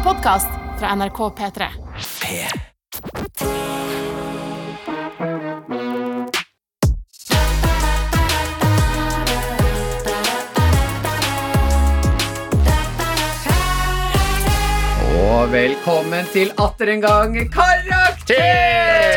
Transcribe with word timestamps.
en 0.00 0.04
podkast 0.04 0.48
fra 0.78 0.94
NRK 0.94 1.18
P3. 1.18 1.66
Og 15.20 15.52
velkommen 15.52 16.28
til 16.32 16.52
atter 16.56 16.94
en 16.94 17.04
gang 17.04 17.36
Karakter! 17.52 18.40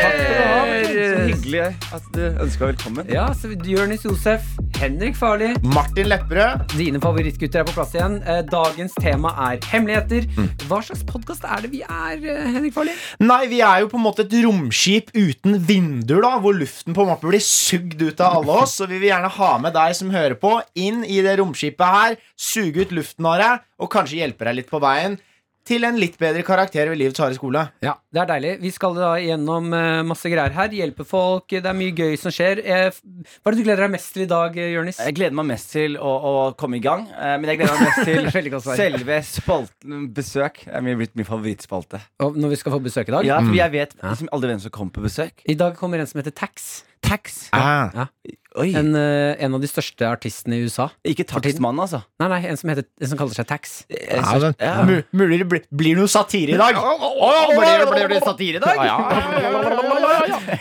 Takk 0.02 0.18
for 0.18 0.28
du 0.28 0.42
ha. 0.42 0.60
Så 0.84 1.24
hyggelig 1.30 1.64
at 1.96 2.12
du 2.12 2.22
ønska 2.28 2.66
velkommen. 2.66 3.08
Ja, 3.08 3.30
så 3.32 3.54
Jonis 3.64 4.04
Josef, 4.04 4.42
Henrik 4.80 5.14
Farli, 5.16 5.52
Martin 5.62 6.08
Lepperød. 6.10 6.64
dine 6.76 7.00
favorittgutter 7.00 7.62
er 7.62 7.66
på 7.68 7.74
plass 7.76 7.94
igjen. 7.94 8.16
Eh, 8.26 8.42
Dagens 8.50 8.94
tema 9.00 9.30
er 9.46 9.60
hemmeligheter. 9.70 10.26
Hva 10.68 10.80
slags 10.84 11.04
podkast 11.08 11.44
er 11.46 11.62
det 11.64 11.70
vi 11.72 11.82
er, 11.82 12.18
eh, 12.18 12.48
Henrik 12.52 12.74
Farli? 12.74 12.92
Nei, 13.20 13.46
vi 13.46 13.60
er 13.60 13.80
jo 13.80 13.88
på 13.88 13.98
en 13.98 14.04
måte 14.04 14.24
et 14.26 14.34
romskip 14.44 15.10
uten 15.14 15.58
vinduer, 15.58 16.22
da, 16.22 16.38
hvor 16.38 16.56
luften 16.58 16.94
på 16.94 17.04
en 17.04 17.12
måte 17.14 17.28
blir 17.30 17.40
sugd 17.40 18.02
ut 18.02 18.20
av 18.20 18.40
alle 18.40 18.62
oss. 18.62 18.76
Så 18.80 18.88
vi 18.88 18.98
vil 18.98 19.10
gjerne 19.10 19.30
ha 19.30 19.58
med 19.58 19.72
deg 19.74 19.94
som 19.94 20.10
hører 20.10 20.34
på, 20.34 20.60
inn 20.76 21.04
i 21.04 21.22
det 21.22 21.38
romskipet 21.38 21.86
her, 21.86 22.16
suge 22.36 22.84
ut 22.84 22.90
luften 22.92 23.26
av 23.26 23.38
deg, 23.40 23.60
og 23.80 23.90
kanskje 23.90 24.20
hjelpe 24.20 24.44
deg 24.44 24.56
litt 24.56 24.70
på 24.70 24.80
veien 24.82 25.18
til 25.64 25.84
en 25.88 25.96
litt 25.96 26.18
bedre 26.20 26.42
karakter 26.44 26.90
ved 26.92 26.98
livets 27.00 27.20
harde 27.22 27.36
skole. 27.38 27.62
Ja, 27.84 27.94
det 28.12 28.20
er 28.20 28.26
deilig. 28.34 28.50
Vi 28.60 28.70
skal 28.74 28.94
da 28.98 29.14
gjennom 29.22 29.70
eh, 29.72 30.02
masse 30.04 30.28
greier 30.28 30.52
her. 30.52 30.68
Hjelpe 30.76 31.06
folk. 31.08 31.46
Det 31.48 31.64
er 31.64 31.76
mye 31.78 31.94
gøy 31.96 32.18
som 32.20 32.34
skjer. 32.34 32.60
Eh, 32.60 32.90
Hva 32.92 33.48
er 33.48 33.56
det 33.56 33.62
du 33.62 33.64
gleder 33.68 33.86
deg 33.86 33.94
mest 33.94 34.12
til 34.12 34.26
i 34.26 34.28
dag, 34.30 34.54
Jørnis? 34.60 35.00
Jeg 35.00 35.16
gleder 35.16 35.38
meg 35.40 35.48
mest 35.54 35.72
til 35.72 35.96
å, 35.96 36.12
å 36.30 36.34
komme 36.60 36.76
i 36.76 36.84
gang. 36.84 37.06
eh, 37.16 37.34
Men 37.40 37.48
jeg 37.54 37.62
gleder 37.62 37.80
meg 37.80 37.88
mest 37.88 38.04
til 38.44 38.60
selve 38.76 39.20
spalten 39.24 40.08
besøk. 40.14 40.64
Det 40.66 40.74
er 40.74 40.84
min- 40.84 40.98
blitt 41.00 41.16
min 41.16 41.28
favorittspalte. 41.28 42.02
Og 42.20 42.36
når 42.36 42.54
vi 42.54 42.60
skal 42.60 42.76
få 42.76 42.82
besøk 42.84 43.08
i 43.08 43.16
dag? 43.18 43.24
Ja, 43.32 43.40
for 43.40 43.56
jeg 43.56 43.72
vet 43.74 43.96
liksom 44.02 44.28
aldri 44.36 44.52
hvem 44.54 44.60
som 44.68 44.70
kommer 44.76 44.92
på 45.00 45.06
besøk. 45.08 45.40
I 45.48 45.56
dag 45.58 45.76
kommer 45.80 45.98
en 46.04 46.06
som 46.10 46.20
heter 46.20 46.36
Tax. 46.36 46.84
Tax. 47.04 47.48
Ah. 47.52 48.06
Oi. 48.24 48.36
En, 48.54 48.94
eh, 48.94 49.34
en 49.42 49.56
av 49.56 49.62
de 49.62 49.66
største 49.66 50.06
artistene 50.06 50.60
i 50.60 50.66
USA. 50.68 50.86
Ikke 51.02 51.26
takstmann, 51.26 51.78
altså. 51.82 52.04
Nei, 52.22 52.28
nei, 52.30 52.40
en 52.52 52.58
som, 52.60 52.70
heter, 52.70 52.86
en 53.02 53.10
som 53.10 53.18
kaller 53.18 53.34
seg 53.34 53.48
Tax. 53.50 53.72
Ja, 53.90 54.22
men, 54.38 54.54
ja. 54.62 55.00
Mulig 55.10 55.40
det 55.42 55.48
blir, 55.50 55.64
blir 55.74 55.98
noe 55.98 56.10
satire 56.10 56.54
i 56.54 56.60
dag. 56.60 56.78
blir 56.78 58.14
det 58.14 58.20
satire 58.22 58.60
i 58.60 58.62
dag? 58.62 58.84
Ja, 58.86 58.98
ja. 59.10 59.74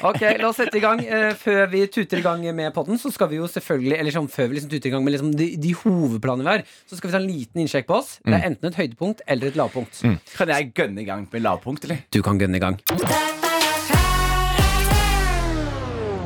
Ok, 0.09 0.23
la 0.39 0.49
oss 0.49 0.58
sette 0.58 0.80
i 0.80 0.83
gang. 0.83 1.03
Eh, 1.05 1.30
før 1.38 1.69
vi 1.71 1.86
tuter 1.94 2.19
i 2.19 2.25
gang 2.25 2.44
med 2.55 2.73
podden, 2.73 2.97
så 2.99 3.11
skal 3.14 3.30
vi 3.31 3.38
jo 3.39 3.47
selvfølgelig 3.52 3.99
Eller 3.99 4.16
sånn, 4.16 4.30
før 4.31 4.49
vi 4.49 4.58
liksom 4.58 4.73
tuter 4.73 4.89
i 4.89 4.95
gang 4.95 5.05
med 5.05 5.16
liksom 5.16 5.31
de, 5.38 5.52
de 5.61 5.75
hovedplanene 5.83 6.47
vi 6.47 6.52
har, 6.58 6.66
så 6.89 6.97
skal 6.97 7.11
vi 7.11 7.16
ta 7.16 7.21
en 7.21 7.30
liten 7.30 7.64
innsjekk 7.64 7.89
på 7.91 7.99
oss. 8.02 8.17
Det 8.25 8.33
er 8.33 8.49
enten 8.49 8.71
et 8.71 8.81
høydepunkt 8.81 9.23
eller 9.27 9.53
et 9.53 9.59
lavpunkt. 9.59 10.02
Kan 10.33 10.53
jeg 10.55 10.73
gønne 10.73 11.05
i 11.05 11.08
gang 11.08 11.30
med 11.30 11.45
lavpunkt, 11.45 11.86
eller? 11.88 12.03
Du 12.09 12.23
kan 12.25 12.41
gønne 12.41 12.58
i 12.58 12.64
gang. 12.64 12.81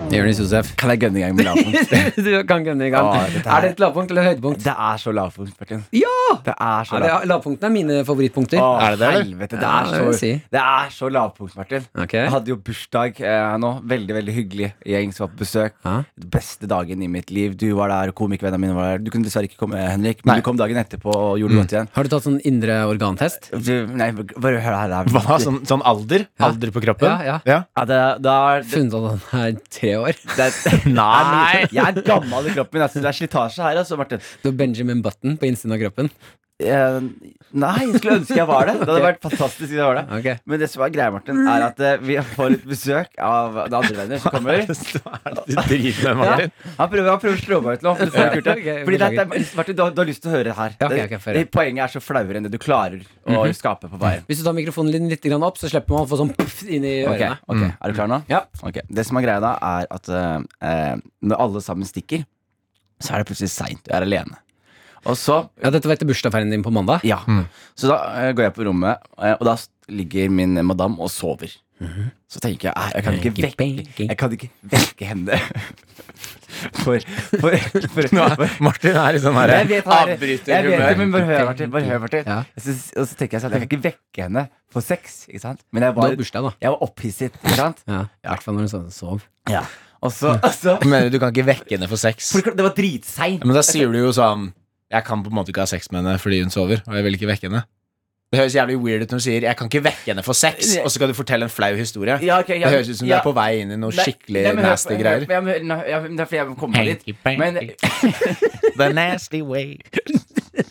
Jonis 0.07 0.39
Josef. 0.39 0.69
Kan 0.79 0.91
jeg 0.93 1.01
gønne 1.03 1.19
i 1.19 1.23
gang 1.25 1.33
med 1.35 1.45
lavpunkt? 1.49 1.91
du 2.25 2.29
kan 2.47 2.63
gønne 2.65 2.85
i 2.87 2.91
gang. 2.93 3.07
Åh, 3.11 3.25
dette 3.33 3.51
Er 3.51 3.65
det 3.65 3.69
et 3.73 3.81
lavpunkt 3.83 4.11
eller 4.13 4.23
et 4.23 4.29
høydepunkt? 4.31 4.61
Det 4.63 4.71
er 4.87 5.01
så 5.01 5.11
lavpunkt, 5.13 5.51
Martin. 5.59 5.81
Ja! 5.95 6.13
Det 6.45 6.53
er 6.53 6.87
så 6.87 6.95
Ja, 6.95 7.01
det 7.01 7.09
lavpunkt. 7.09 7.25
er, 7.25 7.29
lavpunktene 7.31 7.67
er 7.67 7.73
mine 7.75 7.97
favorittpunkter. 8.07 8.61
Å, 8.63 8.69
Er 8.85 8.95
det 8.95 9.01
det, 9.01 9.09
helvete, 9.17 9.59
det 9.59 9.67
er 9.67 9.89
ja, 9.91 9.99
så, 10.07 10.13
si. 10.21 10.29
det 10.55 10.61
er 10.63 10.93
så 10.95 11.09
lavpunkt, 11.11 11.57
Martin. 11.59 11.85
Okay. 12.05 12.21
Jeg 12.23 12.33
hadde 12.37 12.53
jo 12.53 12.57
bursdag 12.69 13.19
eh, 13.19 13.57
nå. 13.59 13.71
Veldig 13.93 14.15
veldig 14.19 14.35
hyggelig 14.37 14.69
gjeng 14.93 15.11
som 15.15 15.25
var 15.25 15.33
på 15.33 15.41
besøk. 15.43 15.75
Ja. 15.83 15.95
Beste 16.37 16.71
dagen 16.71 17.03
i 17.03 17.11
mitt 17.11 17.33
liv. 17.35 17.57
Du 17.59 17.67
var 17.77 17.91
der, 17.91 18.13
komikervennene 18.15 18.63
mine 18.63 18.77
var 18.79 18.93
der. 18.95 19.03
Du 19.03 19.11
kunne 19.13 19.27
dessverre 19.27 19.51
ikke 19.51 19.59
komme, 19.65 19.83
Henrik, 19.91 20.23
Nei. 20.23 20.31
men 20.37 20.41
du 20.41 20.47
kom 20.47 20.61
dagen 20.63 20.79
etterpå 20.81 21.11
og 21.11 21.35
gjorde 21.43 21.57
det 21.57 21.61
godt 21.65 21.75
igjen. 21.77 21.91
Har 21.99 22.07
du 22.07 22.13
tatt 22.15 22.27
sånn 22.29 22.39
indre 22.47 22.79
organtest? 22.87 23.51
Du, 23.59 23.73
nei, 23.91 24.09
bare 24.15 24.63
hør 24.63 24.79
her. 24.85 24.97
Hva? 25.11 25.39
Sånn, 25.43 25.61
sånn 25.67 25.83
alder? 25.87 26.29
Ja. 26.39 26.47
Alder 26.53 26.71
på 26.73 26.85
kroppen? 26.87 27.11
Ja, 27.11 27.37
ja. 27.43 27.61
Ja, 27.75 27.85
det, 27.91 28.01
det 28.23 28.33
er, 28.39 28.63
det, 28.63 28.71
Funnet 28.71 28.97
at 28.97 29.31
han 29.33 29.45
er 29.47 29.61
tre 29.73 29.96
år. 30.01 30.17
det, 30.37 30.47
er- 30.49 30.87
Nei. 30.89 31.65
Jeg 31.73 31.83
er 31.83 32.01
gammel 32.07 32.49
i 32.49 32.55
kroppen. 32.55 32.81
Altså, 32.85 33.01
det 33.03 33.09
er 33.11 33.17
slitasje 33.19 33.63
her, 33.65 33.79
altså, 33.83 33.97
Martin. 33.99 34.21
Du 34.43 34.49
har 34.51 34.57
Benjamin 34.59 35.01
Button 35.05 35.37
på 35.41 35.49
innsiden 35.49 35.75
av 35.77 35.81
kroppen. 35.85 36.11
Eh, 36.57 36.95
nei, 37.53 37.73
jeg 37.85 37.99
skulle 37.99 38.15
ønske 38.17 38.33
jeg 38.39 38.47
var 38.49 38.65
det. 38.65 38.73
Det 38.79 38.87
hadde 38.89 39.01
vært 39.03 39.19
fantastisk 39.21 39.59
hvis 39.67 39.75
jeg 39.77 39.85
var 39.85 39.99
det. 39.99 40.05
okay. 40.17 40.39
Men 40.49 40.61
det 40.63 40.69
som 40.71 40.81
er 40.81 40.93
greia, 40.95 41.11
Martin, 41.13 41.41
er 41.45 41.65
at 41.67 41.81
eh, 41.85 41.99
vi 42.01 42.15
får 42.31 42.55
et 42.55 42.63
besøk 42.65 43.19
av 43.21 43.59
det 43.69 43.77
andre 43.77 43.97
venner 43.99 44.21
som 44.23 44.33
kommer. 44.33 44.63
Du 45.47 45.53
driter 45.53 46.15
med 46.15 46.17
Martin. 46.23 46.53
Han 46.79 46.89
prøver, 46.89 47.09
han 47.11 47.21
prøver 47.21 47.37
å 47.37 47.43
slå 47.43 47.59
meg 47.61 47.77
ut 47.77 47.85
nå. 47.85 47.93
for 47.99 48.09
det 48.09 48.23
er 48.23 48.33
kult, 48.33 48.47
det. 48.49 48.77
Fordi 48.87 48.99
det, 49.03 49.09
det, 49.13 49.25
er- 49.27 49.53
Martin, 49.59 49.77
du, 49.77 49.83
har, 49.85 49.93
du 49.93 50.01
har 50.01 50.09
lyst 50.09 50.23
til 50.25 50.31
å 50.31 50.33
høre 50.33 50.55
her. 50.57 50.73
Ja, 50.81 50.89
okay, 50.89 51.05
Det- 51.11 51.19
få 51.27 51.35
det, 51.37 51.43
poenget 51.53 51.83
er 51.85 51.93
så 51.93 52.01
flauere 52.01 52.41
enn 52.41 52.49
det 52.49 52.53
du 52.55 52.59
klarer 52.63 53.05
å 53.29 53.43
skape 53.53 53.91
på 53.93 54.01
veien. 54.01 54.25
Hvis 54.25 54.41
du 54.41 54.47
tar 54.49 54.57
mikrofonen 54.57 54.97
din 54.97 55.11
litt 55.13 55.29
opp, 55.37 55.61
så 55.61 55.69
slipper 55.69 55.93
man 55.93 56.07
å 56.07 56.09
få 56.09 56.21
sånn 56.23 56.33
puff 56.41 56.63
inn 56.65 56.89
i 56.89 56.95
ørene. 57.05 57.37
Mm. 57.45 57.67
Er 57.69 57.93
du 57.93 57.99
klar 58.01 58.09
nå? 58.09 58.23
Ja. 58.33 58.41
Det 58.89 59.05
som 59.05 59.21
er 59.21 59.27
greia 59.29 59.43
da, 59.45 59.53
er 59.77 59.87
at 59.93 60.09
eh, 60.09 60.41
eh, 60.71 60.97
når 61.21 61.45
alle 61.45 61.61
sammen 61.61 61.85
stikker, 61.85 62.25
så 62.97 63.13
er 63.13 63.21
det 63.21 63.29
plutselig 63.29 63.53
seint. 63.53 63.85
Du 63.85 63.93
er 63.93 64.01
alene. 64.09 64.41
Og 65.07 65.15
så 65.15 65.37
Ja, 65.63 65.71
Dette 65.71 65.87
var 65.87 65.95
etter 65.97 66.09
bursdagsferien 66.09 66.51
din 66.51 66.63
på 66.65 66.71
mandag. 66.75 67.05
Ja. 67.07 67.21
Så 67.79 67.87
da 67.91 68.01
eh, 68.19 68.33
går 68.35 68.49
jeg 68.49 68.55
på 68.57 68.65
rommet, 68.67 68.99
eh, 69.17 69.35
og 69.39 69.45
da 69.47 69.53
s- 69.55 69.69
ligger 69.87 70.29
min 70.29 70.57
madam 70.67 70.99
og 70.99 71.09
sover. 71.13 71.53
Så 72.27 72.41
tenker 72.41 72.71
jeg 72.71 72.73
eh, 72.75 72.91
jeg 72.97 73.03
kan 73.05 73.17
ikke 73.19 73.31
vekke 73.37 74.07
Jeg 74.09 74.17
kan 74.17 74.31
ikke 74.33 74.49
vekke 74.73 75.05
henne. 75.13 75.37
For, 76.57 76.97
for, 77.37 77.53
for, 77.93 78.07
Nå 78.15 78.23
for 78.39 78.53
Martin 78.65 78.95
er 78.97 79.17
i 79.17 79.19
sånn 79.21 79.35
her 79.37 79.51
jeg 79.51 79.67
vet, 79.69 79.85
han 79.91 80.09
er- 80.09 80.21
jeg 80.23 80.39
vet 80.39 80.47
det, 80.47 80.93
men 80.97 81.11
bare 81.13 81.25
hør, 81.27 81.41
Martin. 81.51 81.69
Bare 81.73 81.85
hør, 81.85 81.99
Martin. 82.01 82.23
Ja. 82.25 82.37
Så, 82.57 82.73
og 82.97 83.05
så 83.11 83.17
tenker 83.19 83.37
jeg 83.37 83.43
sånn 83.43 83.53
Jeg 83.53 83.61
kan 83.61 83.67
ikke 83.69 83.83
vekke 83.83 84.23
henne 84.25 84.43
for 84.73 84.81
sex, 84.85 85.19
ikke 85.29 85.41
sant? 85.43 85.61
Men 85.75 85.85
jeg 85.85 85.93
Du 85.93 85.99
var, 86.01 86.15
bursdag, 86.17 86.47
da. 86.47 86.53
jeg 86.65 86.73
var 86.73 86.85
opphisset, 86.87 87.37
ikke 87.43 87.57
sant? 87.59 87.83
Ja, 87.85 87.99
I 88.23 88.31
hvert 88.31 88.45
fall 88.47 88.57
når 88.57 88.65
du 88.65 88.71
sånn 88.73 88.87
sov. 88.95 89.27
Ja. 89.51 89.61
Og 90.01 90.13
så, 90.15 90.33
og 90.39 90.49
så 90.55 90.77
Mener 90.89 91.11
du 91.11 91.17
du 91.17 91.21
kan 91.21 91.35
ikke 91.35 91.45
vekke 91.51 91.75
henne 91.77 91.91
for 91.91 92.01
sex? 92.01 92.31
for 92.33 92.49
Det 92.57 92.65
var 92.65 92.73
dritseint. 92.79 93.45
Men 93.45 93.59
da 93.59 93.63
sier 93.67 93.93
du 93.93 93.99
jo 94.01 94.15
sånn 94.17 94.49
Jeg 94.91 95.03
kan 95.03 95.23
på 95.23 95.29
en 95.29 95.35
måte 95.35 95.51
ikke 95.51 95.65
ha 95.65 95.69
sex 95.69 95.89
med 95.91 96.03
henne 96.03 96.19
fordi 96.19 96.41
hun 96.41 96.49
sover, 96.53 96.79
og 96.87 96.95
jeg 96.95 97.03
vil 97.03 97.13
ikke 97.17 97.27
vekke 97.27 97.49
henne. 97.49 97.63
Det 98.31 98.39
høres 98.41 98.55
jævlig 98.55 98.75
weird 98.83 99.01
ut 99.05 99.11
når 99.13 99.19
du 99.21 99.23
sier 99.23 99.41
'jeg 99.41 99.55
kan 99.57 99.67
ikke 99.69 99.83
vekke 99.83 100.05
henne 100.11 100.23
for 100.23 100.33
sex', 100.35 100.77
og 100.83 100.89
så 100.91 100.95
skal 100.95 101.07
du 101.07 101.13
fortelle 101.13 101.43
en 101.43 101.49
flau 101.49 101.75
historie. 101.75 102.17
Ja, 102.21 102.39
okay, 102.39 102.59
ja, 102.59 102.67
Det 102.67 102.73
høres 102.75 102.89
ut 102.89 102.97
som 102.97 103.07
du 103.07 103.13
er 103.13 103.21
på 103.23 103.31
vei 103.33 103.59
inn 103.61 103.71
i 103.71 103.75
noe 103.79 103.91
skikkelig 103.91 104.43
nei, 104.43 104.53
men 104.53 104.63
nasty 104.65 104.89
hør- 104.93 105.01
greier. 105.03 105.25
Ja, 105.29 105.39
men, 105.41 105.67
ja, 105.87 105.99
men 106.01 106.11
det 106.11 106.19
er 106.19 106.25
fordi 106.25 106.35
jeg 106.35 106.47
må 106.47 106.55
komme 106.59 106.73
meg 106.77 106.99
dit. 107.05 107.15
Men 107.23 107.55
The 108.79 108.93
nasty 108.93 109.41
way. 109.41 109.77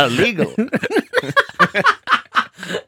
Illegal. 0.01 0.53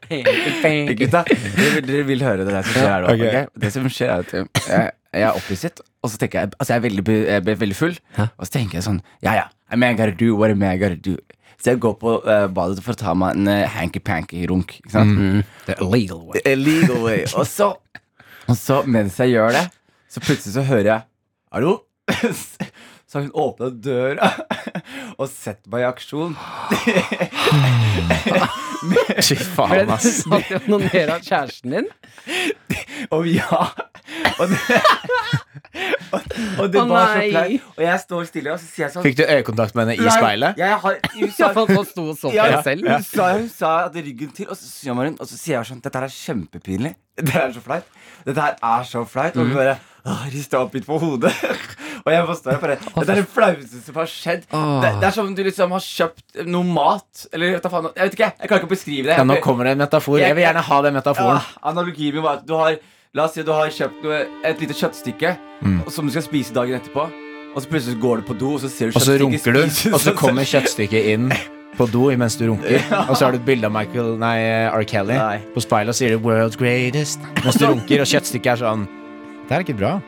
gutta, 0.09 1.23
dere, 1.23 1.73
vil- 1.73 1.87
dere 1.87 2.03
vil 2.07 2.21
høre 2.23 2.45
det 2.45 2.53
der 2.53 2.61
som 2.61 2.73
skjer 2.73 2.89
her 2.89 3.01
nå. 3.01 3.13
Ok. 3.13 3.21
ok? 3.25 3.61
Det 3.61 3.71
som 3.73 3.89
skjer 3.89 4.09
er 4.09 4.19
at 4.19 4.33
jeg, 4.33 4.91
jeg 5.13 5.21
er 5.21 5.31
opphisset, 5.31 5.81
og 6.03 6.09
så 6.11 6.17
tenker 6.21 6.39
jeg 6.43 6.51
Altså, 6.59 6.73
jeg 6.73 6.77
er 6.77 6.85
veldig, 6.89 7.27
jeg 7.27 7.45
veldig 7.45 7.75
full, 7.75 7.97
Hæ? 8.17 8.27
og 8.37 8.45
så 8.47 8.51
tenker 8.57 8.79
jeg 8.79 8.83
sånn 8.85 9.01
Ja, 9.23 9.33
ja, 9.33 9.43
I 9.71 9.75
mean, 9.75 9.91
I 9.91 9.93
gotta 9.97 10.11
do 10.11 10.35
what 10.35 10.49
I 10.51 10.53
mean, 10.55 10.71
I 10.71 10.77
gotta 10.77 10.95
do. 10.95 11.17
Så 11.59 11.73
jeg 11.73 11.79
går 11.83 11.93
på 11.99 12.13
uh, 12.23 12.47
badet 12.55 12.83
for 12.85 12.95
å 12.95 12.99
ta 12.99 13.13
meg 13.13 13.35
en 13.35 13.47
uh, 13.51 13.65
hanky-panky-runk. 13.73 14.77
Ikke 14.79 14.93
sant? 14.93 15.11
Mm. 15.19 15.41
The 15.67 15.75
illegal 15.83 16.21
way. 16.25 16.39
The 16.39 16.53
illegal 16.55 17.03
way. 17.03 17.25
Og 17.35 17.45
så, 17.47 17.73
og 18.47 18.55
så, 18.57 18.81
mens 18.87 19.19
jeg 19.19 19.35
gjør 19.35 19.51
det, 19.57 19.65
så 20.09 20.23
plutselig 20.23 20.55
så 20.55 20.63
hører 20.69 20.89
jeg 20.93 21.01
Hallo? 21.51 21.79
Så 23.09 23.17
har 23.17 23.23
hun 23.25 23.31
åpna 23.41 23.71
døra 23.73 24.27
og 25.19 25.25
sett 25.33 25.63
meg 25.73 25.81
i 25.81 25.85
aksjon. 25.87 26.35
Fy 29.25 29.33
Ble 29.33 29.47
faen, 29.55 29.87
du 29.89 29.93
ass. 29.95 30.05
satt 30.21 30.51
og 30.53 30.67
onanere 30.75 31.15
av 31.17 31.23
kjæresten 31.25 31.73
din? 31.73 31.87
Og 33.15 33.25
ja 33.31 33.59
Og 34.37 34.51
det, 34.51 34.59
og, 35.69 36.23
og 36.63 36.71
det 36.73 36.79
Å, 36.81 36.85
var 36.89 37.11
så 37.13 37.25
flaut. 37.29 37.67
Og 37.75 37.83
jeg 37.85 38.01
står 38.03 38.29
stille, 38.29 38.53
og 38.53 38.61
så 38.61 38.69
sier 38.69 38.85
jeg 38.87 38.93
sånn 38.95 39.05
Fikk 39.05 39.19
du 39.19 39.23
øyekontakt 39.25 39.77
med 39.77 39.91
henne 39.91 40.07
i 40.07 40.13
speilet? 40.15 40.57
Jeg 40.61 40.79
har, 40.85 40.97
hun 41.13 41.35
sa, 41.35 41.51
han 41.53 41.85
sto 41.91 42.05
og 42.09 42.17
så 42.17 42.31
på 42.31 42.33
deg 42.39 42.57
selv. 42.65 42.89
hun, 42.89 43.05
sa, 43.05 43.27
hun 43.35 43.51
sa 43.53 43.75
at 43.85 43.99
ryggen 43.99 44.33
til, 44.33 44.49
og 44.49 44.57
så 44.57 44.95
hun, 44.97 45.13
og 45.13 45.29
så 45.29 45.35
sier 45.35 45.59
jeg 45.59 45.69
sånn 45.69 45.83
Dette 45.85 46.01
her 46.01 46.09
er 46.09 46.15
kjempepinlig. 46.15 46.95
Dette 47.19 47.45
er 47.45 47.53
så 47.53 47.63
flaut. 47.63 47.95
Dette 48.25 48.47
her 48.47 48.59
er 48.73 48.89
så 48.89 49.05
flaut. 49.07 49.37
Og 49.37 49.45
hun 49.45 49.55
bare 49.55 49.77
åh, 50.09 50.25
rista 50.33 50.61
opp 50.63 50.75
litt 50.77 50.87
på 50.89 50.97
hodet. 51.01 51.33
og 52.03 52.11
jeg 52.13 52.25
bare 52.25 52.37
står 52.39 52.55
der 52.55 52.61
bare 52.63 52.77
Dette 52.81 53.05
er 53.05 53.21
det 53.21 53.29
flaueste 53.33 53.81
som 53.85 53.99
har 54.01 54.11
skjedd. 54.11 54.45
Det, 54.49 54.93
det 55.01 55.09
er 55.09 55.17
som 55.17 55.29
om 55.29 55.35
du 55.37 55.43
liksom 55.45 55.75
har 55.75 55.85
kjøpt 55.85 56.45
noe 56.49 56.67
mat. 56.67 57.25
Eller 57.33 57.59
hva 57.59 57.73
faen, 57.73 57.91
jeg 57.93 58.09
vet 58.09 58.19
ikke, 58.19 58.31
jeg 58.39 58.51
kan 58.51 58.63
ikke 58.63 58.73
beskrive 58.73 59.11
det. 59.11 59.19
Ja, 59.19 59.27
nå 59.27 59.37
kommer 59.43 59.69
det 59.69 59.77
en 59.77 59.83
metafor. 59.83 60.21
Jeg 60.21 60.37
vil 60.37 60.47
gjerne 60.47 60.65
ha 60.71 60.85
den 60.87 60.97
metaforen. 60.97 61.43
Ja, 61.43 61.67
analogien 61.73 62.17
min 62.17 62.25
var 62.25 62.41
at 62.41 62.47
du 62.47 62.55
har 62.57 62.79
La 63.17 63.23
oss 63.25 63.33
si 63.33 63.41
du 63.41 63.49
har 63.49 63.71
kjøpt 63.73 64.03
noe, 64.05 64.17
et 64.45 64.59
lite 64.61 64.75
kjøttstykke 64.77 65.31
Mm. 65.65 65.79
som 65.91 66.05
du 66.05 66.11
skal 66.13 66.23
spise 66.23 66.53
dagen 66.53 66.77
etterpå. 66.77 67.07
Og 67.55 67.63
så 67.63 67.67
plutselig 67.67 67.97
går 67.99 68.17
du 68.21 68.27
på 68.27 68.35
do, 68.37 68.51
og 68.53 68.59
så 68.61 68.69
ser 68.69 68.91
du 68.91 68.97
Og 68.99 69.01
så 69.01 69.15
runker 69.19 69.53
du, 69.53 69.63
og 69.93 69.99
så 69.99 70.13
kommer 70.15 70.45
kjøttstykket 70.45 71.07
inn 71.15 71.31
på 71.75 71.87
do 71.91 72.05
mens 72.15 72.35
du 72.37 72.45
runker. 72.51 72.77
Og 73.09 73.17
så 73.17 73.25
har 73.25 73.31
du 73.31 73.37
et 73.39 73.45
bilde 73.45 73.65
av 73.65 73.71
Michael, 73.73 74.13
nei, 74.19 74.37
R. 74.69 74.83
Kelly 74.85 75.15
Nei. 75.17 75.39
på 75.55 75.61
speilet 75.63 75.89
og 75.89 75.95
sier 75.95 76.17
'World's 76.19 76.57
greatest' 76.59 77.19
mens 77.43 77.55
du 77.57 77.65
runker, 77.71 78.01
og 78.01 78.07
kjøttstykket 78.07 78.51
er 78.53 78.61
sånn 78.61 78.87
Det 79.49 79.55
er 79.57 79.59
ikke 79.65 79.77
bra. 79.79 79.99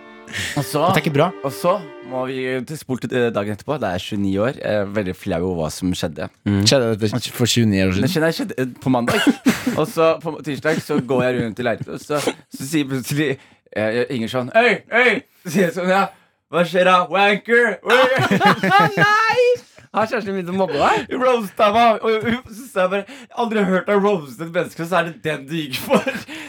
Og 0.57 0.63
så, 0.65 0.81
Dette 0.87 0.99
er 0.99 1.03
ikke 1.05 1.13
bra. 1.15 1.27
og 1.43 1.51
så 1.55 1.73
må 2.11 2.25
vi 2.27 2.37
til 2.67 2.77
spole 2.79 2.99
til 3.05 3.13
eh, 3.15 3.29
dagen 3.31 3.55
etterpå. 3.55 3.77
Det 3.79 3.87
er 3.89 4.03
29 4.03 4.41
år. 4.43 4.57
Jeg 4.59 4.79
er 4.81 4.89
veldig 4.97 5.15
flau 5.15 5.39
over 5.51 5.61
hva 5.63 5.69
som 5.71 5.93
skjedde. 5.95 6.27
Skjedde 6.67 6.89
dette 6.99 7.31
for 7.35 7.45
29 7.47 7.81
år 7.85 7.93
Det 7.93 7.95
siden? 7.95 8.11
skjedde, 8.11 8.31
skjedde 8.39 8.59
eh, 8.65 8.73
på 8.83 8.89
mandag. 8.93 9.21
Og 9.79 9.85
så 9.87 10.13
på 10.23 10.35
tirsdag 10.43 10.81
så 10.83 10.99
går 10.99 11.23
jeg 11.27 11.39
rundt 11.41 11.59
i 11.59 11.63
leiligheten, 11.67 11.93
og 11.95 12.01
så, 12.03 12.19
så 12.51 12.65
sier 12.67 12.87
plutselig 12.89 13.27
eh, 13.71 14.01
Inger 14.11 14.31
sånn 14.33 14.49
Hei, 14.55 14.81
hei! 14.91 15.21
Så 15.45 15.53
sier 15.53 15.67
jeg 15.69 15.75
sånn, 15.77 15.91
ja. 15.93 16.01
Hva 16.51 16.65
skjer 16.67 16.89
da? 16.89 16.95
Wanker! 17.07 17.77
Nei! 18.97 19.43
Har 19.91 20.07
kjæresten 20.07 20.31
min 20.31 20.45
begynt 20.45 20.53
å 20.53 20.55
mobbe 20.55 20.77
deg? 20.79 21.09
Roasta 21.19 21.67
meg. 21.75 22.03
Og 22.07 22.23
hun- 22.23 22.53
så 22.55 22.79
jeg 22.85 22.91
bare 22.93 23.05
Jeg 23.07 23.31
aldri 23.43 23.63
hørt 23.67 23.87
deg 23.89 23.97
roaste 24.05 24.45
et 24.45 24.53
menneske, 24.55 24.85
så 24.87 24.99
er 25.01 25.09
det 25.09 25.17
den 25.25 25.45
du 25.49 25.55
gikk 25.57 25.79
for. 25.83 26.05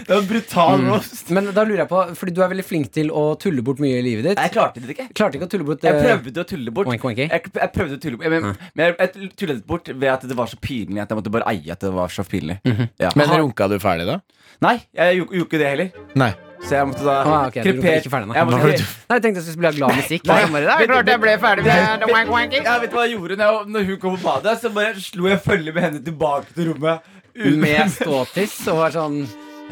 Det 0.07 0.15
var 0.19 0.27
brutal 0.29 0.85
roast. 0.89 1.31
Men 1.35 1.49
da 1.57 1.65
lurer 1.65 1.83
jeg 1.85 1.91
på, 1.93 2.03
fordi 2.19 2.35
du 2.37 2.43
er 2.45 2.51
veldig 2.53 2.65
flink 2.67 2.91
til 2.95 3.11
å 3.15 3.25
tulle 3.41 3.65
bort 3.67 3.81
mye 3.83 3.99
i 4.01 4.05
livet 4.05 4.29
ditt. 4.31 4.43
Jeg 4.43 4.55
klarte 4.55 4.83
det 4.83 4.95
ikke. 4.97 5.09
Klarte 5.17 5.39
ikke 5.41 5.49
å 5.49 5.53
tulle 5.55 5.69
bort 5.69 5.87
Jeg 5.87 5.97
eh, 5.99 6.05
prøvde 6.07 6.45
å 6.45 6.49
tulle 6.53 6.75
bort. 6.79 6.93
Oink, 6.93 7.09
oink. 7.11 7.25
Jeg, 7.25 7.53
jeg 7.59 7.73
prøvde 7.79 7.99
å 7.99 8.03
tulle 8.03 8.21
bort 8.21 8.35
Men, 8.37 8.53
men 8.75 8.87
jeg, 8.91 8.97
jeg 9.01 9.33
tullet 9.43 9.61
det 9.63 9.67
bort 9.73 9.89
ved 9.93 10.09
at 10.13 10.29
det 10.29 10.39
var 10.39 10.51
så 10.53 10.61
pinlig 10.63 11.03
at 11.05 11.11
jeg 11.13 11.21
måtte 11.23 11.33
bare 11.35 11.49
eie 11.53 11.73
at 11.77 11.81
det 11.85 11.93
var 11.95 12.13
så 12.13 12.25
pinlig. 12.29 12.59
ja. 13.01 13.11
Men 13.19 13.31
runka 13.39 13.69
du 13.73 13.79
ferdig, 13.83 14.07
da? 14.09 14.21
Nei, 14.63 14.77
jeg 14.95 15.23
gjorde 15.23 15.45
ikke 15.47 15.59
det 15.63 15.69
heller. 15.73 15.93
Nei. 16.19 16.33
Så 16.63 16.77
jeg 16.77 16.87
måtte 16.87 17.03
da 17.03 17.15
Ah, 17.27 17.47
okay, 17.49 17.65
ikke 17.67 18.11
ferdig 18.13 18.29
nå. 18.31 18.35
Jeg 18.37 18.47
måtte, 18.47 18.69
Nei, 18.69 19.17
jeg 19.17 19.23
tenkte 19.25 19.41
jeg 19.41 19.47
skulle 19.49 19.57
spille 19.57 19.73
glad 19.81 19.97
musikk. 19.99 20.27
Nei. 20.31 20.37
Jeg 20.45 20.51
bare, 20.55 20.77
er 20.85 20.91
klart 20.93 21.09
jeg 21.11 21.23
ble 21.25 21.33
ferdig 21.43 21.65
med 21.67 22.05
wank 22.13 22.31
wanking. 22.31 22.69
Ja, 22.69 22.77
vet 22.79 22.93
du 22.93 22.99
hva 23.01 23.07
jeg 23.09 23.17
gjorde 23.17 23.39
når, 23.41 23.57
jeg, 23.57 23.73
når 23.75 23.89
hun 23.89 23.99
kom 24.05 24.15
på 24.15 24.23
badet? 24.29 24.55
Så 24.63 24.71
bare 24.77 25.03
slo 25.03 25.27
jeg 25.33 25.41
følge 25.43 25.75
med 25.75 25.83
henne 25.89 26.03
tilbake 26.07 26.55
til 26.55 26.71
rommet. 26.71 27.11
Uten- 27.35 27.59
Med 27.65 27.91
ståtiss 27.91 28.55
og 28.71 28.79
var 28.85 28.95
sånn 28.95 29.23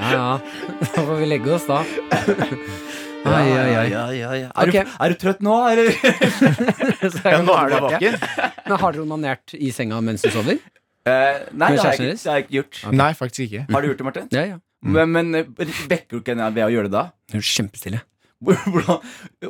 Ja 0.01 0.11
ja, 0.15 0.29
da 0.81 1.03
får 1.05 1.19
vi 1.21 1.27
legge 1.29 1.53
oss, 1.55 1.67
da. 1.69 1.83
Ai, 3.21 3.51
ai, 3.53 3.73
ai. 3.77 3.87
Ja, 3.93 4.05
ja, 4.17 4.31
ja. 4.33 4.49
Er, 4.57 4.71
Ok. 4.71 4.73
du, 4.73 4.93
er 5.05 5.13
du 5.13 5.17
trøtt 5.21 5.43
nå, 5.45 5.57
eller? 5.69 5.91
Så 7.13 7.21
jeg 7.21 7.33
Ja, 7.35 7.41
nå 7.45 7.53
er 7.53 7.69
du 7.69 7.75
tilbake. 7.77 7.99
vaken. 8.01 8.55
Men 8.71 8.79
har 8.81 8.95
dere 8.97 9.05
onanert 9.05 9.55
i 9.61 9.69
senga 9.77 9.99
mens 10.05 10.25
du 10.25 10.31
sover? 10.33 10.57
Eh, 11.05 11.41
nei, 11.53 11.69
Med 11.69 11.77
det 11.77 11.85
har, 11.85 11.85
kjæresten 11.85 11.91
jeg 11.91 12.01
ikke, 12.01 12.07
deres? 12.09 12.23
det 12.25 12.31
har 12.33 12.39
jeg 12.41 12.47
ikke 12.47 12.57
gjort. 12.59 12.81
Nei, 13.03 13.11
faktisk 13.19 13.45
ikke. 13.47 13.67
Har 13.75 13.81
du 13.85 13.89
gjort 13.91 14.01
det, 14.01 14.07
Martin? 14.09 14.29
Ja, 14.37 14.45
ja. 14.55 14.59
Men, 14.81 15.13
men 15.13 15.35
eh, 15.37 15.51
vekker 15.91 16.09
du 16.17 16.21
ikke 16.23 16.33
henne 16.33 16.49
ved 16.57 16.65
å 16.65 16.71
gjøre 16.73 16.89
det 16.89 16.97
da? 16.97 17.05
Det 17.29 17.41
er 17.43 17.47
kjempestille. 17.51 18.01
Hvordan 18.41 19.03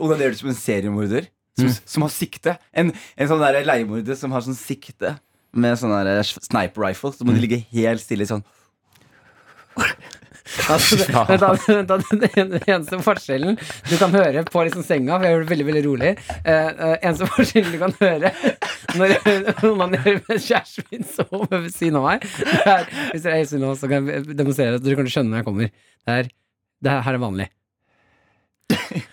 onanerer 0.02 0.34
du 0.34 0.40
som 0.42 0.50
en 0.50 0.58
seriemorder? 0.58 1.30
Som, 1.30 1.66
Mm. 1.70 1.74
som 1.92 2.02
har 2.06 2.10
sikte? 2.14 2.52
En, 2.72 2.90
en 3.20 3.28
sånn 3.28 3.40
der 3.42 3.58
leiemorder 3.66 4.16
som 4.16 4.32
har 4.32 4.40
sånn 4.46 4.56
sikte 4.56 5.10
med 5.52 5.74
sånn 5.76 5.90
der 5.92 6.22
sniper 6.24 6.86
rifle. 6.86 7.10
Så 7.12 7.26
må 7.26 7.34
Mm. 7.34 7.38
de 7.38 7.42
ligge 7.46 7.58
helt 7.74 8.00
stille 8.02 8.24
sånn. 8.30 8.42
Altså, 10.70 10.96
det, 10.98 11.98
vent 12.34 12.54
den 12.54 12.64
eneste 12.66 12.98
forskjellen 13.04 13.58
du 13.86 13.94
kan 14.00 14.14
høre 14.14 14.42
på 14.48 14.64
liksom 14.66 14.84
senga, 14.86 15.16
for 15.16 15.26
jeg 15.26 15.34
gjør 15.34 15.44
det 15.44 15.50
veldig 15.52 15.66
veldig 15.68 15.82
rolig 15.86 16.10
eh, 16.10 16.80
Eneste 16.96 17.28
forskjellen 17.30 17.74
du 17.74 17.78
kan 17.82 17.94
høre 18.00 18.32
når 18.98 19.76
man 19.80 19.94
gjør 19.94 20.18
med 20.26 20.42
kjæresten 20.42 20.88
min 20.90 21.06
sover 21.06 21.54
ved 21.54 21.70
siden 21.74 22.00
av 22.00 22.08
meg, 22.08 22.26
er, 22.64 22.88
Hvis 23.12 23.24
dere 23.26 23.38
er 23.38 23.46
stille 23.46 23.62
nå, 23.62 23.76
så 23.78 23.90
kan 23.90 24.10
jeg 24.10 24.26
demonstrere 24.32 24.80
at 24.80 24.84
dere 24.84 24.98
kan 24.98 25.10
skjønne 25.10 25.34
når 25.34 25.42
jeg 25.42 25.48
kommer. 25.50 25.70
Det 25.70 26.18
er, 26.18 26.34
det 26.82 26.98
her 27.06 27.18
er 27.18 27.24
vanlig. 27.28 27.48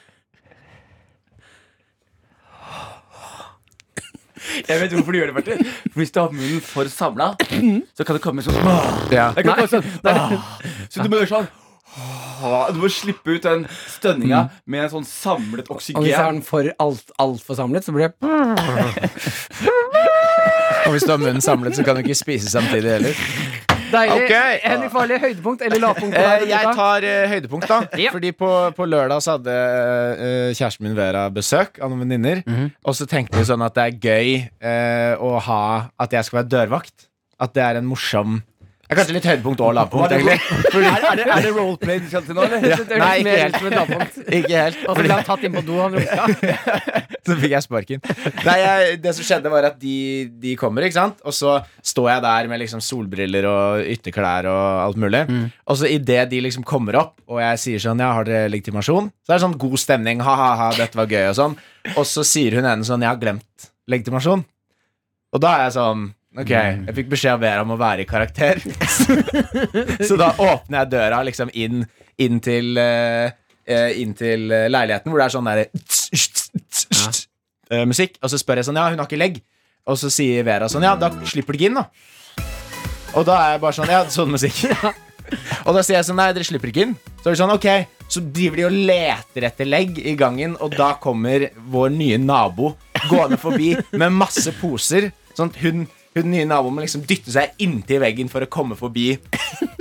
Jeg 4.68 4.80
vet 4.82 4.92
hvorfor 4.96 5.12
du 5.14 5.18
gjør 5.20 5.30
det, 5.32 5.36
Martin. 5.38 5.60
For 5.92 5.98
hvis 6.02 6.12
du 6.16 6.20
har 6.22 6.30
munnen 6.34 6.62
for 6.66 6.86
samla, 6.92 7.28
så 7.98 8.02
kan 8.08 8.14
det 8.18 8.24
komme 8.24 8.42
sånn 8.46 8.58
Ja. 9.14 9.28
Det 9.36 9.44
komme 9.48 9.68
sånn. 9.70 9.86
Så 10.90 10.98
du 11.04 11.10
må 11.12 11.16
gjøre 11.22 11.34
sånn 11.36 11.48
Du 12.74 12.78
må 12.82 12.88
slippe 12.94 13.28
ut 13.38 13.44
den 13.48 13.62
stønninga 13.90 14.40
med 14.70 14.80
en 14.86 14.92
sånn 14.98 15.08
samlet 15.08 15.68
oksygen. 15.74 15.98
Og 15.98 16.02
hvis 16.06 16.14
jeg 16.14 16.22
har 16.22 16.34
den 16.36 16.46
for 16.46 16.64
alt, 16.84 17.08
altfor 17.18 17.54
samlet, 17.58 17.82
så 17.88 17.92
blir 17.96 18.06
det 18.12 18.18
Og 20.88 20.92
hvis 20.94 21.04
du 21.04 21.12
har 21.12 21.20
munnen 21.20 21.42
samlet, 21.44 21.76
så 21.76 21.84
kan 21.84 21.96
du 21.98 22.02
ikke 22.06 22.16
spise 22.16 22.48
samtidig 22.52 22.92
heller. 22.98 23.14
Deilig. 23.92 24.26
Okay. 24.26 24.60
Henrik 24.64 24.94
Farley, 24.94 25.20
høydepunkt 25.22 25.64
eller 25.66 25.82
lavpunkt? 25.84 26.16
på 26.16 26.22
Eh, 26.22 26.34
deg, 26.42 26.52
jeg 26.52 26.74
tar 26.80 27.08
uh, 27.08 27.30
høydepunkt, 27.34 27.70
da. 27.72 27.80
Ja. 28.04 28.14
Fordi 28.16 28.32
på, 28.38 28.52
på 28.78 28.88
lørdag 28.90 29.24
så 29.26 29.38
hadde 29.38 29.54
uh, 29.54 30.50
kjæresten 30.52 30.88
min 30.88 30.98
Vera 30.98 31.28
besøk 31.34 31.80
av 31.82 31.92
noen 31.92 32.06
venninner. 32.06 32.44
Og 32.84 32.98
så 32.98 33.08
tenkte 33.10 33.40
vi 33.40 33.48
sånn 33.48 33.66
at 33.66 33.78
det 33.78 33.88
er 33.88 33.98
gøy 34.10 34.30
uh, 34.64 35.14
å 35.24 35.38
ha 35.48 35.64
at 36.00 36.16
jeg 36.18 36.28
skal 36.28 36.42
være 36.42 36.52
dørvakt. 36.54 37.10
At 37.42 37.54
det 37.54 37.64
er 37.64 37.82
en 37.82 37.90
morsom 37.90 38.40
Det 38.88 38.96
er 38.96 39.00
kanskje 39.02 39.14
litt 39.18 39.26
høydepunkt 39.28 39.62
og 39.68 39.74
lavpunkt, 39.76 40.14
egentlig. 40.16 40.36
Er, 40.78 41.04
er, 41.04 41.18
det, 41.20 41.24
er 41.28 41.42
det 41.44 41.50
roleplay 41.56 41.98
du 42.00 42.06
skal 42.08 42.22
til 42.24 42.36
nå, 42.38 42.44
eller? 42.46 42.64
Ja. 42.70 42.78
Nei, 43.02 43.16
ikke 43.20 43.32
helt. 43.36 44.20
Ikke 44.38 44.62
helt. 44.62 44.78
Og 44.88 44.94
så 44.96 45.04
ble 45.04 45.16
han 45.18 45.26
tatt 45.28 45.44
inn 45.44 45.56
på 45.58 45.64
do, 45.68 45.76
han 45.82 45.96
runka. 45.98 46.28
Så 47.28 47.36
fikk 47.42 47.56
jeg 47.56 47.66
sparken. 47.66 48.04
Nei, 48.46 48.56
jeg, 48.62 49.00
Det 49.04 49.14
som 49.18 49.28
skjedde, 49.28 49.52
var 49.52 49.68
at 49.72 49.80
de, 49.82 49.96
de 50.40 50.54
kommer, 50.60 50.86
ikke 50.88 50.96
sant? 51.00 51.20
Og 51.28 51.36
så 51.36 51.58
står 51.84 52.08
jeg 52.14 52.24
der 52.28 52.50
med 52.54 52.62
liksom 52.64 52.84
solbriller 52.86 53.48
og 53.52 53.84
ytterklær 53.92 54.48
og 54.52 54.64
alt 54.86 55.02
mulig. 55.04 55.24
Og 55.68 55.80
så 55.82 55.90
idet 55.92 56.24
de 56.32 56.40
liksom 56.48 56.64
kommer 56.68 57.00
opp, 57.02 57.18
og 57.28 57.42
jeg 57.44 57.64
sier 57.66 57.84
sånn 57.90 58.04
Ja, 58.06 58.14
har 58.16 58.28
dere 58.30 58.48
legitimasjon? 58.54 59.10
Så 59.26 59.34
er 59.34 59.40
det 59.42 59.46
sånn 59.50 59.58
god 59.66 59.82
stemning. 59.84 60.24
Ha-ha-ha, 60.24 60.70
dette 60.80 61.00
var 61.02 61.12
gøy, 61.12 61.26
og 61.34 61.36
sånn. 61.42 61.58
Og 61.98 62.06
så 62.08 62.24
sier 62.28 62.56
hun 62.62 62.68
ene 62.70 62.88
sånn 62.88 63.04
Jeg 63.04 63.12
har 63.12 63.20
glemt 63.20 63.72
legitimasjon. 63.92 64.48
Og 65.36 65.44
da 65.44 65.58
er 65.58 65.68
jeg 65.68 65.76
sånn 65.82 66.08
Ok, 66.38 66.52
jeg 66.54 66.94
fikk 66.94 67.08
beskjed 67.16 67.34
av 67.34 67.42
Vera 67.42 67.64
om 67.66 67.74
å 67.74 67.80
være 67.80 68.04
i 68.04 68.10
karakter. 68.10 68.60
så 70.08 70.18
da 70.20 70.30
åpner 70.38 70.84
jeg 70.84 70.92
døra 70.92 71.24
liksom 71.26 71.50
inn, 71.58 71.82
inn 72.22 72.42
til 72.44 72.78
eh, 72.78 73.34
Inn 74.00 74.14
til 74.16 74.46
eh, 74.54 74.70
leiligheten, 74.72 75.12
hvor 75.12 75.20
det 75.20 75.26
er 75.26 75.34
sånn 75.34 75.48
derre 75.50 75.66
uh, 77.74 77.82
musikk. 77.90 78.16
Og 78.22 78.32
så 78.32 78.40
spør 78.40 78.62
jeg 78.62 78.70
sånn 78.70 78.80
Ja, 78.80 78.86
hun 78.94 79.02
har 79.02 79.10
ikke 79.10 79.20
legg. 79.20 79.42
Og 79.90 79.98
så 80.00 80.12
sier 80.14 80.46
Vera 80.48 80.70
sånn 80.72 80.86
Ja, 80.88 80.94
da 81.00 81.10
slipper 81.28 81.56
du 81.56 81.60
ikke 81.60 81.72
inn, 81.72 81.82
da. 81.82 81.90
Og 83.18 83.26
da 83.28 83.42
er 83.42 83.52
jeg 83.56 83.64
bare 83.66 83.78
sånn 83.80 83.92
Ja, 83.92 84.06
sånn 84.14 84.32
musikk. 84.32 84.62
og 85.66 85.76
da 85.76 85.84
sier 85.84 85.98
jeg 85.98 86.08
sånn 86.08 86.20
Nei, 86.22 86.30
dere 86.38 86.48
slipper 86.48 86.72
ikke 86.72 86.86
inn. 86.86 86.96
Så 87.18 87.28
er 87.28 87.34
det 87.34 87.42
sånn 87.42 87.56
Ok, 87.58 87.68
så 88.08 88.24
driver 88.24 88.62
de 88.62 88.70
og 88.70 88.80
leter 88.94 89.50
etter 89.50 89.68
legg 89.68 90.00
i 90.00 90.16
gangen, 90.20 90.56
og 90.64 90.78
da 90.78 90.94
kommer 91.02 91.50
vår 91.74 91.92
nye 91.98 92.22
nabo 92.22 92.76
gående 93.10 93.42
forbi 93.42 93.74
med 94.00 94.16
masse 94.16 94.54
poser. 94.62 95.10
Sånn 95.36 95.52
at 95.52 95.60
hun 95.66 95.88
hun 96.22 96.32
nye 96.34 96.46
naboen 96.48 96.76
må 96.76 96.84
liksom 96.84 97.06
dytte 97.08 97.34
seg 97.34 97.58
inntil 97.64 98.02
veggen 98.04 98.32
for 98.32 98.44
å 98.44 98.50
komme 98.52 98.78
forbi. 98.80 99.12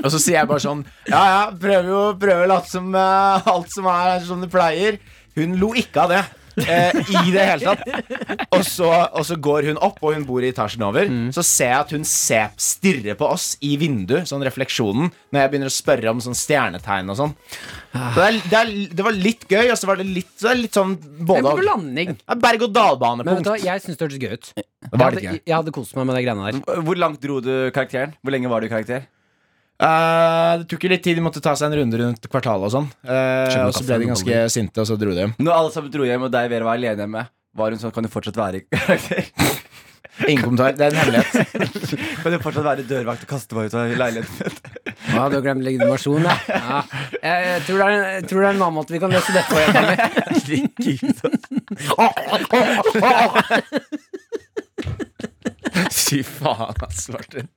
Og 0.04 0.08
så 0.12 0.20
sier 0.20 0.40
jeg 0.40 0.48
bare 0.50 0.62
sånn 0.62 0.84
Ja, 1.08 1.22
ja, 1.32 1.42
prøver 1.56 1.90
jo 1.90 2.00
å 2.12 2.48
late 2.50 2.70
som 2.70 2.92
uh, 2.94 3.46
alt 3.54 3.72
som 3.72 3.88
er 3.90 4.20
som 4.26 4.42
det 4.44 4.50
pleier. 4.52 5.00
Hun 5.36 5.58
lo 5.60 5.72
ikke 5.76 6.06
av 6.06 6.12
det. 6.14 6.22
Eh, 6.64 6.96
I 7.26 7.32
det 7.34 7.44
hele 7.50 7.74
tatt. 7.74 8.46
Og 8.56 8.62
så, 8.66 8.88
og 8.88 9.24
så 9.28 9.36
går 9.40 9.68
hun 9.70 9.80
opp, 9.84 9.98
og 10.02 10.16
hun 10.16 10.26
bor 10.28 10.44
i 10.44 10.50
etasjen 10.52 10.84
over. 10.86 11.10
Så 11.34 11.44
ser 11.46 11.72
jeg 11.72 11.80
at 11.84 11.94
hun 11.96 12.06
ser, 12.08 12.52
stirrer 12.60 13.18
på 13.18 13.28
oss 13.28 13.54
i 13.64 13.74
vinduet, 13.80 14.28
sånn 14.30 14.44
refleksjonen, 14.46 15.10
når 15.32 15.42
jeg 15.42 15.52
begynner 15.52 15.72
å 15.72 15.76
spørre 15.76 16.12
om 16.14 16.22
sånn 16.24 16.38
stjernetegn 16.38 17.12
og 17.12 17.20
sånn. 17.20 17.34
Så 17.96 18.22
det, 18.22 18.30
det, 18.52 18.62
det 18.96 19.04
var 19.06 19.16
litt 19.16 19.46
gøy, 19.50 19.70
og 19.72 19.78
så 19.80 19.88
var 19.88 20.00
det 20.00 20.08
litt, 20.08 20.32
så 20.36 20.52
det 20.52 20.62
litt 20.66 20.76
sånn 20.76 20.96
både 21.26 21.54
er 21.56 22.40
Berg-og-dal-banepunkt. 22.42 23.52
jeg 23.64 23.84
syns 23.84 23.96
det 23.98 24.06
hørtes 24.08 24.22
gøy 24.22 24.32
ut. 24.36 24.52
Jeg 24.56 25.00
hadde, 25.00 25.22
jeg 25.40 25.54
hadde 25.56 25.74
kost 25.74 25.96
meg 25.98 26.06
med 26.08 26.18
de 26.18 26.24
greiene 26.26 26.50
der. 26.50 26.80
Hvor 26.86 27.00
langt 27.00 27.22
dro 27.22 27.40
du 27.44 27.52
karakteren? 27.74 28.14
Hvor 28.22 28.34
lenge 28.34 28.50
var 28.52 28.62
du 28.62 28.70
karakter? 28.70 29.06
Eh, 29.76 30.52
det 30.62 30.66
tok 30.70 30.86
jo 30.86 30.88
litt 30.88 31.02
tid, 31.04 31.18
de 31.18 31.24
måtte 31.24 31.42
ta 31.44 31.52
seg 31.58 31.68
en 31.68 31.78
runde 31.82 31.98
rundt 32.00 32.28
kvartalet 32.32 32.64
og 32.68 32.72
sånn. 32.72 32.88
Uh, 33.04 33.66
og 33.66 33.74
så 33.76 33.82
ble 33.84 33.98
de 34.00 34.08
ganske 34.08 34.34
sinte, 34.54 34.80
og 34.80 34.86
så 34.88 34.96
dro 35.00 35.12
de 35.12 35.20
hjem. 35.26 35.34
Når 35.42 35.52
alle 35.58 35.72
sammen 35.74 35.92
dro 35.92 36.04
hjem, 36.08 36.24
og 36.28 36.32
deg 36.32 36.48
Vera 36.52 36.64
var 36.70 36.78
alene 36.80 37.04
hjemme, 37.04 37.22
var 37.56 37.72
hun 37.72 37.80
sånn 37.80 37.92
Kan 37.96 38.04
du 38.04 38.10
fortsatt 38.12 38.38
være 38.40 38.56
i 38.62 38.66
karakter? 38.72 39.22
Ingen 40.30 40.44
kommentar. 40.46 40.72
Det 40.72 40.80
er 40.86 40.94
en 40.94 40.96
hemmelighet. 40.96 41.28
Kan 42.22 42.32
du 42.32 42.38
fortsatt 42.40 42.64
være 42.64 42.86
dørvakt 42.88 43.26
og 43.26 43.28
kaste 43.34 43.52
meg 43.58 43.68
ut 43.68 43.74
av 43.76 43.90
leiligheten? 44.00 44.48
Ja, 45.12 45.26
du 45.28 45.34
har 45.36 45.44
glemt 45.44 45.64
legitimasjon, 45.66 46.24
ja. 46.24 46.36
ja. 46.56 46.78
Jeg, 47.20 47.60
tror 47.66 47.76
det 47.76 47.84
er, 47.84 47.90
en- 47.92 48.08
jeg 48.14 48.24
tror 48.30 48.40
det 48.40 48.46
er 48.48 48.54
en 48.54 48.62
annen 48.64 48.78
måte 48.78 48.96
vi 48.96 49.00
kan 49.02 49.12
løse 49.12 49.36
dette 49.36 49.52
på. 49.52 49.60
Jenny. 50.48 50.96
Fy 55.92 56.22
faen, 56.24 56.80
ass, 56.88 57.08
Martin. 57.12 57.48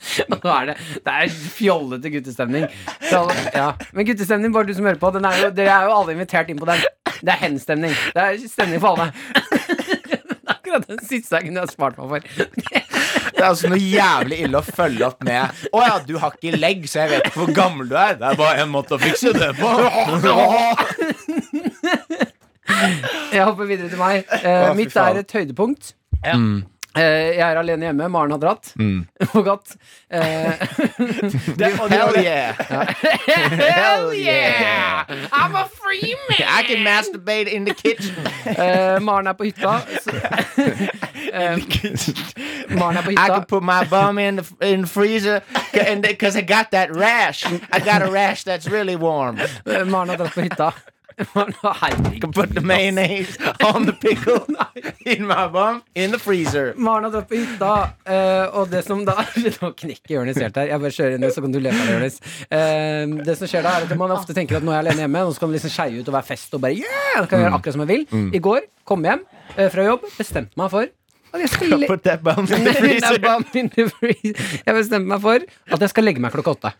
Nå 0.32 0.38
er 0.54 0.70
det, 0.70 0.76
det 1.04 1.16
er 1.24 1.34
fjollete 1.56 2.12
guttestemning. 2.14 2.66
Så, 3.04 3.24
ja. 3.54 3.72
Men 3.92 4.08
guttestemning, 4.08 4.54
bare 4.54 4.70
du 4.70 4.74
som 4.76 4.88
hører 4.88 5.00
på, 5.00 5.12
den 5.16 5.28
er 5.28 5.44
jo, 5.44 5.50
dere 5.56 5.76
er 5.76 5.88
jo 5.88 5.96
alle 5.98 6.16
invitert 6.16 6.50
inn 6.52 6.60
på 6.60 6.68
den. 6.70 6.82
Det 7.20 7.34
er 7.34 7.42
hen-stemning. 7.42 7.96
Det 8.14 8.24
er 8.24 8.48
stemning 8.48 8.80
for 8.82 8.96
alle. 8.96 9.12
Akkurat 10.54 10.86
den 10.88 11.02
siste 11.06 11.36
jeg 11.36 11.50
kunne 11.50 11.66
spart 11.70 11.98
meg 12.00 12.08
for. 12.14 12.20
Det 13.30 13.44
er 13.44 13.48
altså 13.48 13.70
noe 13.70 13.80
jævlig 13.80 14.36
ille 14.44 14.58
å 14.58 14.64
følge 14.64 15.06
opp 15.06 15.22
med 15.24 15.62
Å 15.72 15.80
ja, 15.80 15.94
du 16.04 16.12
har 16.20 16.34
ikke 16.36 16.58
legg, 16.58 16.82
så 16.90 17.04
jeg 17.04 17.10
vet 17.14 17.28
ikke 17.30 17.40
hvor 17.40 17.52
gammel 17.56 17.88
du 17.88 17.94
er. 17.96 18.18
Det 18.20 18.26
er 18.28 18.36
bare 18.38 18.64
en 18.64 18.72
måte 18.72 18.96
å 18.96 19.00
fikse 19.00 19.32
det 19.36 19.48
på. 19.56 19.70
Jeg 23.30 23.46
hopper 23.46 23.70
videre 23.70 23.88
til 23.88 24.00
meg. 24.00 24.28
Eh, 24.42 24.66
mitt 24.78 24.96
er 25.00 25.22
et 25.22 25.34
høydepunkt. 25.38 25.94
Eh, 26.20 26.36
jeg 26.96 27.52
er 27.52 27.58
alene 27.58 27.86
hjemme. 27.86 28.08
Maren 28.08 28.30
har 28.30 28.38
dratt. 28.42 28.72
For 29.32 29.42
godt. 29.42 29.76
Eh, 30.10 30.20
Hell 31.90 32.16
yeah! 32.18 32.54
Hell 33.76 34.14
yeah! 34.14 35.04
I'm 35.32 35.54
a 35.54 35.68
free 35.68 36.16
man! 36.28 36.48
I 36.48 36.62
can 36.62 36.84
masturbate 36.84 37.46
in 37.46 37.64
the 37.64 37.74
kitchen. 37.74 38.14
Eh, 38.46 38.98
Maren 39.00 39.26
er 39.26 39.32
på 39.32 39.44
hytta. 39.44 39.80
Eh, 41.32 41.58
Maren 42.74 42.96
er 42.96 43.02
på 43.02 43.10
I 43.10 43.28
can 43.28 43.44
put 43.44 43.62
my 43.62 43.84
bum 43.84 44.18
in 44.18 44.36
the, 44.36 44.72
in 44.72 44.82
the 44.82 44.88
freezer 44.88 45.42
because 46.02 46.36
I 46.36 46.42
got 46.42 46.70
that 46.72 46.94
rash. 46.96 47.44
I 47.72 47.78
got 47.78 48.02
a 48.02 48.10
rash 48.10 48.44
that's 48.44 48.68
really 48.68 48.96
warm. 48.96 49.38
Eh, 49.66 49.84
Maren 49.86 50.08
har 50.08 50.16
dratt 50.16 50.34
på 50.34 50.40
hytta. 50.40 50.72
Å. 51.20 52.30
Put 52.32 52.54
the 52.54 52.62
mayonnaise 52.64 53.36
on 53.64 53.86
the 53.86 53.92
pickle 53.92 54.44
in 55.06 55.26
my 55.26 55.46
bum 55.48 55.82
in 55.94 56.10
the 56.14 56.18
freezer. 56.18 56.72
Maren 56.76 57.04
har 57.08 57.14
dratt 57.14 57.28
på 57.30 57.38
hytta, 57.40 57.72
eh, 58.04 58.46
og 58.56 58.70
det 58.72 58.82
som 58.86 59.02
da 59.06 59.16
Nå 59.60 59.72
knekker 59.76 60.16
Jonis 60.16 60.40
helt 60.40 60.56
her. 60.56 60.70
Jeg 60.72 60.82
bare 60.84 60.94
kjører 60.96 61.16
inn, 61.16 61.24
det, 61.26 61.32
så 61.34 61.44
kan 61.44 61.54
du 61.54 61.60
le 61.62 61.72
av 61.72 61.80
det, 61.82 61.96
Jonis. 61.96 62.20
Eh, 62.48 63.16
det 63.26 63.36
som 63.40 63.50
skjer 63.50 63.66
da, 63.66 63.76
er 63.80 63.88
at 63.88 63.96
man 64.00 64.14
ofte 64.16 64.36
tenker 64.36 64.60
at 64.60 64.66
nå 64.66 64.72
er 64.72 64.80
jeg 64.80 64.86
alene 64.88 65.04
hjemme, 65.06 65.26
nå 65.28 65.36
skal 65.36 65.50
man 65.50 65.58
liksom 65.58 65.74
skeie 65.74 66.00
ut 66.00 66.08
og 66.08 66.16
være 66.16 66.28
fest 66.32 66.56
og 66.56 66.64
bare 66.64 66.78
yeah! 66.78 67.20
Kan 67.26 67.36
jeg 67.40 67.46
gjøre 67.48 67.58
akkurat 67.60 67.76
som 67.76 67.84
jeg 67.86 67.92
vil. 67.92 68.08
I 68.36 68.42
går 68.42 68.64
kom 68.88 69.04
hjem 69.06 69.22
eh, 69.56 69.68
fra 69.72 69.84
jobb, 69.90 70.08
bestemte 70.18 70.58
meg 70.60 70.72
for 70.72 70.88
at 71.30 71.44
jeg 71.44 71.50
skal 71.52 71.68
le 71.70 71.86
Put 71.86 72.02
that 72.02 72.24
bum 72.26 72.42
in 72.50 72.64
the 72.66 73.84
freezer. 73.94 74.58
Jeg 74.66 74.74
bestemte 74.74 75.06
meg 75.12 75.20
for 75.22 75.44
at 75.76 75.84
jeg 75.84 75.92
skal 75.92 76.06
legge 76.08 76.22
meg 76.24 76.34
klokka 76.34 76.56
åtte. 76.56 76.72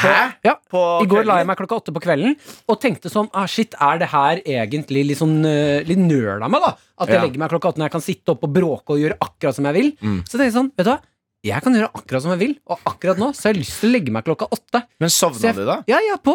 Hæ? 0.00 0.14
Ja. 0.46 0.54
På 0.72 0.82
I 1.04 1.08
går 1.10 1.26
la 1.28 1.38
jeg 1.40 1.48
meg 1.50 1.58
klokka 1.60 1.78
åtte 1.80 1.94
på 1.96 2.02
kvelden 2.04 2.34
og 2.70 2.80
tenkte 2.82 3.12
sånn 3.12 3.28
ah, 3.36 3.46
Shit, 3.50 3.74
er 3.80 4.00
det 4.02 4.08
her 4.12 4.40
egentlig 4.44 5.06
litt 5.10 5.20
sånn 5.20 5.38
uh, 5.44 5.80
Litt 5.86 6.00
nøl 6.00 6.40
av 6.42 6.50
meg, 6.52 6.60
da? 6.64 6.74
At 7.00 7.08
jeg 7.12 7.20
Ja. 7.20 7.24
legger 7.26 7.42
meg 7.44 7.52
klokka 7.54 7.72
åtte 7.72 7.82
når 7.82 7.90
jeg 7.90 7.96
kan 7.98 8.06
sitte 8.08 8.34
opp 8.34 8.44
og 8.48 8.52
bråke 8.56 8.96
og 8.96 9.00
gjøre 9.02 9.16
akkurat 9.24 9.56
som 9.56 9.68
jeg 9.70 9.76
vil. 9.78 9.90
Så 10.26 10.34
tenkte 10.36 10.48
jeg 10.50 10.56
sånn, 10.58 10.72
vet 10.76 10.86
du 10.88 10.92
hva? 10.92 10.98
Jeg 11.46 11.64
kan 11.64 11.72
gjøre 11.78 11.88
akkurat 11.96 12.22
som 12.26 12.34
jeg 12.34 12.40
vil, 12.42 12.50
og 12.68 12.82
akkurat 12.90 13.16
nå 13.20 13.30
så 13.32 13.48
har 13.48 13.54
jeg 13.54 13.62
lyst 13.62 13.78
til 13.80 13.88
å 13.88 13.92
legge 13.94 14.12
meg 14.12 14.26
klokka 14.26 14.48
åtte. 14.52 14.82
Men 15.00 15.08
sovna 15.14 15.52
du, 15.56 15.62
da? 15.64 15.78
Ja, 15.88 16.00
ja, 16.04 16.18
på 16.20 16.34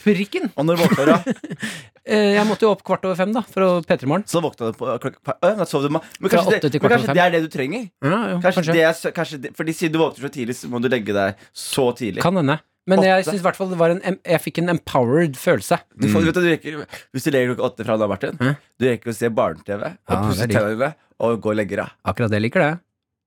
prikken. 0.00 0.48
Og 0.56 0.64
når 0.64 0.78
våkna 0.80 1.04
du, 1.04 1.12
da? 1.12 1.20
Eh, 2.06 2.36
jeg 2.36 2.46
måtte 2.46 2.62
jo 2.62 2.68
opp 2.70 2.84
kvart 2.86 3.02
over 3.02 3.16
fem, 3.18 3.32
da, 3.34 3.40
for 3.42 3.64
å 3.66 3.68
P3 3.82 4.06
Morgen. 4.06 4.22
Så 4.30 4.38
våkna 4.38 4.68
du 4.70 4.76
på 4.78 4.86
klokka 5.02 5.32
øh, 5.42 5.62
sov 5.66 5.82
du 5.82 5.88
Men 5.90 6.04
kanskje, 6.30 6.60
det, 6.62 6.78
men 6.78 6.92
kanskje 6.92 7.16
det 7.18 7.22
er 7.24 7.32
det 7.34 7.40
du 7.42 7.48
trenger? 7.50 7.88
Ja, 7.98 8.20
jo, 8.30 8.36
Kanskje, 8.44 8.62
kanskje. 8.62 8.76
det 8.76 8.84
er, 8.86 9.10
kanskje 9.16 9.38
det, 9.42 9.50
Fordi 9.58 9.74
siden 9.74 9.96
du 9.96 9.98
våkner 10.04 10.28
så 10.28 10.30
tidlig, 10.36 10.54
så 10.54 10.70
må 10.70 10.78
du 10.78 10.86
legge 10.86 11.10
deg 11.16 11.42
så 11.50 11.88
tidlig. 11.98 12.22
Kan 12.22 12.38
hende. 12.38 12.60
Men 12.86 13.02
jeg 13.02 13.18
Åtte. 13.24 13.30
synes 13.32 13.42
i 13.42 13.46
hvert 13.48 13.56
fall 13.58 13.70
det 13.72 13.78
var 13.80 13.90
en 13.96 14.18
Jeg 14.22 14.40
fikk 14.44 14.58
en 14.62 14.68
empowered 14.76 15.34
følelse. 15.36 15.80
Du 15.98 16.06
får, 16.12 16.28
vet 16.28 16.34
du, 16.38 16.40
du 16.44 16.50
rekker, 16.52 16.80
hvis 17.12 17.26
du 17.26 17.30
legger 17.34 17.54
klokka 17.54 17.66
åtte 17.72 17.86
fra 17.88 17.96
da, 17.98 18.06
Martin, 18.06 18.38
Hæ? 18.38 18.52
du 18.78 18.86
rekker 18.86 19.10
å 19.10 19.16
se 19.16 19.30
barne-TV 19.34 19.82
og 19.82 19.94
Ja, 20.14 20.20
pusse 20.22 20.46
tennene 20.50 20.92
og 21.18 21.40
gå 21.42 21.50
og 21.50 21.56
legge 21.58 21.78
deg. 21.80 21.94
Akkurat 22.06 22.30
det 22.30 22.42
liker 22.44 22.62
det. 22.62 22.74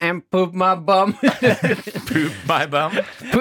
And 0.02 0.22
poop 0.32 0.54
my 0.56 0.76
bum. 0.80 1.12
Poop 2.08 2.36
my 2.48 2.66
bum. 2.72 2.94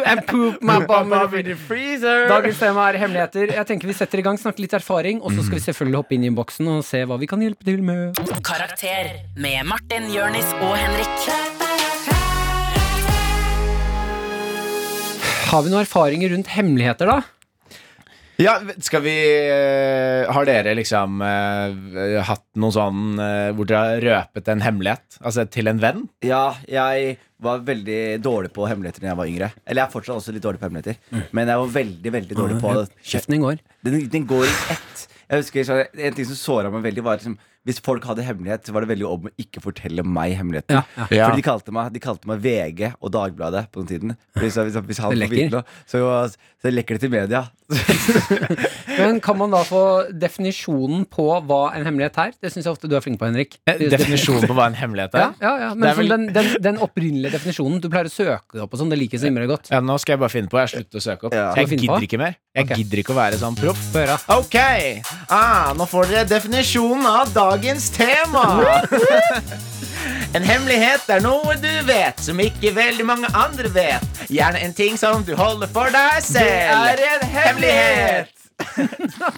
And 0.05 0.27
poop 0.27 0.61
my 0.61 0.81
bum. 0.85 1.13
in 1.39 1.45
the 1.47 1.55
freezer. 1.55 2.27
Dagens 2.29 2.59
tema 2.59 2.89
er 2.91 2.99
hemmeligheter. 2.99 3.53
Jeg 3.55 3.67
tenker 3.69 3.87
Vi 3.87 3.95
setter 3.95 4.19
i 4.19 4.25
gang, 4.27 4.41
snakker 4.43 4.65
litt 4.67 4.75
erfaring, 4.75 5.23
og 5.23 5.31
så 5.37 5.45
skal 5.47 5.61
vi 5.61 5.65
selvfølgelig 5.69 6.01
hoppe 6.03 6.19
inn 6.19 6.27
i 6.27 6.33
innboksen 6.33 6.73
og 6.75 6.83
se 6.89 7.05
hva 7.07 7.21
vi 7.23 7.31
kan 7.31 7.47
hjelpe 7.47 7.63
til 7.69 7.79
med. 7.87 8.19
Karakter 8.43 9.15
med 9.39 9.71
Martin, 9.71 10.11
Jørnis 10.11 10.51
og 10.59 10.75
Henrik. 10.83 11.58
Har 15.49 15.63
vi 15.65 15.71
noen 15.73 15.81
erfaringer 15.81 16.29
rundt 16.35 16.51
hemmeligheter, 16.53 17.09
da? 17.09 17.23
Ja, 18.39 18.53
skal 18.85 19.01
vi 19.03 19.15
eh, 19.17 20.29
Har 20.31 20.45
dere 20.47 20.75
liksom 20.79 21.23
uh, 21.25 22.21
hatt 22.29 22.45
noe 22.61 22.75
sånn 22.75 23.17
uh, 23.19 23.49
hvor 23.57 23.67
dere 23.67 23.81
har 23.81 24.05
røpet 24.05 24.51
en 24.53 24.63
hemmelighet? 24.63 25.17
Altså 25.19 25.47
til 25.51 25.73
en 25.73 25.81
venn? 25.83 26.05
Ja, 26.23 26.53
jeg 26.69 27.17
var 27.43 27.65
veldig 27.65 27.99
dårlig 28.23 28.53
på 28.55 28.69
hemmeligheter 28.69 29.03
da 29.03 29.11
jeg 29.11 29.21
var 29.23 29.33
yngre. 29.33 29.51
Eller 29.65 29.83
jeg 29.83 29.89
er 29.89 29.95
fortsatt 29.97 30.21
også 30.21 30.37
litt 30.37 30.45
dårlig 30.45 30.61
på 30.61 30.69
hemmeligheter. 30.69 31.25
Men 31.33 31.51
jeg 31.51 31.63
var 31.65 31.75
veldig, 31.79 32.15
veldig 32.19 32.39
dårlig 32.43 32.61
på 32.63 32.75
Kjeften 33.01 33.39
din 33.39 33.47
går. 33.47 33.65
Den, 33.89 34.01
den 34.13 34.29
går 34.29 34.45
i 34.45 34.55
ett. 34.77 35.07
Jeg 35.29 35.43
husker 35.43 35.87
En 35.89 36.17
ting 36.17 36.29
som 36.29 36.39
såra 36.39 36.73
meg 36.73 36.85
veldig, 36.91 37.05
var 37.09 37.19
liksom 37.19 37.39
hvis 37.69 37.83
folk 37.85 38.07
hadde 38.09 38.25
hemmelighet, 38.25 38.65
så 38.65 38.73
var 38.73 38.85
det 38.85 38.89
veldig 38.95 39.09
om 39.09 39.29
å 39.29 39.33
ikke 39.41 39.61
fortelle 39.61 40.05
meg 40.07 40.39
hemmeligheten. 40.39 40.79
Ja, 40.79 41.07
ja. 41.13 41.29
Fordi 41.29 41.43
de 41.43 41.45
kalte, 41.45 41.75
meg, 41.77 41.93
de 41.93 42.01
kalte 42.01 42.31
meg 42.31 42.41
VG 42.45 42.95
og 42.97 43.13
Dagbladet 43.13 43.67
på 43.75 43.83
den 43.83 43.91
tiden. 43.91 44.17
Hvis, 44.39 44.57
hvis, 44.57 44.79
hvis 44.89 45.03
han 45.05 45.13
Det 45.13 45.21
lekker. 45.21 45.51
noe, 45.53 45.79
så, 45.89 46.01
så 46.63 46.73
lekker 46.73 46.97
det 46.97 47.05
til 47.05 47.13
media. 47.13 47.45
Men 48.99 49.19
kan 49.21 49.37
man 49.37 49.53
da 49.53 49.61
få 49.69 49.83
definisjonen 50.17 51.05
på 51.13 51.27
hva 51.45 51.61
en 51.77 51.85
hemmelighet 51.85 52.17
er? 52.23 52.33
Det 52.41 52.53
syns 52.55 52.65
jeg 52.65 52.73
ofte 52.73 52.89
du 52.89 52.97
er 52.97 53.05
flink 53.05 53.21
på, 53.21 53.29
Henrik. 53.29 53.59
Definisjonen 53.69 54.49
på 54.49 54.57
hva 54.57 54.71
en 54.71 54.79
hemmelighet 54.79 55.19
er? 55.19 55.27
ja, 55.27 55.35
ja. 55.45 55.53
ja 55.67 55.71
Men 55.77 55.91
er 55.91 55.99
vel- 55.99 56.15
den, 56.15 56.27
den, 56.33 56.51
den 56.65 56.81
opprinnelige 56.85 57.37
definisjonen 57.37 57.83
du 57.85 57.91
pleier 57.93 58.09
å 58.09 58.15
søke 58.15 58.63
opp 58.65 58.73
og 58.73 58.81
sånn, 58.81 58.89
det 58.93 59.01
liker 59.03 59.21
så 59.21 59.29
innmari 59.29 59.51
godt. 59.51 59.69
Ja, 59.75 59.83
nå 59.85 59.99
skal 60.01 60.17
jeg 60.17 60.23
bare 60.25 60.33
finne 60.33 60.53
på. 60.53 60.61
Jeg 60.65 60.73
slutter 60.73 61.03
å 61.03 61.05
søke 61.05 61.29
opp. 61.29 61.37
Ja. 61.37 61.51
Jeg 61.59 61.69
på? 61.69 61.81
gidder 61.85 62.09
ikke 62.09 62.23
mer. 62.23 62.39
Jeg 62.57 62.67
okay. 62.67 62.81
gidder 62.81 63.03
ikke 63.05 63.13
å 63.15 63.19
være 63.19 63.39
sånn 63.43 63.59
proff. 63.59 63.85
Ok, 64.39 64.57
ah, 65.35 65.75
nå 65.77 65.87
får 65.91 66.11
dere 66.11 66.27
definisjonen 66.33 67.07
av 67.07 67.31
dagens 67.59 67.91
tema. 67.91 68.83
En 70.37 70.45
hemmelighet 70.47 71.09
er 71.11 71.23
noe 71.25 71.57
du 71.59 71.71
vet 71.89 72.21
som 72.23 72.39
ikke 72.43 72.71
veldig 72.77 73.07
mange 73.09 73.31
andre 73.35 73.71
vet. 73.75 74.21
Gjerne 74.31 74.61
en 74.63 74.75
ting 74.77 74.99
som 75.01 75.25
du 75.27 75.33
holder 75.39 75.71
for 75.73 75.91
deg 75.91 76.21
selv. 76.23 76.47
Det 76.47 77.03
er 77.03 77.03
en 77.17 77.25
hemmelighet! 77.33 78.35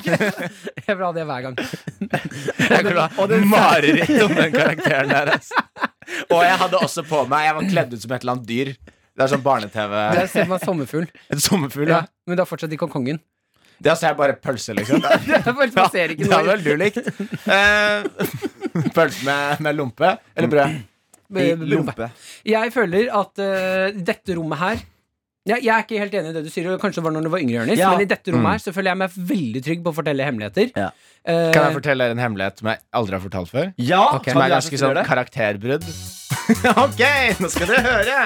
Jeg 0.01 0.97
vil 0.97 1.05
ha 1.05 1.11
det 1.17 1.25
hver 1.29 1.47
gang. 1.47 1.57
Jeg 1.61 2.85
kunne 2.85 3.07
ha 3.09 3.41
mareritt 3.55 4.13
om 4.25 4.37
den 4.37 4.55
karakteren 4.55 5.13
der. 5.13 5.33
Altså. 5.39 5.65
Og 6.29 6.41
jeg 6.45 6.57
hadde 6.65 6.81
også 6.81 7.05
på 7.07 7.25
meg 7.31 7.45
Jeg 7.47 7.57
var 7.57 7.69
kledd 7.73 7.93
ut 7.95 8.05
som 8.05 8.15
et 8.17 8.25
eller 8.25 8.37
annet 8.37 8.49
dyr. 8.49 8.73
Det 9.17 9.25
er 9.27 9.33
sånn 9.35 9.45
barne-TV. 9.45 9.97
Det 10.17 10.29
ser 10.33 10.49
meg 10.51 10.65
sommerfugl. 10.65 11.09
En 11.33 11.41
sommerfugl, 11.45 11.89
Ja, 11.89 12.03
ja. 12.05 12.09
men 12.29 12.37
det 12.41 12.45
er 12.45 12.49
fortsatt 12.53 12.73
ikke 12.77 12.89
kongen. 12.93 13.21
Det 13.81 13.93
altså 13.95 14.11
jeg 14.11 14.17
bare 14.19 14.37
pølse, 14.37 14.75
liksom. 14.77 15.01
Ser 15.95 16.13
det 16.13 16.29
hadde 16.29 16.51
vel 16.51 16.65
du 16.65 16.73
likt. 16.77 17.01
Uh, 17.47 18.05
pølse 18.93 19.25
med, 19.25 19.63
med 19.65 19.79
lompe 19.79 20.15
eller 20.37 20.53
brød. 20.53 20.79
Lompe. 21.71 22.11
Jeg 22.45 22.73
føler 22.75 23.09
at 23.17 23.41
uh, 23.41 24.01
dette 24.05 24.37
rommet 24.37 24.61
her 24.61 24.83
jeg, 25.49 25.63
jeg 25.65 25.73
er 25.73 25.85
ikke 25.87 25.99
helt 26.03 26.15
enig 26.21 26.31
i 26.31 26.37
det 26.37 26.43
du 26.45 26.51
sier, 26.53 26.69
og 26.75 26.81
kanskje 26.83 27.01
det 27.01 27.07
var 27.09 27.15
når 27.17 27.25
du 27.27 27.31
var 27.33 27.41
yngre, 27.41 27.55
Jørnis, 27.63 27.79
Ja. 27.81 27.91
men 27.95 28.05
i 28.05 28.09
dette 28.11 28.33
rommet 28.35 28.53
her 28.59 28.59
så 28.67 28.75
føler 28.77 28.91
jeg 28.93 29.01
meg 29.01 29.11
veldig 29.33 29.63
trygg 29.65 29.83
på 29.87 29.93
å 29.93 29.97
fortelle 29.97 30.27
hemmeligheter. 30.29 30.71
Ja. 30.77 30.91
Eh, 31.25 31.51
Kan 31.53 31.67
jeg 31.71 31.77
fortelle 31.81 32.05
dere 32.09 32.17
en 32.17 32.23
hemmelighet 32.25 32.59
som 32.61 32.69
jeg 32.73 32.81
aldri 33.01 33.17
har 33.19 33.25
fortalt 33.25 33.51
før? 33.53 33.73
Ja, 33.81 34.03
Ok. 34.17 34.31
Som 34.33 34.43
er 34.45 34.53
ganske 34.53 34.79
sånn 34.81 35.01
karakterbrudd. 35.09 35.85
ok, 36.85 37.01
nå 37.43 37.49
skal 37.51 37.67
dere 37.71 37.81
høre. 37.85 38.19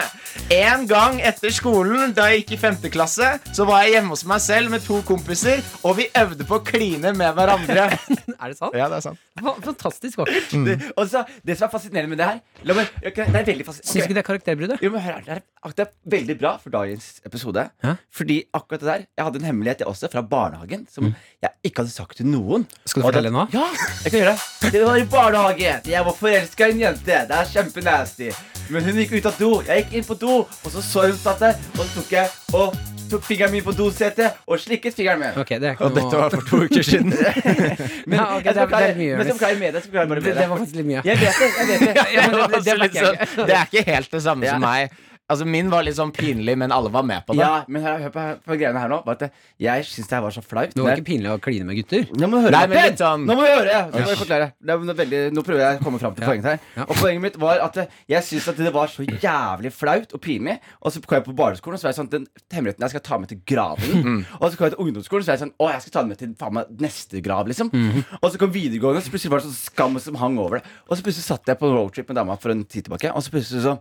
En 0.52 0.85
gang 0.90 1.16
etter 1.25 1.50
skolen, 1.54 2.12
da 2.16 2.26
jeg 2.30 2.42
gikk 2.42 2.52
i 2.56 2.59
femte 2.61 2.90
klasse, 2.92 3.30
så 3.56 3.64
var 3.68 3.85
jeg 3.87 3.94
hjemme 3.97 4.12
hos 4.12 4.25
meg 4.28 4.42
selv 4.44 4.71
med 4.75 4.85
to 4.85 4.99
kompiser, 5.09 5.62
og 5.87 5.97
vi 6.00 6.09
øvde 6.21 6.44
på 6.49 6.59
å 6.59 6.64
kline 6.66 7.14
med 7.16 7.35
hverandre. 7.38 7.88
Er 8.44 8.50
det 8.52 8.59
sant? 8.59 8.75
ja, 8.76 8.88
det 8.92 8.99
er 8.99 9.04
sant. 9.06 9.21
Fantastisk 9.64 10.18
vakkert. 10.21 10.50
Det, 10.66 10.75
og 11.00 11.06
så, 11.09 11.23
det 11.47 11.54
som 11.56 11.68
er 11.68 11.73
fascinerende 11.73 12.11
med 12.12 12.21
det 12.21 12.26
her 12.28 12.66
la 12.68 12.76
meg, 12.76 12.90
ok, 13.00 13.21
Det 13.25 13.40
er 13.40 13.47
veldig 13.49 13.64
fascinerende. 13.71 13.92
Syns 13.94 14.02
du 14.04 14.09
ikke 14.11 14.16
det 14.18 14.23
er 14.25 14.28
karakterbruddet? 14.28 14.83
Jo, 14.85 14.90
men 14.92 15.04
hør 15.04 15.16
her, 15.16 15.25
det, 15.25 15.38
er, 15.38 15.75
det 15.78 15.87
er 15.87 15.92
veldig 16.18 16.37
bra 16.42 16.52
for 16.61 16.75
dagens 16.75 17.03
episode. 17.26 17.68
Hæ? 17.84 17.92
Fordi 18.12 18.42
akkurat 18.54 18.80
det 18.80 18.88
der 18.88 19.04
Jeg 19.16 19.25
hadde 19.25 19.38
en 19.38 19.44
hemmelighet 19.44 19.78
jeg 19.84 19.88
også 19.88 20.08
fra 20.12 20.23
barnehagen 20.23 20.87
som 20.92 21.14
jeg 21.42 21.50
ikke 21.64 21.82
hadde 21.82 21.92
sagt 21.94 22.16
til 22.16 22.26
noen. 22.26 22.64
Mm. 22.68 22.87
Skal 22.87 23.02
du 23.02 23.06
fortelle 23.08 23.30
det- 23.30 23.32
nå? 23.32 23.46
Ja, 23.52 23.66
jeg 24.04 24.12
kan 24.12 24.20
gjøre 24.20 24.32
det. 24.34 24.73
Det 24.73 24.84
var 24.87 24.96
i 24.96 25.04
barnehagen. 25.04 25.80
Jeg 25.87 26.04
var 26.04 26.12
forelska 26.12 26.66
i 26.68 26.70
en 26.70 26.80
jente. 26.80 27.04
Det 27.28 27.30
er 27.30 27.44
kjempenasty. 27.52 28.30
Men 28.70 28.82
hun 28.84 28.94
gikk 28.96 29.12
ut 29.18 29.26
av 29.26 29.38
do. 29.38 29.62
Jeg 29.66 29.84
gikk 29.84 29.92
inn 29.99 30.04
på 30.04 30.14
do, 30.18 30.34
og 30.64 30.70
så 30.73 30.80
så 30.82 31.06
hun 31.08 31.16
satt 31.20 31.38
der. 31.40 31.54
Og 31.78 31.84
så 31.84 31.94
tok 32.00 32.12
jeg 32.12 32.28
og 32.54 32.75
tok 33.11 33.23
fingeren 33.23 33.52
min 33.52 33.62
på 33.62 33.73
dosetet 33.76 34.32
og 34.49 34.58
slikket 34.58 34.94
fingeren 34.96 35.20
min. 35.20 35.37
Okay, 35.37 35.58
det 35.61 35.75
Og 35.80 35.92
dette 35.94 36.16
var 36.16 36.30
for 36.32 36.40
to 36.49 36.56
uker 36.64 36.82
siden. 36.82 37.12
Men 38.08 38.18
Ja, 38.18 38.37
okay, 38.37 38.44
jeg 38.44 38.44
det 38.44 38.54
skal 38.54 38.68
klare- 38.68 38.87
det 38.87 38.90
er 38.90 38.96
mye, 38.96 39.16
men 39.16 39.26
Jonis. 39.26 39.26
jeg 39.26 39.37
skal 39.37 39.38
klare 39.44 39.58
med 39.61 39.73
det. 39.75 39.82
Skal 39.84 39.92
bare 39.92 40.14
det, 40.14 40.25
med 40.25 40.37
det 40.40 40.49
var 40.49 40.56
faktisk 40.58 40.76
litt 40.80 40.87
mye. 40.87 41.02
Jeg 41.04 41.18
vet 41.20 41.37
det. 41.40 41.50
jeg 41.58 41.66
vet 41.68 41.80
det 41.80 41.94
Ja, 42.14 42.23
det, 42.25 42.32
det, 42.32 42.54
det, 42.54 42.64
Det, 42.64 42.78
merker 42.78 43.46
det 43.46 43.54
er 43.61 43.66
ikke 43.68 43.84
helt 43.92 44.11
det 44.16 44.23
samme 44.23 44.44
Ja. 44.46 44.52
som 44.56 44.61
meg. 44.64 44.90
Altså 45.33 45.47
Min 45.49 45.71
var 45.73 45.81
litt 45.87 45.97
sånn 45.97 46.11
pinlig, 46.12 46.52
men 46.61 46.69
alle 46.75 46.90
var 46.93 47.02
med 47.09 47.23
på 47.25 47.33
det. 47.33 47.40
Ja, 47.40 47.62
men 47.73 47.81
hør, 47.81 47.97
hør 48.02 48.11
på, 48.12 48.23
på 48.45 48.57
greiene 48.61 48.76
her 48.83 48.90
nå. 48.93 48.99
Bare 49.07 49.25
at 49.31 49.33
jeg 49.64 49.85
syns 49.88 50.11
det 50.11 50.16
her 50.19 50.21
var 50.26 50.35
så 50.37 50.43
flaut. 50.45 50.75
Det 50.76 50.83
var 50.85 50.99
ikke 51.00 51.07
pinlig 51.09 51.31
å 51.33 51.38
kline 51.40 51.64
med 51.64 51.78
gutter. 51.78 52.02
Nå 52.12 52.28
må 52.28 52.43
du 52.43 52.45
høre, 52.45 52.52
Nei, 52.52 52.66
men 52.69 52.83
litt 52.90 53.00
sånn- 53.00 53.25
Nå 53.25 53.37
må 53.38 53.47
vi 53.47 53.54
høre! 53.54 53.78
Nå 53.88 54.02
må 54.04 54.11
jeg 54.12 54.19
forklare. 54.21 54.49
Det 54.61 54.75
er 54.75 54.99
veldig, 55.00 55.21
nå 55.33 55.45
prøver 55.47 55.62
jeg 55.64 55.78
å 55.78 55.85
komme 55.87 56.00
fram 56.02 56.12
til 56.19 56.26
Ja. 56.26 56.28
poenget 56.28 56.49
her. 56.50 56.59
Ja. 56.76 56.85
Og 56.85 57.00
poenget 57.00 57.25
mitt 57.25 57.38
var 57.40 57.62
at 57.64 57.78
jeg 58.12 58.23
syns 58.28 58.49
at 58.52 58.61
det 58.61 58.75
var 58.76 58.93
så 58.93 59.07
jævlig 59.09 59.73
flaut 59.73 60.12
og 60.12 60.21
pinlig. 60.21 60.59
Og 60.85 60.93
så 60.93 61.00
kom 61.00 61.16
jeg 61.16 61.25
på 61.31 61.37
barneskolen, 61.40 61.78
og 61.78 61.81
så 61.81 61.88
var 61.88 61.95
jeg 61.95 62.00
sånn 62.02 62.11
Den 62.19 62.26
hemmeligheten 62.52 62.85
jeg 62.85 62.90
skal 62.93 63.04
ta 63.09 63.19
med 63.25 63.33
til 63.33 63.40
graven. 63.49 64.26
Og 64.43 64.47
så 64.52 64.59
kom 64.61 64.69
jeg 64.69 64.76
til 64.76 64.85
ungdomsskolen, 64.85 65.25
så 65.25 65.33
var 65.33 65.38
jeg 65.38 65.45
sånn 65.47 65.54
Å, 65.57 65.71
jeg 65.73 65.81
skal 65.87 65.93
ta 65.97 66.00
den 66.04 66.12
med 66.12 66.19
til 66.21 66.37
faen 66.37 66.52
meg 66.61 66.76
neste 66.85 67.25
grav, 67.25 67.49
liksom. 67.49 67.73
Og 68.21 68.28
så 68.28 68.37
kom 68.45 68.52
videregående, 68.52 69.00
så 69.00 69.09
plutselig 69.09 69.33
var 69.33 69.40
det 69.40 69.49
sånn 69.49 69.57
skam 69.73 69.97
som 70.04 70.21
hang 70.21 70.37
over 70.38 70.61
det. 70.61 70.69
Og 70.90 70.99
så 71.00 71.02
plutselig 71.09 71.25
satt 71.33 71.49
jeg 71.49 71.57
på 71.57 71.71
en 71.73 71.76
roadtrip 71.81 72.12
med 72.12 72.21
dama 72.21 72.37
for 72.37 72.52
en 72.52 72.64
tid 72.69 72.85
tilbake, 72.90 73.09
og 73.14 73.25
så 73.25 73.33
plutselig 73.33 73.64
så 73.64 73.75
å- 73.78 73.81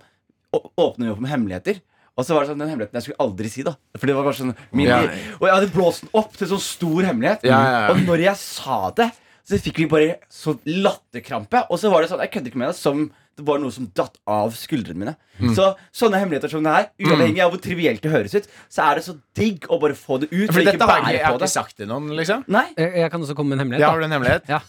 åpner 0.54 1.08
vi 1.08 1.12
opp 1.16 1.24
med 1.24 1.34
hemmeligheter. 1.34 1.82
Og 2.14 2.28
så 2.28 2.36
var 2.36 2.46
det 2.46 2.52
sånn 2.52 2.62
den 2.62 2.70
hemmeligheten 2.70 3.00
jeg 3.00 3.08
skulle 3.08 3.26
aldri 3.26 3.50
si, 3.50 3.64
da. 3.66 3.74
For 3.98 4.06
det 4.10 4.14
var 4.14 4.28
bare 4.28 4.38
sånn 4.38 4.54
min, 4.78 4.86
Ja. 4.92 5.00
Og 5.40 5.48
jeg 5.48 5.56
hadde 5.56 5.74
blåst 5.74 6.06
den 6.06 6.14
opp 6.14 6.38
til 6.38 6.52
sånn 6.52 6.62
stor 6.62 7.10
hemmelighet. 7.10 7.48
Ja, 7.50 7.58
ja, 7.58 7.80
ja. 7.88 7.90
Og 7.94 8.04
når 8.06 8.26
jeg 8.28 8.38
sa 8.38 8.78
det, 9.00 9.10
så 9.44 9.60
fikk 9.60 9.82
vi 9.82 9.90
bare 9.90 10.16
så 10.32 10.54
latterkrampe. 10.70 11.66
Og 11.74 11.82
så 11.82 11.90
var 11.92 12.04
det 12.04 12.12
sånn, 12.14 12.22
jeg 12.22 12.32
kødder 12.36 12.54
ikke 12.54 12.62
med 12.62 12.70
det, 12.70 12.78
som 12.78 13.08
det 13.34 13.48
var 13.48 13.58
noe 13.58 13.74
som 13.74 13.88
datt 13.98 14.20
av 14.30 14.54
skuldrene 14.54 15.00
mine. 15.00 15.16
Mm. 15.42 15.56
Så 15.58 15.72
sånne 16.04 16.20
hemmeligheter 16.22 16.52
som 16.54 16.62
det 16.62 16.76
her, 16.76 16.88
uavhengig 17.02 17.42
av 17.42 17.50
hvor 17.50 17.62
trivielt 17.64 18.04
det 18.06 18.12
høres 18.14 18.36
ut, 18.38 18.46
så 18.70 18.86
er 18.86 19.02
det 19.02 19.06
så 19.08 19.18
digg 19.34 19.66
å 19.74 19.80
bare 19.82 19.98
få 19.98 20.20
det 20.22 20.30
ut. 20.30 20.54
For 20.54 20.62
dette 20.62 20.86
har 20.86 21.02
jeg, 21.02 21.18
jeg 21.18 21.26
har 21.26 21.34
på 21.34 21.42
ikke 21.42 21.50
sagt 21.56 21.78
til 21.82 21.90
noen, 21.90 22.14
liksom. 22.14 22.46
Nei. 22.54 22.68
Jeg, 22.78 22.94
jeg 23.02 23.10
kan 23.16 23.26
også 23.26 23.34
komme 23.40 23.56
med 23.56 23.58
en 23.58 23.66
hemmelighet. 23.66 23.88
Ja, 23.88 23.90
har 23.90 24.04
du 24.04 24.06
en 24.06 24.14
hemmelighet? 24.20 24.50
Ja. 24.54 24.62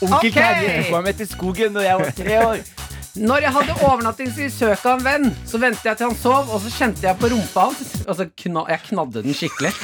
Onkel 0.00 0.18
Ok. 0.18 0.34
Terje 0.34 0.76
tok 0.80 0.94
meg 0.96 1.06
med 1.06 1.20
til 1.22 1.30
skogen 1.30 1.76
da 1.78 1.86
jeg 1.86 2.02
var 2.02 2.16
tre 2.18 2.40
år. 2.48 2.64
Når 3.18 3.42
jeg 3.42 3.50
hadde 3.56 3.74
overnattingsbesøk 3.82 4.84
av 4.86 4.98
en 5.00 5.04
venn, 5.04 5.24
så 5.48 5.58
ventet 5.58 5.84
jeg 5.88 5.98
til 5.98 6.06
han 6.10 6.16
sov, 6.20 6.50
og 6.54 6.60
så 6.62 6.70
kjente 6.76 7.02
jeg 7.08 7.18
på 7.18 7.30
rumpa 7.32 7.64
hans. 7.70 8.04
Og 8.06 8.14
så 8.20 8.28
kna, 8.38 8.62
jeg 8.70 8.84
knadde 8.90 9.24
den 9.26 9.34
skikkelig. 9.34 9.72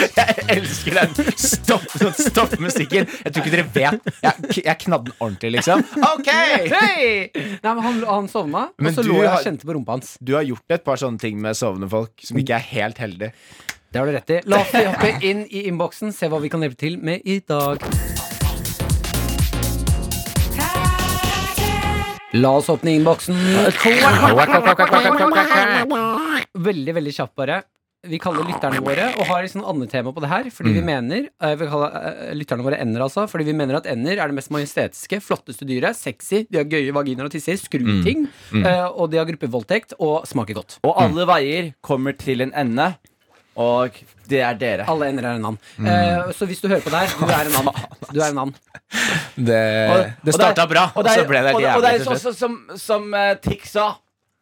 Jeg 0.00 0.44
elsker 0.54 0.96
den. 0.96 1.32
Stopp, 1.36 1.84
stopp 2.16 2.54
musikken. 2.62 3.04
Jeg 3.24 3.32
tror 3.34 3.44
ikke 3.44 3.52
dere 3.52 3.66
vet. 3.74 4.06
Jeg, 4.24 4.62
jeg 4.64 4.76
knadde 4.86 5.10
den 5.10 5.16
ordentlig, 5.20 5.50
liksom. 5.58 5.82
Ok! 6.08 6.30
Hey! 6.30 7.28
Nei, 7.34 7.74
men 7.74 7.82
han, 7.84 7.98
han 8.08 8.30
sovna, 8.32 8.62
og 8.72 8.88
så 8.96 9.04
du 9.04 9.10
lå 9.12 9.18
jeg 9.20 9.28
har- 9.28 9.42
og 9.42 9.46
kjente 9.50 9.68
på 9.68 9.76
rumpa 9.76 9.98
hans. 9.98 10.14
Du 10.24 10.32
har 10.38 10.46
gjort 10.48 10.76
et 10.78 10.84
par 10.86 11.00
sånne 11.02 11.20
ting 11.20 11.36
med 11.44 11.58
sovende 11.58 11.90
folk 11.92 12.24
som 12.24 12.40
ikke 12.40 12.56
er 12.56 12.66
helt 12.72 13.02
heldig. 13.02 13.30
Det 13.90 14.00
har 14.00 14.08
du 14.08 14.14
rett 14.16 14.34
i. 14.38 14.40
La 14.48 14.62
oss 14.64 14.72
hoppe 14.72 15.12
inn 15.26 15.44
i 15.50 15.66
innboksen, 15.68 16.14
se 16.16 16.30
hva 16.32 16.40
vi 16.42 16.48
kan 16.52 16.64
hjelpe 16.64 16.80
til 16.80 16.96
med 17.02 17.26
i 17.28 17.40
dag. 17.44 17.84
La 22.38 22.52
oss 22.54 22.68
åpne 22.70 22.92
innboksen. 22.94 23.34
Veldig, 26.70 26.94
veldig 27.00 27.14
kjapt, 27.16 27.34
bare. 27.38 27.62
Vi 28.06 28.16
kaller 28.22 28.46
lytterne 28.48 28.78
våre 28.80 29.10
og 29.10 29.26
har 29.28 29.44
et 29.44 29.52
sånn 29.52 29.64
annet 29.68 29.90
tema 29.92 30.12
på 30.16 30.22
det 30.24 30.30
her. 30.30 30.46
Fordi 30.54 30.70
vi 30.78 30.84
mener 30.84 31.26
eh, 31.26 31.56
Vi 31.58 31.66
kaller 31.68 31.96
eh, 31.98 32.30
lytterne 32.38 32.64
våre 32.64 32.78
ender, 32.80 33.02
altså. 33.04 33.26
Fordi 33.28 33.48
vi 33.50 33.56
mener 33.58 33.76
at 33.80 33.88
ender 33.90 34.14
er 34.14 34.30
det 34.30 34.38
mest 34.38 34.52
majestetiske, 34.54 35.20
flotteste 35.26 35.68
dyret. 35.68 35.98
Sexy, 35.98 36.44
de 36.48 36.62
har 36.62 36.70
gøye 36.70 36.94
vaginer 36.96 37.28
og 37.28 37.34
tisser, 37.34 37.58
skruting. 37.60 38.28
Mm. 38.54 38.64
og 38.94 39.10
de 39.10 39.20
har 39.20 39.28
gruppevoldtekt 39.28 39.98
og 39.98 40.22
smaker 40.30 40.62
godt. 40.62 40.78
Og 40.86 40.96
alle 41.02 41.26
veier 41.28 41.74
kommer 41.84 42.16
til 42.16 42.46
en 42.46 42.54
ende, 42.56 42.92
og 43.60 43.98
det 44.30 44.40
er 44.46 44.58
dere. 44.60 44.86
Alle 44.90 45.08
ender 45.12 45.26
er 45.30 45.38
en 45.40 45.48
and. 45.52 45.58
Eh, 45.80 46.32
så 46.38 46.46
hvis 46.50 46.60
du 46.62 46.68
hører 46.70 46.84
på 46.84 46.90
det 46.94 47.00
her, 47.04 47.16
du 47.18 47.32
er 47.34 47.48
en 47.50 47.58
and. 47.62 47.80
Du 48.14 48.20
er 48.20 48.28
en 48.32 48.38
and. 48.46 48.60
Det, 49.36 49.64
Og- 49.90 50.26
det 50.26 50.34
starta 50.34 50.66
bra, 50.70 50.90
og 50.94 51.04
det 51.04 51.12
er- 51.12 51.22
så 51.24 51.28
ble 51.28 51.42
det 51.46 51.52
jævlig. 51.54 51.74
og 51.76 51.82
det 51.82 51.90
er 51.94 52.04
sånn 52.06 52.18
slutt. 52.22 52.38
som, 52.38 52.54
som 52.76 53.12
uh, 53.14 53.34
Tix 53.42 53.74
sa. 53.76 53.90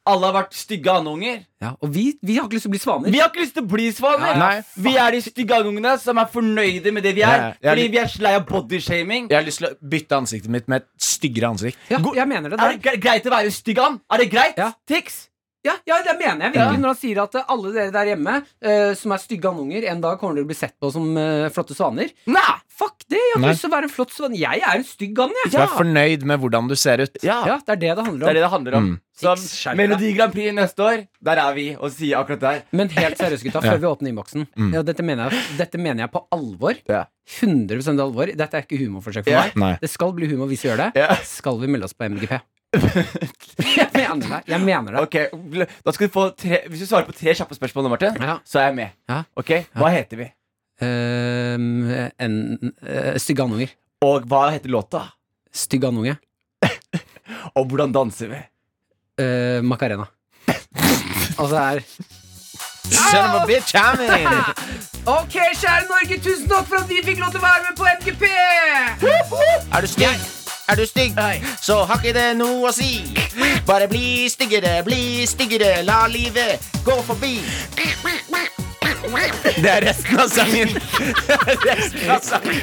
Alle 0.09 0.25
har 0.25 0.33
vært 0.39 0.55
stygge 0.57 0.89
andunger. 0.89 1.43
Ja, 1.61 1.75
og 1.85 1.91
vi, 1.93 2.15
vi 2.25 2.39
har 2.39 2.47
ikke 2.47 2.57
lyst 2.57 2.65
til 2.65 2.71
å 2.71 2.73
bli 2.73 2.81
svaner. 2.81 3.11
Vi 3.13 3.19
har 3.21 3.29
ikke 3.29 3.43
lyst 3.43 3.53
til 3.59 3.65
å 3.67 3.69
bli 3.69 3.89
svaner. 3.93 4.39
Nei. 4.41 4.55
Vi 4.81 4.95
er 4.97 5.13
de 5.13 5.19
stygge 5.21 5.59
andungene 5.59 5.99
som 6.01 6.17
er 6.23 6.31
fornøyde 6.33 6.93
med 6.97 7.05
det 7.05 7.13
vi 7.19 7.25
er. 7.29 7.43
Ja, 7.43 7.51
ja. 7.61 7.75
Fordi 7.75 7.85
vi 7.93 7.99
er 8.01 8.09
så 8.09 8.23
lei 8.25 8.33
av 8.39 8.47
bodyshaming. 8.49 9.27
Jeg 9.29 9.37
har 9.37 9.45
lyst 9.45 9.61
til 9.61 9.69
å 9.69 9.75
bytte 9.93 10.17
ansiktet 10.17 10.49
mitt 10.55 10.65
med 10.73 10.81
et 10.81 10.89
styggere 11.11 11.51
ansikt. 11.53 11.77
Ja, 11.93 12.01
jeg 12.23 12.27
mener 12.31 12.55
det. 12.55 12.61
Er 12.65 12.79
det 12.81 13.01
greit 13.05 13.29
å 13.29 13.35
være 13.37 13.53
stygg 13.53 13.83
and? 13.85 14.01
Er 14.09 14.23
det 14.25 14.31
greit? 14.33 14.57
Ja. 14.57 14.71
Tix? 14.89 15.27
Ja, 15.67 15.73
ja, 15.89 15.97
det 16.07 16.15
mener 16.21 16.45
jeg 16.47 16.53
virkelig 16.55 16.77
Ja. 16.77 16.81
når 16.81 16.93
han 16.93 16.99
sier 17.01 17.19
at 17.25 17.35
eh, 17.35 17.43
alle 17.51 17.73
dere 17.75 17.91
der 17.91 18.07
hjemme 18.13 18.35
eh, 18.63 18.93
som 18.95 19.13
er 19.13 19.19
stygge 19.19 19.49
andunger, 19.51 19.85
en 19.91 20.01
dag 20.05 20.19
kommer 20.21 20.37
dere 20.39 20.45
til 20.45 20.47
å 20.47 20.53
bli 20.53 20.59
sett 20.61 20.77
på 20.79 20.91
som 20.95 21.09
eh, 21.19 21.49
flotte 21.51 21.75
svaner. 21.75 22.13
Nei. 22.31 22.55
Fuck 22.79 23.03
det! 23.11 23.19
Jeg 23.19 23.33
har 23.35 23.41
Nei. 23.43 23.49
lyst 23.51 23.65
til 23.65 23.71
å 23.71 23.75
være 23.75 23.89
en 23.89 23.91
flott 23.91 24.13
svan. 24.15 24.35
Jeg 24.39 24.61
er 24.63 24.77
en 24.79 24.85
stygg 24.87 25.19
and, 25.19 25.33
jeg. 25.43 25.51
Du 25.51 25.57
er 25.59 25.73
fornøyd 25.75 26.23
med 26.31 26.39
hvordan 26.39 26.69
du 26.71 26.77
ser 26.79 27.03
ut. 27.03 27.17
Ja. 27.27 27.41
Ja, 27.49 27.57
det 27.59 27.75
er 27.75 27.81
det 27.83 27.91
det 27.99 28.05
handler 28.07 28.23
Det 28.23 28.29
er 28.29 28.31
om. 28.31 28.37
det 28.39 28.45
det 28.45 28.51
handler 28.53 28.77
om. 28.79 28.87
Mm. 28.93 29.01
Så 29.19 29.33
skjerp 29.35 29.75
deg. 29.75 29.81
Melodi 29.81 30.13
Grand 30.15 30.33
Prix 30.37 30.55
neste 30.55 30.85
år, 30.87 31.03
der 31.27 31.41
er 31.43 31.57
vi 31.59 31.65
og 31.75 31.91
sier 31.91 32.21
akkurat 32.21 32.39
det 32.45 32.53
her. 32.55 32.61
Men 32.79 32.93
helt 32.95 33.19
seriøst, 33.19 33.43
gutta, 33.49 33.65
før 33.67 33.81
vi 33.83 33.89
åpner 33.91 34.13
innboksen. 34.13 34.47
Ja, 34.77 34.85
dette, 34.87 35.03
mener 35.03 35.35
jeg, 35.35 35.43
dette 35.59 35.81
mener 35.83 36.05
jeg 36.07 36.13
på 36.15 36.23
alvor. 36.39 36.79
Ja. 36.87 37.03
100 37.41 37.99
alvor. 37.99 38.31
Dette 38.39 38.61
er 38.61 38.63
ikke 38.63 38.79
humorforsøk 38.79 39.27
for 39.27 39.35
Ja. 39.35 39.43
meg. 39.49 39.57
Nei. 39.59 39.73
Det 39.83 39.91
skal 39.91 40.15
bli 40.15 40.31
humor 40.31 40.47
hvis 40.47 40.63
vi 40.63 40.71
gjør 40.71 40.85
det. 40.85 40.93
Ja. 41.03 41.17
Skal 41.27 41.59
vi 41.59 41.67
melde 41.67 41.91
oss 41.91 41.99
på 41.99 42.07
MGP? 42.07 42.39
Jeg 42.75 43.89
mener 43.95 44.27
det. 44.29 44.41
Jeg 44.53 44.61
mener 44.61 44.93
det. 44.93 45.01
Ok, 45.01 45.65
da 45.87 45.93
skal 45.95 46.09
du 46.09 46.13
få 46.13 46.25
tre 46.37 46.59
Hvis 46.69 46.83
du 46.85 46.87
svarer 46.91 47.07
på 47.09 47.15
tre 47.17 47.33
kjappe 47.35 47.57
spørsmål, 47.57 47.87
nå, 47.87 47.93
Martin, 47.95 48.19
Ja. 48.21 48.39
så 48.45 48.61
er 48.61 48.67
jeg 48.69 48.77
med. 48.77 48.91
Ja. 49.09 49.23
Ok, 49.41 49.53
Hva 49.73 49.89
heter 49.95 50.21
vi? 50.21 50.27
Ehm, 50.85 51.89
en 52.21 52.37
uh, 52.85 53.17
Stygge 53.19 53.43
andunger. 53.43 53.73
Og 54.05 54.29
hva 54.31 54.51
heter 54.55 54.71
låta? 54.71 55.01
Stygg 55.53 55.89
andunge. 55.89 56.19
Og 57.57 57.65
hvordan 57.67 57.93
danser 57.95 58.29
vi? 58.31 58.43
Uh, 59.19 59.65
Macarena. 59.65 60.07
Og 61.41 61.49
så 61.49 61.57
er 61.57 61.83
Son 62.89 63.35
of 63.35 63.43
a 63.43 63.47
bitch, 63.47 63.75
I'm 63.77 64.01
in. 64.01 64.29
Ok, 65.09 65.35
kjære 65.57 65.89
Norge, 65.89 66.21
tusen 66.25 66.49
takk 66.49 66.69
for 66.69 66.81
at 66.83 66.89
vi 66.89 67.01
fikk 67.05 67.21
lov 67.21 67.33
til 67.33 67.41
å 67.41 67.45
være 67.45 67.65
med 67.69 67.77
på 67.77 67.89
MGP! 68.01 68.25
Er 69.73 69.81
du 69.85 69.89
stygg? 69.89 70.38
Er 70.69 70.77
du 70.77 70.85
stygg? 70.87 71.17
Så 71.65 71.79
har 71.89 71.97
ikke 71.97 72.13
det 72.13 72.27
noe 72.37 72.69
å 72.69 72.73
si. 72.77 73.01
Bare 73.69 73.87
bli 73.89 74.29
styggere, 74.29 74.83
bli 74.85 75.25
styggere, 75.29 75.79
la 75.89 76.03
livet 76.13 76.61
gå 76.85 76.97
forbi. 77.09 77.39
Det 79.57 79.71
er 79.71 79.87
resten 79.87 80.19
av 80.21 80.29
sangen. 80.29 80.75
resten 81.65 82.11
av 82.13 82.21
sangen. 82.21 82.61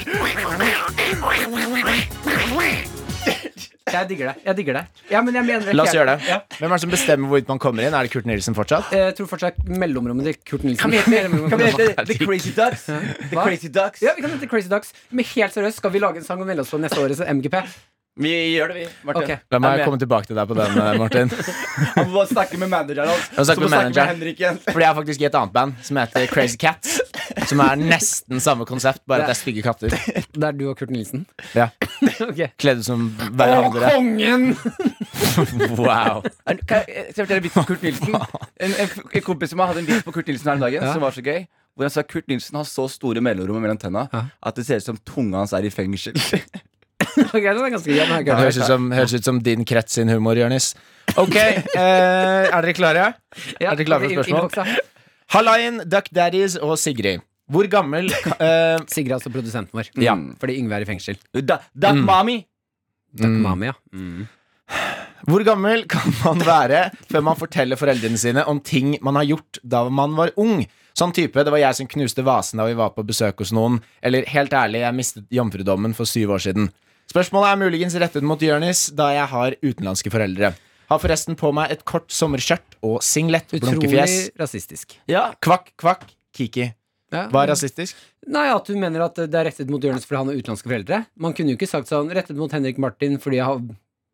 Jeg 3.95 4.07
digger 4.09 4.31
det. 4.31 4.41
jeg 4.43 4.55
digger 4.57 4.73
det 4.75 4.81
Ja, 5.11 5.21
men 5.21 5.35
jeg 5.37 5.45
mener 5.45 5.65
det 5.69 5.75
La 5.77 5.85
oss 5.85 5.93
gjøre 5.95 6.15
det. 6.15 6.27
Ja. 6.27 6.39
Hvem 6.59 6.71
er 6.73 6.75
det 6.75 6.81
som 6.83 6.93
bestemmer 6.93 7.31
hvorvidt 7.31 7.49
man 7.49 7.61
kommer 7.63 7.85
inn? 7.85 7.93
Er 7.95 8.05
det 8.05 8.11
Kurt 8.13 8.29
Nilsen 8.29 8.57
fortsatt? 8.57 8.91
Jeg 8.93 9.15
tror 9.17 9.29
fortsatt 9.33 9.61
mellomrommet 9.65 10.29
til 10.29 10.37
Kurt 10.51 10.67
Nilsen. 10.67 10.83
Kan 10.83 10.93
vi 10.93 11.01
hete, 11.01 11.29
Mellomrommet 11.31 12.05
The 12.09 12.17
Crazy 12.21 12.53
Ducks? 12.57 12.85
The 12.85 13.33
Crazy 13.33 13.73
Ducks 13.73 14.05
Ja, 14.05 14.13
vi 14.17 14.25
kan 14.25 14.37
hete 14.37 14.49
Crazy 14.51 14.69
Ducks. 14.69 14.93
Men 15.09 15.25
helt 15.33 15.57
seriøst, 15.57 15.81
skal 15.81 15.93
vi 15.95 16.05
lage 16.05 16.21
en 16.21 16.27
sang 16.27 16.45
oss 16.45 16.73
på 16.73 16.81
neste 16.81 17.01
årets 17.01 17.25
MGP? 17.25 17.61
Vi 18.15 18.29
gjør 18.55 18.69
det, 18.71 18.75
vi. 18.79 18.83
Martin. 19.03 19.23
Okay. 19.25 19.37
La 19.51 19.59
meg 19.59 19.81
komme 19.83 19.97
tilbake 19.99 20.29
til 20.29 20.37
deg 20.37 20.47
på 20.47 20.55
den, 20.55 20.77
eh, 20.79 20.93
Martin. 21.01 21.31
Han 21.97 22.05
må 22.07 22.21
bare 22.21 22.29
snakke 22.29 22.59
med 22.61 22.69
manageren 22.71 23.09
hans. 23.11 23.25
Så 23.49 23.55
må 23.59 23.67
snakke 23.67 23.89
med 23.91 24.07
Henrik 24.13 24.39
igjen. 24.39 24.59
Fordi 24.63 24.85
jeg 24.85 24.87
er 24.89 24.95
faktisk 25.01 25.21
i 25.21 25.27
et 25.27 25.35
annet 25.35 25.51
band 25.57 25.73
som 25.83 25.99
heter 25.99 26.27
Crazy 26.31 26.55
Cats. 26.61 26.93
Som 27.49 27.59
er 27.65 27.75
nesten 27.81 28.39
samme 28.41 28.63
konsept, 28.69 29.01
bare 29.09 29.25
at 29.25 29.31
det 29.31 29.35
er 29.35 29.39
stygge 29.41 29.65
katter. 29.65 29.91
Det 30.31 30.47
er 30.47 30.55
du 30.55 30.63
og 30.71 30.77
Kurt 30.79 30.93
Nilsen? 30.95 31.25
Ja. 31.57 31.69
Okay. 32.25 32.47
Kledd 32.59 32.81
som 32.85 33.09
hverandre. 33.35 33.89
kongen! 33.95 34.51
Wow. 35.79 36.23
Kan 36.67 36.83
jeg 36.87 37.11
skal 37.11 37.25
jeg 37.25 37.25
fortelle 37.25 37.37
en 37.41 37.45
vits 37.45 37.55
på 37.55 37.63
Kurt 37.67 37.83
Nilsen? 37.83 38.15
En, 38.15 38.73
en, 38.83 38.91
en 39.19 39.23
kompis 39.25 39.51
som 39.51 39.61
hadde 39.63 39.81
en 39.83 39.87
vits 39.89 40.05
på 40.07 40.13
Kurt 40.15 40.29
Nilsen 40.31 40.49
her 40.51 40.57
om 40.59 40.63
dagen 40.63 40.83
Ja. 40.85 40.93
som 40.95 41.03
var 41.03 41.15
så 41.15 41.23
gøy. 41.25 41.45
Hvor 41.75 41.87
han 41.89 41.91
sa 41.91 42.03
Kurt 42.07 42.27
Nilsen 42.31 42.55
har 42.59 42.67
så 42.69 42.85
store 42.91 43.23
mellomrom 43.23 43.59
mellom 43.63 43.79
tenna 43.81 44.05
Ja. 44.13 44.23
at 44.47 44.55
det 44.59 44.65
ser 44.67 44.79
ut 44.79 44.87
som 44.87 44.99
tunga 45.07 45.41
hans 45.43 45.53
er 45.57 45.67
i 45.67 45.71
fengsel. 45.73 46.15
ok, 47.35 47.43
den 47.43 47.59
er 47.65 47.71
ganske 47.73 47.91
gøy. 47.91 47.99
den 47.99 48.07
har 48.07 48.19
jeg 48.21 48.25
ikke 48.25 48.35
Det 48.35 48.43
høres 48.45 48.57
ut 48.61 48.67
som, 48.69 48.89
høres 48.95 49.13
ut 49.17 49.23
som 49.27 49.39
din 49.43 49.65
krets 49.67 49.97
sin 49.97 50.09
humor, 50.09 50.37
Jonis. 50.39 50.73
Ok, 51.21 51.35
eh, 51.35 51.75
er 51.77 52.61
dere 52.65 52.73
klare? 52.77 53.05
Ja, 53.59 53.71
Er 53.71 53.75
dere 53.75 53.85
klare 53.89 54.07
for 54.07 54.23
spørsmål? 54.23 54.49
innboksa. 54.49 55.85
Duck 55.89 56.09
Daddies 56.13 56.55
og 56.57 56.77
Sigrid. 56.79 57.21
Hvor 57.51 57.67
gammel 57.69 58.07
eh, 58.39 58.79
Sigrid 58.89 59.13
altså 59.19 59.29
produsenten 59.33 59.75
vår. 59.75 59.91
Ja. 60.01 60.15
Fordi 60.41 60.57
Yngve 60.61 60.79
er 60.79 60.85
i 60.85 60.89
fengsel. 60.89 61.19
Da, 61.33 61.59
duck 61.75 61.95
Mm. 61.99 62.05
mami! 62.05 62.37
Duck 63.15 63.29
Mm. 63.29 63.41
mami, 63.43 63.65
ja. 63.69 63.73
Hvor 65.25 65.43
gammel 65.45 65.85
kan 65.89 66.09
man 66.23 66.39
være 66.45 66.91
før 67.11 67.21
man 67.25 67.37
forteller 67.37 67.77
foreldrene 67.79 68.17
sine 68.17 68.43
om 68.49 68.59
ting 68.59 68.97
man 69.01 69.15
har 69.15 69.25
gjort 69.25 69.59
da 69.63 69.87
man 69.89 70.15
var 70.17 70.31
ung? 70.37 70.65
Sånn 70.95 71.11
type 71.13 71.33
'det 71.43 71.51
var 71.51 71.59
jeg 71.59 71.75
som 71.75 71.87
knuste 71.87 72.23
vasen 72.23 72.57
da 72.57 72.65
vi 72.65 72.73
var 72.73 72.89
på 72.91 73.03
besøk 73.03 73.39
hos 73.39 73.51
noen', 73.51 73.81
eller 74.01 74.23
'helt 74.25 74.51
ærlig, 74.53 74.79
jeg 74.79 74.93
mistet 74.95 75.25
jomfrudommen 75.29 75.93
for 75.93 76.05
syv 76.05 76.29
år 76.31 76.39
siden'. 76.39 76.69
Spørsmålet 77.15 77.47
er 77.53 77.59
muligens 77.61 77.93
rettet 77.95 78.25
mot 78.27 78.41
Jonis, 78.43 78.89
da 78.91 79.05
jeg 79.15 79.27
har 79.31 79.53
utenlandske 79.61 80.11
foreldre. 80.11 80.49
Har 80.89 80.99
forresten 80.99 81.37
på 81.39 81.47
meg 81.55 81.71
et 81.71 81.85
kort 81.87 82.11
sommerskjørt 82.11 82.75
og 82.83 82.97
singlet. 83.07 83.53
Utrolig 83.55 84.01
rasistisk. 84.35 84.97
Ja. 85.07 85.29
Kvakk, 85.39 85.71
kvakk, 85.79 86.03
Kiki. 86.35 86.65
Ja. 87.15 87.29
Hva 87.31 87.45
er 87.45 87.53
rasistisk? 87.53 87.95
Nei, 88.27 88.49
At 88.51 88.67
du 88.67 88.75
mener 88.75 89.05
at 89.05 89.15
det 89.15 89.39
er 89.39 89.47
rettet 89.47 89.71
mot 89.71 89.79
Jonis 89.79 90.03
fordi 90.03 90.19
han 90.19 90.33
har 90.33 90.41
utenlandske 90.41 90.67
foreldre? 90.67 90.99
Man 91.15 91.37
kunne 91.37 91.53
jo 91.53 91.59
ikke 91.61 91.71
sagt 91.71 91.87
sånn 91.87 92.11
rettet 92.11 92.35
mot 92.35 92.51
Henrik 92.51 92.83
Martin 92.83 93.15
fordi 93.23 93.39
har 93.39 93.63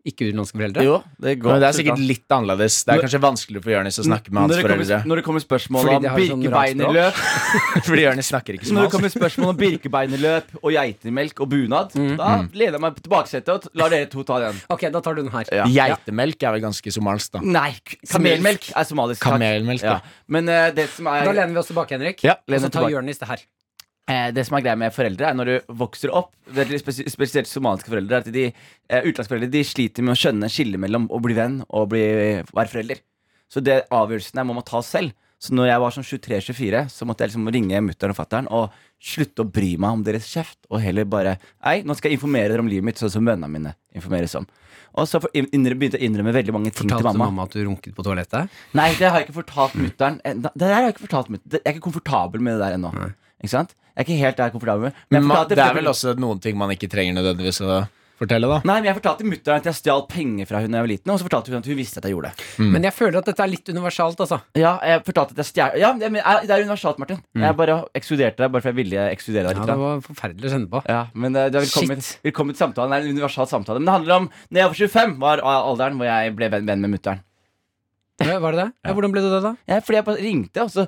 ikke 0.06 0.28
utenlandske 0.32 0.58
foreldre. 0.58 0.84
Jo, 0.86 0.96
det 1.22 1.36
går. 1.42 1.52
Men 1.52 1.62
det 1.62 1.68
er 1.70 1.76
sikkert 1.78 2.02
litt 2.02 2.34
annerledes. 2.34 2.78
Det 2.88 2.94
er 2.96 3.02
kanskje 3.06 3.20
vanskeligere 3.22 3.64
for 3.68 3.74
Jonis 3.76 4.00
å 4.02 4.06
snakke 4.08 4.32
med 4.34 4.42
hans 4.42 4.52
når 4.52 4.58
det, 4.58 4.64
kommer, 4.66 4.86
foreldre. 4.86 5.00
når 5.12 5.16
det 5.22 5.26
kommer 5.28 5.44
spørsmål 5.46 5.82
om 5.82 6.08
sånn 6.08 6.16
birkebeinerløp 6.22 7.20
Fordi 7.88 8.02
Jonis 8.06 8.30
snakker 8.32 8.58
ikke 8.58 8.66
som 8.70 8.76
Når 8.80 8.88
det 8.88 8.92
kommer 8.96 9.14
spørsmål 9.14 9.52
om 9.54 9.60
birkebeinerløp 9.62 10.56
og 10.62 10.70
geitemelk 10.76 11.44
og 11.46 11.52
bunad, 11.54 11.94
Mm. 12.02 12.16
da 12.18 12.30
leder 12.56 12.78
jeg 12.78 12.82
meg 12.82 12.96
på 12.98 13.04
tilbakesetet 13.06 13.50
og 13.52 13.66
lar 13.78 13.90
dere 13.92 14.08
to 14.10 14.24
ta 14.24 14.40
den. 14.40 14.58
Ok, 14.74 14.86
da 14.94 15.02
tar 15.04 15.16
du 15.18 15.22
den 15.24 15.32
her. 15.34 15.46
Ja. 15.52 15.66
Geitemelk 15.68 16.44
er 16.44 16.56
vel 16.56 16.62
ganske 16.64 16.94
somalsk, 16.94 17.34
da. 17.36 17.42
Nei, 17.44 17.72
kamelmelk 18.10 18.72
er 18.76 18.84
somalisk. 18.88 19.22
takk. 19.22 19.36
Kamelmelk, 19.38 19.82
Ja. 19.84 20.00
Men 20.32 20.48
uh, 20.50 20.70
det 20.76 20.88
som 20.96 21.08
er 21.12 21.26
Da 21.26 21.32
lener 21.36 21.54
vi 21.54 21.60
oss 21.62 21.68
tilbake, 21.72 21.98
Henrik. 21.98 22.24
Ja, 22.24 22.36
Og 22.48 22.60
så 22.62 22.70
tar. 22.72 22.90
Jonis 22.92 23.20
det 23.20 23.28
her. 23.28 23.44
Eh, 24.12 24.30
det 24.36 24.44
som 24.48 24.58
er 24.58 24.66
greia 24.66 24.80
med 24.80 24.94
foreldre, 24.96 25.30
er 25.30 25.38
når 25.38 25.50
du 25.50 25.74
vokser 25.82 26.12
opp 26.16 26.34
er 26.52 26.74
Spesielt 26.82 27.50
somaliske 27.50 27.92
foreldre. 27.92 28.22
At 28.22 28.32
de, 28.34 28.50
eh, 28.90 29.12
foreldre 29.22 29.52
de 29.52 29.64
sliter 29.64 30.04
med 30.04 30.16
å 30.16 30.20
skjønne 30.20 30.50
skillet 30.52 30.80
mellom 30.82 31.08
å 31.10 31.22
bli 31.22 31.38
venn 31.38 31.62
og 31.70 31.90
bli, 31.94 32.06
være 32.52 32.72
forelder. 32.74 33.02
Så 33.52 33.64
det 33.64 33.86
avgjørelsen 33.92 34.40
der 34.40 34.48
må 34.48 34.56
man 34.56 34.68
ta 34.68 34.82
selv. 34.82 35.14
Så 35.42 35.56
når 35.58 35.72
jeg 35.72 35.82
var 35.82 35.94
sånn 35.96 36.06
23-24, 36.06 36.90
så 36.94 37.06
måtte 37.10 37.24
jeg 37.24 37.32
liksom 37.32 37.50
ringe 37.50 37.80
mutter'n 37.82 38.12
og 38.14 38.18
fatter'n 38.20 38.50
og 38.54 38.76
slutte 39.02 39.42
å 39.42 39.50
bry 39.50 39.72
meg 39.76 39.96
om 39.98 40.04
deres 40.06 40.28
kjeft, 40.30 40.60
og 40.70 40.84
heller 40.84 41.08
bare 41.10 41.40
Nei, 41.66 41.82
nå 41.82 41.96
skal 41.98 42.12
jeg 42.12 42.20
informere 42.20 42.54
dere 42.54 42.62
om 42.62 42.70
livet 42.70 42.86
mitt, 42.86 43.02
sånn 43.02 43.10
som 43.10 43.26
vennene 43.26 43.50
mine 43.50 43.74
informeres 43.98 44.36
om. 44.38 44.46
Og 44.94 45.08
så 45.10 45.18
begynte 45.24 45.98
jeg 45.98 45.98
å 45.98 46.06
innrømme 46.06 46.36
veldig 46.36 46.54
mange 46.54 46.70
ting 46.70 46.86
Fortalte 46.86 47.02
til 47.02 47.18
mamma. 47.18 47.32
mamma 47.32 47.48
at 47.48 47.56
du 47.58 47.64
runket 47.66 47.96
på 47.96 48.06
toalettet? 48.06 48.54
Nei, 48.78 48.92
det 49.00 49.10
har 49.10 49.18
jeg 49.18 49.30
ikke 49.30 49.40
fortalt 49.42 49.74
mutter'n. 49.82 50.22
Eh. 50.22 50.36
Jeg 50.62 51.64
er 51.64 51.74
ikke 51.74 51.88
komfortabel 51.90 52.44
med 52.44 52.60
det 52.60 52.68
der 52.68 52.78
ennå. 52.78 52.92
Ikke 53.42 53.56
sant? 53.56 53.74
Jeg 53.96 54.04
er 54.04 54.08
ikke 54.08 54.20
helt 54.26 54.38
der 54.38 54.54
komfortabel 54.54 54.92
med 54.92 54.94
Men 55.12 55.24
fortalte- 55.30 55.56
Det 55.56 55.66
er 55.66 55.74
vel 55.74 55.90
også 55.92 56.16
noen 56.18 56.40
ting 56.42 56.58
man 56.58 56.70
ikke 56.72 56.90
trenger 56.90 57.14
nødvendigvis 57.20 57.62
å 57.66 57.82
fortelle, 58.22 58.46
da. 58.48 58.58
Nei, 58.70 58.76
men 58.82 58.86
jeg 58.86 58.96
fortalte 59.00 59.26
mutter'n 59.26 59.58
at 59.58 59.66
jeg 59.66 59.74
stjal 59.80 60.04
penger 60.08 60.46
fra 60.46 60.60
hun 60.62 60.70
da 60.70 60.78
jeg 60.78 60.86
var 60.86 60.92
liten, 60.92 61.10
og 61.10 61.18
så 61.18 61.26
fortalte 61.26 61.50
hun 61.50 61.58
at 61.58 61.66
hun 61.66 61.78
visste 61.80 61.98
at 61.98 62.06
jeg 62.06 62.14
gjorde 62.14 62.30
det. 62.30 62.46
Mm. 62.62 62.68
Men 62.76 62.84
jeg 62.86 62.94
føler 62.94 63.18
at 63.18 63.26
dette 63.32 63.42
er 63.42 63.50
litt 63.50 63.72
universalt, 63.74 64.22
altså. 64.22 64.38
Ja, 64.62 64.76
jeg 64.86 65.02
fortalte 65.08 65.34
at 65.34 65.42
jeg 65.42 65.50
stjal 65.50 65.80
Ja, 65.82 65.90
det, 65.98 66.12
men, 66.14 66.22
det 66.22 66.54
er 66.54 66.62
universalt, 66.62 67.00
Martin. 67.02 67.24
Jeg 67.34 67.58
bare 67.58 67.80
ekskluderte 67.98 68.38
deg 68.46 68.52
bare 68.54 68.62
for 68.62 68.70
jeg 68.70 68.78
ville 68.78 69.08
ekskludere 69.10 69.50
deg 69.50 69.58
Ja, 69.58 69.66
det 69.72 69.80
var 69.82 70.06
forferdelig 70.06 70.46
å 70.46 70.54
kjenne 70.54 70.70
på. 70.70 70.84
Ja, 70.88 71.02
men 71.16 71.36
eh, 71.36 71.50
det 71.50 71.58
er 71.58 71.66
velkommen, 71.66 72.06
velkommen 72.30 72.54
til 72.56 72.62
samtalen. 72.68 72.94
Det 72.94 73.02
er 73.02 73.10
en 73.10 73.18
universal 73.18 73.50
samtale. 73.50 73.82
Men 73.82 73.90
det 73.90 73.98
handler 73.98 74.16
om 74.22 74.30
Når 74.52 74.62
jeg 74.62 74.70
var 74.70 74.80
25, 74.86 75.20
var 75.26 75.42
alderen 75.42 75.98
hvor 75.98 76.06
jeg 76.12 76.36
ble 76.38 76.50
venn 76.54 76.70
med 76.86 76.94
mutter'n. 76.94 77.26
Ja, 78.28 78.38
Var 78.44 78.52
det 78.56 78.60
det? 78.62 78.68
Ja, 78.86 78.94
hvordan 78.98 79.12
ble 79.14 79.22
du 79.24 79.30
det, 79.32 79.42
da? 79.44 79.52
Ja, 79.68 79.80
fordi 79.80 79.98
jeg 80.00 80.06
bare 80.08 80.22
ringte, 80.24 80.64
og 80.66 80.70
så 80.72 80.86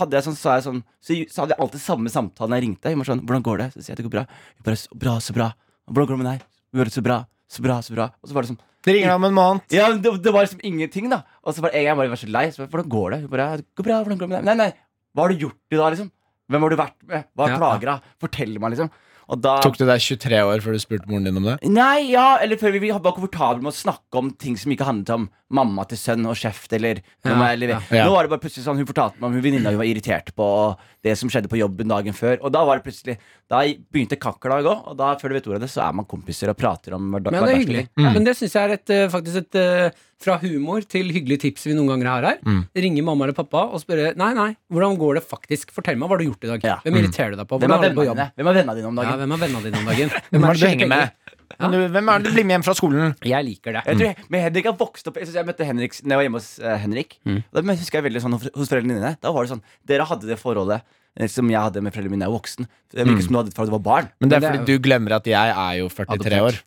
hadde 0.00 0.16
jeg 0.18 0.26
sånn, 0.26 0.36
så, 0.38 0.54
jeg 0.56 0.64
sånn 0.66 0.80
Så, 1.02 1.16
så 1.32 1.42
hadde 1.44 1.54
jeg 1.56 1.62
alltid 1.64 1.80
samme 1.84 2.12
samtale 2.12 2.50
når 2.50 2.60
jeg 2.60 2.66
ringte. 2.68 2.92
Hun 2.92 3.02
var 3.02 3.08
sånn 3.10 3.22
'Hvordan 3.26 3.42
går 3.46 3.58
det?' 3.58 3.70
Så 3.74 3.82
sier 3.82 3.94
jeg 3.94 3.96
det 4.00 4.06
går 4.08 4.16
bra. 4.16 4.24
Bare 4.64 4.76
'Så 4.76 4.88
bra, 4.98 5.14
så 5.18 5.32
bra'. 5.36 5.52
'Hvordan 5.90 6.06
går 6.08 6.16
det 6.16 6.22
med 6.24 6.30
deg?' 6.32 6.42
Hun 6.72 6.76
gjør 6.80 6.88
det 6.90 6.96
så 6.98 7.02
bra, 7.02 7.18
så 7.50 7.60
bra, 7.62 7.76
så 7.82 7.94
bra. 7.94 8.06
Og 8.22 8.26
så 8.28 8.32
var 8.34 8.42
det 8.42 8.50
sånn 8.54 8.60
Det 8.82 8.94
ringer 8.94 9.12
om 9.12 9.24
en 9.24 9.34
måned. 9.34 9.60
Ja, 9.70 9.92
det, 9.92 10.22
det 10.22 10.32
var 10.32 10.46
liksom 10.46 10.60
ingenting, 10.64 11.10
da. 11.10 11.22
Og 11.44 11.52
så 11.52 11.60
bare 11.60 11.74
en 11.76 11.84
gang 11.84 11.96
bare 11.98 12.08
var 12.08 12.16
så 12.16 12.30
lei. 12.30 12.46
Så, 12.50 12.66
'Hvordan 12.66 12.88
går 12.88 13.10
det?' 13.10 13.20
Hun 13.20 13.28
bare 13.28 13.62
går 13.76 13.84
bra, 13.84 14.02
hvordan 14.04 14.18
går 14.18 14.26
det 14.26 14.30
med 14.30 14.38
deg?' 14.40 14.44
Nei, 14.44 14.54
nei. 14.54 14.72
Hva 15.14 15.22
har 15.26 15.28
du 15.34 15.38
gjort 15.42 15.58
i 15.70 15.76
dag, 15.76 15.92
liksom? 15.92 16.10
Hvem 16.50 16.60
har 16.62 16.70
du 16.70 16.76
vært 16.76 16.98
med? 17.06 17.24
Hva 17.36 17.48
Ja, 17.48 17.58
plager 17.58 17.86
deg? 17.86 18.00
Fortell 18.18 18.58
meg, 18.58 18.70
liksom. 18.74 18.90
Og 19.30 19.40
da 19.40 19.60
Tok 19.62 19.76
det 19.78 19.86
deg 19.86 20.00
23 20.02 20.40
år 20.42 20.60
før 20.60 20.74
du 20.74 20.80
spurte 20.82 21.06
moren 21.06 21.24
din 21.28 21.36
om 21.38 21.44
det? 21.46 21.58
Nei, 21.70 22.10
ja, 22.10 22.38
eller 22.42 22.56
før 22.58 22.72
vi 22.74 22.80
vi 22.82 22.90
var 22.90 23.14
komfortable 23.14 23.62
med 23.62 23.70
å 23.70 23.76
snakke 23.78 24.18
om 24.18 24.32
ting 24.32 24.56
som 24.58 24.72
ikke 24.72 24.88
handlet 24.88 25.10
om 25.14 25.28
mamma 25.50 25.82
til 25.90 25.98
sønn 25.98 26.26
og 26.30 26.36
kjeft, 26.38 26.72
eller, 26.76 27.00
Ja, 27.26 27.34
eller 27.50 27.74
ja. 27.74 27.80
Ja. 27.90 28.04
Nå 28.06 28.12
var 28.14 28.22
det 28.26 28.30
bare 28.30 28.42
plutselig 28.44 28.62
sånn 28.64 28.78
Hun 28.78 28.86
fortalte 28.86 29.18
meg 29.18 29.26
om 29.30 29.34
hun 29.34 29.42
venninna 29.42 29.72
hun 29.74 29.80
var 29.80 29.88
irritert 29.90 30.30
på, 30.36 30.46
og 30.46 30.78
det 31.02 31.16
som 31.18 31.30
skjedde 31.32 31.48
på 31.50 31.58
jobben 31.58 31.88
dagen 31.90 32.14
før. 32.14 32.36
Og 32.44 32.52
da 32.54 32.62
var 32.68 32.78
det 32.78 32.84
plutselig 32.86 33.16
Da 33.50 33.62
begynte 33.90 34.18
kakla 34.20 34.60
å 34.60 34.66
gå, 34.66 34.74
og 34.92 34.96
da, 35.00 35.14
før 35.18 35.32
du 35.32 35.34
vet 35.38 35.48
ordet 35.50 35.58
av 35.62 35.64
det, 35.66 35.70
så 35.72 35.82
er 35.88 35.96
man 35.98 36.06
kompiser 36.06 36.52
og 36.52 36.56
prater 36.60 36.94
om 36.94 37.08
hverdag. 37.10 37.32
Men 37.34 37.42
det 37.48 37.54
er 37.54 37.60
hyggelig. 37.64 37.84
hverdagsliv. 37.96 38.14
Men 38.14 38.28
det 38.28 38.36
syns 38.38 38.54
jeg 38.54 38.62
er 38.68 38.74
et, 38.76 38.90
eh, 38.94 39.08
faktisk 39.10 39.36
et 39.42 39.58
eh, 39.58 39.90
fra 40.20 40.36
humor 40.42 40.84
til 40.86 41.08
hyggelig 41.10 41.40
tips 41.46 41.64
vi 41.66 41.74
noen 41.74 41.88
ganger 41.94 42.10
har 42.12 42.26
her. 42.28 42.38
Ringe 42.76 43.02
mamma 43.02 43.24
eller 43.26 43.34
pappa 43.34 43.64
og 43.72 43.80
spørre 43.82 44.12
Nei, 44.20 44.30
nei, 44.36 44.50
hvordan 44.70 44.98
går 45.00 45.18
det 45.18 45.24
faktisk? 45.26 45.72
Fortell 45.74 45.96
meg 45.98 46.10
hva 46.12 46.18
du 46.20 46.24
har 46.26 46.28
gjort 46.30 46.44
i 46.44 46.50
dag. 46.52 46.66
Ja. 46.68 46.76
Hvem 46.84 46.98
irriterer 47.00 47.34
du 47.34 47.40
deg 47.40 47.48
på? 47.48 47.58
Hvem 47.58 47.72
Hvordan 47.72 47.88
er 47.90 47.94
vennene 47.96 48.14
dine? 48.14 48.28
Hvem 48.36 48.50
er 48.52 48.58
vennene 48.60 48.76
dine 48.76 48.90
om 48.92 49.00
Ja, 49.00 49.02
dagen? 49.02 49.18
hvem 49.24 49.32
er 49.32 49.42
vennene 49.46 49.64
dine 49.66 49.80
om 49.80 49.90
dagen? 49.90 50.14
Hvem 50.30 50.44
er 50.44 50.52
det 50.52 50.60
du 50.60 50.66
henger 50.68 50.92
med? 50.92 51.10
Men 51.58 51.72
du, 51.74 51.78
hvem 51.92 52.08
er 52.12 52.18
det 52.22 52.30
du 52.30 52.34
blir 52.36 52.44
med 52.46 52.54
hjem 52.58 52.64
fra 52.68 52.74
skolen? 52.78 53.14
Jeg 53.26 53.44
liker 53.44 53.74
det. 53.74 53.82
Jeg 53.88 53.96
tror 53.98 54.06
jeg, 54.06 54.16
men 54.30 54.40
Henrik 54.46 54.68
har 54.70 54.76
vokst 54.78 55.08
opp 55.10 55.16
Jeg, 55.18 55.26
synes 55.26 55.36
jeg 55.40 55.48
møtte 55.48 55.66
Henrik 55.66 55.96
Når 56.04 56.10
jeg 56.14 56.18
var 56.20 56.24
hjemme 56.28 56.38
hos 56.40 56.50
eh, 56.62 56.76
Henrik. 56.84 57.16
Da 57.26 57.62
husker 57.72 57.98
jeg 57.98 58.06
veldig 58.06 58.22
sånn 58.22 58.36
hos- 58.38 58.52
hos 58.54 58.70
foreldrene 58.70 58.96
dine. 59.00 59.12
Da 59.20 59.32
var 59.34 59.44
det 59.44 59.50
sånn 59.56 59.62
Dere 59.90 60.06
hadde 60.06 60.30
det 60.30 60.38
forholdet 60.40 60.80
eh, 61.18 61.26
som 61.26 61.50
jeg 61.50 61.58
hadde 61.60 61.82
med 61.82 61.92
foreldrene 61.92 62.14
mine. 62.14 62.24
Jeg 62.28 62.32
var 62.32 62.38
voksen. 62.38 62.70
Det 62.94 63.06
virker 63.10 63.26
som 63.26 63.34
du 63.34 63.40
hadde 63.42 63.50
det 63.50 63.56
fra 63.58 63.66
du 63.66 63.74
var 63.74 63.84
barn. 63.90 64.08
Men 64.20 64.30
det 64.30 64.38
er 64.38 64.46
fordi 64.46 64.78
du 64.78 64.84
glemmer 64.86 65.16
at 65.18 65.26
jeg 65.26 65.54
er 65.56 65.74
jo 65.82 65.88
43 65.90 66.40
år. 66.46 66.60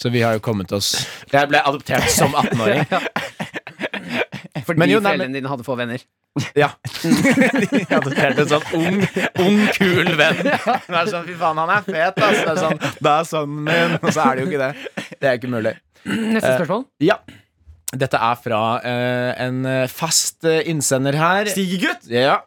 Så 0.00 0.08
vi 0.12 0.20
har 0.24 0.32
jo 0.36 0.40
kommet 0.40 0.70
oss 0.72 0.94
Jeg 1.32 1.48
ble 1.50 1.60
adoptert 1.64 2.06
som 2.12 2.32
18-åring. 2.44 2.86
Fordi 4.64 4.78
Men 4.78 4.90
jo, 4.92 5.00
nei, 5.00 5.12
foreldrene 5.16 5.36
dine 5.40 5.50
hadde 5.50 5.64
få 5.66 5.76
venner. 5.80 6.02
Ja. 6.54 6.70
De 7.02 7.80
adopterte 7.90 8.44
en 8.44 8.50
sånn 8.52 8.66
ung, 8.78 8.98
ung, 9.42 9.60
kul 9.74 10.12
venn. 10.18 10.42
Det 10.46 10.54
er 10.54 11.10
sånn, 11.10 11.26
Fy 11.26 11.36
faen, 11.40 11.58
han 11.58 11.72
er 11.74 11.86
fet, 11.86 12.20
ass. 12.22 12.38
Det 12.38 12.52
er 12.52 12.60
sånn, 12.60 12.82
det 13.00 13.12
er 13.12 13.28
sønnen 13.28 13.64
min. 13.66 13.96
Og 13.98 14.10
så 14.14 14.24
er 14.24 14.38
det 14.38 14.44
jo 14.44 14.50
ikke 14.52 14.62
det. 14.62 15.06
Det 15.16 15.30
er 15.30 15.40
ikke 15.40 15.52
mulig. 15.52 15.74
Neste 16.06 16.52
spørsmål. 16.54 16.84
Ja. 17.04 17.18
Dette 17.90 18.20
er 18.22 18.38
fra 18.38 18.60
eh, 18.86 19.32
en 19.42 19.64
eh, 19.66 19.88
fast 19.90 20.46
eh, 20.46 20.62
innsender 20.70 21.18
her. 21.18 21.50
Stigegutt! 21.50 22.06
Ja. 22.06 22.38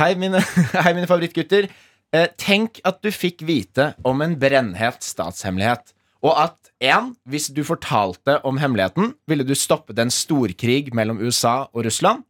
Hei, 0.00 0.10
mine, 0.18 0.42
hei, 0.82 0.90
mine 0.96 1.06
favorittgutter. 1.10 1.70
Eh, 2.10 2.26
tenk 2.40 2.82
at 2.86 2.98
du 3.04 3.12
fikk 3.14 3.44
vite 3.46 3.92
om 4.06 4.24
en 4.24 4.34
brennhet 4.40 5.06
statshemmelighet. 5.06 5.94
Og 6.26 6.34
at 6.34 6.58
en, 6.82 7.12
hvis 7.30 7.46
du 7.54 7.62
fortalte 7.64 8.40
om 8.48 8.58
hemmeligheten, 8.60 9.14
ville 9.30 9.46
du 9.46 9.54
stoppet 9.56 10.00
en 10.02 10.10
storkrig 10.12 10.90
mellom 10.96 11.20
USA 11.22 11.68
og 11.70 11.86
Russland. 11.86 12.26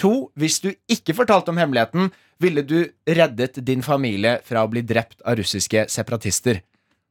To, 0.00 0.30
hvis 0.40 0.58
du 0.64 0.70
ikke 0.90 1.14
fortalte 1.16 1.52
om 1.52 1.60
hemmeligheten, 1.60 2.10
ville 2.40 2.64
du 2.64 2.78
reddet 3.04 3.58
din 3.66 3.82
familie 3.84 4.38
fra 4.46 4.64
å 4.64 4.70
bli 4.72 4.82
drept 4.86 5.20
av 5.28 5.36
russiske 5.40 5.84
separatister. 5.92 6.62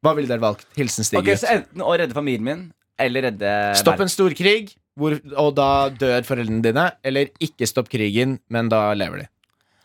Hva 0.01 0.15
ville 0.17 0.31
dere 0.31 0.41
valgt? 0.41 0.65
Hilsen 0.77 1.05
Stig. 1.05 1.19
Ok, 1.21 1.33
Så 1.37 1.49
enten 1.51 1.83
å 1.85 1.93
redde 1.99 2.17
familien 2.17 2.45
min, 2.45 2.61
eller 2.99 3.29
redde 3.29 3.51
Stopp 3.79 4.01
en 4.01 4.11
storkrig, 4.11 4.73
hvor, 4.99 5.15
og 5.39 5.53
da 5.59 5.89
dør 5.93 6.25
foreldrene 6.27 6.63
dine. 6.65 6.85
Eller 7.05 7.29
ikke 7.43 7.67
stopp 7.69 7.91
krigen, 7.91 8.39
men 8.51 8.71
da 8.71 8.89
lever 8.97 9.23
de. 9.23 9.27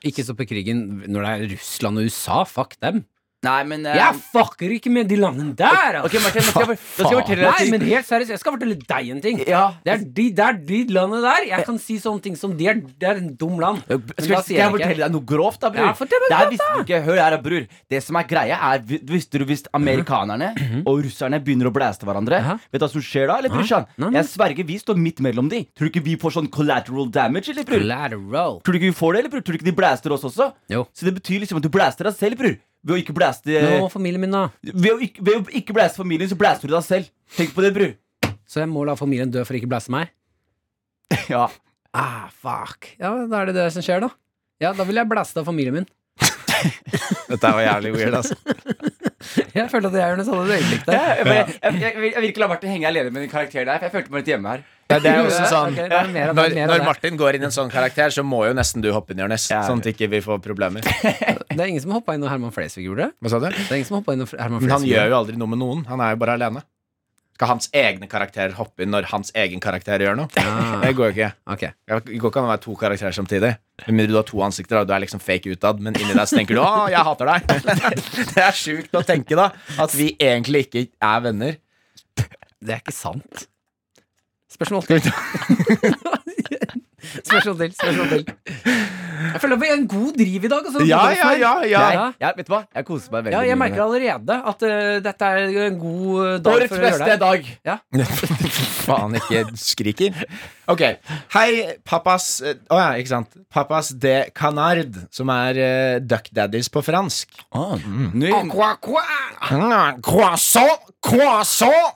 Ikke 0.08 0.24
stoppe 0.26 0.46
krigen 0.48 1.04
når 1.06 1.26
det 1.26 1.32
er 1.34 1.44
Russland 1.54 2.00
og 2.00 2.08
USA. 2.08 2.42
Fuck 2.48 2.78
dem. 2.84 3.04
Nei, 3.44 3.58
men 3.68 3.84
eh, 3.86 3.96
Jeg 4.00 4.18
fucker 4.32 4.72
ikke 4.78 4.90
med 4.94 5.08
de 5.10 5.16
landene 5.20 5.54
der! 5.58 6.00
Ok, 6.04 6.16
Martin, 6.24 6.42
nå 6.46 6.50
skal 6.54 6.72
jeg, 6.72 6.78
skal 6.80 7.10
jeg 7.10 7.18
fortelle 7.20 7.44
deg 7.44 7.60
Nei, 7.60 7.70
men 7.74 7.84
helt 7.90 8.08
seriøst, 8.08 8.32
jeg 8.34 8.40
skal 8.42 8.56
fortelle 8.56 8.76
deg 8.80 9.10
en 9.14 9.20
ting. 9.24 9.42
Ja. 9.46 9.62
Det 9.84 9.92
er 9.94 10.04
de, 10.18 10.26
det 10.38 10.44
er 10.48 10.58
de 10.70 10.80
landene 10.96 11.20
der. 11.24 11.46
Jeg 11.50 11.66
kan 11.68 11.78
si 11.82 11.98
sånne 12.02 12.24
ting 12.24 12.36
som 12.40 12.56
de 12.56 12.68
er, 12.72 12.80
det 12.80 13.08
er 13.10 13.20
en 13.22 13.30
dum 13.40 13.58
land. 13.62 13.82
Men 13.88 14.00
Skal, 14.00 14.16
da 14.16 14.24
skal 14.24 14.44
sier 14.48 14.56
jeg 14.58 14.64
jeg 14.64 14.74
fortelle 14.74 14.94
ikke. 14.96 15.02
deg 15.04 15.14
noe 15.18 15.26
grovt, 15.34 15.60
da, 15.62 15.70
bror? 15.74 15.88
Ja, 15.90 15.94
fortell 15.98 16.22
meg 16.24 16.30
det 16.32 16.36
her 16.38 16.44
grovt, 16.44 16.54
visste 16.56 16.70
du 16.74 16.84
ikke. 16.86 17.00
Hør 17.08 17.20
her, 17.22 17.36
da, 17.36 17.40
bror. 17.44 17.66
Det 17.94 18.02
som 18.08 18.16
er 18.20 18.28
greia, 18.34 18.58
er 18.72 18.84
vi- 18.88 19.00
Visste 19.14 19.38
du 19.38 19.44
hvis 19.46 19.62
amerikanerne 19.76 20.48
og 20.86 21.02
russerne 21.04 21.38
begynner 21.44 21.68
å 21.70 21.74
blæste 21.74 22.06
hverandre? 22.08 22.40
Mhm. 22.40 22.48
Ja. 22.48 22.58
Vet 22.72 22.80
du 22.80 22.86
hva 22.86 22.90
som 22.94 23.04
skjer 23.04 23.28
da, 23.30 23.36
eller, 23.42 23.52
brorsan? 23.52 23.86
Nei, 23.98 24.08
nei. 24.10 24.20
Jeg 24.20 24.30
sverger, 24.32 24.66
vi 24.66 24.78
står 24.80 24.96
midt 24.98 25.20
mellom 25.24 25.48
de. 25.52 25.64
Tror 25.76 25.88
du 25.88 25.92
ikke 25.92 26.04
vi 26.04 26.16
får 26.20 26.36
sånn 26.38 26.48
collateral 26.50 27.10
damage, 27.14 27.50
eller, 27.52 27.64
bror? 27.68 27.78
Collateral. 27.84 28.60
Tror 28.64 28.72
du 28.72 28.78
ikke 28.80 28.90
vi 28.90 28.98
får 28.98 29.12
det, 29.12 29.18
eller, 29.24 29.32
bror? 29.34 29.44
Tror 29.44 29.52
du 29.54 29.58
ikke 29.60 29.70
de 29.70 29.76
blæster 29.78 30.12
oss 30.16 30.24
også? 30.24 30.52
Jo. 30.72 30.86
Så 30.94 31.04
det 31.08 31.14
betyr 31.20 31.40
liksom 31.44 31.60
at 31.60 31.66
du 31.66 31.70
blæster 31.74 32.08
deg 32.08 32.14
selv, 32.18 32.38
bror. 32.40 32.56
Ved 32.84 32.94
å 32.94 33.00
ikke 33.00 33.14
blæste 33.16 33.48
Nå, 33.64 33.86
familien 33.92 34.20
min, 34.20 34.34
da. 34.34 34.42
ved, 34.68 34.90
å 34.92 34.98
ikke, 35.06 35.22
ved 35.24 35.38
å 35.40 35.54
ikke 35.60 35.72
blæste 35.76 35.96
familien, 36.02 36.28
så 36.28 36.36
blæster 36.36 36.68
du 36.68 36.74
deg 36.76 36.84
selv. 36.84 37.08
Tenk 37.36 37.54
på 37.56 37.64
det, 37.64 37.70
bror. 37.76 37.94
Så 38.44 38.60
jeg 38.60 38.68
må 38.68 38.82
la 38.84 38.92
familien 38.98 39.30
dø 39.32 39.40
for 39.48 39.56
å 39.56 39.60
ikke 39.62 39.70
blæste 39.72 39.94
meg? 39.94 40.12
Ja. 41.32 41.46
Ah, 41.94 42.26
fuck. 42.42 42.88
Ja, 42.98 43.12
da 43.30 43.40
er 43.44 43.46
det 43.52 43.54
det 43.56 43.68
som 43.72 43.84
skjer, 43.86 44.00
da. 44.02 44.08
Ja, 44.60 44.72
da 44.76 44.84
vil 44.88 44.98
jeg 44.98 45.08
blæste 45.10 45.40
av 45.40 45.46
familien 45.48 45.76
min. 45.80 45.86
Dette 47.30 47.50
var 47.54 47.62
jævlig 47.64 47.92
weird, 47.96 48.16
altså. 48.20 48.36
Jeg 49.54 49.70
følte 49.72 49.88
at 49.88 49.94
jeg 49.96 50.02
gjør 50.04 50.18
noe 50.18 50.26
sånt 50.26 50.50
øyeblikk 50.52 50.82
Jeg, 50.84 50.84
der. 50.84 51.16
jeg, 51.16 51.26
jeg, 51.26 51.54
jeg, 51.62 51.78
jeg, 51.80 51.92
vil- 52.02 52.10
jeg 52.12 52.20
vil 52.20 52.28
ikke 52.28 52.42
la 52.42 52.48
Martin 52.50 52.72
henge 52.74 52.88
alene 52.90 53.12
med 53.14 53.22
den 53.24 53.30
karakteren 53.32 53.70
der, 53.70 53.78
for 53.80 53.86
jeg 53.88 53.94
følte 53.94 54.12
meg 54.12 54.20
litt 54.20 54.28
hjemme 54.34 54.50
her. 54.52 54.64
Ja, 54.90 54.98
det 55.00 55.10
er 55.10 55.18
jo 55.22 55.28
også 55.30 55.46
sånn 55.48 55.72
Ok, 55.72 55.80
det 55.88 55.98
er 55.98 56.10
mer 56.12 56.34
når, 56.36 56.54
mer 56.58 56.72
når. 56.72 56.84
Martin 56.88 57.16
går 57.20 57.38
inn 57.38 57.46
i 57.46 57.48
en 57.48 57.54
sånn 57.56 57.72
karakter, 57.72 58.12
så 58.12 58.24
må 58.26 58.42
jo 58.48 58.52
nesten 58.56 58.84
du 58.84 58.90
hoppe 58.92 59.14
inn, 59.14 59.22
Jonis. 59.24 59.48
Ja. 59.52 59.62
Sånn 59.68 59.80
at 59.80 59.88
ikke 59.94 60.10
vi 60.12 60.20
får 60.24 60.42
problemer. 60.44 60.84
Det 61.54 61.60
er 61.60 61.70
ingen 61.70 61.82
som 61.84 61.94
hoppa 61.94 62.16
inn 62.16 62.22
når 62.24 62.34
Herman 62.34 62.54
Flesvig 62.54 62.88
gjorde 62.88 63.08
det. 63.08 63.16
Hva 63.22 63.30
sa 63.32 63.38
du? 63.40 63.48
Det 63.54 63.66
er 63.70 63.80
ingen 63.80 63.88
som 63.88 64.00
inn 64.02 64.24
når 64.24 64.36
Herman 64.40 64.64
Men 64.64 64.72
han 64.74 64.86
gjør 64.88 65.12
jo 65.12 65.18
aldri 65.22 65.36
noe 65.40 65.52
med 65.54 65.60
noen. 65.62 65.84
Han 65.86 66.02
er 66.02 66.16
jo 66.16 66.22
bare 66.24 66.34
alene. 66.40 66.64
Skal 67.34 67.50
hans 67.50 67.66
egne 67.74 68.06
karakterer 68.06 68.52
hoppe 68.54 68.84
inn 68.84 68.92
når 68.94 69.08
hans 69.10 69.32
egen 69.34 69.62
karakter 69.62 70.02
gjør 70.04 70.14
noe? 70.20 70.30
Ah, 70.38 70.76
Det 70.84 70.92
går 70.94 71.08
jo 71.08 71.14
ikke. 71.16 71.30
Okay. 71.50 71.72
Det 71.90 72.18
går 72.22 72.30
ikke 72.30 72.42
an 72.42 72.46
å 72.46 72.52
være 72.52 72.62
to 72.62 72.74
karakterer 72.78 73.16
samtidig. 73.16 73.50
Med 73.88 73.96
mindre 73.96 74.12
du 74.12 74.18
har 74.20 74.28
to 74.28 74.42
ansikter 74.46 74.78
og 74.78 74.86
du 74.86 74.92
er 74.94 75.02
liksom 75.02 75.22
fake 75.22 75.50
utad, 75.50 75.82
men 75.82 75.98
inni 75.98 76.14
deg 76.14 76.30
så 76.30 76.38
tenker 76.38 76.54
du 76.54 76.62
'Å, 76.62 76.86
jeg 76.94 77.02
hater 77.08 77.32
deg'. 77.32 77.48
Det 78.36 78.44
er 78.44 78.54
sjukt 78.54 78.94
å 78.94 79.02
tenke, 79.02 79.34
da. 79.34 79.48
At 79.82 79.96
vi 79.98 80.12
egentlig 80.14 80.68
ikke 80.68 80.86
er 81.02 81.26
venner. 81.26 81.58
Det 82.14 82.76
er 82.76 82.78
ikke 82.84 82.94
sant. 82.94 83.48
Spørsmål 84.56 84.82
til. 84.82 85.02
Spørsmål 87.24 87.58
til. 87.58 87.72
Spørsmål 87.72 88.08
til. 88.08 88.26
Jeg 89.34 89.40
føler 89.42 89.60
vi 89.60 89.68
har 89.70 89.76
en 89.78 89.86
god 89.88 90.12
driv 90.18 90.44
i 90.44 90.48
dag. 90.52 90.64
Altså, 90.68 90.84
Ja, 90.88 91.02
ja, 91.14 91.30
ja, 91.38 91.52
ja. 91.70 91.82
Ja. 91.94 92.06
Ja, 92.20 92.32
vet 92.36 92.46
du 92.48 92.52
hva? 92.54 92.60
Jeg 92.74 92.84
koser 92.88 93.12
meg 93.12 93.24
veldig 93.24 93.36
Ja, 93.36 93.42
jeg 93.48 93.58
merker 93.60 93.82
allerede 93.84 94.38
at 94.52 94.62
uh, 94.66 95.00
dette 95.04 95.30
er 95.30 95.58
en 95.68 95.78
god 95.78 96.26
eh, 96.26 96.38
dag 96.44 96.54
Årets 96.54 96.76
beste 96.84 97.16
dag. 97.24 97.50
Ja. 97.64 97.76
Faen, 98.84 99.14
ikke 99.20 99.44
skriker. 99.58 100.24
Ok. 100.68 100.82
Hei, 101.34 101.48
pappas 101.84 102.28
Å 102.44 102.78
ja, 102.80 102.88
ikke 103.00 103.12
sant. 103.12 103.36
Pappas 103.52 103.92
de 104.00 104.14
Canard, 104.36 104.96
som 105.14 105.30
er 105.34 105.60
uh, 105.60 105.98
Duck 106.04 106.28
Daddies 106.34 106.68
på 106.72 106.82
fransk. 106.84 107.28
Mm. 107.54 108.10
nå- 108.14 108.34
Mm, 108.34 110.00
Croissant, 110.02 110.78
croissant, 111.02 111.94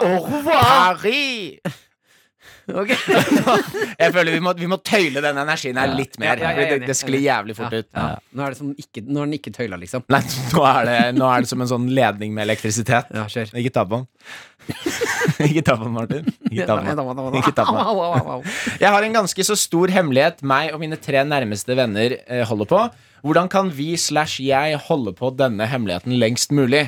au 0.00 0.18
revoir, 0.24 0.60
Paris. 0.98 1.58
Ok. 2.80 2.90
Jeg 4.02 4.12
føler 4.14 4.32
vi 4.32 4.40
må, 4.40 4.52
vi 4.56 4.68
må 4.70 4.78
tøyle 4.80 5.20
den 5.24 5.36
energien 5.42 5.76
her 5.76 5.90
litt 5.98 6.14
mer. 6.22 6.40
Ja, 6.40 6.52
ja, 6.56 6.66
det, 6.72 6.86
det 6.88 6.96
sklir 6.96 7.20
jævlig 7.20 7.56
fort 7.58 7.74
Ja, 7.76 7.82
ut. 7.84 7.88
ja. 7.92 8.06
Nå 8.32 8.44
er 8.46 8.54
det 8.54 8.58
som 8.60 8.70
ikke, 8.72 9.02
nå 9.04 9.20
er 9.20 9.28
den 9.28 9.36
ikke 9.36 9.52
tøyla, 9.54 9.78
liksom. 9.82 10.04
Nei, 10.12 10.22
nå 10.54 10.64
er, 10.70 10.88
det, 10.88 10.96
nå 11.18 11.28
er 11.28 11.44
det 11.44 11.50
som 11.52 11.60
en 11.64 11.70
sånn 11.74 11.86
ledning 11.94 12.32
med 12.36 12.46
elektrisitet. 12.48 13.12
Ja, 13.12 13.26
kjør. 13.30 13.52
Ikke 13.60 13.74
ta 13.76 13.84
på 13.88 14.00
den. 14.00 14.08
Ikke 15.44 15.62
ta 15.66 15.74
på 15.76 15.84
den, 15.84 15.92
Martin. 15.92 16.28
Ikke 16.48 16.64
ta 16.66 16.78
på 17.68 17.74
den. 17.76 18.50
Jeg 18.80 18.90
har 18.96 19.04
en 19.06 19.16
ganske 19.20 19.44
så 19.46 19.56
stor 19.60 19.92
hemmelighet 19.92 20.40
meg 20.46 20.72
og 20.72 20.80
mine 20.80 20.96
tre 21.00 21.20
nærmeste 21.28 21.76
venner 21.78 22.16
eh, 22.24 22.44
holder 22.48 22.70
på. 22.70 22.80
Hvordan 23.24 23.48
kan 23.52 23.70
vi 23.72 23.90
slash 24.00 24.40
jeg 24.44 24.76
holde 24.88 25.12
på 25.16 25.30
denne 25.36 25.68
hemmeligheten 25.68 26.16
lengst 26.20 26.52
mulig? 26.56 26.86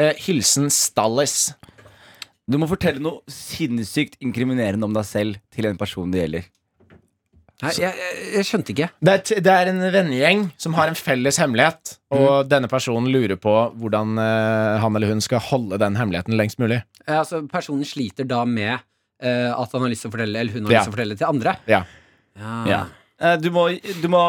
Eh, 0.00 0.12
hilsen 0.24 0.68
Stallis. 0.72 1.50
Du 2.50 2.56
må 2.58 2.66
fortelle 2.70 2.98
noe 3.02 3.20
sinnssykt 3.30 4.16
inkriminerende 4.24 4.86
om 4.88 4.94
deg 4.96 5.06
selv 5.06 5.38
til 5.54 5.68
en 5.70 5.78
person 5.78 6.10
det 6.10 6.24
gjelder. 6.24 6.48
Nei, 7.60 7.70
jeg, 7.76 7.92
jeg, 8.00 8.20
jeg 8.38 8.46
skjønte 8.48 8.72
ikke. 8.72 8.86
Det 9.04 9.12
er, 9.12 9.22
t- 9.28 9.40
det 9.44 9.52
er 9.52 9.68
en 9.68 9.82
vennegjeng 9.92 10.46
som 10.58 10.72
har 10.78 10.88
en 10.88 10.96
felles 10.96 11.36
hemmelighet, 11.42 11.90
og 12.16 12.46
denne 12.48 12.70
personen 12.72 13.10
lurer 13.12 13.36
på 13.36 13.52
hvordan 13.76 14.14
eh, 14.22 14.78
han 14.80 14.96
eller 14.96 15.12
hun 15.12 15.20
skal 15.20 15.42
holde 15.44 15.76
den 15.82 15.98
hemmeligheten 16.00 16.38
lengst 16.40 16.58
mulig. 16.62 16.80
Eh, 17.04 17.18
Altså, 17.20 17.42
personen 17.52 17.84
sliter 17.84 18.24
da 18.30 18.46
med 18.48 18.78
eh, 19.20 19.50
at 19.52 19.76
han 19.76 19.84
har 19.84 19.92
lyst 19.92 20.06
til 20.06 20.10
å 20.10 20.14
fortelle 20.16 20.40
Eller 20.40 20.56
hun 20.56 20.64
har 20.64 20.72
Ja. 20.72 20.80
lyst 20.80 20.88
til 20.88 20.94
å 20.94 20.96
fortelle 20.96 21.18
til 21.20 21.28
andre. 21.28 21.54
Ja. 21.68 21.82
Ja. 22.72 22.80
Eh, 23.20 23.36
Du 23.44 23.50
må, 23.52 23.66
du 23.76 24.08
må 24.08 24.24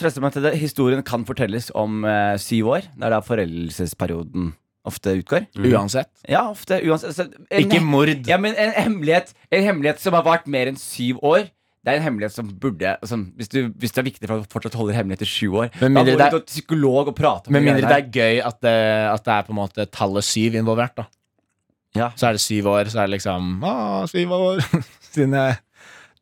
trøste 0.00 0.24
meg 0.24 0.32
til 0.32 0.48
det. 0.48 0.54
Historien 0.56 1.04
kan 1.04 1.28
fortelles 1.28 1.68
om 1.76 2.00
eh, 2.08 2.38
syv 2.40 2.72
år. 2.78 2.88
Det 2.96 3.04
er 3.10 3.18
da 3.18 3.20
foreldelsesperioden 3.28 4.54
ofte 4.84 5.14
utgår. 5.18 5.46
Uansett. 5.56 6.10
Ja, 6.28 6.42
ofte. 6.50 6.80
Uansett. 6.84 7.10
Altså, 7.14 7.44
en, 7.50 7.60
Ikke 7.64 7.80
mord. 7.84 8.10
Ja, 8.28 8.36
men 8.40 8.54
en 8.60 8.72
hemmelighet, 8.76 9.32
en 9.50 9.62
hemmelighet 9.64 10.00
som 10.02 10.12
har 10.16 10.24
vart 10.26 10.46
mer 10.50 10.68
enn 10.70 10.76
syv 10.80 11.22
år. 11.24 11.46
Det 11.84 11.92
er 11.92 11.98
en 11.98 12.04
hemmelighet 12.06 12.32
som 12.32 12.48
burde 12.60 12.94
altså, 12.96 13.18
hvis, 13.36 13.48
du, 13.52 13.58
hvis 13.76 13.92
det 13.92 14.00
er 14.00 14.06
viktig 14.06 14.28
for 14.30 14.40
å 14.40 14.46
fortsatt 14.48 14.76
holde 14.80 14.94
hemmelighet 14.96 15.26
i 15.26 15.28
sju 15.28 15.50
år, 15.52 15.66
Med 15.82 15.92
mindre 15.92 16.14
du 16.14 16.20
det 16.22 16.28
er- 16.32 16.44
psykolog 16.48 17.10
og 17.12 17.16
prate 17.18 17.50
om 17.50 17.52
Med 17.52 17.66
mindre 17.66 17.90
det 17.90 17.98
er 17.98 18.08
gøy 18.08 18.38
at 18.40 18.56
det, 18.64 18.72
at 19.12 19.24
det 19.26 19.34
er 19.34 19.42
på 19.44 19.52
en 19.52 19.58
måte 19.58 19.84
tallet 19.92 20.24
syv 20.24 20.56
involvert. 20.56 20.94
da 20.96 21.04
Ja. 21.94 22.08
Så 22.16 22.26
er 22.30 22.32
det 22.38 22.40
syv 22.40 22.66
år, 22.72 22.88
så 22.88 23.02
er 23.02 23.06
det 23.06 23.18
liksom 23.18 23.60
ah, 23.68 24.06
Syv 24.08 24.32
år 24.32 24.64
siden 25.12 25.36
jeg 25.36 25.58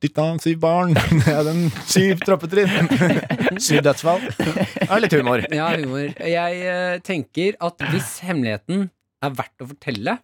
dytta 0.02 0.24
syv 0.42 0.58
barn. 0.62 0.96
Det 1.22 1.30
er 1.32 1.44
den 1.46 1.62
syv 1.88 2.22
trappetrinn. 2.26 2.90
syv 3.66 3.82
dødsfall. 3.86 4.24
Det 4.38 4.88
er 4.88 5.02
litt 5.04 5.16
humor. 5.18 5.44
Ja, 5.54 5.70
humor. 5.78 6.10
Jeg 6.18 6.60
eh, 6.74 6.98
tenker 7.06 7.56
at 7.62 7.86
hvis 7.92 8.16
hemmeligheten 8.26 8.88
er 9.22 9.34
verdt 9.38 9.62
å 9.62 9.68
fortelle, 9.70 10.16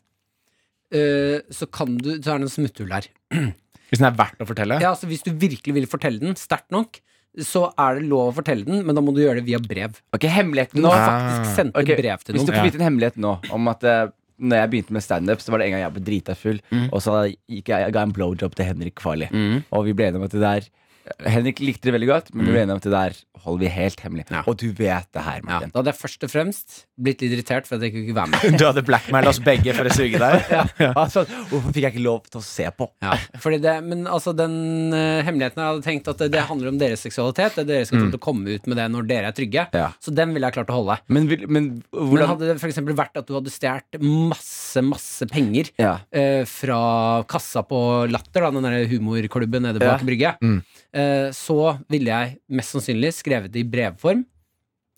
eh, 0.94 1.38
så 1.54 1.68
kan 1.70 1.98
du 2.00 2.16
Så 2.16 2.32
er 2.34 2.40
det 2.42 2.48
en 2.48 2.54
smutthull 2.58 2.94
her. 2.94 3.06
Hvis 3.88 4.00
den 4.02 4.08
er 4.10 4.16
verdt 4.18 4.42
å 4.42 4.48
fortelle. 4.48 4.80
Ja, 4.82 4.92
altså 4.94 5.08
Hvis 5.10 5.22
du 5.24 5.30
virkelig 5.32 5.76
vil 5.78 5.86
fortelle 5.90 6.20
den 6.22 6.36
sterkt 6.38 6.72
nok, 6.74 6.98
så 7.44 7.68
er 7.78 7.98
det 8.00 8.08
lov 8.10 8.32
å 8.32 8.36
fortelle 8.40 8.66
den, 8.66 8.80
men 8.86 8.96
da 8.96 9.02
må 9.04 9.12
du 9.14 9.20
gjøre 9.22 9.38
det 9.38 9.46
via 9.46 9.60
brev. 9.62 10.00
Ok, 10.16 10.24
hemmeligheten 10.32 10.80
Du 10.80 10.82
nå 10.82 10.90
må 10.90 10.96
Ah. 10.96 11.04
faktisk 11.06 11.54
sende 11.60 11.78
okay, 11.78 11.94
brev 12.00 12.24
til 12.24 12.34
noen. 12.34 12.40
Hvis 12.40 12.48
du 12.48 12.56
får 12.56 12.66
vite 12.66 12.80
en 12.80 12.86
hemmelighet 12.88 13.20
nå 13.22 13.34
om 13.54 13.68
at 13.70 13.84
eh, 13.86 14.08
Når 14.38 14.60
jeg 14.62 14.70
begynte 14.70 14.94
med 14.94 15.02
standup, 15.02 15.40
så 15.42 15.50
var 15.50 15.60
det 15.60 15.68
en 15.68 15.76
gang 15.76 15.82
jeg 15.82 15.94
ble 15.96 16.02
drita 16.06 16.34
full, 16.38 16.60
og 16.92 17.00
så 17.02 17.14
gikk 17.26 17.72
jeg, 17.72 17.86
jeg 17.88 17.94
ga 17.96 18.04
en 18.06 18.12
blowjob 18.14 18.54
til 18.54 18.68
Henrik 18.68 19.02
Farley. 19.02 19.26
Mm. 19.34 19.64
Og 19.74 19.88
vi 19.88 19.94
ble 19.98 20.06
enige 20.08 20.20
om 20.20 20.26
at 20.28 20.36
det 20.36 20.44
der 20.44 20.68
Henrik 21.26 21.60
likte 21.64 21.88
det 21.88 21.94
veldig 21.96 22.08
godt, 22.10 22.28
men 22.34 22.46
vi 22.46 22.52
ble 22.54 22.62
enige 22.64 22.74
om 22.76 22.80
at 22.82 22.86
det 22.88 22.92
der 22.94 23.16
holder 23.44 23.60
vi 23.64 23.68
helt 23.72 24.00
hemmelig. 24.02 24.24
Ja. 24.30 24.42
Og 24.50 24.56
du 24.60 24.66
vet 24.74 25.06
det 25.14 25.22
her, 25.22 25.38
Ja, 25.38 25.46
Martin. 25.46 25.70
da 25.72 25.78
hadde 25.80 25.92
jeg 25.92 25.98
først 26.00 26.24
og 26.26 26.30
fremst 26.32 26.76
blitt 26.98 27.20
litt 27.22 27.32
irritert 27.36 27.66
for 27.68 27.76
at 27.78 27.82
jeg 27.86 27.92
ikke 27.94 28.04
kunne 28.08 28.18
være 28.18 28.30
med. 28.50 28.58
Du 28.58 28.64
hadde 28.66 28.82
blackmail 28.88 29.28
oss 29.30 29.38
begge 29.44 29.74
for 29.78 29.86
å 29.88 29.94
suge 29.94 30.18
deg. 30.20 30.52
Altså, 30.98 31.22
hvorfor 31.50 31.72
fikk 31.74 31.84
jeg 31.86 31.92
ikke 31.94 32.02
lov 32.04 32.24
til 32.28 32.40
å 32.40 32.44
se 32.44 32.66
på? 32.74 32.88
Ja, 33.04 33.14
fordi 33.44 33.60
det, 33.62 33.76
men 33.86 34.06
altså 34.10 34.34
den 34.36 34.56
uh, 34.94 35.22
hemmeligheten 35.26 35.62
Jeg 35.62 35.70
hadde 35.72 35.84
tenkt 35.86 36.10
at 36.10 36.18
det, 36.24 36.30
det 36.34 36.44
handler 36.48 36.72
om 36.72 36.78
deres 36.80 37.02
seksualitet. 37.06 37.54
Det 37.58 37.64
er 37.64 37.70
Dere 37.72 37.86
skal 37.88 38.06
til 38.08 38.18
å 38.18 38.22
komme 38.28 38.54
ut 38.58 38.66
med 38.70 38.78
det 38.80 38.88
når 38.94 39.06
dere 39.10 39.30
er 39.30 39.36
trygge. 39.38 39.66
Ja. 39.76 39.88
Så 40.02 40.14
den 40.14 40.34
ville 40.34 40.48
jeg 40.50 40.56
klart 40.58 40.70
å 40.74 40.78
holde. 40.80 40.98
Men, 41.08 41.28
vil- 41.30 41.46
men 41.48 41.68
Men 41.68 41.82
hvordan 41.92 42.28
hadde 42.34 42.48
det 42.52 42.58
for 42.62 42.68
eksempel 42.70 42.94
vært 42.98 43.16
at 43.20 43.26
du 43.28 43.34
hadde 43.36 43.50
stjålet 43.52 43.98
masse, 44.02 44.82
masse 44.86 45.26
penger 45.30 45.70
ja. 45.80 45.96
eh, 46.14 46.42
fra 46.48 47.22
kassa 47.28 47.62
på 47.66 47.78
Latter, 48.10 48.44
da, 48.46 48.50
den 48.54 48.66
der 48.68 48.86
humorklubben 48.90 49.64
nede 49.66 49.80
bak 49.82 50.00
Ja. 50.02 50.06
brygge, 50.08 50.34
Mm. 50.42 50.60
Eh, 50.98 51.28
så 51.36 51.58
ville 51.90 52.10
jeg 52.12 52.36
mest 52.58 52.74
sannsynlig 52.74 53.12
skrevet 53.16 53.52
det 53.54 53.62
i 53.64 53.68
brevform, 53.68 54.24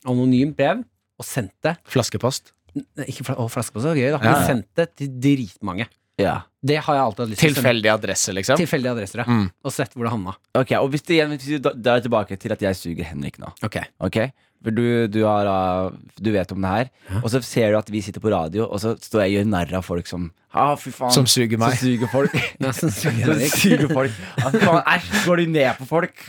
anonymt 0.08 0.56
brev, 0.58 0.82
og 1.20 1.26
sendt 1.28 1.52
det 1.66 1.76
Flaskepost. 1.92 2.54
Ikke 3.04 3.24
fl 3.26 3.34
flaskepost, 3.50 3.88
er 3.90 3.98
gøy, 3.98 4.12
da. 4.14 4.20
Ja, 4.22 4.32
Men 4.38 4.46
sendt 4.46 4.68
det 4.78 4.88
til 5.00 5.10
dritmange. 5.20 5.88
ja. 6.20 6.40
Det 6.60 6.76
har 6.84 6.92
jeg 6.94 7.02
alltid 7.06 7.22
hatt 7.24 7.30
lyst 7.30 7.40
til. 7.40 7.54
Tilfeldige 7.54 7.90
adresser, 7.94 8.02
adresse, 8.04 8.32
liksom. 8.36 8.58
Tilfeldige 8.60 8.90
adresser, 8.92 9.20
ja. 9.22 9.24
Mm. 9.32 9.46
Og 9.64 9.72
sett 9.72 9.94
hvor 9.96 10.04
det 10.04 10.10
havna. 10.12 10.34
Ok, 10.60 10.72
og 10.76 10.90
hvis, 10.92 11.02
det 11.08 11.14
igjen, 11.16 11.30
hvis 11.32 11.62
da- 11.64 11.94
jeg 11.96 12.02
tilbake 12.04 12.36
til 12.38 12.52
at 12.52 12.60
jeg 12.66 12.76
suger 12.76 13.06
Henrik 13.08 13.38
nå 13.40 13.48
Ok. 13.64 13.78
Ok? 14.04 14.18
For 14.60 14.76
du, 14.76 14.84
du, 15.08 15.22
har, 15.24 15.48
uh, 15.48 15.94
du 16.20 16.30
vet 16.34 16.52
om 16.52 16.60
det 16.60 16.72
her. 16.74 16.90
Og 17.22 17.30
så 17.32 17.40
ser 17.44 17.72
du 17.72 17.78
at 17.78 17.88
vi 17.92 18.02
sitter 18.04 18.20
på 18.20 18.32
radio, 18.32 18.66
og 18.68 18.82
så 18.82 18.92
står 19.00 19.24
jeg 19.24 19.32
og 19.32 19.36
gjør 19.38 19.50
narr 19.54 19.74
av 19.78 19.86
folk 19.86 20.10
som 20.10 20.28
ah, 20.52 20.74
fy 20.76 20.92
faen, 20.92 21.14
Som 21.14 21.28
suger 21.30 21.60
meg. 21.60 21.78
Som 21.78 21.88
suger 21.88 22.12
folk. 22.12 22.36
Ja, 22.64 22.72
som 22.76 22.92
suger 22.92 23.30
som 23.30 23.54
suger 23.56 23.92
folk. 23.92 24.18
Ah, 24.36 24.50
fy 24.52 24.60
faen, 24.64 24.82
Æsj, 24.84 25.12
går 25.24 25.42
du 25.42 25.54
ned 25.56 25.70
på 25.80 25.88
folk? 25.88 26.26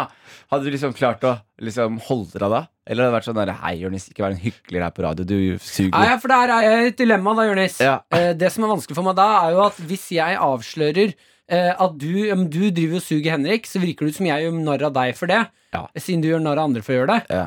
Hadde 0.52 0.68
du 0.68 0.72
liksom 0.74 0.94
klart 0.96 1.24
å 1.26 1.34
liksom 1.64 1.98
holde 2.06 2.38
deg 2.38 2.52
da? 2.52 2.64
Eller 2.84 3.06
hadde 3.06 3.10
det 3.10 3.16
vært 3.16 3.26
sånn 3.26 3.38
der, 3.38 3.52
hei, 3.62 3.72
Jonis, 3.80 4.04
ikke 4.10 4.22
vær 4.22 4.34
en 4.34 4.42
hykler 4.42 4.84
her 4.84 4.92
på 4.94 5.04
radio. 5.06 5.24
Du 5.26 5.38
suger. 5.56 5.94
Nei, 5.94 6.04
ja, 6.10 6.18
for 6.20 6.30
der 6.30 6.52
er 6.52 6.88
et 6.90 6.98
dilemma, 7.00 7.32
da, 7.38 7.46
Jonis. 7.48 7.78
Ja. 7.82 7.94
Eh, 8.12 8.32
det 8.36 8.50
som 8.52 8.66
er 8.66 8.74
vanskelig 8.74 8.98
for 8.98 9.08
meg 9.08 9.16
da, 9.18 9.28
er 9.40 9.56
jo 9.56 9.62
at 9.64 9.80
hvis 9.88 10.04
jeg 10.14 10.36
avslører 10.44 11.14
eh, 11.14 11.32
at 11.52 11.98
du, 12.00 12.12
om 12.32 12.46
du 12.48 12.70
driver 12.72 12.96
og 12.98 13.04
suger 13.04 13.34
Henrik, 13.34 13.66
så 13.68 13.82
virker 13.82 14.06
det 14.06 14.14
ut 14.14 14.16
som 14.16 14.28
jeg 14.30 14.46
gjør 14.46 14.54
narr 14.64 14.86
av 14.88 14.94
deg 14.96 15.12
for 15.18 15.28
det. 15.28 15.42
Ja. 15.74 15.82
Siden 15.98 16.22
du 16.22 16.28
gjør 16.30 16.42
narr 16.42 16.60
av 16.60 16.68
andre 16.68 16.82
for 16.86 16.94
å 16.94 17.00
gjøre 17.00 17.16
det. 17.16 17.34
Ja. 17.34 17.46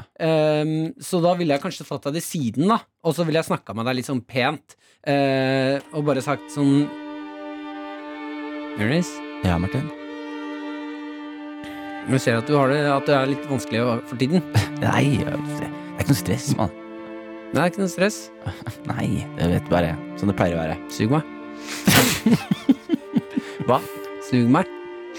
Um, 0.62 0.72
så 1.04 1.22
da 1.24 1.34
ville 1.40 1.56
jeg 1.56 1.64
kanskje 1.64 1.88
tatt 1.88 2.10
deg 2.10 2.18
til 2.20 2.26
siden, 2.26 2.68
da. 2.74 2.82
Og 3.08 3.16
så 3.16 3.26
ville 3.28 3.40
jeg 3.40 3.48
snakka 3.50 3.76
med 3.78 3.88
deg 3.88 4.00
litt 4.00 4.10
sånn 4.10 4.24
pent. 4.28 4.76
Uh, 5.08 5.80
og 5.96 6.04
bare 6.10 6.24
sagt 6.26 6.50
sånn 6.52 6.82
Jonis, 8.78 9.10
ja, 9.48 9.56
Martin. 9.58 9.88
jeg 12.12 12.22
ser 12.22 12.42
at 12.42 12.50
du 12.50 12.54
har 12.58 12.70
det 12.70 12.82
At 12.92 13.08
det 13.08 13.16
er 13.16 13.32
litt 13.32 13.48
vanskelig 13.50 13.86
for 14.10 14.20
tiden. 14.20 14.44
Nei, 14.84 15.18
det 15.24 15.32
er 15.32 16.04
ikke 16.04 16.12
noe 16.12 16.20
stress, 16.20 16.52
mann. 16.60 16.76
Det 17.54 17.64
er 17.64 17.72
ikke 17.72 17.86
noe 17.86 17.94
stress. 17.96 18.20
Nei, 18.92 19.08
jeg 19.24 19.54
vet 19.56 19.72
bare 19.72 19.96
sånn 20.20 20.34
det 20.34 20.38
pleier 20.38 20.60
å 20.60 20.66
være. 20.66 20.78
Sug 20.94 21.16
meg. 21.16 21.34
Hva? 23.68 23.82
Sug 24.28 24.48
meg. 24.52 24.70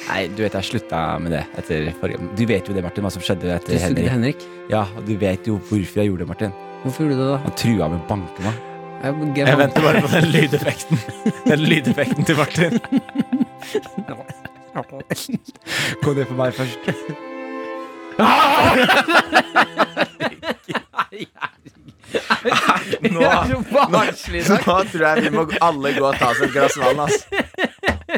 Nei, 0.07 0.23
du 0.31 0.45
vet 0.45 0.55
jeg 0.55 0.65
slutta 0.69 0.99
med 1.21 1.33
det 1.35 1.41
etter 1.59 1.89
forrige 1.99 2.29
Du 2.39 2.45
vet 2.47 2.69
jo 2.71 2.75
det, 2.77 2.85
Martin, 2.87 3.03
hva 3.03 3.11
som 3.11 3.23
skjedde 3.25 3.51
etter 3.57 3.75
du 3.75 3.81
Henrik. 3.83 4.09
Henrik. 4.13 4.45
Ja, 4.71 4.85
og 4.97 5.05
du 5.09 5.15
vet 5.19 5.49
jo 5.49 5.59
hvorfor 5.59 6.01
jeg 6.01 6.11
gjorde 6.13 6.23
det, 6.23 6.29
Martin. 6.31 6.55
Hvorfor 6.85 7.05
gjorde 7.05 7.17
du 7.19 7.23
det, 7.25 7.29
da? 7.33 7.39
Han 7.45 7.57
trua 7.59 7.89
med 7.93 7.99
å 7.99 8.09
banke 8.09 8.47
meg. 8.47 8.65
Jeg, 8.99 9.11
Jeg 9.39 9.59
venter 9.61 9.85
bare 9.85 10.01
på 10.03 10.11
den 10.15 10.29
lydeffekten. 10.35 10.97
Den 11.45 11.61
lydeffekten 11.67 12.23
til 12.27 12.37
Martin. 12.39 12.75
Gå 16.03 16.15
ned 16.15 16.27
på 16.31 16.39
meg 16.39 16.55
først. 16.55 16.79
Nå, 23.03 23.21
nå, 23.21 23.59
nå 23.91 24.03
tror 24.17 25.03
jeg 25.05 25.25
vi 25.27 25.31
må 25.35 25.45
alle 25.65 25.93
gå 25.99 26.05
og 26.09 26.17
ta 26.19 26.31
oss 26.33 26.41
et 26.47 26.55
glass 26.55 26.79
vann, 26.81 27.03
ass. 27.05 27.19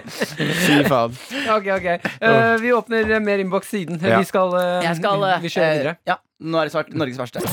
Fy 0.65 0.81
faen. 0.89 1.17
Ok, 1.57 1.69
ok. 1.77 1.89
Uh, 2.23 2.57
vi 2.63 2.73
åpner 2.77 3.21
mer 3.21 3.43
innboks 3.43 3.71
siden. 3.73 4.01
Ja. 4.03 4.19
Vi 4.19 4.29
skal, 4.29 4.55
uh, 4.55 4.81
Jeg 4.85 4.97
skal 5.01 5.27
uh, 5.27 5.37
Vi 5.43 5.53
kjører 5.53 5.77
videre. 5.79 5.97
Ja, 6.09 6.21
nå 6.41 6.61
er 6.63 6.71
det 6.71 6.77
svart 6.77 6.95
Norges 6.95 7.21
verste. 7.21 7.45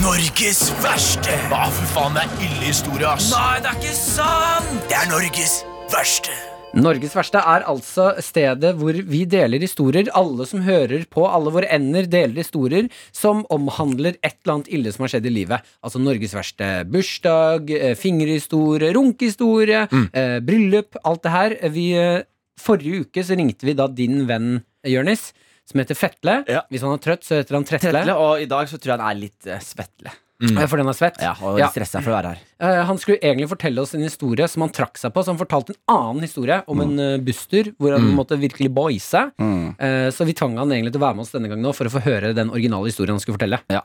Norges 0.00 0.62
verste. 0.80 1.34
Hva 1.50 1.66
for 1.74 1.92
faen, 1.96 2.16
det 2.16 2.24
er 2.24 2.46
ille 2.46 2.70
historie, 2.70 3.10
ass. 3.10 3.32
Nei, 3.34 3.58
det 3.60 3.74
er 3.74 3.82
ikke 3.82 3.98
sant! 3.98 4.80
Det 4.88 4.96
er 5.02 5.12
Norges 5.12 5.60
verste. 5.92 6.38
Norges 6.70 7.16
verste 7.18 7.40
er 7.42 7.64
altså 7.66 8.12
stedet 8.22 8.70
hvor 8.78 8.94
vi 8.94 9.24
deler 9.28 9.62
historier. 9.62 10.06
Alle 10.14 10.46
som 10.46 10.62
hører 10.62 11.02
på, 11.10 11.24
alle 11.26 11.50
våre 11.54 11.70
ender 11.74 12.06
deler 12.10 12.38
historier 12.38 12.86
som 13.16 13.42
omhandler 13.50 14.14
et 14.20 14.36
eller 14.38 14.54
annet 14.54 14.70
ille 14.78 14.92
som 14.94 15.04
har 15.04 15.14
skjedd 15.16 15.26
i 15.26 15.34
livet. 15.34 15.66
Altså 15.82 16.02
Norges 16.02 16.34
verste 16.36 16.70
bursdag, 16.90 17.74
eh, 17.74 17.96
fingerhistorie, 17.98 18.92
runkehistorie, 18.94 19.82
eh, 20.14 20.38
bryllup, 20.46 20.96
alt 21.04 21.22
det 21.26 21.34
her. 21.34 21.56
Vi, 21.74 21.92
eh, 21.92 22.22
forrige 22.58 23.06
uke 23.06 23.24
så 23.24 23.36
ringte 23.36 23.66
vi 23.66 23.74
da 23.74 23.88
din 23.88 24.26
venn 24.26 24.62
Jørnis, 24.86 25.32
som 25.66 25.80
heter 25.80 25.98
Fetle. 25.98 26.44
Ja. 26.46 26.62
Hvis 26.70 26.82
han 26.82 26.92
er 26.92 27.02
trøtt, 27.02 27.26
så 27.26 27.42
heter 27.42 27.58
han 27.58 27.64
Tretle. 27.64 27.92
Tetle, 27.92 28.14
og 28.14 28.40
i 28.40 28.46
dag 28.46 28.66
så 28.68 28.78
tror 28.78 28.94
jeg 28.94 29.00
han 29.00 29.10
er 29.10 29.20
litt 29.20 29.46
uh, 29.46 29.58
svettle. 29.58 30.10
Eh, 30.40 30.66
For 30.66 30.80
den 30.80 30.88
er 30.88 30.96
svett. 30.96 31.18
Ja, 31.20 31.34
og 31.44 31.58
Ja. 31.60 31.68
stressa 31.68 32.00
for 32.00 32.12
å 32.12 32.16
være 32.16 32.30
her. 32.32 32.38
Eh, 32.60 32.84
han 32.88 32.96
skulle 32.98 33.18
egentlig 33.20 33.48
fortelle 33.50 33.80
oss 33.82 33.94
en 33.94 34.00
historie 34.00 34.48
som 34.48 34.62
han 34.62 34.70
trakk 34.70 34.96
seg 34.96 35.12
på. 35.12 35.22
Så 35.22 35.34
han 35.34 35.40
fortalte 35.40 35.74
en 35.74 35.80
annen 35.94 36.22
historie 36.24 36.62
om 36.66 36.80
en 36.80 36.94
uh, 36.98 37.18
busstur 37.18 37.74
hvor 37.78 37.92
han 37.92 38.08
måtte 38.16 38.38
virkelig 38.40 38.72
boise. 38.72 39.30
Mm. 39.38 39.76
Eh, 39.78 40.08
så 40.10 40.24
vi 40.24 40.32
tvang 40.32 40.56
han 40.56 40.70
egentlig 40.72 40.94
til 40.94 41.00
å 41.02 41.06
være 41.08 41.16
med 41.16 41.26
oss 41.26 41.32
denne 41.32 41.48
gangen 41.48 41.62
nå 41.62 41.74
for 41.76 41.84
å 41.84 41.92
få 41.92 42.00
høre 42.06 42.34
den 42.34 42.50
originale 42.50 42.88
historien 42.88 43.16
han 43.16 43.20
skulle 43.20 43.36
fortelle. 43.38 43.60
Ja. 43.68 43.82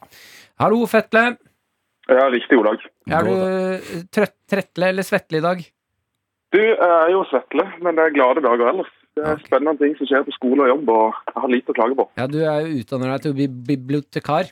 Hallo, 0.60 0.86
Fetle. 0.88 1.38
Ja, 2.08 2.30
riktig, 2.30 2.58
Olag. 2.60 2.80
Er 3.10 3.24
du 3.26 3.32
uh, 3.34 4.04
trøtt, 4.14 4.36
trettle 4.48 4.94
eller 4.94 5.04
svettle 5.04 5.42
i 5.42 5.46
dag? 5.46 5.66
Du 6.56 6.62
er 6.62 7.10
jo 7.12 7.26
svettle, 7.28 7.66
men 7.84 7.98
det 7.98 8.06
er 8.06 8.16
glade 8.16 8.44
dager 8.46 8.70
ellers. 8.72 8.92
Det 9.16 9.24
er 9.24 9.40
spennende 9.44 9.80
ting 9.80 9.96
som 9.98 10.08
skjer 10.08 10.24
på 10.28 10.34
skole 10.36 10.66
og 10.66 10.72
jobb, 10.72 10.90
og 10.92 11.20
jeg 11.32 11.42
har 11.42 11.52
lite 11.52 11.72
å 11.72 11.76
klage 11.76 11.96
på. 12.00 12.06
Ja, 12.20 12.28
du 12.28 12.38
er 12.44 12.64
jo 12.64 12.82
utdanner 12.82 13.12
deg 13.14 13.24
til 13.24 13.32
å 13.34 13.38
bli 13.40 13.48
bibliotekar. 13.48 14.52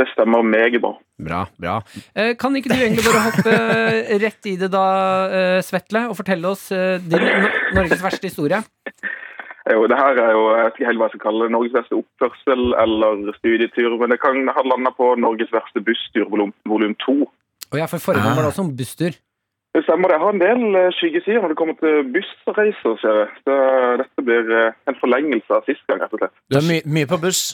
Det 0.00 0.06
stemmer 0.08 0.42
meget 0.42 0.80
bra. 0.80 0.94
Bra, 1.20 1.40
bra. 1.60 1.74
Eh, 2.16 2.32
kan 2.40 2.54
ikke 2.56 2.72
du 2.72 2.78
egentlig 2.78 3.04
bare 3.04 3.24
hoppe 3.26 3.52
eh, 3.52 4.14
rett 4.22 4.48
i 4.48 4.54
det 4.56 4.70
da, 4.72 4.84
eh, 5.28 5.58
Svetle, 5.64 6.06
og 6.08 6.16
fortelle 6.16 6.48
oss 6.48 6.70
eh, 6.72 6.96
din 7.02 7.26
Norges 7.76 8.00
verste 8.02 8.30
historie? 8.30 8.62
Jo, 9.70 9.84
det 9.86 9.98
her 9.98 10.18
er 10.18 10.32
jo, 10.34 10.46
jeg 10.56 10.64
vet 10.64 10.78
ikke 10.78 10.88
helt 10.88 10.98
hva 10.98 11.06
jeg 11.06 11.14
skal 11.14 11.24
kalle 11.26 11.44
det, 11.44 11.52
Norges 11.54 11.76
verste 11.76 11.98
oppførsel 12.00 12.72
eller 12.82 13.36
studietur, 13.36 13.98
men 14.00 14.10
det 14.10 14.18
kan 14.24 14.40
ha 14.56 14.64
landa 14.66 14.90
på 14.96 15.12
Norges 15.20 15.52
verste 15.54 15.84
busstur 15.84 16.26
volum, 16.32 16.50
volum 16.66 16.96
2. 17.04 17.18
Og 17.72 17.78
ja, 17.78 17.86
for 17.86 18.02
forrige 18.02 18.24
gang 18.24 18.40
var 18.40 18.48
det 18.48 18.54
også 18.54 18.64
en 18.66 18.74
busstur. 18.80 19.14
Det 19.72 19.80
stemmer, 19.86 20.10
det. 20.10 20.16
Jeg 20.18 20.24
har 20.24 20.34
en 20.34 20.42
del 20.42 20.90
skyggesider 20.96 21.40
når 21.40 21.52
det 21.52 21.60
kommer 21.60 21.76
til 21.80 22.02
bussreiser, 22.16 22.96
ser 23.00 23.20
jeg. 23.22 23.28
Så 23.46 23.54
dette 24.02 24.24
blir 24.26 24.50
en 24.90 24.98
forlengelse 24.98 25.54
av 25.56 25.68
sist 25.68 25.84
gang, 25.88 26.02
rett 26.02 26.16
og 26.16 26.20
slett. 26.20 26.34
Du 26.50 26.58
er 26.58 26.66
my 26.66 26.80
mye 26.98 27.08
på 27.08 27.20
buss. 27.22 27.44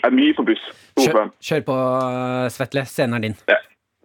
Jeg 0.00 0.08
er 0.08 0.16
mye 0.16 0.34
på 0.34 0.46
buss. 0.48 0.62
Kjør, 0.98 1.28
kjør 1.42 1.66
på, 1.68 1.76
eh, 2.06 2.48
Svetle. 2.54 2.86
Scenen 2.88 3.18
er 3.18 3.26
din. 3.28 3.36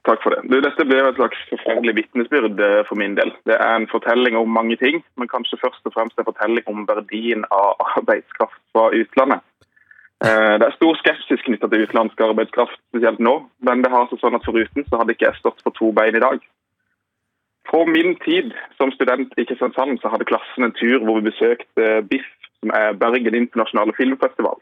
Takk 0.08 0.22
for 0.24 0.32
det. 0.32 0.44
Du, 0.48 0.62
dette 0.64 0.86
blir 0.88 1.04
et 1.04 1.18
slags 1.20 1.40
forferdelig 1.50 1.96
vitnesbyrd 1.98 2.62
eh, 2.64 2.84
for 2.88 2.96
min 2.96 3.18
del. 3.18 3.34
Det 3.50 3.58
er 3.58 3.74
en 3.76 3.88
fortelling 3.92 4.38
om 4.40 4.48
mange 4.48 4.78
ting, 4.80 5.02
men 5.20 5.28
kanskje 5.28 5.60
først 5.60 5.90
og 5.90 5.96
fremst 5.96 6.20
en 6.22 6.28
fortelling 6.30 6.64
om 6.72 6.86
verdien 6.88 7.44
av 7.52 7.76
arbeidskraft 7.98 8.62
fra 8.72 8.88
utlandet. 8.96 9.44
Eh, 10.24 10.54
Det 10.62 10.68
er 10.68 10.78
stor 10.78 10.96
skepsis 11.02 11.44
knytta 11.44 11.68
til 11.68 11.84
utenlandsk 11.84 12.24
arbeidskraft, 12.24 12.80
spesielt 12.94 13.20
nå. 13.20 13.36
Men 13.60 13.84
det 13.84 13.92
har 13.92 14.08
seg 14.08 14.22
sånn 14.22 14.38
at 14.40 14.48
foruten 14.48 14.88
så 14.88 15.02
hadde 15.02 15.18
ikke 15.18 15.28
jeg 15.28 15.42
stått 15.42 15.60
på 15.66 15.76
to 15.76 15.92
bein 15.92 16.16
i 16.16 16.24
dag. 16.24 16.40
På 17.68 17.84
min 17.86 18.16
tid 18.24 18.54
som 18.78 18.94
student 18.96 19.34
i 19.36 19.44
Kristiansand 19.44 20.00
så 20.00 20.14
hadde 20.14 20.30
klassen 20.30 20.64
en 20.64 20.78
tur 20.78 21.04
hvor 21.04 21.20
vi 21.20 21.28
besøkte 21.28 22.02
BIFF, 22.08 22.32
som 22.62 22.72
er 22.72 22.96
Bergen 22.96 23.36
internasjonale 23.36 23.92
filmfestival. 24.00 24.56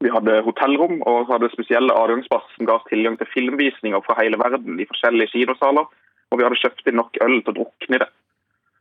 Vi 0.00 0.10
hadde 0.12 0.38
hotellrom 0.46 1.02
og 1.04 1.26
så 1.26 1.34
hadde 1.34 1.50
spesielle 1.52 1.96
adgangspass 2.02 2.46
som 2.54 2.68
ga 2.68 2.78
oss 2.78 2.86
tilgang 2.88 3.18
til 3.20 3.28
filmvisninger 3.34 4.00
fra 4.06 4.16
hele 4.20 4.38
verden 4.40 4.80
i 4.80 4.88
forskjellige 4.88 5.34
kinosaler, 5.34 5.90
og 6.30 6.38
vi 6.38 6.46
hadde 6.46 6.60
kjøpt 6.62 6.88
inn 6.88 6.98
nok 7.00 7.20
øl 7.26 7.36
til 7.40 7.52
å 7.52 7.56
drukne 7.58 7.98
i 7.98 8.02
det. 8.04 8.08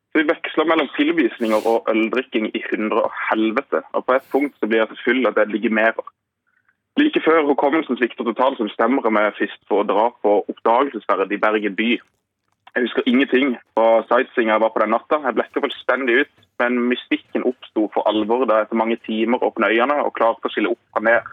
Så 0.09 0.21
Vi 0.21 0.29
veksla 0.29 0.65
mellom 0.65 0.87
filmvisninger 0.95 1.67
og 1.71 1.89
øldrikking 1.91 2.47
i 2.55 2.61
hundre 2.71 3.03
og 3.09 3.17
helvete, 3.29 3.83
og 3.93 4.05
på 4.05 4.15
et 4.15 4.31
punkt 4.31 4.55
så 4.57 4.69
blir 4.69 4.81
jeg 4.81 4.89
så 4.93 5.03
full 5.03 5.27
at 5.27 5.37
jeg 5.37 5.51
legitimerer. 5.51 6.07
Like 6.99 7.21
før 7.23 7.45
hukommelsen 7.51 7.97
svikter 7.97 8.23
totalt, 8.23 8.57
så 8.57 8.67
bestemmer 8.67 9.03
jeg 9.03 9.37
først 9.41 9.61
for 9.67 9.83
å 9.83 9.89
dra 9.91 10.07
på 10.23 10.31
oppdagelsesferd 10.51 11.31
i 11.31 11.41
Bergen 11.43 11.75
by. 11.75 11.91
Jeg 12.79 12.85
husker 12.87 13.07
ingenting 13.11 13.49
fra 13.75 14.05
sightseeinga 14.07 14.53
jeg 14.53 14.63
var 14.63 14.69
på 14.71 14.79
den 14.79 14.93
natta. 14.95 15.17
Jeg 15.19 15.35
blekka 15.35 15.59
fullstendig 15.59 16.13
ut, 16.21 16.29
men 16.63 16.77
mystikken 16.87 17.43
oppsto 17.43 17.89
for 17.91 18.07
alvor 18.07 18.45
da 18.47 18.61
jeg 18.61 18.69
etter 18.69 18.79
mange 18.79 18.95
timer 19.03 19.43
åpna 19.43 19.67
øynene 19.67 19.97
og 20.05 20.13
klarte 20.15 20.47
å 20.47 20.53
skille 20.53 20.71
opp 20.71 20.79
fra 20.95 21.03
ned. 21.03 21.27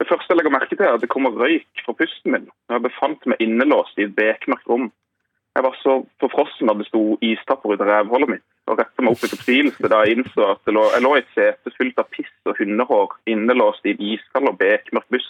Det 0.00 0.06
første 0.08 0.32
jeg 0.32 0.38
legger 0.40 0.54
merke 0.54 0.72
til, 0.72 0.86
er 0.86 0.96
at 0.96 1.04
det 1.04 1.10
kommer 1.12 1.36
røyk 1.36 1.84
fra 1.84 1.92
pusten 1.98 2.32
min. 2.32 2.46
Jeg 2.72 2.84
befant 2.86 3.28
meg 3.28 3.44
innelåst 3.44 4.00
i 4.00 4.06
et 4.08 4.16
bekmørkt 4.16 4.72
rom. 4.72 4.88
Jeg 5.52 5.66
var 5.68 5.76
så 5.82 5.98
forfrossen 6.24 6.72
at 6.72 6.80
det 6.80 6.88
sto 6.88 7.02
istapper 7.20 7.74
ut 7.74 7.84
av 7.84 7.90
rævhullet 7.92 8.32
mitt, 8.32 8.46
og 8.64 8.80
retta 8.80 9.04
meg 9.04 9.18
opp 9.18 9.28
i 9.28 9.32
fortvilelse 9.34 9.92
da 9.92 10.00
jeg 10.06 10.16
innså 10.16 10.48
at 10.54 10.64
jeg 10.64 11.04
lå 11.04 11.12
i 11.12 11.20
et 11.20 11.36
sete 11.36 11.74
fylt 11.76 12.00
av 12.00 12.08
piss 12.16 12.32
og 12.48 12.56
hundehår, 12.56 13.18
innelåst 13.36 13.84
i 13.84 13.92
en 13.92 14.06
iskald 14.16 14.48
og 14.48 14.56
bekmørk 14.64 15.12
buss. 15.12 15.28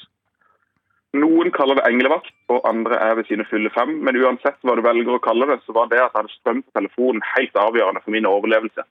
Noen 1.15 1.53
kaller 1.55 1.79
det 1.79 1.87
englevakt, 1.87 2.35
og 2.51 2.65
andre 2.67 2.99
er 2.99 3.15
ved 3.15 3.29
sine 3.29 3.47
fulle 3.47 3.71
fem. 3.71 3.93
Men 4.07 4.19
uansett 4.19 4.59
hva 4.67 4.75
du 4.75 4.83
velger 4.83 5.15
å 5.15 5.23
kalle 5.23 5.47
det, 5.51 5.61
så 5.63 5.75
var 5.77 5.91
det 5.91 6.01
at 6.01 6.11
jeg 6.11 6.25
hadde 6.25 6.35
strøm 6.35 6.63
på 6.65 6.75
telefonen 6.79 7.23
helt 7.37 7.61
avgjørende 7.65 8.03
for 8.03 8.17
min 8.17 8.27
overlevelse. 8.27 8.87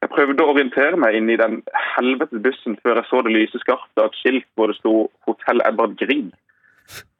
Jeg 0.00 0.12
prøvde 0.12 0.44
å 0.44 0.52
orientere 0.52 0.98
meg 1.00 1.16
inn 1.16 1.28
i 1.32 1.38
den 1.40 1.58
helvetes 1.94 2.40
bussen 2.44 2.76
før 2.84 3.00
jeg 3.00 3.08
så 3.10 3.20
det 3.24 3.34
lyse 3.34 3.60
skarpt 3.60 4.00
av 4.00 4.08
et 4.08 4.20
skilt 4.20 4.46
hvor 4.56 4.72
det 4.72 4.78
sto 4.80 4.94
'Hotell 5.26 5.60
Edvard 5.68 5.96
Grieg'. 6.00 6.32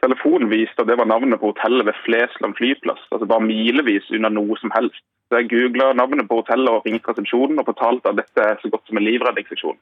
Telefonen 0.03 0.51
viste 0.51 0.83
at 0.83 0.89
det 0.89 0.97
var 0.99 1.07
navnet 1.07 1.41
på 1.41 1.53
hotellet 1.53 1.87
ved 1.87 1.99
Flesland 2.05 2.57
flyplass, 2.59 3.03
altså 3.13 3.29
bare 3.29 3.47
milevis 3.47 4.09
unna 4.17 4.33
noe 4.33 4.57
som 4.59 4.73
helst. 4.75 5.05
Så 5.31 5.39
jeg 5.39 5.47
googla 5.53 5.93
navnet 5.95 6.27
på 6.27 6.41
hotellet 6.41 6.75
og 6.75 6.87
ringte 6.89 7.13
resepsjonen 7.13 7.61
og 7.63 7.69
fortalte 7.69 8.11
at 8.11 8.17
dette 8.19 8.43
er 8.43 8.57
så 8.59 8.67
godt 8.73 8.89
som 8.91 8.99
en 8.99 9.05
livredningsseksjon. 9.07 9.77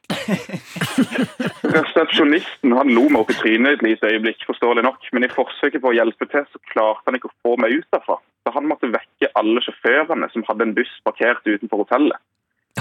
Resepsjonisten 1.75 2.75
han 2.77 2.91
lo 2.93 3.07
meg 3.09 3.23
opp 3.23 3.31
i 3.33 3.37
trynet 3.39 3.79
et 3.79 3.85
lite 3.87 4.11
øyeblikk, 4.11 4.43
forståelig 4.45 4.83
nok, 4.85 5.07
men 5.17 5.25
i 5.25 5.31
forsøket 5.33 5.81
på 5.81 5.89
å 5.89 5.95
hjelpe 5.97 6.27
til, 6.29 6.45
så 6.53 6.61
klarte 6.69 7.09
han 7.09 7.17
ikke 7.17 7.31
å 7.31 7.37
få 7.41 7.55
meg 7.63 7.79
ut 7.79 7.87
derfra. 7.95 8.19
Så 8.45 8.53
han 8.53 8.67
måtte 8.69 8.91
vekke 8.93 9.31
alle 9.41 9.63
sjåførene 9.65 10.29
som 10.35 10.45
hadde 10.45 10.67
en 10.67 10.75
buss 10.77 10.91
parkert 11.07 11.49
utenfor 11.49 11.81
hotellet. 11.81 12.21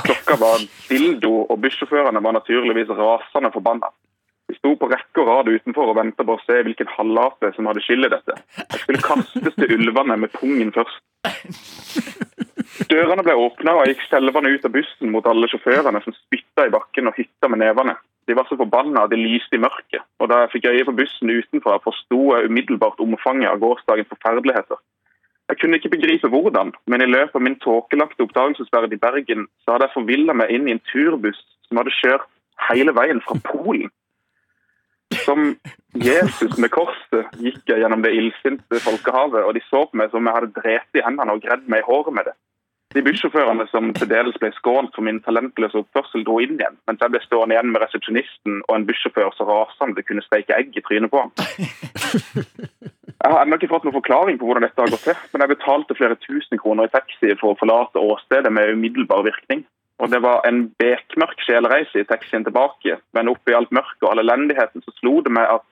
Klokka 0.04 0.36
var 0.42 0.60
dildo, 0.90 1.32
og 1.48 1.62
bussjåførene 1.64 2.20
var 2.20 2.36
naturligvis 2.36 2.92
rasende 3.00 3.52
forbanna. 3.54 3.88
De 4.48 4.56
sto 4.56 4.74
på 4.80 4.90
rekke 4.92 5.24
og 5.24 5.28
rad 5.28 5.48
utenfor 5.48 5.94
og 5.94 5.96
ventet 6.02 6.28
på 6.28 6.36
å 6.36 6.44
se 6.44 6.60
hvilken 6.68 6.92
halvlate 6.98 7.54
som 7.56 7.68
hadde 7.68 7.80
skyld 7.84 8.10
i 8.10 8.12
dette. 8.12 8.36
Jeg 8.60 8.84
skulle 8.84 9.02
kastes 9.08 9.56
til 9.56 9.74
ulvene 9.76 10.20
med 10.20 10.36
pungen 10.36 10.72
først. 10.76 11.00
Dørene 12.86 13.24
ble 13.26 13.34
åpna, 13.34 13.74
og 13.74 13.86
jeg 13.86 13.96
gikk 13.96 14.04
skjelvende 14.06 14.52
ut 14.54 14.66
av 14.68 14.74
bussen 14.74 15.10
mot 15.10 15.26
alle 15.26 15.48
sjåførene 15.50 16.02
som 16.04 16.14
spytta 16.14 16.68
i 16.68 16.70
bakken 16.70 17.10
og 17.10 17.18
hytta 17.18 17.50
med 17.50 17.62
nevene. 17.64 17.96
De 18.28 18.36
var 18.36 18.46
så 18.46 18.58
forbanna 18.60 19.06
at 19.06 19.10
de 19.10 19.18
lyste 19.18 19.56
i 19.56 19.62
mørket, 19.62 20.04
og 20.20 20.28
da 20.30 20.42
jeg 20.42 20.52
fikk 20.52 20.68
øye 20.70 20.86
på 20.86 20.94
bussen 21.00 21.32
utenfra, 21.32 21.78
forsto 21.82 22.20
jeg 22.36 22.50
umiddelbart 22.52 23.00
omfanget 23.02 23.50
av 23.50 23.58
gårsdagens 23.62 24.10
forferdeligheter. 24.12 24.78
Jeg 25.48 25.58
kunne 25.62 25.78
ikke 25.80 25.94
begripe 25.96 26.28
hvordan, 26.28 26.74
men 26.86 27.02
i 27.02 27.08
løpet 27.08 27.38
av 27.38 27.42
min 27.42 27.56
tåkelagte 27.64 28.26
oppdagelsesferd 28.26 28.92
i 28.92 29.00
Bergen, 29.00 29.46
så 29.64 29.74
hadde 29.74 29.88
jeg 29.88 29.96
forvilla 29.96 30.36
meg 30.36 30.52
inn 30.52 30.68
i 30.68 30.74
en 30.76 30.84
turbuss 30.92 31.40
som 31.66 31.80
hadde 31.80 31.94
kjørt 31.98 32.28
hele 32.68 32.92
veien 32.94 33.22
fra 33.24 33.38
Polen. 33.48 33.88
Som 35.24 35.54
Jesus 35.96 36.58
med 36.60 36.68
korset 36.74 37.32
gikk 37.40 37.62
jeg 37.72 37.80
gjennom 37.80 38.04
det 38.04 38.12
illsinte 38.12 38.82
folkehavet, 38.84 39.40
og 39.40 39.56
de 39.56 39.64
så 39.70 39.86
på 39.88 39.96
meg 39.96 40.12
som 40.12 40.28
jeg 40.28 40.36
hadde 40.36 40.52
drept 40.60 41.00
i 41.00 41.04
hendene 41.06 41.32
og 41.32 41.40
gredd 41.46 41.64
meg 41.64 41.80
i 41.80 41.88
håret 41.88 42.14
med 42.14 42.28
det. 42.28 42.36
De 42.96 43.02
bussjåførene 43.04 43.66
som 43.68 43.90
til 43.96 44.08
dels 44.08 44.36
ble 44.40 44.48
skånt 44.56 44.94
for 44.96 45.04
min 45.04 45.18
talentløse 45.20 45.76
oppførsel, 45.82 46.22
dro 46.24 46.38
inn 46.40 46.56
igjen, 46.56 46.78
mens 46.88 47.02
jeg 47.04 47.12
ble 47.12 47.20
stående 47.20 47.52
igjen 47.54 47.72
med 47.74 47.82
resepsjonisten 47.82 48.62
og 48.64 48.74
en 48.74 48.86
bussjåfør 48.88 49.34
så 49.36 49.44
rasende 49.48 50.04
kunne 50.08 50.24
steike 50.24 50.56
egg 50.56 50.72
i 50.72 50.84
trynet 50.86 51.12
på 51.12 51.20
ham. 51.20 51.34
Jeg 53.18 53.34
har 53.34 53.42
ennå 53.42 53.56
ikke 53.58 53.68
fått 53.72 53.82
noen 53.82 53.96
forklaring 53.96 54.36
på 54.38 54.46
hvordan 54.46 54.62
dette 54.62 54.78
har 54.78 54.92
gått 54.92 55.02
til, 55.08 55.16
men 55.32 55.42
jeg 55.42 55.50
betalte 55.50 55.94
flere 55.98 56.16
tusen 56.22 56.60
kroner 56.62 56.86
i 56.86 56.92
taxi 56.92 57.32
for 57.40 57.50
å 57.50 57.56
forlate 57.58 57.98
åstedet 57.98 58.52
med 58.54 58.70
umiddelbar 58.76 59.24
virkning. 59.26 59.64
Og 59.98 60.12
det 60.12 60.20
var 60.22 60.44
en 60.46 60.68
bekmørk 60.78 61.42
sjelereise 61.42 61.98
i 61.98 62.06
taxien 62.06 62.46
tilbake, 62.46 63.00
men 63.18 63.30
oppi 63.32 63.56
alt 63.58 63.74
mørket 63.74 64.06
og 64.06 64.12
all 64.12 64.22
elendigheten 64.22 64.84
så 64.84 64.94
slo 65.00 65.16
det 65.26 65.34
meg 65.34 65.50
at 65.50 65.66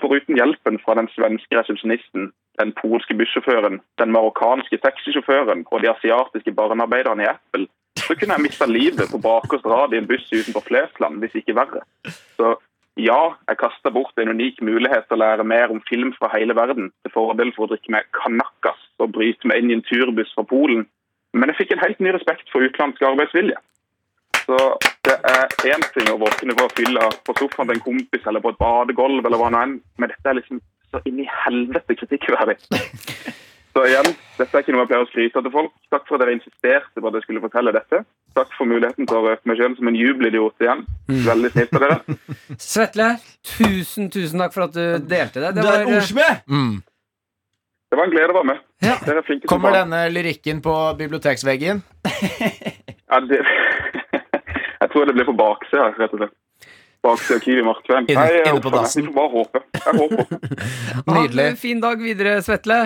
foruten 0.00 0.36
hjelpen 0.36 0.78
fra 0.84 0.94
den 0.98 1.08
svenske 1.14 1.58
resepsjonisten, 1.58 2.30
den 2.60 2.72
polske 2.80 3.14
bussjåføren, 3.16 3.80
den 4.00 4.12
marokkanske 4.12 4.78
taxisjåføren 4.84 5.66
og 5.70 5.82
de 5.82 5.90
asiatiske 5.92 6.52
barnearbeiderne 6.52 7.24
i 7.24 7.32
Apple, 7.32 7.66
så 8.06 8.14
kunne 8.14 8.36
jeg 8.36 8.46
mista 8.46 8.66
livet 8.68 9.10
på 9.10 9.20
bakerste 9.22 9.68
rad 9.68 9.94
i 9.94 10.00
en 10.00 10.08
buss 10.08 10.26
utenfor 10.32 10.64
Flesland, 10.68 11.18
hvis 11.20 11.38
ikke 11.40 11.56
verre. 11.56 11.82
Så 12.36 12.54
ja, 12.96 13.20
jeg 13.48 13.60
kasta 13.60 13.90
bort 13.92 14.16
en 14.20 14.32
unik 14.32 14.62
mulighet 14.64 15.08
til 15.08 15.18
å 15.18 15.22
lære 15.24 15.44
mer 15.44 15.72
om 15.72 15.82
film 15.88 16.14
fra 16.16 16.30
hele 16.32 16.56
verden, 16.56 16.92
til 17.04 17.12
fordel 17.12 17.52
for 17.56 17.66
å 17.66 17.72
drikke 17.72 17.92
med 17.92 18.08
kanakas 18.16 18.80
og 19.02 19.12
bryte 19.16 19.48
meg 19.48 19.60
inn 19.60 19.72
i 19.72 19.78
en 19.78 19.84
turbuss 19.84 20.32
fra 20.36 20.46
Polen. 20.48 20.86
Men 21.36 21.52
jeg 21.52 21.60
fikk 21.60 21.74
en 21.74 21.84
helt 21.84 22.00
ny 22.00 22.14
respekt 22.16 22.48
for 22.52 22.64
utenlandsk 22.64 23.04
arbeidsvilje. 23.04 23.58
Så 24.46 24.56
det 25.06 25.16
er 25.26 25.72
én 25.72 25.84
ting 25.94 26.08
å 26.12 26.18
våkne 26.20 26.54
på 26.58 26.68
fylla 26.76 27.08
på 27.26 27.34
sofaen 27.38 27.70
til 27.70 27.78
en 27.78 27.84
kompis 27.84 28.26
eller 28.30 28.42
på 28.44 28.52
et 28.54 28.60
badegulv, 28.60 29.24
eller 29.26 29.40
hva 29.40 29.50
nå 29.50 29.62
enn, 29.62 29.78
men 29.98 30.12
dette 30.12 30.30
er 30.30 30.38
liksom 30.38 30.62
så 30.94 31.02
inn 31.08 31.18
i 31.24 31.26
helvete 31.44 31.96
kritikkverdig. 31.98 32.60
Så 33.76 33.82
igjen, 33.84 34.06
dette 34.38 34.56
er 34.56 34.62
ikke 34.62 34.72
noe 34.72 34.86
jeg 34.86 34.88
pleier 34.88 35.02
å 35.04 35.08
skryte 35.10 35.36
av 35.36 35.44
til 35.44 35.52
folk. 35.52 35.72
Takk 35.92 36.06
for 36.08 36.16
at 36.16 36.22
dere 36.22 36.32
insisterte 36.38 37.02
på 37.02 37.10
at 37.10 37.18
jeg 37.18 37.26
skulle 37.26 37.42
fortelle 37.42 37.74
dette. 37.76 37.98
Takk 38.38 38.54
for 38.56 38.70
muligheten 38.70 39.08
til 39.08 39.18
å 39.18 39.24
røpe 39.26 39.50
meg 39.50 39.58
selv 39.60 39.76
som 39.76 39.90
en 39.90 39.98
jubelidiot 40.00 40.64
igjen. 40.64 40.84
Veldig 41.26 41.50
snilt 41.52 41.76
av 41.76 41.84
dere. 41.84 42.16
Svetle, 42.70 43.08
tusen, 43.50 44.08
tusen 44.14 44.40
takk 44.40 44.54
for 44.54 44.64
at 44.70 44.78
du 44.78 45.10
delte 45.10 45.42
det. 45.44 45.52
Du 45.58 45.60
er 45.68 45.90
ordsmed! 45.90 46.46
Mm. 46.48 46.78
Det 47.92 48.00
var 48.00 48.08
en 48.08 48.14
glede 48.16 48.32
å 48.32 48.38
være 48.38 48.50
med. 48.54 48.64
Ja. 48.82 48.96
Dere 49.04 49.20
er 49.20 49.28
flinke 49.28 49.48
Kommer 49.52 49.76
denne 49.76 50.06
lyrikken 50.14 50.64
på 50.64 50.72
biblioteksveggen? 51.02 51.84
Ja, 53.06 53.20
det... 53.22 53.38
Jeg 54.96 55.02
tror 55.02 55.08
det 55.10 55.14
blir 55.18 55.26
på 55.28 55.32
baksida, 55.36 55.86
rett 56.00 56.12
og 56.16 56.20
slett. 56.22 56.30
Baksida 57.04 57.36
av 57.36 57.42
Kiwi 57.44 57.64
Markveien. 57.66 58.06
Inne- 58.08 58.22
Nei, 58.22 58.30
jeg 58.32 58.46
inne 58.48 58.62
på 58.64 58.70
dassen. 58.72 59.02
Vi 59.02 59.10
får 59.10 59.16
bare 59.18 59.32
håpe. 59.34 59.60
Jeg 59.76 59.98
håper. 60.00 60.24
Ha 61.36 61.48
en 61.50 61.58
fin 61.60 61.82
dag 61.84 62.00
videre, 62.00 62.38
Svetle. 62.40 62.78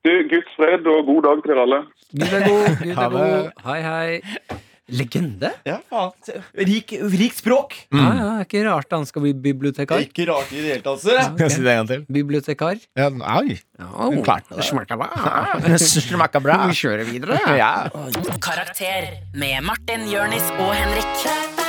Du, 0.00 0.10
Guds 0.30 0.56
fred 0.56 0.88
og 0.88 1.04
god 1.04 1.20
dag 1.28 1.42
til 1.44 1.52
dere 1.52 1.66
alle. 1.68 1.82
Gud 2.16 2.32
er 2.32 2.48
god. 2.48 2.80
Gud 2.80 2.96
Ha 2.96 3.04
er 3.04 3.12
god. 3.18 3.52
Hei, 3.66 3.78
hei. 3.84 4.58
Legende? 4.90 5.52
Ja, 5.68 5.76
faen. 5.92 6.40
Rik, 6.56 6.96
rikt 7.12 7.38
språk. 7.44 7.76
Ja, 7.92 8.08
ja, 8.08 8.30
er 8.40 8.48
ikke 8.48 8.64
rart 8.66 8.96
han 8.96 9.04
skal 9.06 9.26
bli 9.28 9.34
bibliotekar. 9.44 10.00
Ikke 10.08 10.26
rart 10.32 10.50
i 10.56 10.64
det 10.64 10.72
hele 10.72 10.82
tatt. 10.88 11.04
Ja, 11.04 11.28
okay. 11.28 11.44
jeg 11.44 11.54
si 11.58 11.62
det 11.62 11.74
en 11.76 11.80
gang 11.82 11.92
til? 11.92 12.02
Bibliotekar. 12.18 12.82
Ja, 12.98 13.12
oi. 13.36 13.60
Ja, 13.76 14.10
Klart 14.24 14.48
det. 14.48 14.64
smaker 14.72 15.04
bra. 15.04 15.12
Smaker 15.84 16.48
bra. 16.48 16.58
Vi 16.72 16.80
kjører 16.80 17.06
videre. 17.12 17.38
Ja. 17.60 17.72
Karakter 18.42 19.12
med 19.36 19.68
Martin, 19.68 20.08
Jørnis 20.10 20.54
og 20.58 20.72
Henrik. 20.74 21.59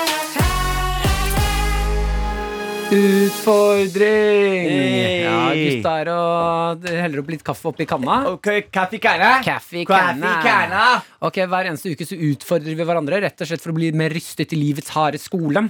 Utfordring! 2.92 4.66
Hey. 4.68 5.22
Ja, 5.24 5.36
gutta 5.56 5.92
er 6.02 6.10
og 6.12 6.88
heller 6.92 7.22
opp 7.22 7.30
litt 7.32 7.44
kaffe 7.48 7.70
oppi 7.70 7.86
kanna. 7.88 8.18
Ok, 8.34 8.50
kaffe 8.68 8.98
i 8.98 9.00
kanna. 9.00 9.30
Kaffe 9.46 9.80
i 9.80 9.86
kanna. 9.88 10.82
Ok, 11.24 11.40
Hver 11.48 11.70
eneste 11.70 11.94
uke 11.94 12.08
så 12.10 12.18
utfordrer 12.20 12.76
vi 12.76 12.88
hverandre 12.90 13.22
rett 13.24 13.40
og 13.46 13.48
slett 13.48 13.64
for 13.64 13.72
å 13.72 13.78
bli 13.78 13.94
mer 13.96 14.12
rystet 14.12 14.52
i 14.52 14.60
livets 14.60 14.92
harde 14.92 15.22
skole. 15.24 15.64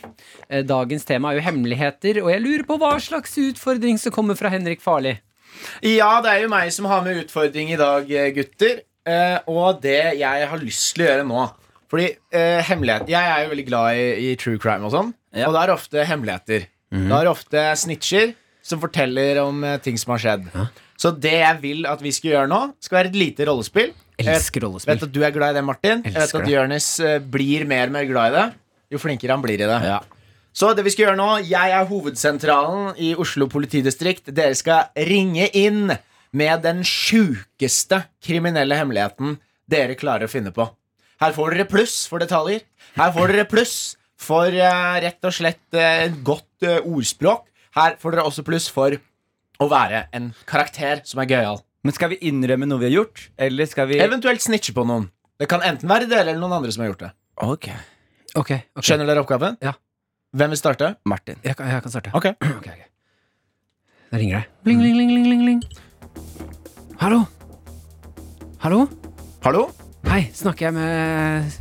Eh, 0.50 0.64
Dagens 0.66 1.06
tema 1.06 1.30
er 1.30 1.38
jo 1.38 1.46
hemmeligheter, 1.46 2.24
og 2.24 2.32
jeg 2.34 2.42
lurer 2.42 2.66
på 2.72 2.80
hva 2.82 2.96
slags 3.06 3.38
utfordring 3.44 4.02
som 4.02 4.18
kommer 4.18 4.40
fra 4.40 4.50
Henrik 4.50 4.82
Farli. 4.82 5.14
Ja, 5.86 6.16
det 6.26 6.34
er 6.34 6.44
jo 6.48 6.52
meg 6.56 6.74
som 6.74 6.90
har 6.90 7.06
med 7.06 7.22
utfordring 7.22 7.70
i 7.76 7.78
dag, 7.78 8.10
eh, 8.10 8.34
gutter. 8.34 8.82
Eh, 9.06 9.38
og 9.46 9.78
det 9.86 10.18
jeg 10.18 10.50
har 10.50 10.66
lyst 10.66 10.96
til 10.96 11.06
å 11.06 11.08
gjøre 11.08 11.24
nå 11.26 11.46
Fordi 11.90 12.06
hemmelighet 12.68 13.10
Jeg 13.10 13.18
er 13.18 13.40
jo 13.42 13.50
veldig 13.50 13.64
glad 13.66 13.98
i, 13.98 14.04
i 14.30 14.36
true 14.38 14.60
crime 14.62 14.86
og 14.86 14.94
sånn. 14.94 15.10
Ja. 15.34 15.50
Og 15.50 15.56
det 15.58 15.64
er 15.64 15.74
ofte 15.74 16.06
hemmeligheter. 16.08 16.71
Det 16.92 17.18
er 17.18 17.30
ofte 17.32 17.66
snitcher 17.80 18.34
som 18.62 18.82
forteller 18.82 19.40
om 19.42 19.64
eh, 19.64 19.78
ting 19.82 19.98
som 19.98 20.12
har 20.16 20.22
skjedd. 20.22 20.48
Så 21.02 21.10
det 21.18 21.32
jeg 21.40 21.60
vil 21.64 21.86
at 21.90 22.02
vi 22.04 22.12
skal 22.14 22.34
gjøre 22.36 22.50
nå, 22.52 22.60
skal 22.84 23.00
være 23.00 23.10
et 23.14 23.16
lite 23.18 23.48
rollespill. 23.48 23.94
Elsker 24.22 24.60
Jeg 24.62 24.68
rollespill. 24.68 24.94
vet 25.00 25.06
at 25.08 25.14
du 25.16 25.22
er 25.26 25.32
glad 25.34 25.56
i 25.56 25.58
det, 25.58 25.64
Martin. 25.66 26.04
Jeg 26.06 26.14
vet 26.14 26.24
Elsker 26.28 26.44
at. 26.44 26.52
Jonis 26.52 26.90
eh, 27.00 27.18
blir 27.24 27.66
mer 27.70 27.88
og 27.90 27.96
mer 27.96 28.06
glad 28.10 28.34
i 28.34 28.36
det. 28.38 28.44
Jo 28.92 29.00
flinkere 29.02 29.34
han 29.34 29.42
blir 29.42 29.64
i 29.64 29.70
det. 29.72 29.80
Så 30.54 30.74
det 30.76 30.84
vi 30.84 30.92
skal 30.92 31.06
gjøre 31.08 31.16
nå 31.16 31.30
Jeg 31.48 31.72
er 31.72 31.86
hovedsentralen 31.88 32.98
i 33.00 33.14
Oslo 33.16 33.48
politidistrikt. 33.48 34.28
Dere 34.36 34.54
skal 34.60 34.92
ringe 35.08 35.48
inn 35.56 35.94
med 36.36 36.62
den 36.64 36.84
sjukeste 36.88 38.04
kriminelle 38.24 38.76
hemmeligheten 38.78 39.38
dere 39.72 39.96
klarer 39.96 40.28
å 40.28 40.32
finne 40.32 40.52
på. 40.52 40.68
Her 41.24 41.34
får 41.36 41.56
dere 41.56 41.68
pluss 41.72 42.02
for 42.12 42.20
detaljer. 42.20 42.62
Her 42.98 43.12
får 43.16 43.32
dere 43.32 43.48
pluss 43.48 43.96
for 44.22 44.54
uh, 44.54 44.98
rett 45.02 45.28
og 45.28 45.34
slett 45.34 45.78
eh, 45.78 46.06
et 46.08 46.20
godt 46.26 46.68
eh, 46.68 46.86
ordspråk. 46.86 47.48
Her 47.78 47.96
får 48.02 48.16
dere 48.16 48.26
også 48.28 48.44
pluss 48.46 48.68
for 48.72 48.94
å 49.62 49.68
være 49.72 50.06
en 50.18 50.32
karakter 50.50 51.02
som 51.08 51.22
er 51.24 51.30
gøyal. 51.32 51.62
Men 51.82 51.96
skal 51.96 52.12
vi 52.12 52.20
innrømme 52.30 52.68
noe 52.70 52.82
vi 52.82 52.90
har 52.92 53.00
gjort, 53.00 53.24
eller 53.42 53.70
skal 53.70 53.88
vi 53.90 53.98
Eventuelt 54.04 54.44
snitche 54.44 54.76
på 54.78 54.86
noen. 54.86 55.08
Det 55.42 55.48
kan 55.50 55.64
enten 55.66 55.90
være 55.90 56.10
dere 56.10 56.28
eller 56.28 56.42
noen 56.42 56.60
andre 56.60 56.74
som 56.74 56.84
har 56.84 56.92
gjort 56.92 57.06
det. 57.08 57.12
Ok. 57.42 57.72
okay, 57.72 57.80
okay. 58.44 58.60
Skjønner 58.86 59.10
dere 59.10 59.24
oppgaven? 59.24 59.58
Ja. 59.64 59.74
Hvem 60.38 60.54
vil 60.54 60.62
starte? 60.62 60.94
Martin. 61.10 61.40
Jeg 61.44 61.58
kan, 61.58 61.72
jeg 61.72 61.82
kan 61.88 61.96
starte. 61.96 62.14
Ok. 62.18 62.30
okay, 62.60 62.76
okay. 62.76 62.90
Da 64.12 64.22
ringer 64.22 64.42
det. 64.44 64.62
Bling, 64.68 64.84
bling, 64.84 65.00
bling, 65.00 65.26
bling, 65.26 65.44
bling. 65.48 65.66
Hallo? 67.02 67.24
Hallo? 68.62 68.86
Hallo? 69.42 69.66
Hei, 70.06 70.26
snakker 70.36 70.68
jeg 70.68 70.76
med 70.76 71.60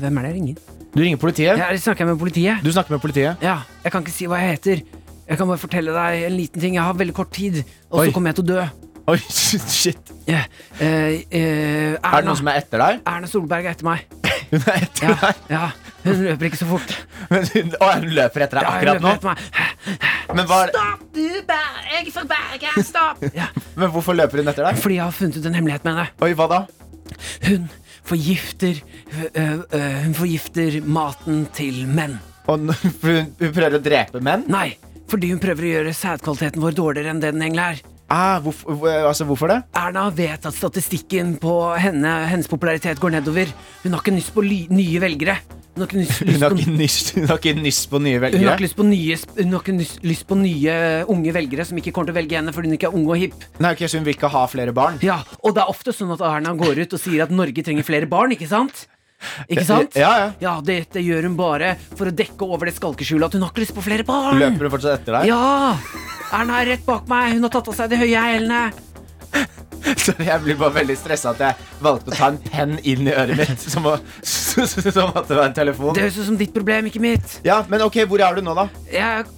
Hvem 0.00 0.18
er 0.18 0.24
det 0.24 0.30
jeg 0.30 0.36
ringer? 0.38 0.77
Du 0.94 1.02
ringer 1.02 1.20
politiet. 1.20 1.58
Ja, 1.60 1.68
snakker 1.76 2.04
jeg 2.06 2.12
med 2.14 2.18
politiet? 2.20 2.62
Du 2.64 2.70
snakker 2.72 2.94
med 2.96 3.02
politiet. 3.04 3.42
Ja, 3.44 3.58
jeg 3.84 3.92
kan 3.92 4.02
ikke 4.04 4.14
si 4.14 4.26
hva 4.30 4.38
jeg 4.42 4.56
heter. 4.56 4.82
Jeg 5.28 5.36
kan 5.36 5.48
bare 5.50 5.60
fortelle 5.60 5.92
deg 5.92 6.22
en 6.30 6.36
liten 6.38 6.62
ting. 6.62 6.76
Jeg 6.78 6.82
har 6.86 6.96
veldig 6.96 7.14
kort 7.16 7.32
tid, 7.36 7.60
og 7.90 8.06
så 8.06 8.12
kommer 8.14 8.32
jeg 8.32 8.38
til 8.40 8.46
å 8.46 8.52
dø. 8.54 8.62
Oi, 9.08 9.16
shit. 9.80 10.10
Yeah. 10.28 10.44
Uh, 10.80 10.84
uh, 10.84 11.96
Erna, 11.96 12.00
Er 12.00 12.22
det 12.22 12.28
noen 12.28 12.40
som 12.40 12.50
er 12.52 12.58
etter 12.62 12.82
deg? 12.82 12.98
Erna 13.08 13.28
Solberg 13.30 13.68
er 13.68 13.76
etter 13.76 13.86
meg. 13.88 14.02
Hun 14.50 14.64
er 14.64 14.82
etter 14.86 15.04
Ja, 15.08 15.14
deg. 15.22 15.40
ja, 15.52 15.62
Hun 16.06 16.20
løper 16.24 16.48
ikke 16.48 16.60
så 16.60 16.68
fort. 16.68 16.92
Men 17.28 17.72
å, 17.76 17.88
hun 18.00 18.06
løper 18.16 18.44
etter 18.46 18.60
deg 18.62 18.68
akkurat 18.68 18.88
Ja, 18.88 18.94
hun 18.96 19.04
nå? 19.04 19.12
etter 19.12 19.28
meg. 19.28 20.06
Men, 20.38 20.44
hva, 20.48 20.58
Stopp, 20.72 21.02
du, 21.16 21.24
bær! 21.48 21.66
jeg 21.88 22.00
er 22.06 22.14
fra 22.14 22.24
Bergen, 22.32 22.84
stopp! 22.88 23.26
Ja, 23.40 23.48
men 23.76 23.92
hvorfor 23.92 24.16
løper 24.16 24.40
hun 24.42 24.48
etter 24.52 24.64
deg? 24.70 24.80
fordi 24.80 24.96
jeg 25.00 25.04
har 25.04 25.16
funnet 25.16 25.36
ut 25.40 25.48
en 25.52 25.56
hemmelighet 25.60 25.84
med 25.88 25.94
henne. 25.98 26.08
Oi, 26.24 26.32
hva 26.36 26.48
da? 26.52 26.60
Hun 27.48 27.68
forgifter 28.08 28.80
Hun 29.36 30.14
forgifter 30.16 30.80
maten 30.84 31.44
til 31.56 31.84
menn. 31.86 32.16
Og 32.48 32.70
hun 33.04 33.52
prøver 33.52 33.76
å 33.76 33.82
drepe 33.84 34.22
menn? 34.24 34.46
Nei, 34.50 34.72
fordi 35.10 35.32
hun 35.34 35.42
prøver 35.42 35.66
å 35.66 35.72
gjøre 35.76 35.94
sædkvaliteten 35.96 36.64
vår 36.64 36.76
dårligere 36.78 37.14
enn 37.14 37.22
det 37.22 37.34
den 37.36 37.44
egentlig 37.44 37.66
er. 37.74 37.97
Ah, 38.10 38.38
hvorfor, 38.40 38.86
altså, 38.88 39.26
hvorfor 39.28 39.50
det? 39.52 39.58
Erna 39.76 40.06
vet 40.16 40.46
at 40.48 40.54
statistikken 40.56 41.34
på 41.42 41.52
henne, 41.76 42.08
hennes 42.30 42.48
popularitet 42.48 43.00
går 43.02 43.18
nedover. 43.18 43.50
Hun 43.82 43.92
har 43.92 44.00
ikke 44.00 44.14
lyst 44.16 44.32
på 44.32 44.44
nye 44.48 45.00
velgere. 45.02 45.34
Hun 45.76 45.84
har 45.84 45.90
ikke 45.92 46.00
lyst, 46.00 46.22
lyst 46.26 46.42
på 46.48 46.72
nyss, 46.78 46.96
hun 47.14 47.26
har 47.28 47.36
ikke 47.38 47.52
nyss 47.60 47.82
på 47.86 47.98
nye 48.02 48.14
Hun 48.16 48.22
har 48.24 48.30
velgere? 48.32 48.54
ikke 48.56 48.64
lyst 48.64 48.78
på 48.80 48.86
nye, 48.88 49.18
hun 49.38 49.52
har 49.52 49.60
ikke 49.62 50.06
lyst 50.08 50.24
på 50.26 50.38
nye 50.40 50.78
unge 51.14 51.34
velgere 51.36 51.66
som 51.68 51.78
ikke 51.78 51.92
kommer 51.94 52.08
til 52.10 52.16
å 52.16 52.18
velge 52.18 52.38
henne 52.40 52.54
fordi 52.56 52.72
hun 52.72 52.78
ikke 52.78 52.88
er 52.90 52.96
ung 52.98 53.04
og 53.12 53.20
hipp. 53.20 53.36
Nei, 53.62 53.70
okay, 53.76 53.86
Så 53.86 54.00
hun 54.00 54.08
vil 54.08 54.16
ikke 54.16 54.32
ha 54.32 54.46
flere 54.50 54.72
barn? 54.74 54.98
Ja, 55.06 55.20
Og 55.44 55.54
det 55.54 55.62
er 55.62 55.70
ofte 55.70 55.94
sånn 55.94 56.10
at 56.16 56.24
Erna 56.24 56.56
går 56.58 56.80
ut 56.82 56.96
og 56.96 57.02
sier 57.04 57.22
at 57.28 57.30
Norge 57.30 57.62
trenger 57.62 57.86
flere 57.86 58.08
barn, 58.10 58.32
ikke 58.34 58.48
sant? 58.50 58.88
Ikke 59.48 59.64
sant? 59.66 59.96
Ja, 59.98 60.10
ja. 60.20 60.26
Ja, 60.42 60.52
dette 60.64 61.02
gjør 61.02 61.26
hun 61.28 61.36
bare 61.38 61.72
for 61.96 62.10
å 62.10 62.14
dekke 62.14 62.46
over 62.46 62.70
det 62.70 62.76
skalkeskjulet 62.78 63.30
at 63.30 63.38
hun 63.38 63.46
har 63.46 63.52
ikke 63.52 63.64
lyst 63.64 63.74
på 63.76 63.84
flere 63.84 64.06
barn. 64.06 64.38
Løper 64.38 64.68
hun 64.68 64.74
fortsatt 64.76 65.00
etter 65.00 65.18
deg? 65.18 65.30
Ja! 65.30 65.74
Erna 66.38 66.60
er 66.62 66.74
rett 66.74 66.84
bak 66.86 67.08
meg. 67.10 67.34
Hun 67.34 67.46
har 67.48 67.52
tatt 67.56 67.70
av 67.72 67.78
seg 67.78 67.90
de 67.92 67.98
høye 68.02 68.22
hælene. 68.28 68.68
Så 70.04 70.12
jeg 70.18 70.42
blir 70.42 70.56
bare 70.58 70.74
veldig 70.80 70.96
stressa 70.98 71.32
at 71.32 71.42
jeg 71.42 71.66
valgte 71.84 72.12
å 72.12 72.16
ta 72.16 72.28
en 72.32 72.38
penn 72.42 72.74
inn 72.82 73.08
i 73.08 73.14
øret 73.14 73.38
mitt. 73.38 73.62
Som, 73.62 73.86
å, 73.88 73.96
som 74.26 75.12
at 75.14 75.28
det 75.30 75.38
var 75.38 75.44
en 75.46 75.56
telefon. 75.56 75.94
Det 75.96 76.04
høres 76.06 76.18
ut 76.18 76.28
som 76.30 76.38
ditt 76.40 76.54
problem, 76.54 76.90
ikke 76.90 77.02
mitt. 77.02 77.38
Ja, 77.46 77.60
men 77.70 77.84
ok, 77.86 78.02
Hvor 78.10 78.22
er 78.24 78.38
du 78.38 78.42
nå, 78.44 78.54
da? 78.58 78.66
Jeg 78.92 79.02
er 79.02 79.28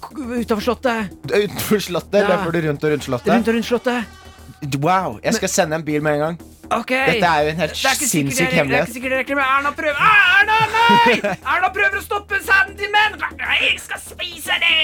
utenfor 0.41 0.65
Slottet. 0.65 1.13
Utenfor 1.29 1.85
Slottet? 1.89 2.23
Ja. 2.25 2.33
Løper 2.35 2.57
du 2.57 2.63
rundt 2.69 2.87
og 2.89 2.97
rundt 2.97 3.09
Slottet? 3.09 3.33
Rundt 3.35 3.53
og 3.53 3.59
rundt 3.59 3.69
Slottet. 3.69 4.17
Wow, 4.81 5.21
Jeg 5.25 5.39
skal 5.39 5.53
sende 5.53 5.79
en 5.81 5.85
bil 5.87 6.03
med 6.05 6.19
en 6.19 6.27
gang. 6.27 6.41
Ok. 6.71 6.93
Dette 6.95 7.27
er 7.27 7.43
jo 7.45 7.51
en 7.51 7.61
helt 7.65 7.75
Det 7.75 7.85
er 7.85 7.95
ikke 7.97 8.07
sikkert 8.07 8.11
sinnssyk 8.11 8.39
jeg- 8.39 8.47
Det 8.47 8.55
er 8.55 8.59
hemmelighet. 8.61 8.87
ikke 8.89 8.95
sikkert 8.97 9.11
jeg 9.11 9.21
rekker, 9.25 9.37
men 9.37 9.45
Erna 9.45 9.71
prøver 9.75 9.97
Ah, 9.99 10.41
Erna, 10.41 10.59
nei! 10.75 11.15
Erna 11.55 11.69
prøver 11.75 11.97
å 11.99 12.03
stoppe 12.05 12.39
sæden 12.47 12.77
til 12.79 12.91
menn! 12.95 13.19
Jeg 13.41 13.81
skal 13.81 14.01
spise 14.05 14.55
det! 14.63 14.77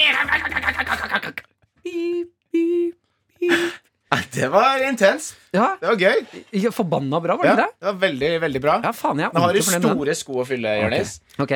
Det 4.31 4.47
var 4.49 4.79
intenst. 4.87 5.35
Ja, 5.51 5.75
Det 5.81 5.87
var 5.87 5.95
gøy. 5.99 6.71
forbanna 6.71 7.19
bra, 7.21 7.35
var 7.37 7.45
Ja, 7.45 7.55
det 7.55 7.65
det 7.79 7.85
var 7.89 7.97
veldig, 8.01 8.29
veldig 8.41 8.61
bra. 8.61 8.75
Ja, 8.83 8.91
faen, 8.95 9.19
jeg 9.19 9.33
Nå 9.33 9.39
har 9.41 9.53
du 9.53 9.59
med 9.59 9.83
store 9.83 10.15
sko 10.15 10.41
å 10.43 10.45
fylle, 10.47 10.75
Jonis. 10.81 11.19
Ok. 11.39 11.53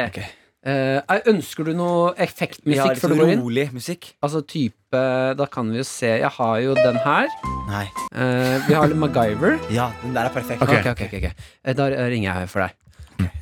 Eh, 0.61 1.01
ønsker 1.31 1.65
du 1.65 1.71
noe 1.73 2.11
effektmusikk 2.21 2.99
før 3.01 3.09
du 3.09 3.15
sånn 3.15 3.17
går 3.23 3.31
inn? 3.33 3.39
rolig 3.41 3.63
musikk. 3.73 4.11
Altså 4.21 4.43
type 4.45 4.99
Da 5.39 5.45
kan 5.49 5.71
vi 5.71 5.79
jo 5.79 5.85
se 5.87 6.09
Jeg 6.19 6.29
har 6.35 6.59
jo 6.61 6.75
den 6.77 6.99
her. 7.01 7.31
Nei. 7.71 7.87
uh, 8.13 8.59
vi 8.67 8.75
har 8.77 8.85
litt 8.91 8.99
MacGyver. 9.01 9.55
Ja, 9.73 9.87
den 10.03 10.13
der 10.13 10.29
er 10.29 10.35
perfekt. 10.35 10.61
Ok, 10.61 10.69
ok, 10.83 11.01
ok, 11.07 11.15
ok. 11.17 11.27
Eh, 11.65 11.73
Da 11.73 11.87
ringer 11.89 12.41
jeg 12.43 12.49
for 12.51 12.61
deg. 12.67 12.77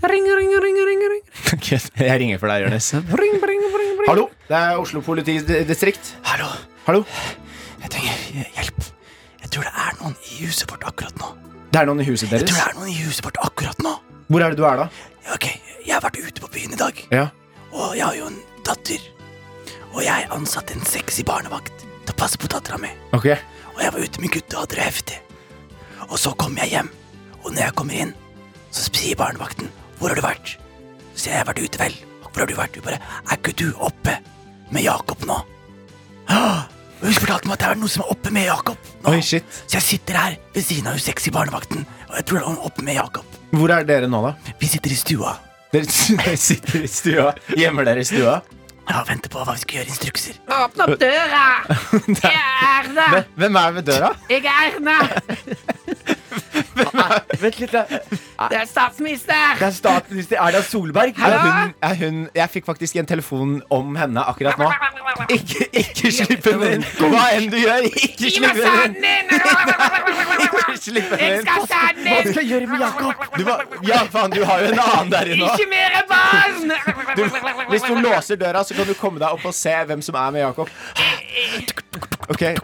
Ring, 0.08 0.26
ring, 0.28 0.54
ring, 0.64 0.80
ring, 0.88 1.04
ring. 1.12 1.22
Ok, 1.56 1.68
Jeg 1.76 2.20
ringer 2.24 2.40
for 2.40 2.48
deg, 2.52 2.64
Jonis. 2.68 2.88
Ring, 3.24 3.36
ring, 3.44 3.64
ring, 3.68 3.94
ring. 4.00 4.08
Hallo, 4.08 4.30
det 4.48 4.56
er 4.56 4.80
Oslo 4.80 5.02
politidistrikt. 5.04 6.14
Hallo, 6.24 6.48
Hallo, 6.88 7.04
jeg 7.84 7.92
trenger 7.94 8.48
hjelp. 8.56 8.80
Jeg 9.44 9.52
tror 9.56 9.68
det 9.68 9.74
er 9.76 10.00
noen 10.00 10.16
i 10.24 10.40
huset 10.46 10.72
vårt 10.72 10.88
akkurat 10.88 11.20
nå. 11.20 11.34
det 11.74 11.82
er 11.84 11.88
noen 11.92 12.00
i 12.02 12.08
huset 12.08 12.32
deres? 12.32 12.48
Jeg 12.48 12.54
tror 12.54 12.60
det 12.64 12.68
er 12.72 12.80
noen 12.80 12.92
i 12.96 12.98
huset 13.04 13.26
vårt 13.28 13.40
akkurat 13.44 13.84
nå. 13.84 13.94
Hvor 14.30 14.46
er 14.46 14.54
det 14.56 14.60
du 14.62 14.66
er, 14.70 14.84
da? 14.86 14.88
Ok, 15.36 15.48
jeg 15.86 15.94
har 15.96 16.02
vært 16.02 16.20
ute 16.20 16.42
på 16.42 16.52
byen 16.54 16.74
i 16.74 16.80
dag, 16.80 17.08
Ja. 17.12 17.28
og 17.72 17.96
jeg 17.96 18.06
har 18.06 18.16
jo 18.16 18.28
en 18.28 18.42
datter. 18.66 19.00
Og 19.94 20.04
jeg 20.04 20.28
ansatte 20.32 20.74
en 20.76 20.86
sexy 20.86 21.24
barnevakt 21.24 21.74
til 22.06 22.14
å 22.14 22.18
passe 22.18 22.38
på 22.38 22.48
dattera 22.48 22.78
mi. 22.78 22.90
Ok, 23.14 23.26
Og 23.80 23.84
jeg 23.86 23.94
var 23.94 24.00
ute 24.02 24.20
med 24.22 24.32
gutta 24.32 24.58
og 24.58 24.62
hadde 24.66 24.76
det 24.76 24.84
heftig. 24.84 25.18
Og 26.10 26.18
så 26.20 26.34
kom 26.38 26.56
jeg 26.58 26.70
hjem, 26.70 26.90
og 27.46 27.54
når 27.54 27.62
jeg 27.64 27.76
kommer 27.76 27.94
inn, 27.94 28.14
så 28.72 28.90
sier 28.92 29.16
barnevakten 29.16 29.70
'Hvor 30.00 30.10
har 30.10 30.16
du 30.16 30.22
vært?' 30.22 30.58
Så 31.16 31.24
sier 31.24 31.34
jeg 31.34 31.40
'Jeg 31.40 31.46
har 31.46 31.54
vært 31.54 31.64
ute, 31.64 31.78
vel'. 31.80 32.04
Hvor 32.24 32.40
har 32.40 32.46
du 32.46 32.56
vært? 32.56 32.72
Du 32.74 32.82
bare 32.82 33.00
'Er 33.30 33.38
ikke 33.38 33.56
du 33.56 33.74
oppe 33.80 34.18
med 34.72 34.84
Jakob 34.84 35.18
nå?' 35.26 35.46
«Åh, 36.30 36.64
Hun 37.02 37.14
fortalte 37.14 37.46
meg 37.48 37.54
at 37.54 37.60
det 37.60 37.68
er 37.70 37.76
noe 37.76 37.88
som 37.88 38.02
er 38.04 38.12
oppe 38.12 38.30
med 38.30 38.44
Jakob 38.46 38.78
nå. 39.04 39.10
Oi, 39.14 39.22
shit. 39.22 39.44
Så 39.68 39.74
jeg 39.80 39.82
sitter 39.82 40.14
her 40.18 40.36
ved 40.54 40.64
siden 40.64 40.88
av 40.88 40.94
hun 40.94 41.00
sexy 41.00 41.30
barnevakten, 41.32 41.86
og 42.10 42.16
jeg 42.18 42.26
tror 42.26 42.40
det 42.40 42.48
er 42.48 42.66
oppe 42.66 42.82
med 42.84 42.96
Jakob. 42.96 43.24
Hvor 43.54 43.70
er 43.72 43.84
dere 43.84 44.08
nå, 44.10 44.22
da? 44.22 44.34
Vi 44.60 44.68
sitter 44.68 44.92
i 44.92 44.96
stua 44.96 45.38
Dere 45.74 45.86
dere 45.86 46.38
sitter 46.38 46.82
i 46.84 46.88
stua. 46.90 47.28
Gjemmer 47.58 47.86
dere 47.86 48.02
i 48.02 48.08
stua? 48.10 48.40
ja, 48.90 49.04
venter 49.06 49.30
på 49.30 49.44
hva 49.46 49.54
vi 49.54 49.62
skal 49.62 49.76
gjøre 49.78 49.92
instrukser. 49.94 50.38
Åpne 50.50 50.86
opp 50.88 50.96
døra! 51.04 51.42
Jeg 52.24 52.32
er 52.34 52.64
Erna! 52.72 53.04
Hvem- 53.14 53.36
Hvem 53.44 53.60
er 53.62 53.76
ved 53.76 53.86
døra? 53.92 54.10
Jeg 54.32 54.48
er 54.50 54.72
Erna! 54.72 54.96
Vent 57.40 57.60
litt. 57.60 57.72
Det 57.74 58.58
er 58.60 58.66
statsminister! 58.70 59.56
Det 59.60 59.66
er 59.68 59.74
statsminister 59.76 60.40
Erna 60.42 60.62
Solberg. 60.66 61.18
Er 61.20 61.38
hun, 61.44 61.74
er 61.84 61.96
hun 62.00 62.20
Jeg 62.36 62.50
fikk 62.54 62.66
faktisk 62.70 62.96
en 63.02 63.08
telefon 63.10 63.58
om 63.74 63.96
henne 64.00 64.24
akkurat 64.32 64.58
nå. 64.62 64.70
Ikke, 65.36 65.68
ikke 65.82 66.12
slipp 66.16 66.46
henne 66.48 66.70
inn! 66.78 66.86
Hva 67.00 67.24
enn 67.36 67.50
du 67.52 67.58
gjør, 67.60 67.88
ikke 67.90 68.32
slipp 68.32 68.62
henne 68.64 69.14
inn! 69.16 69.34
Ikke 70.40 70.78
slipp 70.80 71.16
henne 71.20 71.40
inn. 71.40 71.48
Hva 71.50 72.20
skal 72.24 72.40
jeg 72.40 72.48
gjøre 72.54 72.70
med 72.72 72.84
Jakob? 72.86 73.26
Du, 73.38 73.44
var- 73.48 73.66
ja, 73.88 74.00
faen, 74.14 74.32
du 74.36 74.44
har 74.48 74.64
jo 74.64 74.72
en 74.74 74.80
annen 74.86 75.12
der 75.14 75.34
inne 75.36 75.50
Ikke 75.54 75.68
mer 75.72 76.00
barn! 76.10 76.72
Hvis 77.74 77.86
du 77.90 78.00
låser 78.04 78.40
døra, 78.42 78.64
så 78.66 78.78
kan 78.78 78.88
du 78.90 78.96
komme 78.98 79.20
deg 79.22 79.36
opp 79.36 79.46
og 79.52 79.56
se 79.56 79.74
hvem 79.90 80.02
som 80.06 80.16
er 80.20 80.32
med 80.38 80.46
Jakob. 80.48 80.72
Ok, 82.30 82.42
Er 82.46 82.56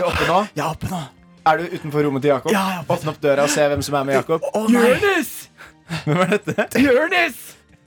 du 0.00 0.04
oppe 0.10 0.26
nå? 0.28 0.42
Jeg 0.56 0.64
er 0.64 0.68
oppe 0.74 0.90
nå. 0.90 1.00
Er 1.46 1.56
du 1.56 1.64
utenfor 1.72 2.02
rommet 2.04 2.22
til 2.22 2.28
Jakob? 2.34 2.52
Ja. 2.52 2.82
Åpne 2.88 3.10
opp 3.14 3.20
døra 3.22 3.42
og 3.46 3.50
se 3.52 3.64
hvem 3.72 3.82
som 3.82 3.94
er 4.00 4.04
med 4.08 4.14
Jakob. 4.20 4.44
Å! 4.54 4.64
Jonis! 4.70 5.30
Hvem 6.04 6.20
er 6.26 6.34
dette? 6.36 6.66
Jonis! 6.84 7.38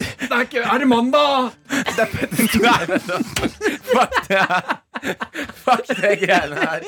Det 0.03 0.31
er 0.33 0.41
ikke 0.43 0.63
Er 0.67 0.81
det 0.81 0.87
mandag? 0.89 1.51
Det 1.69 1.99
er 2.03 2.07
Fuck 3.93 4.15
det 4.27 4.41
Fuck 5.63 5.85
det 6.01 6.11
greiene 6.23 6.57
her. 6.59 6.81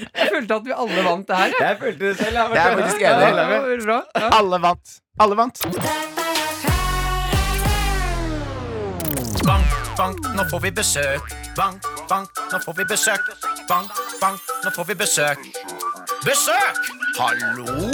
Jeg 0.00 0.28
følte 0.32 0.54
at 0.56 0.64
vi 0.64 0.72
alle 0.74 1.02
vant 1.04 1.28
det 1.28 1.36
her. 1.36 1.44
jeg. 1.52 1.60
Jeg 1.60 1.78
følte 1.80 2.06
det 2.08 2.16
selv. 2.16 2.36
Jeg, 2.36 2.50
Jeg 2.54 2.72
er 2.72 2.76
faktisk 2.80 3.00
Ja, 3.00 3.12
enig. 3.12 3.26
det 3.36 3.46
var 3.50 3.68
veldig 3.68 3.86
bra. 3.86 4.00
Ja. 4.16 4.28
Alle 4.38 4.60
vant. 4.64 4.96
Alle 5.20 5.36
vant. 5.36 5.62
Bank, 9.46 9.78
bank, 9.98 10.18
nå 10.36 10.44
får 10.50 10.60
vi 10.66 10.70
besøk. 10.80 11.32
Bank, 11.56 11.82
bank, 12.08 12.30
nå 12.52 12.58
får 12.62 12.76
vi 12.78 12.84
besøk. 12.86 13.24
Bank, 13.68 13.90
bank, 14.20 14.50
nå 14.64 14.70
får 14.70 14.86
vi 14.86 14.94
besøk. 15.00 15.40
Besøk! 16.22 16.78
Hallo? 17.18 17.90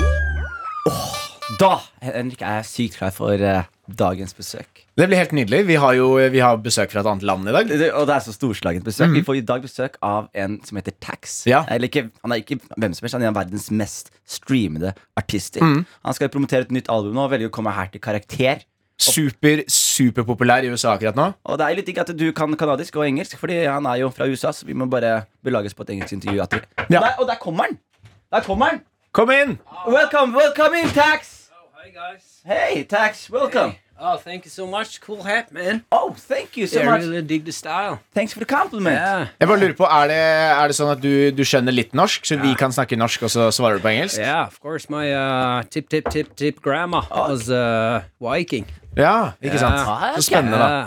Da 1.60 1.70
Henrik, 2.04 2.42
er 2.44 2.60
jeg 2.60 2.68
sykt 2.68 2.98
klar 2.98 3.14
for 3.16 3.40
uh, 3.40 3.64
dagens 3.88 4.36
besøk. 4.36 4.82
Det 4.96 5.06
blir 5.08 5.22
helt 5.22 5.32
nydelig. 5.36 5.62
Vi 5.70 5.78
har 5.80 5.96
jo 5.96 6.10
vi 6.32 6.44
har 6.44 6.60
besøk 6.60 6.92
fra 6.92 7.00
et 7.00 7.08
annet 7.08 7.24
land 7.28 7.48
i 7.48 7.56
dag. 7.56 7.72
Det, 7.72 7.90
og 7.96 8.06
det 8.10 8.18
er 8.18 8.26
så 8.26 8.36
storslagent 8.36 8.84
besøk. 8.84 9.14
Vi 9.16 9.24
får 9.24 9.40
i 9.40 9.46
dag 9.48 9.64
besøk 9.64 9.96
av 10.04 10.28
en 10.36 10.60
som 10.66 10.76
heter 10.80 10.96
Tax. 11.00 11.42
Ja. 11.48 11.64
Eller 11.72 11.88
ikke, 11.88 12.10
han 12.24 12.36
er 12.36 12.44
ikke 12.44 12.60
hvem 12.76 12.92
som 12.96 13.08
helst, 13.08 13.16
han 13.16 13.24
er 13.24 13.30
en 13.30 13.34
av 13.34 13.40
verdens 13.40 13.70
mest 13.72 14.12
streamede 14.28 14.92
artister. 15.16 15.64
Han 15.64 16.16
skal 16.16 16.32
promotere 16.32 16.68
et 16.68 16.76
nytt 16.76 16.92
album 16.92 17.16
nå 17.16 17.24
og 17.24 17.32
velger 17.32 17.48
å 17.48 17.56
komme 17.56 17.72
her 17.76 17.88
til 17.92 18.04
karakter. 18.04 18.66
Super, 18.98 19.60
superpopulær 19.68 20.64
i 20.64 20.70
USA 20.72 20.94
akkurat 20.96 21.16
nå. 21.18 21.26
Og 21.44 21.58
det 21.60 21.66
er 21.66 21.76
litt 21.76 21.86
digg 21.90 21.98
at 22.00 22.12
du 22.16 22.26
kan 22.36 22.54
kanadisk 22.56 22.96
og 22.96 23.04
engelsk, 23.06 23.36
Fordi 23.38 23.64
han 23.68 23.86
er 23.86 23.96
jo 24.00 24.08
fra 24.10 24.24
USA, 24.26 24.52
så 24.52 24.64
vi 24.66 24.72
må 24.72 24.86
bare 24.88 25.24
belages 25.44 25.74
på 25.76 25.82
et 25.84 25.90
engelsk 25.96 26.12
intervju. 26.16 26.42
At 26.42 26.52
vi- 26.54 26.60
Ja. 26.90 26.98
og, 27.00 27.04
der, 27.04 27.14
og 27.20 27.26
der 27.28 27.34
kommer 27.40 27.64
han! 27.64 27.78
Der 28.32 28.40
kommer 28.40 28.66
han! 28.70 28.80
Kom 29.12 29.30
inn! 29.30 29.58
Welcome, 29.86 30.34
welcome 30.36 30.74
in, 30.82 30.88
Tax! 30.88 31.50
Hey 31.84 31.92
guys. 31.92 32.40
Hey, 32.44 32.84
Tax, 32.84 33.30
welcome. 33.30 33.74
Oh, 33.98 34.16
thank 34.18 34.44
you 34.44 34.50
so 34.50 34.66
much. 34.66 35.00
Cool 35.00 35.22
hat, 35.24 35.52
man. 35.52 35.82
Oh, 35.90 36.14
thank 36.28 36.56
you 36.58 36.66
so 36.66 36.80
yeah, 36.80 36.88
I 36.88 36.90
much. 36.98 37.00
really 37.06 37.22
dig 37.22 37.44
the 37.46 37.52
style. 37.52 37.98
Thanks 38.14 38.32
for 38.34 38.40
the 38.40 38.44
compliment. 38.56 38.94
Yeah. 38.96 39.26
Jeg 39.40 39.48
bare 39.48 39.58
lurer 39.60 39.72
på, 39.72 39.84
Er 39.84 40.06
det, 40.08 40.16
er 40.62 40.66
det 40.68 40.76
sånn 40.76 40.90
at 40.92 41.00
du, 41.00 41.30
du 41.30 41.42
skjønner 41.44 41.72
litt 41.72 41.94
norsk, 41.94 42.24
så 42.28 42.36
vi 42.42 42.52
kan 42.54 42.72
snakke 42.72 42.96
norsk, 42.98 43.22
og 43.22 43.30
så 43.32 43.48
svarer 43.52 43.78
du 43.78 43.82
på 43.86 43.88
engelsk? 43.94 44.18
Yeah, 44.18 44.46
of 44.46 44.58
course. 44.60 44.90
My 44.90 45.08
uh, 45.14 45.62
tip, 45.70 45.88
tip, 45.88 46.10
tip, 46.10 46.34
tip 46.36 46.60
grandma 46.60 47.04
was 47.10 47.48
uh, 47.48 48.02
Viking. 48.20 48.66
Ja, 48.96 49.32
ikke 49.42 49.58
sant? 49.58 49.80
Ja. 49.82 50.12
Så 50.16 50.22
spennende, 50.30 50.58
da. 50.58 50.84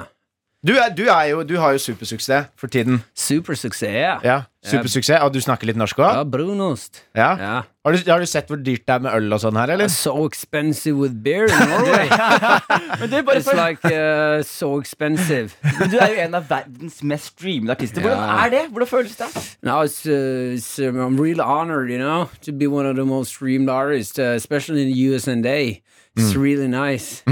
Du, 0.60 0.74
er, 0.76 0.89
du, 0.91 1.05
er 1.07 1.24
jo, 1.30 1.43
du 1.47 1.53
har 1.55 1.72
jo 1.72 1.80
supersuksess 1.80 2.49
for 2.60 2.68
tiden. 2.68 2.97
Supersuksess, 3.16 4.20
Ja, 4.26 4.41
supersuksess 4.68 5.22
Og 5.24 5.32
du 5.32 5.39
snakker 5.39 5.70
litt 5.70 5.78
norsk 5.80 6.01
Ja, 6.03 6.26
brunost. 6.28 6.99
Ja. 7.16 7.30
Ja. 7.39 7.53
Har, 7.86 7.95
du, 7.95 8.12
har 8.12 8.20
du 8.20 8.26
sett 8.28 8.49
hvor 8.51 8.60
dyrt 8.60 8.84
det 8.84 8.91
er 8.97 8.99
med 9.05 9.14
øl 9.16 9.32
og 9.32 9.39
sånn 9.39 9.55
her, 9.55 9.72
eller? 9.72 9.88
So 9.88 10.26
expensive 10.28 10.99
with 10.99 11.16
beer 11.24 11.47
in 11.47 11.70
Norway. 11.72 12.10
Bare 13.24 13.38
it's 13.39 13.47
for, 13.47 13.55
like 13.55 13.86
uh, 13.88 14.43
so 14.43 14.74
expensive. 14.82 15.55
men 15.80 15.93
du 15.93 15.97
er 15.97 16.12
jo 16.12 16.20
en 16.26 16.36
av 16.36 16.51
verdens 16.51 16.99
mest 17.07 17.32
streamede 17.38 17.78
artister. 17.78 18.03
Hvordan 18.03 18.20
Ja. 18.20 18.43
er 18.43 18.49
det? 18.57 18.66
Hvordan 18.76 18.88
føles 18.91 19.16
det? 19.16 19.32
No, 19.64 19.80
it's, 19.88 20.03
uh, 20.05 20.57
it's 20.60 20.76
um, 20.84 20.99
I'm 20.99 21.16
really 21.16 21.39
honored, 21.39 21.89
you 21.89 21.97
know, 22.03 22.28
to 22.41 22.51
be 22.51 22.68
one 22.68 22.86
of 22.86 22.97
the 22.97 23.05
most 23.05 23.32
streamed 23.32 23.70
artists, 23.70 24.20
uh, 24.20 24.36
especially 24.36 24.82
in 24.84 24.91
the 24.91 24.99
US 25.16 25.26
and 25.30 25.45
A. 25.45 25.82
It's 26.18 26.36
really 26.36 26.68
nice. 26.68 27.24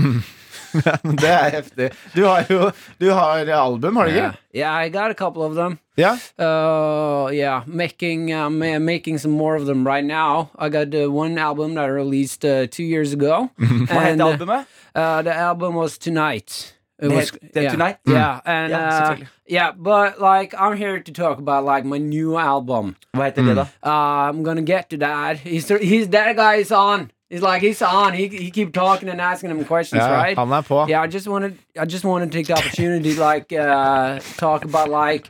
Det 1.21 1.29
er 1.29 1.49
heftig. 1.51 1.89
Du 2.13 2.23
har 2.25 2.45
jo 2.49 2.71
du 2.99 3.09
har 3.11 3.45
album, 3.47 3.95
har 3.95 4.05
du 4.05 4.11
ikke? 4.11 4.33
yeah, 4.53 4.73
I 4.85 4.89
got 4.89 5.11
a 5.11 5.13
couple 5.13 5.43
of 5.43 5.55
them. 5.55 5.79
Ja. 5.97 6.15
Uh, 6.37 7.29
yeah, 7.31 7.63
making 7.65 8.31
uh, 8.31 8.49
ma- 8.49 8.79
making 8.79 9.17
some 9.17 9.31
more 9.31 9.55
of 9.55 9.65
them 9.65 9.85
right 9.87 10.05
now. 10.05 10.49
I 10.57 10.69
got 10.69 10.93
uh, 10.93 11.11
one 11.11 11.37
album 11.37 11.73
that 11.75 11.85
I 11.85 11.87
released 11.87 12.45
uh, 12.45 12.67
two 12.67 12.83
years 12.83 13.13
ago, 13.13 13.49
Hva 13.59 14.01
het 14.01 14.19
uh, 14.21 14.25
albumet? 14.27 14.65
uh, 14.95 15.21
the 15.23 15.33
album 15.33 15.75
was 15.75 15.97
Tonight. 15.97 16.73
It 16.99 17.11
was 17.11 17.29
the, 17.53 17.61
yeah, 17.61 17.71
Tonight? 17.71 17.97
Yeah, 18.05 18.41
and 18.45 18.71
Ja, 18.71 18.77
uh, 18.77 19.17
yeah, 19.45 19.71
but 19.71 20.19
like 20.19 20.55
I'm 20.57 20.75
here 20.77 20.99
to 20.99 21.11
talk 21.11 21.37
about 21.37 21.63
like 21.63 21.85
my 21.85 21.99
new 21.99 22.37
album. 22.37 22.95
Hva 23.15 23.29
heter 23.31 23.45
det, 23.45 23.55
da? 23.55 23.65
Uh, 23.83 24.29
I'm 24.29 24.43
gonna 24.43 24.63
get 24.63 24.89
to 24.89 24.97
that. 24.97 25.37
He's 25.39 25.67
he's 25.69 26.09
that 26.09 26.35
guy 26.35 26.55
is 26.55 26.71
on. 26.71 27.11
He's 27.29 27.41
like 27.41 27.61
he's 27.61 27.81
on. 27.81 28.13
He 28.13 28.27
he 28.27 28.51
keep 28.51 28.73
talking 28.73 29.09
and 29.09 29.19
asking 29.19 29.51
him 29.51 29.65
questions, 29.65 30.01
ja 30.01 30.07
right? 30.07 30.37
han 30.37 30.51
er 30.51 30.61
på. 30.61 30.85
Yeah, 30.87 31.01
I 31.01 31.07
just 31.07 31.27
wanted 31.27 31.57
I 31.75 31.85
just 31.85 32.05
wanted 32.05 32.31
to 32.31 32.37
take 32.37 32.47
the 32.47 32.53
opportunity 32.53 33.15
to 33.15 33.21
like 33.21 33.51
uh, 33.51 34.19
talk 34.37 34.63
about 34.63 34.89
like 34.89 35.29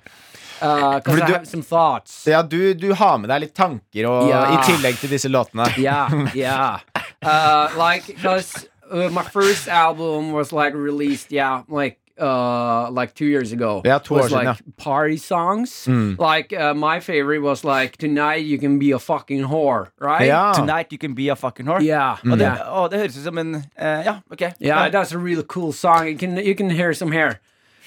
uh, 0.62 1.00
Fordi 1.02 1.22
I 1.22 1.32
have 1.32 1.48
some 1.48 1.64
thoughts. 1.64 2.28
Ja, 2.28 2.42
du, 2.44 2.74
du 2.74 2.94
har 2.94 3.18
med 3.18 3.30
deg 3.30 3.42
litt 3.48 3.56
tanker 3.56 4.08
og, 4.10 4.30
yeah. 4.30 4.54
i 4.54 4.58
tillegg 4.66 4.98
til 5.02 5.10
disse 5.10 5.30
låtene. 5.30 5.66
Yeah, 5.78 6.14
yeah. 6.36 6.80
Uh, 7.22 7.70
like 7.78 8.06
because 8.08 8.68
uh, 8.92 9.10
my 9.10 9.24
first 9.24 9.68
album 9.68 10.32
was 10.32 10.52
like 10.54 10.74
released, 10.76 11.32
yeah, 11.32 11.64
like 11.68 11.98
uh 12.20 12.90
like 12.92 13.14
two 13.14 13.26
years 13.26 13.52
ago. 13.52 13.82
Yeah, 13.86 14.00
two 14.00 14.16
was 14.16 14.24
years, 14.24 14.32
like 14.32 14.46
yeah. 14.46 14.74
party 14.78 15.18
songs. 15.18 15.88
Like 15.88 16.54
uh, 16.54 16.74
my 16.74 17.00
favorite 17.00 17.40
was 17.40 17.64
like 17.64 17.98
tonight 17.98 18.46
you 18.46 18.58
can 18.58 18.80
be 18.80 18.92
a 18.92 19.00
fucking 19.00 19.44
whore, 19.46 19.90
right? 20.00 20.28
Yeah. 20.28 20.54
Tonight 20.54 20.92
you 20.92 20.98
can 20.98 21.14
be 21.14 21.30
a 21.30 21.36
fucking 21.36 21.66
whore. 21.66 21.82
Yeah, 21.82 22.18
Og 22.24 22.38
det, 22.38 22.46
yeah. 22.46 22.66
å, 22.68 22.90
det 22.90 23.00
høres 23.00 23.18
ut 23.18 23.24
som 23.24 23.38
en 23.38 23.56
eh, 23.76 24.04
Ja, 24.06 24.20
ok. 24.32 24.54
Yeah, 24.60 24.90
that's 24.90 25.12
a 25.12 25.18
really 25.18 25.44
cool 25.44 25.72
song. 25.72 26.08
You 26.08 26.18
can 26.18 26.38
you 26.38 26.56
can 26.56 26.70
hear 26.70 26.94
some 26.94 27.12
here. 27.12 27.40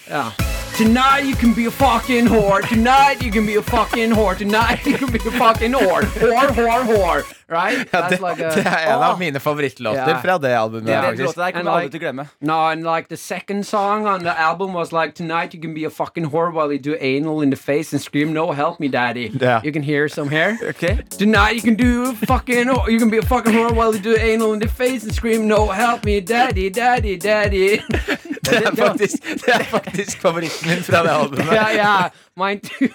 Yeah. 0.09 0.60
Tonight 0.81 1.27
you 1.27 1.37
can 1.37 1.53
be 1.53 1.67
a 1.67 1.71
fucking 1.71 2.25
whore. 2.25 2.67
Tonight 2.67 3.23
you 3.23 3.31
can 3.31 3.45
be 3.45 3.57
a 3.57 3.63
fucking 3.63 4.13
whore. 4.13 4.35
Tonight 4.39 4.87
you 4.87 4.97
can 4.97 5.13
be 5.13 5.19
a 5.19 5.31
fucking 5.31 5.73
whore. 5.73 6.05
Whore, 6.23 6.49
whore, 6.57 6.85
whore. 6.87 7.35
Right? 7.49 7.87
Ja, 7.93 8.09
det, 8.09 8.21
like 8.21 8.37
det 8.55 8.67
er 8.67 8.95
en 8.95 9.03
av 9.03 9.19
mine 9.19 9.41
favorittlåter 9.41 10.09
yeah. 10.09 10.23
fra 10.23 10.39
det 10.39 10.55
albumet. 10.57 10.87
Den 10.87 11.17
det 11.17 11.25
låta 11.25 11.41
der 11.41 11.51
kan 11.51 11.61
kommer 11.61 11.73
aldri 11.73 11.85
like- 11.85 11.91
til 11.91 12.01
å 12.01 12.05
glemme. 12.05 12.29
no, 12.41 12.71
and 12.71 12.83
like 12.83 13.09
the 13.09 13.17
second 13.17 13.67
song 13.67 14.07
on 14.07 14.21
the 14.21 14.33
album 14.39 14.73
was 14.73 14.93
like 14.93 15.15
tonight 15.15 15.55
you 15.55 15.61
can 15.61 15.75
be 15.75 15.85
a 15.85 15.91
fucking 15.91 16.31
whore 16.31 16.51
while 16.53 16.73
you 16.73 16.79
do 16.79 16.97
anal 17.01 17.43
in 17.43 17.51
the 17.51 17.57
face 17.57 17.93
and 17.93 18.01
scream 18.01 18.33
no 18.33 18.53
help 18.53 18.81
me 18.81 18.89
daddy. 18.89 19.31
Yeah. 19.41 19.61
You 19.65 19.73
can 19.73 19.83
hear 19.83 20.09
some 20.09 20.31
here. 20.31 20.59
Okay. 20.63 21.01
Tonight 21.11 21.57
you 21.57 21.63
can 21.63 21.75
do 21.75 22.15
fucking 22.27 22.69
you 22.89 22.99
can 22.99 23.11
be 23.11 23.19
a 23.19 23.27
fucking 23.27 23.53
whore 23.53 23.75
while 23.75 23.95
you 23.95 24.01
do 24.01 24.17
anal 24.17 24.55
in 24.55 24.61
the 24.61 24.69
face 24.69 25.05
and 25.05 25.15
scream 25.15 25.47
no 25.47 25.67
help 25.67 26.05
me 26.05 26.21
daddy 26.21 26.71
daddy 26.71 27.19
daddy. 27.19 27.83
Det 28.51 28.67
er 28.67 28.75
faktisk, 28.89 29.23
det 29.47 29.55
er 29.55 29.65
faktisk 29.65 30.21
favoritten 30.21 30.69
min 30.71 30.83
fra 30.83 31.03
det 31.03 31.11
albumet. 31.11 31.53
yeah, 31.53 31.75
yeah, 31.75 32.11
mine 32.37 32.61
too. 32.61 32.89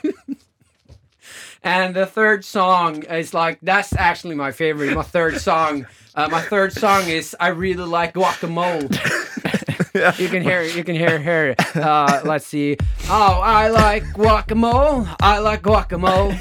and 1.63 1.95
the 1.95 2.05
third 2.05 2.43
song 2.45 3.03
is 3.03 3.33
like 3.33 3.59
that's 3.61 3.93
actually 3.97 4.35
my 4.35 4.51
favorite. 4.51 4.93
My 4.95 5.03
third 5.03 5.39
song. 5.41 5.85
Uh, 6.15 6.27
my 6.31 6.41
third 6.41 6.71
song 6.73 7.09
is 7.09 7.35
I 7.39 7.49
really 7.49 7.85
like 7.99 8.13
guacamole. 8.13 8.89
You 10.19 10.27
can 10.27 10.43
hear 10.43 10.59
it. 10.61 10.75
You 10.75 10.83
can 10.83 10.95
hear 10.95 11.17
hear 11.19 11.51
it. 11.51 11.75
Uh, 11.77 12.21
let's 12.25 12.45
see. 12.45 12.75
Oh, 13.09 13.39
I 13.41 13.69
like 13.69 14.03
guacamole. 14.13 15.07
I 15.21 15.39
like 15.39 15.61
guacamole. 15.61 16.35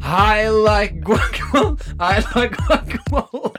I 0.00 0.48
like 0.48 1.00
guacamole. 1.00 1.80
I 1.98 2.14
like 2.38 2.52
guacamole. 2.52 3.56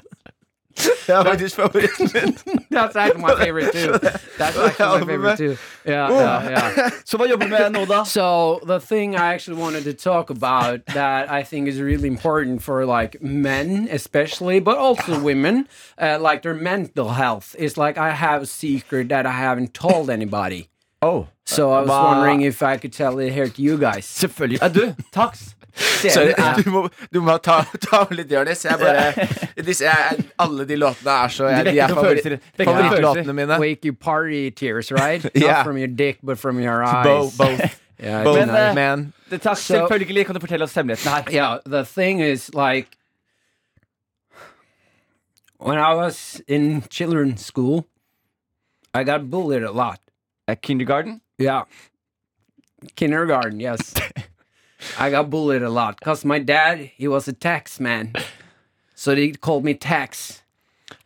Det 1.07 1.15
er 1.15 1.23
faktisk 1.23 1.55
favoritten 1.55 2.09
min. 2.13 2.35
That's 2.73 2.95
actually 2.95 3.21
my 3.21 3.35
favorite 3.45 3.71
too. 3.73 3.91
That's 4.39 4.57
actually 4.57 4.99
my 4.99 5.05
favorite 5.11 5.37
too. 5.37 5.55
Yeah, 5.85 6.11
yeah, 6.11 6.49
yeah. 6.49 6.89
Så 7.05 7.17
hva 7.17 7.27
jobber 7.29 7.45
du 7.45 7.51
med 7.51 7.69
nå, 7.71 7.85
da? 7.85 8.03
So 8.03 8.59
the 8.67 8.79
thing 8.79 9.15
I 9.15 9.33
actually 9.35 9.61
wanted 9.61 9.83
to 9.83 9.93
talk 9.93 10.29
about 10.29 10.79
that 10.93 11.29
I 11.39 11.43
think 11.43 11.67
is 11.67 11.81
really 11.81 12.07
important 12.07 12.63
for 12.63 12.85
like 12.85 13.17
men 13.21 13.87
especially, 13.91 14.59
but 14.59 14.77
also 14.77 15.19
women, 15.19 15.67
uh, 16.01 16.17
like 16.31 16.41
their 16.43 16.53
mental 16.55 17.09
health 17.09 17.55
is 17.59 17.77
like 17.77 17.97
I 17.97 18.09
have 18.11 18.41
a 18.41 18.45
secret 18.45 19.09
that 19.09 19.25
I 19.25 19.31
haven't 19.47 19.73
told 19.73 20.09
anybody. 20.09 20.67
Oh, 21.01 21.27
So 21.45 21.71
I 21.73 21.81
was 21.81 21.89
Hva- 21.89 22.03
wondering 22.07 22.41
if 22.41 22.61
I 22.63 22.77
could 22.77 22.93
tell 22.93 23.19
it 23.19 23.33
here 23.33 23.49
to 23.49 23.61
you 23.61 23.77
guys. 23.77 24.05
selvfølgelig. 24.05 24.59
Er 24.63 24.69
du, 24.69 24.93
Tax. 25.13 25.55
Sorry, 25.75 26.33
du 26.63 26.69
må, 26.69 26.81
du 27.11 27.19
må 27.25 27.37
ta, 27.41 27.63
ta 27.81 28.03
litt, 28.11 28.29
Jonis. 28.31 28.61
Jeg 28.65 28.77
bare 28.77 29.27
disse, 29.65 29.85
jeg, 29.87 30.25
Alle 30.43 30.65
de 30.69 30.75
låtene 30.77 31.15
er 31.25 31.31
så 31.33 31.47
jeg, 31.49 31.65
De 31.65 31.79
er 31.81 31.93
følelser. 31.97 32.35
Favorittlåtene 32.59 33.33
mine. 33.33 33.57
Wake 33.59 33.85
you 33.89 33.93
party 33.93 34.49
tears, 34.51 34.91
right? 34.91 35.23
Yeah. 35.35 35.57
Not 35.57 35.65
from 35.65 35.77
your 35.77 35.87
dick, 35.87 36.19
but 36.21 36.37
from 36.37 36.59
your 36.59 36.83
eyes. 36.83 37.05
Both, 37.07 37.37
both, 37.37 37.79
Yeah, 38.03 38.23
both 38.23 38.45
Men, 38.47 38.75
man. 38.75 39.13
det, 39.31 39.41
Tax, 39.41 39.59
Så- 39.65 39.73
selvfølgelig 39.77 40.25
kan 40.25 40.35
du 40.35 40.39
fortelle 40.41 40.63
oss 40.63 40.75
hemmeligheten 40.75 41.09
her. 41.11 41.23
yeah, 41.31 41.57
the 41.65 41.83
thing 41.85 42.19
is 42.21 42.49
like 42.53 42.97
when 45.57 45.77
I 45.77 45.93
was 45.95 46.41
in 46.47 46.83
children's 46.89 47.45
school, 47.45 47.85
I 48.93 49.03
got 49.03 49.29
bullied 49.31 49.63
a 49.63 49.71
lot. 49.71 49.99
At 50.47 50.61
Kindergarten? 50.61 51.21
Yeah. 51.39 51.63
Kindergarten, 52.95 53.59
yes. 53.61 53.93
I 54.99 55.09
got 55.09 55.29
bullied 55.29 55.63
a 55.63 55.69
lot 55.69 55.99
because 55.99 56.25
my 56.27 56.39
dad, 56.39 56.89
he 56.97 57.07
was 57.07 57.27
a 57.27 57.33
tax 57.33 57.79
man. 57.79 58.13
So 58.95 59.15
they 59.15 59.31
called 59.31 59.63
me 59.63 59.73
tax. 59.73 60.39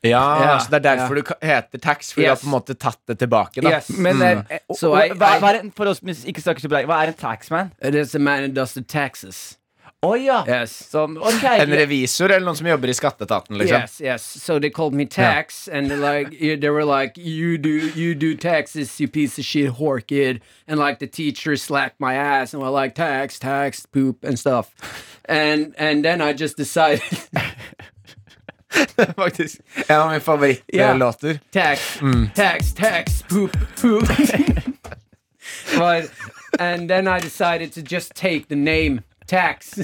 Ja, 0.01 0.43
Ja, 0.43 0.59
så 0.59 0.67
Det 0.69 0.75
er 0.75 0.95
derfor 0.95 1.15
ja. 1.15 1.21
du 1.21 1.47
heter 1.47 1.77
tax, 1.79 2.13
fordi 2.13 2.25
Yes. 2.27 2.41
du 2.41 2.47
har 2.47 2.51
på 2.51 2.55
en 2.55 2.61
måte 2.61 2.73
tatt 2.73 2.99
det 3.07 3.19
tilbake. 3.19 3.61
Da. 3.61 3.69
Yes. 3.69 3.89
Men 3.89 4.15
mm. 4.15 4.43
eh, 4.49 4.59
Så 4.75 4.89
hva, 4.89 5.07
hva, 5.15 5.39
hva 5.39 5.53
er 5.53 5.59
en, 5.59 5.71
for 5.71 5.85
oss 5.85 5.97
som 5.97 6.09
ikke 6.09 6.41
snakker 6.41 6.61
så 6.61 6.69
bra, 6.69 6.81
hva 6.85 7.03
er 7.03 7.07
en 7.07 7.13
taxman? 7.13 7.71
It 7.81 7.95
is 7.95 8.15
a 8.15 8.19
man 8.19 8.43
who 8.43 8.53
does 8.53 8.73
the 8.73 8.81
taxes. 8.81 9.56
Å 10.05 10.11
ja. 10.21 10.43
Yes. 10.45 10.75
Sånn, 10.91 11.15
okay, 11.17 11.57
En 11.63 11.71
revisor 11.73 12.29
eller 12.29 12.45
noen 12.45 12.57
som 12.59 12.67
jobber 12.69 12.91
i 12.91 12.93
skatteetaten, 12.93 13.57
liksom. 13.57 13.79
Yes, 13.81 13.95
yes. 13.99 14.25
So 14.43 14.59
they 14.59 14.69
called 14.69 14.93
me 14.93 15.07
tax, 15.07 15.67
and 15.67 15.89
like 16.01 16.37
they 16.37 16.69
were 16.69 16.85
like, 16.85 17.17
"You 17.17 17.57
do, 17.57 17.89
you 17.95 18.13
do 18.13 18.35
taxes, 18.35 18.99
you 19.01 19.07
piece 19.07 19.39
of 19.39 19.45
shit 19.45 19.71
whore 19.79 20.05
kid," 20.05 20.41
and 20.67 20.79
like 20.79 20.99
the 20.99 21.07
teacher 21.07 21.57
slapped 21.57 21.99
my 21.99 22.13
ass, 22.13 22.53
and 22.53 22.61
were 22.61 22.69
like, 22.69 22.93
"Tax, 22.93 23.39
tax, 23.39 23.87
poop, 23.87 24.23
and 24.23 24.37
stuff," 24.37 24.69
and 25.25 25.73
and 25.79 26.05
then 26.05 26.21
I 26.21 26.31
just 26.33 26.57
decided, 26.57 27.01
Faktisk 29.15 29.59
En 29.87 29.99
av 29.99 30.07
mine 30.07 30.19
favorittlåter. 30.19 31.39
tax, 31.51 31.99
tax, 32.35 32.73
tax, 32.73 33.23
poop, 33.23 33.57
poop. 33.81 34.07
but 35.77 36.11
and 36.59 36.89
then 36.89 37.07
I 37.07 37.19
decided 37.19 37.73
to 37.73 37.81
just 37.81 38.13
take 38.13 38.47
the 38.47 38.55
name 38.55 39.01
tax. 39.27 39.79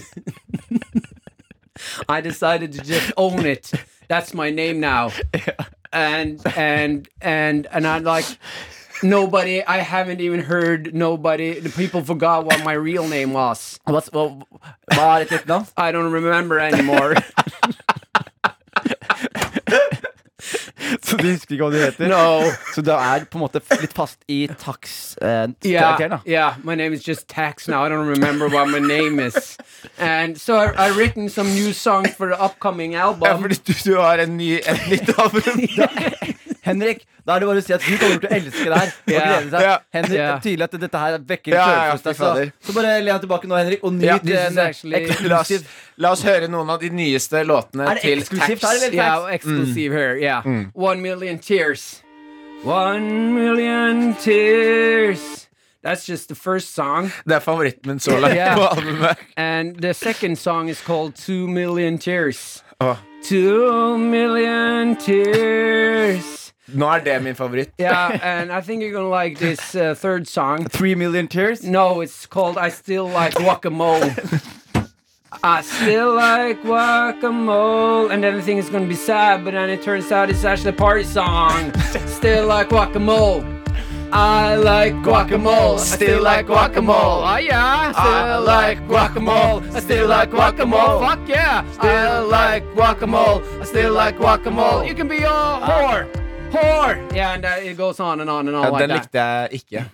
I 2.09 2.21
decided 2.21 2.71
to 2.73 2.81
just 2.81 3.11
own 3.17 3.45
it. 3.45 3.71
That's 4.07 4.33
my 4.33 4.49
name 4.49 4.79
now. 4.79 5.11
And 5.91 6.41
and 6.55 7.07
and 7.21 7.67
and 7.71 7.87
I'm 7.87 8.03
like 8.03 8.25
nobody. 9.03 9.63
I 9.63 9.77
haven't 9.77 10.21
even 10.21 10.39
heard 10.39 10.93
nobody. 10.93 11.59
The 11.59 11.69
people 11.69 12.03
forgot 12.03 12.45
what 12.45 12.63
my 12.63 12.73
real 12.73 13.07
name 13.07 13.33
was. 13.33 13.79
Hva, 13.87 14.01
hva, 14.09 14.43
hva 14.91 15.21
er 15.21 15.25
ditt? 15.25 15.73
I 15.77 15.91
don't 15.91 16.11
remember 16.11 16.59
anymore. 16.59 17.15
Så 21.13 21.17
du 21.21 21.27
husker 21.29 21.55
ikke 21.55 21.67
hva 21.67 21.71
du 21.73 21.79
heter? 21.79 22.07
no. 22.09 22.51
Så 22.73 22.81
du 22.83 22.89
er 22.95 23.25
på 23.29 23.37
en 23.37 23.43
måte 23.45 23.61
litt 23.81 23.93
fast 23.93 24.17
i 24.27 24.41
Yeah, 24.43 24.55
tax-karakteren, 24.65 26.09
da? 26.09 26.19
yeah. 26.25 26.55
My 26.63 26.75
name 26.75 26.93
is 26.93 27.03
just 27.07 27.27
Tax 27.29 27.67
now. 27.67 27.83
I 27.85 27.89
don't 27.89 28.07
remember 28.07 28.47
what 28.49 28.67
my 28.69 28.79
name 28.79 29.19
is. 29.19 29.57
And 29.99 30.37
so 30.37 30.57
I, 30.57 30.87
I 30.87 30.89
written 30.91 31.29
some 31.29 31.53
new 31.53 31.71
songs 31.73 32.09
for 32.15 32.27
the 32.29 32.39
upcoming 32.41 32.95
album. 32.95 33.27
Ja, 33.27 33.35
fordi 33.37 33.55
du, 33.67 33.73
du 33.91 33.95
har 33.99 34.17
en 34.23 34.37
ny, 34.37 34.55
et 34.59 34.87
nytt 34.89 35.13
album. 35.17 35.67
Henrik, 36.63 37.01
da 37.27 37.35
er 37.35 37.43
det 37.43 37.47
bare 37.49 37.61
å 37.61 37.65
si 37.65 37.73
at 37.75 37.83
vi 37.83 37.97
kommer 37.99 38.21
til 38.23 38.29
å 38.29 38.35
elske 38.37 38.65
det 38.71 38.77
her. 38.79 38.91
Og 38.93 39.11
glede 39.11 39.49
seg. 39.51 39.65
Yeah. 39.65 39.81
Henrik, 39.97 40.15
yeah. 40.17 40.29
det 40.33 40.45
tydelig 40.47 40.67
at 40.67 40.77
dette 40.83 41.01
her 41.03 41.17
vekker 41.33 41.55
Ja, 41.55 41.63
ja, 41.63 41.81
følelser 41.91 42.13
hos 42.13 42.39
deg. 42.39 42.53
Så, 42.55 42.67
så 42.69 42.75
bare 42.77 42.93
len 43.03 43.11
han 43.11 43.23
tilbake 43.25 43.49
nå, 43.51 43.57
Henrik, 43.59 43.83
og 43.83 43.93
nyt 43.97 44.07
Ja, 44.07 44.17
en 44.47 44.61
actually- 44.63 45.27
La 45.27 45.41
oss, 45.41 45.51
la 45.97 46.13
oss 46.15 46.23
høre 46.23 46.47
noen 46.51 46.71
av 46.71 46.79
de 46.79 46.89
nyeste 46.89 47.43
låtene 47.47 47.87
Er 47.91 47.99
det 47.99 48.05
til 48.07 48.23
Ja, 48.23 48.47
Tax. 48.47 48.63
her, 48.63 48.79
eller? 48.79 48.95
Yeah, 48.95 49.27
exclusive 49.35 49.91
here. 49.91 50.17
Yeah. 50.19 50.47
One 50.73 51.01
million 51.01 51.39
tears. 51.39 52.01
One 52.63 53.33
million 53.35 54.15
tears. 54.15 55.47
That's 55.83 56.05
just 56.07 56.29
the 56.29 56.35
first 56.35 56.73
song. 56.73 57.11
Det 57.27 57.35
er 57.35 57.39
favoritten 57.39 57.91
min 57.91 57.99
så 57.99 58.15
langt 58.19 58.35
yeah. 58.39 58.55
på 58.55 58.61
albumet. 58.71 59.17
And 59.35 59.75
the 59.81 59.93
second 59.93 60.37
song 60.37 60.69
is 60.69 60.79
called 60.81 61.15
Two 61.15 61.47
Million 61.47 61.97
Tears. 61.97 62.63
Oh. 62.79 62.97
Two 63.23 63.97
million 63.97 64.95
tears. 64.95 66.42
Nå 66.67 66.87
er 66.95 66.99
det 66.99 67.23
min 67.23 67.35
favoritt. 67.35 67.69
Yeah, 67.79 68.17
and 68.23 68.51
I 68.51 68.61
think 68.61 68.81
you're 68.81 68.91
gonna 68.93 69.09
like 69.09 69.39
this 69.39 69.75
uh, 69.75 69.95
third 69.95 70.27
song. 70.27 70.65
Three 70.65 70.95
Million 70.95 71.27
Tears. 71.27 71.63
No, 71.63 72.01
it's 72.01 72.25
called 72.25 72.57
I 72.57 72.69
Still 72.69 73.07
Like 73.07 73.33
Guacamole. 73.33 74.13
I 75.43 75.61
still 75.61 76.15
like 76.15 76.61
guacamole, 76.61 78.11
and 78.11 78.23
everything 78.23 78.57
is 78.59 78.69
gonna 78.69 78.85
be 78.85 78.95
sad, 78.95 79.43
but 79.43 79.53
then 79.53 79.69
it 79.69 79.81
turns 79.81 80.11
out 80.11 80.29
it's 80.29 80.45
actually 80.45 80.69
a 80.69 80.73
party 80.73 81.03
song. 81.03 81.73
Still 82.05 82.47
like 82.47 82.69
guacamole. 82.69 83.43
I 84.13 84.55
like 84.55 84.93
guacamole. 85.01 85.79
I 85.79 85.83
still 85.83 86.21
like 86.21 86.45
guacamole. 86.45 87.33
Oh 87.33 87.37
yeah. 87.37 87.91
Still 87.93 88.43
like 88.45 88.77
guacamole. 88.87 89.73
I 89.73 89.79
still 89.79 90.07
like 90.07 90.29
guacamole. 90.29 90.99
Fuck 90.99 91.27
yeah. 91.27 91.69
Still 91.71 92.27
like 92.27 92.63
guacamole. 92.75 93.41
I 93.59 93.65
still 93.65 93.93
like 93.93 94.17
guacamole. 94.17 94.87
You 94.87 94.93
can 94.93 95.07
be 95.07 95.17
a 95.17 95.29
whore. 95.29 96.22
Whore. 96.53 96.95
Yeah, 97.15 97.33
and 97.33 97.45
uh, 97.45 97.55
it 97.69 97.75
goes 97.77 97.99
on 97.99 98.21
and 98.21 98.29
on 98.29 98.47
and 98.47 98.55
on 98.55 98.63
Ja, 98.63 98.69
like 98.69 98.81
den 98.81 98.89
that. 98.89 99.01
likte 99.01 99.19
jeg 99.19 99.49
ikke. 99.53 99.89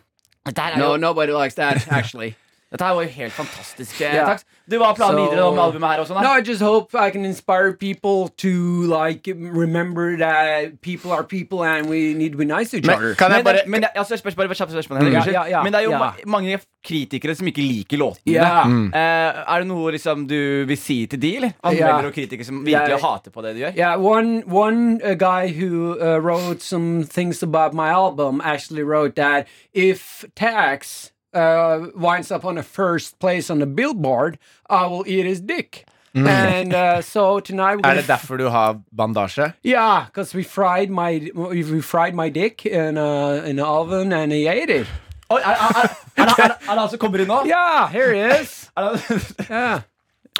No, 0.77 0.95
nobody 0.97 1.31
likes 1.31 1.55
that 1.55 1.87
actually. 1.91 2.35
Dette 2.71 2.85
her 2.85 2.93
var 2.93 3.01
jo 3.01 3.09
helt 3.09 3.33
fantastisk. 3.33 4.01
Yeah. 4.01 4.27
Takk. 4.27 4.43
Du, 4.69 4.77
Hva 4.77 4.91
planen 4.93 5.17
so, 5.17 5.23
videre 5.25 5.51
med 5.55 5.63
albumet 5.63 5.89
her 5.89 6.01
også? 6.03 6.13
No, 6.13 6.35
I 6.37 6.43
just 6.45 6.61
hope 6.61 6.93
I 6.93 7.09
can 7.09 7.25
inspire 7.25 7.73
people 7.73 8.29
to 8.37 8.51
like 8.85 9.25
remember 9.27 10.17
that 10.17 10.81
people 10.81 11.11
are 11.11 11.23
people 11.23 11.63
and 11.63 11.89
we 11.89 12.13
need 12.13 12.31
to 12.31 12.37
be 12.37 12.45
nice 12.45 12.69
to 12.69 12.77
each 12.77 12.89
other. 12.89 13.15
kan 13.15 13.31
jeg 13.31 13.43
Men, 13.43 13.45
bare 13.45 13.65
men, 13.67 13.83
altså, 13.95 14.17
spørs, 14.17 14.35
bare, 14.35 14.47
Henrik, 14.47 14.99
Mm. 14.99 15.13
Ja, 15.13 15.23
ja, 15.31 15.43
ja, 15.49 15.63
men 15.63 15.73
det 15.73 15.79
er 15.79 15.83
jo 15.83 15.91
ja. 15.91 15.97
ma 15.97 16.11
mange 16.25 16.59
kritikere 16.85 17.35
som 17.35 17.47
ikke 17.47 17.61
liker 17.61 17.97
låtene. 17.97 18.63
Mm. 18.65 18.85
Uh, 18.93 18.99
er 18.99 19.59
det 19.59 19.67
noe 19.67 19.91
liksom, 19.91 20.27
du 20.27 20.65
vil 20.69 20.77
si 20.77 21.05
til 21.05 21.21
de, 21.21 21.35
eller? 21.35 21.51
Anmeldere 21.63 21.89
yeah. 21.89 22.05
og 22.05 22.13
kritikere 22.13 22.45
som 22.45 22.65
virkelig 22.65 23.01
hater 23.01 23.31
på 23.31 23.41
det 23.41 23.55
du 23.55 23.63
gjør? 23.63 23.73
Yeah, 23.77 23.97
one 23.97 24.43
one 24.45 24.99
uh, 25.03 25.15
guy 25.15 25.49
who 25.49 25.97
uh, 25.97 26.19
wrote 26.19 26.61
some 26.61 27.03
things 27.03 27.43
about 27.43 27.73
my 27.73 27.89
album 27.89 28.41
actually 28.43 28.83
wrote 28.83 29.15
that 29.15 29.47
if 29.73 30.25
Tax 30.35 31.11
uh, 31.33 31.87
winds 31.95 32.31
up 32.31 32.45
on 32.45 32.55
the 32.55 32.63
first 32.63 33.19
place 33.19 33.49
on 33.49 33.59
the 33.59 33.65
Billboard, 33.65 34.37
I 34.69 34.85
will 34.87 35.03
eat 35.07 35.25
his 35.25 35.41
dick. 35.41 35.85
And 36.15 36.73
uh, 36.73 37.01
so 37.01 37.39
tonight 37.39 37.79
Er 37.85 37.93
det 37.95 38.07
derfor 38.07 38.37
du 38.37 38.49
har 38.49 38.79
bandasje? 38.91 39.53
Yeah, 39.63 40.05
because 40.05 40.33
we 40.35 40.43
fried 40.43 40.89
my 40.89 41.29
we 41.35 41.81
fried 41.81 42.15
my 42.15 42.29
dick 42.29 42.65
in 42.65 42.97
a 42.97 43.35
in 43.45 43.59
an 43.59 43.65
oven 43.65 44.11
and 44.11 44.31
he 44.31 44.47
ate 44.47 44.69
it. 44.71 44.87
Oi, 45.31 45.37
er, 45.37 45.51
er, 45.51 45.89
er, 46.17 46.23
er, 46.23 46.47
det- 46.47 46.57
han 46.67 46.89
som 46.89 46.99
kommer 46.99 47.19
inn 47.19 47.27
nå? 47.27 47.43
Yeah, 47.45 47.87
here 47.91 48.13
he 48.13 48.41
is. 48.41 48.71
Yeah. 49.49 49.81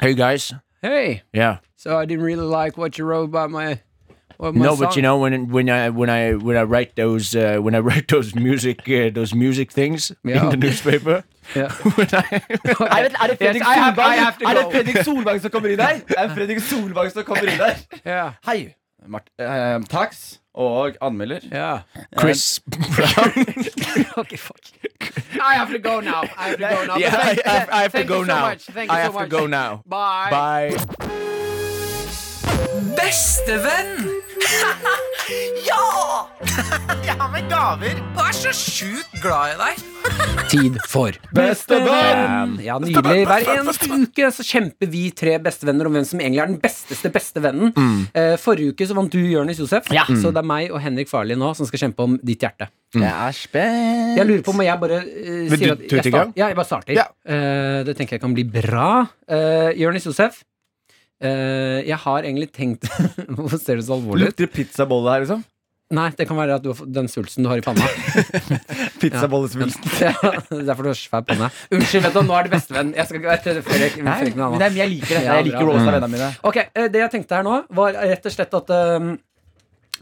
Hey 0.00 0.14
guys. 0.14 0.52
Hey. 0.82 1.22
Yeah. 1.32 1.58
So 1.76 1.96
I 1.98 2.04
didn't 2.04 2.24
really 2.24 2.46
like 2.62 2.76
what 2.76 2.98
you 2.98 3.04
wrote 3.04 3.28
about 3.28 3.50
my. 3.50 3.78
My 4.40 4.50
No, 4.50 4.76
but 4.76 4.92
song. 4.92 4.96
you 4.96 5.02
know 5.02 5.18
when 5.18 5.52
when 5.52 5.68
I 5.68 5.90
when 5.90 6.08
I 6.08 6.32
when 6.34 6.56
I 6.56 6.62
write 6.62 6.90
those 6.96 7.34
uh, 7.36 7.58
when 7.64 7.74
I 7.74 7.80
write 7.88 8.06
those 8.08 8.34
music 8.34 8.78
uh, 8.88 9.10
those 9.14 9.34
music 9.36 9.70
things 9.72 10.12
Yeah. 10.24 10.42
in 10.44 10.50
the 10.50 10.56
newspaper. 10.56 11.22
Yeah. 11.56 11.66
I, 12.94 13.00
er 13.00 13.08
det, 13.08 13.16
er 13.22 13.26
det 13.26 13.38
Fredrik 13.38 13.60
Yes, 13.60 13.66
I 13.66 13.78
have- 13.78 13.94
Solvang? 13.94 14.14
I 14.40 14.44
Er 14.44 14.54
det. 14.54 14.66
Fredrik 14.72 14.96
Solvang 15.04 15.40
som 15.40 15.50
kommer 15.50 15.68
inn 15.68 15.78
der? 15.78 16.00
Er 16.18 16.26
det 16.26 16.36
Fredrik 16.36 16.60
Solvang 16.60 17.10
som 17.12 17.24
kommer 17.24 17.42
inn 17.52 17.58
der? 17.58 17.74
Yeah. 18.06 18.32
Hei. 18.46 18.74
Mart 19.08 19.26
eh, 19.40 19.80
Tax 19.90 20.38
og 20.54 20.94
anmelder. 21.02 21.40
Yeah. 21.52 21.78
Chris 22.20 22.60
Brown. 22.70 23.44
okay, 24.16 24.36
fuck. 24.36 24.60
I 25.34 25.54
have 25.58 25.70
to 25.72 25.78
go 25.90 26.00
now. 26.00 26.22
I 26.38 26.48
have 26.50 26.56
to 26.58 26.68
go 26.76 26.84
now. 26.86 26.96
Yeah, 26.98 27.14
I, 27.16 27.34
thank- 27.34 27.46
I, 27.46 27.78
I 27.78 27.82
have 27.82 27.92
to 27.92 28.04
go 28.04 28.20
so 28.24 28.32
now. 28.34 28.40
Much. 28.48 28.62
Thank 28.76 28.90
you 28.90 28.96
so 28.96 29.02
have 29.02 29.14
much. 29.14 29.30
to 29.30 29.36
go 29.36 29.46
now. 29.46 29.82
Bye. 29.86 30.28
Bye. 30.30 30.76
Bestevenn! 32.96 34.19
ja! 35.68 35.80
Jeg 37.04 37.14
har 37.18 37.28
med 37.32 37.48
gaver 37.50 37.98
og 38.16 38.20
er 38.24 38.34
så 38.36 38.52
sjukt 38.56 39.12
glad 39.22 39.54
i 39.54 39.58
deg. 39.60 39.82
Tid 40.50 40.78
for 40.90 41.14
Bestevenn! 41.36 42.56
Ja, 42.64 42.78
nydelig. 42.82 43.24
Hver 43.28 43.44
eneste 43.58 43.90
uke 43.92 44.30
så 44.34 44.44
kjemper 44.46 44.88
vi 44.90 45.02
tre 45.16 45.36
bestevenner 45.42 45.86
om 45.90 45.94
hvem 45.98 46.06
som 46.08 46.22
egentlig 46.22 46.42
er 46.42 46.50
den 46.54 46.58
besteste 46.62 47.12
bestevennen. 47.14 47.74
Eh, 48.16 48.34
forrige 48.40 48.72
uke 48.74 48.88
så 48.90 48.96
vant 48.98 49.12
du, 49.12 49.20
Jonis 49.20 49.60
Josef. 49.62 49.90
Så 50.08 50.32
det 50.34 50.40
er 50.42 50.48
meg 50.50 50.72
og 50.74 50.80
Henrik 50.82 51.10
Farli 51.12 51.36
nå 51.38 51.52
som 51.58 51.68
skal 51.68 51.84
kjempe 51.86 52.06
om 52.08 52.16
ditt 52.24 52.42
hjerte. 52.46 52.70
Jeg 52.96 53.06
er 53.06 53.36
spent. 53.38 54.16
Jeg 54.18 54.26
lurer 54.26 54.42
på 54.42 54.50
om 54.56 54.64
jeg 54.64 54.80
bare 54.82 54.96
uh, 55.04 55.26
Vil 55.52 55.60
sier 55.60 55.76
du 55.78 55.84
at 55.84 55.92
jeg 56.00 56.10
start- 56.10 56.32
Ja, 56.40 56.48
jeg 56.50 56.56
bare 56.58 56.66
starter. 56.72 56.96
Ja. 56.96 57.04
Uh, 57.22 57.84
det 57.86 57.94
tenker 58.00 58.16
jeg 58.18 58.24
kan 58.24 58.34
bli 58.34 58.42
bra. 58.50 58.88
Uh, 59.30 59.70
Jonis 59.78 60.08
Josef, 60.08 60.40
eh, 61.22 61.80
jeg 61.88 61.98
har 62.04 62.26
egentlig 62.26 62.50
tenkt 62.56 62.88
Hvorfor 63.36 63.60
ser 63.60 63.80
du 63.80 63.86
så 63.86 63.96
alvorlig 63.98 64.28
ut? 64.28 64.30
Lukter 64.30 64.46
det 64.46 64.54
pizzabolle 64.56 65.14
her, 65.14 65.24
liksom? 65.26 65.46
Nei, 65.90 66.06
det 66.14 66.28
kan 66.30 66.38
være 66.38 66.54
at 66.60 66.62
du 66.62 66.68
har 66.70 66.86
den 66.86 67.08
svulsten 67.10 67.42
du 67.42 67.48
har 67.50 67.58
i 67.58 67.64
panna. 67.66 67.82
Pizzabollesvulsten. 69.02 69.88
ja, 69.98 70.12
er 70.54 70.60
derfor 70.68 70.86
du 70.86 70.90
har 70.92 70.98
svær 70.98 71.24
panne. 71.26 71.48
Unnskyld, 71.74 72.04
vet 72.04 72.14
du, 72.14 72.20
nå 72.28 72.36
er 72.38 72.46
det 72.46 72.52
bestevenn. 72.52 72.92
Jeg 72.94 73.08
skal 73.08 73.18
ikke 73.18 73.32
være 73.32 73.42
til 73.42 73.58
jeg, 73.58 74.04
Nei, 74.38 74.68
jeg 74.76 74.92
liker 74.92 75.16
det. 75.16 75.24
Jeg 75.26 75.48
liker 75.48 75.66
rosa 75.66 75.88
vennene 75.88 76.12
mine. 76.12 76.30
Ok, 76.46 76.60
uh, 76.78 76.86
Det 76.94 77.02
jeg 77.02 77.12
tenkte 77.16 77.40
her 77.40 77.48
nå, 77.48 77.56
var 77.74 77.98
rett 77.98 78.30
og 78.30 78.36
slett 78.36 78.54
at 78.60 78.70
uh, 78.70 79.10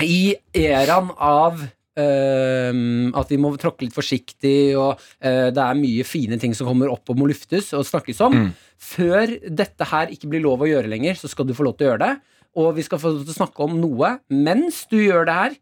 i 0.05 0.21
eraen 0.61 1.09
av 1.17 1.65
at 1.99 3.33
vi 3.33 3.39
må 3.41 3.53
tråkke 3.59 3.87
litt 3.87 3.97
forsiktig, 3.97 4.77
og 4.79 5.01
eh, 5.19 5.49
det 5.55 5.63
er 5.65 5.79
mye 5.79 6.07
fine 6.07 6.39
ting 6.41 6.55
som 6.55 6.71
kommer 6.71 6.93
opp 6.93 7.11
og 7.11 7.19
må 7.19 7.29
luftes 7.31 7.73
og 7.77 7.87
snakkes 7.89 8.21
om. 8.27 8.37
Før 8.79 9.35
dette 9.49 9.89
her 9.91 10.13
ikke 10.15 10.31
blir 10.31 10.45
lov 10.45 10.63
å 10.63 10.71
gjøre 10.71 10.91
lenger, 10.91 11.19
så 11.19 11.31
skal 11.31 11.49
du 11.49 11.55
få 11.57 11.67
lov 11.67 11.79
til 11.79 11.89
å 11.89 11.93
gjøre 11.93 12.05
det. 12.05 12.13
Og 12.59 12.75
vi 12.79 12.85
skal 12.87 13.01
få 13.03 13.13
lov 13.13 13.25
til 13.27 13.35
å 13.35 13.41
snakke 13.43 13.67
om 13.67 13.79
noe 13.81 14.17
mens 14.33 14.85
du 14.91 14.99
gjør 15.01 15.29
det 15.29 15.39
her, 15.39 15.57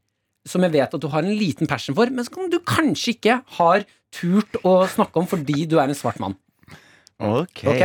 som 0.47 0.63
jeg 0.63 0.77
vet 0.77 0.93
at 0.95 1.03
du 1.03 1.09
har 1.11 1.27
en 1.27 1.39
liten 1.39 1.67
passion 1.67 1.97
for, 1.97 2.11
men 2.13 2.27
som 2.27 2.51
du 2.53 2.61
kanskje 2.63 3.17
ikke 3.17 3.41
har 3.59 3.87
turt 4.15 4.61
å 4.63 4.79
snakke 4.91 5.21
om 5.21 5.27
fordi 5.29 5.67
du 5.69 5.79
er 5.81 5.91
en 5.91 5.99
svart 5.99 6.21
mann. 6.23 6.37
Ok. 7.19 7.65
Ok? 7.67 7.83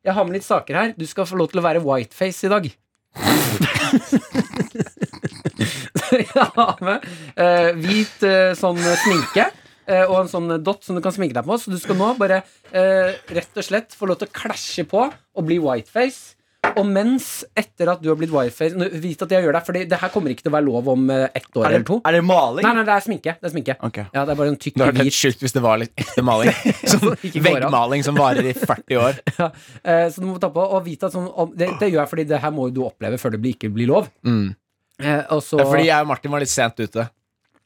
Jeg 0.00 0.16
har 0.16 0.24
med 0.24 0.38
litt 0.38 0.46
saker 0.46 0.78
her. 0.78 0.94
Du 0.96 1.04
skal 1.08 1.26
få 1.28 1.36
lov 1.40 1.50
til 1.52 1.60
å 1.60 1.66
være 1.66 1.82
whiteface 1.84 2.46
i 2.46 2.52
dag. 2.52 2.70
Med 6.86 7.06
eh, 7.36 7.70
hvit 7.78 8.26
eh, 8.26 8.50
sånn 8.58 8.80
sminke. 9.04 9.50
eh, 9.90 10.04
og 10.06 10.18
en 10.24 10.30
sånn 10.32 10.52
dot 10.64 10.84
som 10.86 10.98
du 10.98 11.02
kan 11.04 11.14
sminke 11.14 11.36
deg 11.38 11.46
på. 11.48 11.56
Så 11.60 11.72
du 11.72 11.78
skal 11.82 11.98
nå 11.98 12.12
bare 12.20 12.42
eh, 12.72 13.16
rett 13.34 13.56
og 13.62 13.66
slett 13.66 13.96
få 13.96 14.10
lov 14.10 14.20
til 14.22 14.30
å 14.30 14.36
klasje 14.42 14.86
på 14.90 15.06
og 15.10 15.46
bli 15.48 15.58
whiteface. 15.62 16.36
Og 16.76 16.84
mens 16.84 17.40
etter 17.56 17.88
at 17.88 18.02
du 18.04 18.10
har 18.10 18.18
blitt 18.20 18.30
whiteface 18.30 18.76
Vit 19.00 19.22
at 19.24 19.30
jeg 19.32 19.42
gjør 19.46 19.54
det, 19.56 19.62
for 19.64 19.72
det 19.80 19.96
her 20.02 20.10
kommer 20.12 20.30
ikke 20.30 20.44
til 20.44 20.52
å 20.52 20.54
være 20.58 20.66
lov 20.66 20.90
om 20.92 21.06
eh, 21.10 21.22
ett 21.34 21.48
år 21.56 21.64
det, 21.64 21.70
eller 21.70 21.86
to. 21.88 21.96
er 22.04 22.16
det 22.18 22.20
maling? 22.28 22.66
Nei, 22.66 22.72
nei, 22.76 22.84
det 22.84 22.92
er 22.94 23.04
sminke. 23.06 23.34
Det 23.40 23.48
er 23.48 23.54
sminke. 23.54 23.76
Okay. 23.88 24.04
Ja, 24.12 24.26
det 24.28 24.34
er 24.34 24.38
bare 24.42 24.52
en 24.52 24.58
tykk 24.60 24.76
Det 24.76 24.84
hadde 24.90 25.00
vært 25.06 25.16
sjukt 25.16 25.40
hvis 25.46 25.56
det 25.56 25.62
var 25.64 25.80
litt 25.80 25.94
ekte 26.04 26.24
maling. 26.28 26.52
Sånn 26.92 27.16
veggmaling 27.48 28.04
som 28.06 28.20
varer 28.20 28.50
i 28.52 28.54
40 28.60 29.00
år. 29.00 29.18
ja. 29.40 29.48
eh, 29.80 30.04
Så 30.12 30.20
du 30.22 30.28
må 30.28 30.36
ta 30.42 30.52
på 30.52 30.66
og 30.76 30.84
vite 30.84 31.08
at 31.08 31.16
sånn, 31.16 31.30
det, 31.56 31.72
det 31.80 31.88
gjør 31.94 32.02
jeg 32.04 32.12
fordi 32.12 32.28
det 32.36 32.42
her 32.44 32.52
må 32.54 32.68
du 32.68 32.84
oppleve 32.84 33.18
før 33.24 33.34
det 33.34 33.40
blir, 33.46 33.56
ikke 33.56 33.72
blir 33.74 33.88
lov. 33.90 34.12
Mm. 34.28 34.50
Eh, 35.00 35.24
også... 35.34 35.58
Ja, 35.60 35.66
fordi 35.68 35.86
jeg 35.88 36.04
og 36.04 36.08
Martin 36.10 36.32
var 36.34 36.42
litt 36.44 36.52
sent 36.52 36.80
ute. 36.80 37.06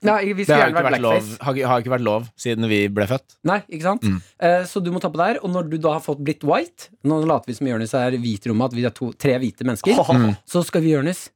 ja, 0.05 0.17
Vi 0.21 0.45
Det 0.45 0.55
har 0.55 0.69
ikke 0.69 0.83
vært 0.83 0.93
vært 0.93 1.05
lov, 1.05 1.31
har, 1.47 1.61
har 1.71 1.83
ikke 1.83 1.93
vært 1.95 2.05
lov 2.07 2.27
siden 2.37 2.69
vi 2.71 2.81
ble 2.93 3.07
født. 3.11 3.37
Nei, 3.49 3.61
ikke 3.69 3.87
sant? 3.89 4.05
Mm. 4.05 4.19
Eh, 4.49 4.65
så 4.71 4.83
du 4.85 4.91
må 4.95 5.01
ta 5.03 5.11
på 5.13 5.21
der. 5.21 5.41
Og 5.43 5.51
når 5.55 5.71
du 5.73 5.79
da 5.79 5.97
har 5.97 6.05
fått 6.05 6.21
blitt 6.25 6.45
white 6.45 6.91
Nå 7.05 7.23
later 7.25 7.51
vi 7.51 7.57
som 7.59 7.71
Jonis 7.71 7.95
er 7.99 8.19
hvit 8.21 8.47
i 8.47 8.53
rommet, 8.53 8.73
at 8.73 8.79
vi 8.79 8.85
er 8.87 8.95
to, 8.95 9.11
tre 9.17 9.39
hvite 9.43 9.67
mennesker. 9.67 9.97
Mm. 9.97 10.35
Så 10.47 10.63
skal 10.69 10.85
vi 10.85 10.93
Jonis 10.95 11.29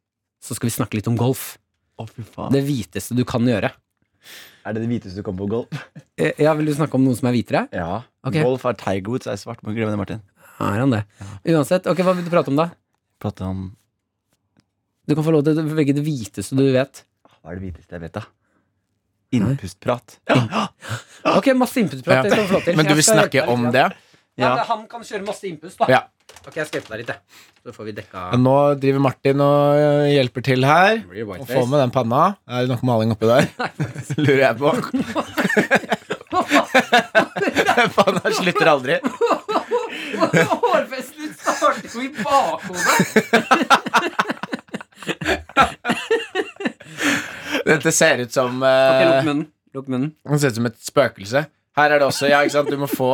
Så 0.45 0.55
skal 0.59 0.71
vi 0.71 0.77
snakke 0.77 0.99
litt 1.01 1.09
om 1.11 1.17
golf. 1.19 1.57
Oh, 1.99 2.07
fy 2.07 2.23
faen. 2.23 2.53
Det 2.55 2.63
hviteste 2.67 3.17
du 3.19 3.25
kan 3.27 3.43
gjøre. 3.49 3.73
Er 4.69 4.75
det 4.77 4.83
det 4.85 4.91
hviteste 4.91 5.19
du 5.19 5.25
kommer 5.27 5.47
på 5.47 5.53
golf? 5.57 5.87
Eh, 6.19 6.35
ja, 6.43 6.51
Vil 6.59 6.67
du 6.67 6.73
snakke 6.75 6.99
om 6.99 7.05
noen 7.07 7.15
som 7.15 7.29
er 7.31 7.35
hvitere? 7.37 7.61
Ja. 7.71 8.01
Okay. 8.27 8.43
Golf 8.43 8.65
er 8.67 8.75
Tiger 8.75 9.07
Woods 9.13 9.29
er 9.31 9.37
svart. 9.39 9.61
Må 9.63 9.71
ikke 9.71 9.85
glemme 9.85 9.95
det, 9.95 10.01
Martin. 10.01 10.23
Er 10.59 10.81
han 10.83 10.91
det? 10.91 11.05
Uansett, 11.47 11.87
ok, 11.87 12.01
hva 12.03 12.15
vil 12.19 12.27
du 12.27 12.31
prate 12.33 12.51
om 12.51 12.59
da? 12.59 12.65
Prate 13.23 13.47
om 13.47 13.61
Du 15.09 15.15
kan 15.17 15.25
få 15.25 15.33
lov 15.33 15.41
til 15.47 15.57
å 15.57 15.63
velge 15.73 15.95
det 15.97 16.03
hviteste 16.05 16.53
du 16.59 16.67
vet. 16.75 16.95
Hva 17.41 17.55
er 17.55 17.57
det 17.57 17.63
hviteste 17.65 17.93
jeg 17.97 18.03
vet, 18.05 18.13
da? 18.19 18.23
Innpustprat. 19.39 20.07
Ok, 21.37 21.47
masse 21.57 21.77
innpustprat. 21.81 22.25
Det 22.29 22.33
skal 22.35 22.47
få 22.49 22.53
lov 22.59 22.65
til. 22.67 22.75
Men 22.77 22.85
du 22.89 22.95
vil 22.99 23.07
snakke 23.07 23.41
om 23.49 23.61
det? 23.73 23.87
Ja, 24.39 24.49
Ja. 24.55 24.63
Han 24.69 24.85
kan 24.87 25.03
kjøre 25.03 25.25
masse 25.27 25.49
innpust, 25.49 25.79
da. 25.81 25.87
Ja. 25.91 25.99
Ok, 26.47 26.55
jeg 26.61 26.67
skal 26.69 26.79
hjelpe 26.79 26.91
deg 26.93 26.99
litt, 27.01 27.09
jeg. 27.11 27.19
Så 27.65 27.73
får 27.75 27.85
vi 27.89 27.93
dekka 27.97 28.19
Nå 28.39 28.53
driver 28.79 29.01
Martin 29.03 29.41
og 29.43 29.75
øh, 29.81 30.07
hjelper 30.13 30.43
til 30.47 30.63
her. 30.69 31.01
Og 31.25 31.47
får 31.49 31.67
med 31.73 31.79
den 31.83 31.91
panna. 31.97 32.21
Er 32.47 32.59
det 32.63 32.71
nok 32.71 32.83
maling 32.87 33.11
oppi 33.17 33.27
der? 33.27 33.43
Lurer 34.23 34.45
jeg 34.45 34.55
på. 34.61 34.69
Panna 37.97 38.21
slutter 38.39 38.67
aldri. 38.71 38.95
Hårfesten 40.53 41.27
starter 41.35 41.89
jo 41.89 42.01
i 42.05 42.07
bakhodet. 42.23 44.39
Dette 47.69 47.93
ser 47.93 48.23
ut 48.25 48.33
som 48.35 48.63
Ok, 48.63 48.69
øh, 48.69 49.13
lukk 49.13 49.29
munnen. 49.29 49.47
Lukk 49.77 49.89
munnen. 49.93 50.11
Det 50.25 50.41
ser 50.43 50.53
ut 50.55 50.59
som 50.61 50.69
et 50.71 50.79
spøkelse. 50.89 51.45
Her 51.79 51.93
er 51.95 52.01
det 52.03 52.07
også, 52.09 52.27
ja, 52.27 52.41
ikke 52.43 52.57
sant, 52.57 52.71
du 52.75 52.79
må 52.81 52.89
få 52.91 53.09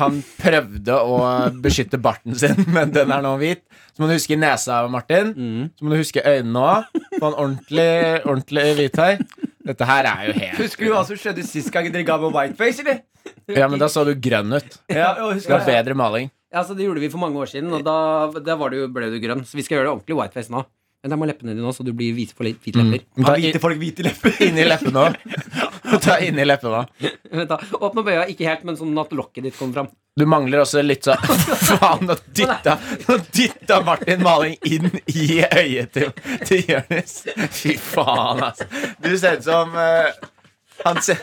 Han 0.00 0.16
prøvde 0.40 0.94
å 0.96 1.18
beskytte 1.62 2.00
barten 2.02 2.34
sin, 2.38 2.64
men 2.74 2.90
den 2.94 3.12
er 3.14 3.22
nå 3.22 3.36
hvit. 3.38 3.62
Så 3.94 4.02
må 4.02 4.08
du 4.10 4.14
huske 4.16 4.38
nesa, 4.38 4.80
Martin. 4.90 5.30
Mm. 5.36 5.68
Så 5.78 5.84
må 5.86 5.92
du 5.92 6.00
huske 6.00 6.24
øynene 6.26 6.64
òg. 6.64 6.98
Få 7.18 7.30
en 7.30 7.38
ordentlig, 7.44 7.90
ordentlig 8.24 8.66
hvit 8.78 8.98
her. 9.02 9.20
Dette 9.68 9.84
her 9.84 10.06
er 10.08 10.28
jo 10.30 10.34
helt 10.38 10.60
Husker 10.62 10.86
du 10.88 10.92
hva 10.94 11.02
som 11.04 11.18
skjedde 11.20 11.42
sist 11.44 11.68
gang 11.74 11.90
dere 11.92 12.06
ga 12.08 12.16
meg 12.22 12.32
whiteface, 12.34 12.80
eller? 12.84 13.02
Ja, 13.52 13.66
men 13.68 13.80
da 13.82 13.88
så 13.92 14.00
du 14.08 14.14
grønn 14.16 14.54
ut. 14.56 14.78
Ja, 14.88 15.10
jo, 15.18 15.28
Det 15.34 15.42
husker 15.42 15.58
var 15.58 15.66
jeg. 15.66 15.74
bedre 15.76 15.96
maling. 15.98 16.30
Ja, 16.54 16.62
så 16.64 16.72
Det 16.74 16.86
gjorde 16.86 17.02
vi 17.04 17.10
for 17.12 17.20
mange 17.20 17.36
år 17.42 17.50
siden, 17.50 17.68
og 17.76 17.82
da, 17.84 17.96
da 18.40 18.56
var 18.56 18.72
du, 18.72 18.78
ble 18.94 19.10
du 19.12 19.18
grønn. 19.20 19.42
Så 19.44 19.58
vi 19.58 19.66
skal 19.66 19.76
gjøre 19.78 19.90
det 19.90 19.94
ordentlig 19.98 20.16
whiteface 20.16 20.52
nå. 20.54 20.62
Men 21.04 21.12
der 21.12 21.18
må 21.20 21.26
leppene 21.30 21.52
dine 21.54 21.62
nå, 21.62 21.70
så 21.70 21.84
du 21.86 21.92
blir 21.94 22.10
hvite 22.16 22.34
for 22.34 22.42
litt- 22.48 22.58
hvite 22.64 22.80
lepper. 22.82 23.04
Ta 23.22 23.28
Har 23.28 23.36
hvite 23.38 23.60
folk 23.62 23.78
hvite 23.78 24.02
lepper? 24.02 24.32
inni 24.48 24.64
leppene 24.66 25.04
òg. 25.04 25.18
Ta 26.04 26.16
inni 26.26 26.42
leppene 26.48 26.80
òg. 26.82 27.04
Vent 27.38 27.52
da, 27.52 27.58
Åpne 27.78 28.02
opp 28.02 28.10
øya, 28.10 28.24
ikke 28.32 28.48
helt, 28.48 28.64
men 28.66 28.78
sånn 28.80 28.98
at 28.98 29.14
lokket 29.14 29.46
ditt 29.46 29.56
kommer 29.60 29.78
fram. 29.78 29.92
Du 30.18 30.24
mangler 30.26 30.64
også 30.64 30.82
litt 30.82 31.06
sånn 31.06 31.20
Faen, 31.22 32.02
nå 32.08 32.16
dytta, 32.34 32.74
nå 33.06 33.18
dytta 33.36 33.76
Martin 33.86 34.24
maling 34.26 34.56
inn 34.66 34.88
i 35.14 35.28
øyet 35.46 35.92
til, 35.94 36.10
til 36.48 36.64
Jonis. 36.72 37.20
Fy 37.54 37.76
faen, 37.78 38.42
altså. 38.48 38.66
Du 39.04 39.12
ser 39.22 39.38
ut 39.38 39.46
som 39.46 39.78
eh, 39.78 40.10
han, 40.84 41.02
ser, 41.02 41.16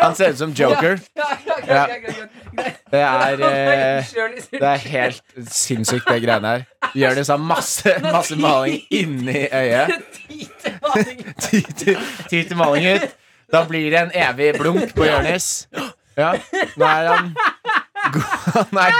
han 0.00 0.16
ser 0.16 0.30
ut 0.32 0.38
som 0.38 0.52
Joker. 0.52 0.98
Ja, 1.16 1.28
ja, 1.46 1.56
Ja. 1.66 1.86
Det 2.90 3.00
er 3.00 3.32
eh, 3.32 4.04
Det 4.50 4.62
er 4.62 4.76
helt 4.76 5.22
sinnssykt, 5.50 6.06
det 6.08 6.22
greiene 6.22 6.48
her. 6.48 6.62
Jonis 6.94 7.28
har 7.28 7.36
masse, 7.36 7.96
masse 8.02 8.36
maling 8.36 8.80
inni 8.90 9.48
øyet. 9.52 9.90
Ti 12.30 12.42
til 12.42 12.56
maling 12.56 12.86
ut. 12.94 13.16
Da 13.52 13.64
blir 13.68 13.90
det 13.90 14.00
en 14.06 14.14
evig 14.14 14.54
blunk 14.60 14.94
på 14.96 15.04
Jonis. 15.04 15.68
Ja, 16.16 16.32
nå 16.76 16.86
er 16.86 17.12
han 17.12 17.34
han 18.06 18.78
er 18.78 18.90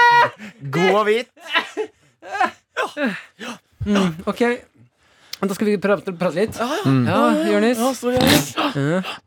god 0.73 0.91
og 0.91 1.05
hvit. 1.05 1.29
Ok, 4.27 4.41
men 4.41 4.76
da 5.41 5.55
skal 5.57 5.69
vi 5.69 5.75
prate, 5.83 6.13
prate 6.17 6.39
litt. 6.39 6.57
Ja, 6.57 7.25
Jonis. 7.51 7.81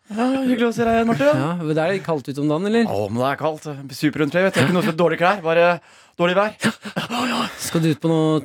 Hyggelig 0.10 0.68
å 0.70 0.72
se 0.74 0.86
deg 0.88 0.96
igjen, 0.98 1.10
Martin. 1.10 1.28
Ja, 1.30 1.52
det 1.70 1.84
er 1.84 1.94
litt 1.96 2.06
kaldt 2.08 2.30
ute 2.32 2.42
om 2.42 2.50
dagen, 2.50 2.66
eller? 2.70 2.88
Å, 2.90 3.04
men 3.12 3.22
det 3.22 3.28
er 3.30 3.38
kaldt. 3.40 3.68
Superuntre. 3.98 4.42
Vet 4.48 4.58
du. 4.58 4.64
Ikke 4.66 4.76
noe 4.78 4.90
er 4.90 4.98
dårlige 4.98 5.22
klær, 5.22 5.44
bare 5.46 5.68
dårlig 6.20 6.36
vær. 6.40 6.58
Skal 7.62 7.86
du 7.86 7.92
ut 7.94 8.02
på 8.02 8.10
noe 8.12 8.42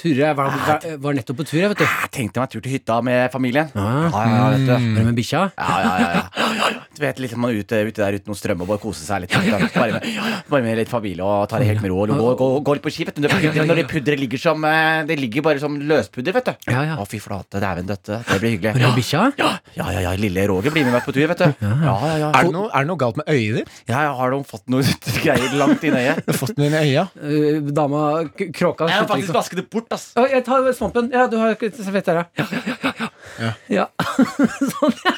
turer? 0.00 0.22
Jeg 0.30 0.36
var, 0.38 0.54
var, 0.68 0.86
var 1.02 1.18
nettopp 1.18 1.40
på 1.42 1.48
tur, 1.50 1.58
jeg, 1.64 1.72
vet 1.74 1.82
du. 1.82 1.86
Jeg 1.88 2.12
tenkte 2.14 2.40
meg 2.40 2.46
en 2.46 2.52
tur 2.54 2.62
til 2.64 2.76
hytta 2.78 3.00
med 3.04 3.26
familien. 3.34 3.72
Ja, 3.74 3.88
Ja, 4.06 4.22
ja, 4.30 4.46
vet 4.54 4.64
du. 4.70 4.72
Var 5.00 5.10
med 5.10 5.18
bikkja? 5.18 5.42
Ja, 5.58 5.82
ja, 5.82 5.92
ja, 5.98 6.08
ja. 6.20 6.79
Vet, 7.00 7.20
liksom 7.22 7.40
man 7.42 7.54
er 7.54 7.64
ute, 7.64 7.80
ute 7.88 8.02
der 8.02 8.18
uten 8.18 8.30
noe 8.32 8.38
strøm 8.38 8.64
og 8.64 8.70
bare 8.70 8.82
kose 8.82 9.04
seg 9.04 9.24
litt. 9.24 9.34
Bare 9.34 9.92
med, 9.96 10.06
bare 10.50 10.64
med 10.64 10.78
litt 10.80 10.90
familie 10.92 11.26
og 11.26 11.48
ta 11.50 11.60
det 11.60 11.68
helt 11.70 11.84
med 11.84 11.92
ro. 11.92 12.02
Og 12.04 12.12
gå, 12.12 12.32
gå, 12.40 12.48
gå 12.66 12.76
litt 12.76 12.84
på 12.84 12.92
ski. 12.94 13.06
vet 13.08 13.18
du. 13.18 13.26
Når 13.26 13.66
når 13.70 13.80
det 13.82 13.86
pudderet 13.90 14.20
ligger 14.20 14.40
som 14.40 14.64
eh, 14.66 15.02
Det 15.08 15.16
ligger 15.20 15.44
bare 15.46 15.62
som 15.62 15.76
løspudder, 15.78 16.34
vet 16.36 16.50
du. 16.50 16.70
Ja, 16.72 16.84
ja. 16.92 16.98
Å, 17.00 17.06
fy 17.08 17.20
flate. 17.22 17.60
Dæven 17.62 17.88
døtte. 17.88 18.20
Det 18.26 18.38
blir 18.42 18.56
hyggelig. 18.56 18.82
Ja. 18.82 18.92
bikkja? 18.96 19.24
Ja, 19.40 19.50
ja, 19.76 19.88
ja, 19.94 20.04
ja, 20.08 20.14
lille 20.20 20.46
Roger 20.50 20.74
blir 20.74 20.86
med 20.86 20.96
meg 20.96 21.04
på 21.06 21.14
tur, 21.16 21.26
vet 21.30 21.42
du. 21.42 21.46
Ja, 21.64 21.74
ja, 21.84 22.14
ja. 22.24 22.30
Er 22.30 22.48
det 22.48 22.54
noe, 22.54 22.68
er 22.68 22.84
det 22.84 22.90
noe 22.90 23.00
galt 23.00 23.20
med 23.20 23.30
øyet 23.30 23.60
ditt? 23.60 23.74
Ja, 23.90 24.04
jeg 24.06 24.16
har 24.20 24.34
de 24.34 24.40
fått 24.50 24.66
noe 24.72 24.96
greier 25.24 25.56
langt 25.60 25.86
inn 25.86 25.96
i 25.96 26.04
øyet. 26.04 26.22
Du 26.26 26.32
har 26.32 26.40
fått 26.40 26.56
noe 26.60 26.70
inn 26.70 26.78
i 26.78 26.82
øya. 26.90 27.06
Uh, 27.20 27.70
dama 27.80 28.04
kråka 28.36 28.90
Jeg 28.90 29.02
har 29.02 29.10
faktisk 29.10 29.36
vasket 29.36 29.62
det 29.62 29.66
bort, 29.72 29.90
ass. 29.96 30.10
Jeg 30.30 30.44
tar 30.46 30.70
svampen. 30.76 31.10
Ja, 31.14 31.26
du 31.30 31.38
har 31.40 31.56
ikke 31.56 31.72
servett 31.76 32.10
der, 32.10 32.22
ja. 32.22 32.26
Ja, 32.40 32.46
ja, 32.50 32.60
ja. 32.80 33.10
ja, 33.40 33.52
ja. 33.80 33.86
sånn, 34.74 34.98
ja. 35.04 35.14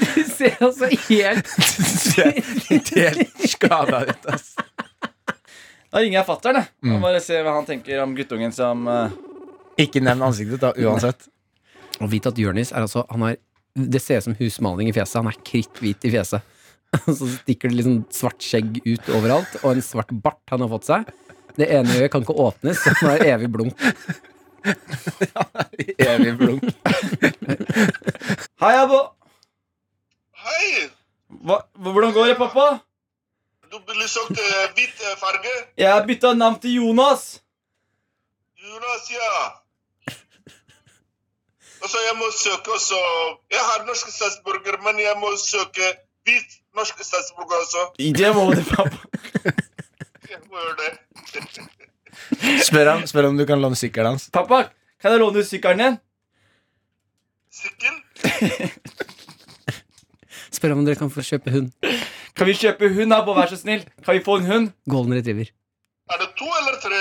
Du 0.00 0.22
ser 0.40 0.56
altså 0.64 0.88
helt 1.08 1.50
Helt 3.00 3.44
skada 3.50 4.04
ut, 4.08 4.30
ass. 4.32 4.54
Da 5.90 6.02
ringer 6.02 6.20
jeg 6.20 6.26
fatter'n. 6.28 6.62
Og 6.86 7.02
bare 7.02 7.20
ser 7.24 7.44
hva 7.46 7.56
han 7.58 7.66
tenker 7.68 8.02
om 8.04 8.14
guttungen 8.16 8.54
som 8.54 8.86
eh, 8.90 9.18
Ikke 9.86 10.02
nevn 10.04 10.22
ansiktet 10.26 10.56
ditt, 10.56 10.64
da, 10.64 10.72
uansett. 10.86 11.28
Og 12.00 12.10
vit 12.12 12.26
at 12.30 12.38
Jonis 12.38 12.72
er 12.72 12.86
altså 12.86 13.04
han 13.10 13.26
har, 13.26 13.36
Det 13.74 14.00
ser 14.02 14.20
ut 14.20 14.28
som 14.30 14.38
husmaling 14.38 14.90
i 14.90 14.94
fjeset. 14.96 15.18
Han 15.20 15.30
er 15.32 15.40
kritthvit 15.46 16.06
i 16.06 16.14
fjeset. 16.14 16.56
Så 17.06 17.28
stikker 17.40 17.70
det 17.70 17.80
liksom 17.80 18.00
svart 18.14 18.42
skjegg 18.42 18.80
ut 18.86 19.10
overalt, 19.14 19.60
og 19.62 19.76
en 19.76 19.84
svart 19.84 20.10
bart 20.24 20.42
han 20.50 20.64
har 20.64 20.72
fått 20.72 20.88
seg. 20.88 21.12
Det 21.58 21.68
ene 21.70 21.98
øyet 21.98 22.10
kan 22.10 22.24
ikke 22.24 22.34
åpnes, 22.38 22.78
så 22.78 22.92
han 23.00 23.10
har 23.12 23.24
evig 23.34 23.50
blunk. 23.52 23.86
Evig 25.98 26.34
blunk. 26.38 26.66
Hei, 28.60 28.74
Abo. 28.76 29.00
Hei! 30.50 30.88
Hva, 31.46 31.60
hvordan 31.86 32.12
går 32.14 32.32
det, 32.32 32.36
pappa? 32.38 32.66
Du 33.70 33.78
ville 33.86 34.08
sagt 34.10 34.34
eh, 34.34 34.62
hvit 34.74 35.02
eh, 35.06 35.16
farge? 35.20 35.52
Jeg 35.78 35.92
har 35.92 36.06
bytta 36.06 36.32
navn 36.34 36.58
til 36.62 36.80
Jonas. 36.80 37.26
Jonas, 38.58 39.04
ja. 39.14 39.30
Altså, 41.80 41.98
jeg 42.04 42.16
må 42.18 42.26
søke 42.36 42.72
også 42.76 42.98
Jeg 43.50 43.62
har 43.68 43.84
norsk 43.86 44.10
statsborger, 44.12 44.76
men 44.84 44.98
jeg 45.00 45.14
må 45.20 45.30
søke 45.40 45.92
hvit 46.28 46.58
norsk 46.76 46.98
statsborger 47.04 47.62
også. 47.62 47.86
Det 47.98 48.34
må 48.34 48.50
du, 48.54 48.64
pappa. 48.74 48.98
Jeg 50.30 50.42
må 50.50 50.58
gjøre 50.58 50.76
det. 50.82 50.92
Spør, 52.66 52.90
han, 52.90 53.06
spør 53.08 53.30
om 53.30 53.38
du 53.38 53.46
kan 53.46 53.62
låne 53.62 53.78
sykkelen 53.78 54.16
hans. 54.16 54.28
Pappa, 54.34 54.64
kan 55.00 55.14
jeg 55.14 55.22
låne 55.22 55.44
sykkelen 55.46 55.84
din? 55.84 55.98
Sykkel? 57.62 57.96
Spør 60.60 60.74
om 60.76 60.82
dere 60.84 60.98
kan 61.00 61.08
få 61.08 61.22
kjøpe 61.24 61.48
hund. 61.54 61.70
Kan 62.36 62.44
vi 62.44 62.52
kjøpe 62.52 62.90
hund, 62.92 63.14
Abo? 63.16 63.32
Vær 63.32 63.48
så 63.48 63.56
snill. 63.56 63.80
Kan 64.04 64.18
vi 64.18 64.20
få 64.24 64.34
en 64.36 64.44
hund? 64.44 64.66
Golden 64.92 65.14
retriever. 65.16 65.48
Er 66.12 66.18
det 66.20 66.26
to 66.36 66.48
eller 66.58 66.74
tre? 66.82 66.98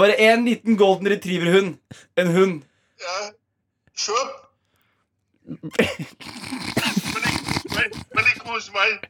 Bare 0.00 0.16
én 0.18 0.42
liten 0.48 0.74
golden 0.76 1.06
retriever-hund. 1.12 1.76
En 2.18 2.32
hund. 2.34 2.56
Ja. 2.98 3.18
Kjøp. 3.94 4.32
Men 5.46 5.60
ikke, 7.30 8.02
men, 8.16 8.26
ikke 8.32 8.48
hos 8.48 8.66
meg. 8.74 9.06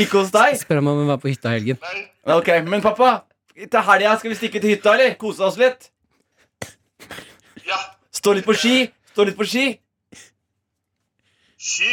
Ikke 0.00 0.16
hos 0.16 0.32
deg? 0.32 0.56
Spør 0.62 0.80
om 0.80 0.88
han 0.94 1.12
var 1.12 1.20
på 1.20 1.28
hytta 1.28 1.52
i 1.52 1.58
helgen. 1.58 1.80
Nei. 1.84 2.00
Ok, 2.38 2.48
Men 2.72 2.80
pappa, 2.80 3.10
til 3.58 3.84
helga 3.90 4.14
skal 4.22 4.32
vi 4.32 4.38
stikke 4.40 4.64
til 4.64 4.78
hytta, 4.78 4.96
eller? 4.96 5.12
Kose 5.20 5.44
oss 5.44 5.60
litt? 5.60 5.90
Ja. 7.68 7.84
Stå 8.16 8.32
litt 8.32 8.48
på 8.48 8.56
ski? 8.56 8.88
Stå 9.12 9.28
litt 9.28 9.36
på 9.36 9.44
ski? 9.52 9.66
Sky. 11.60 11.92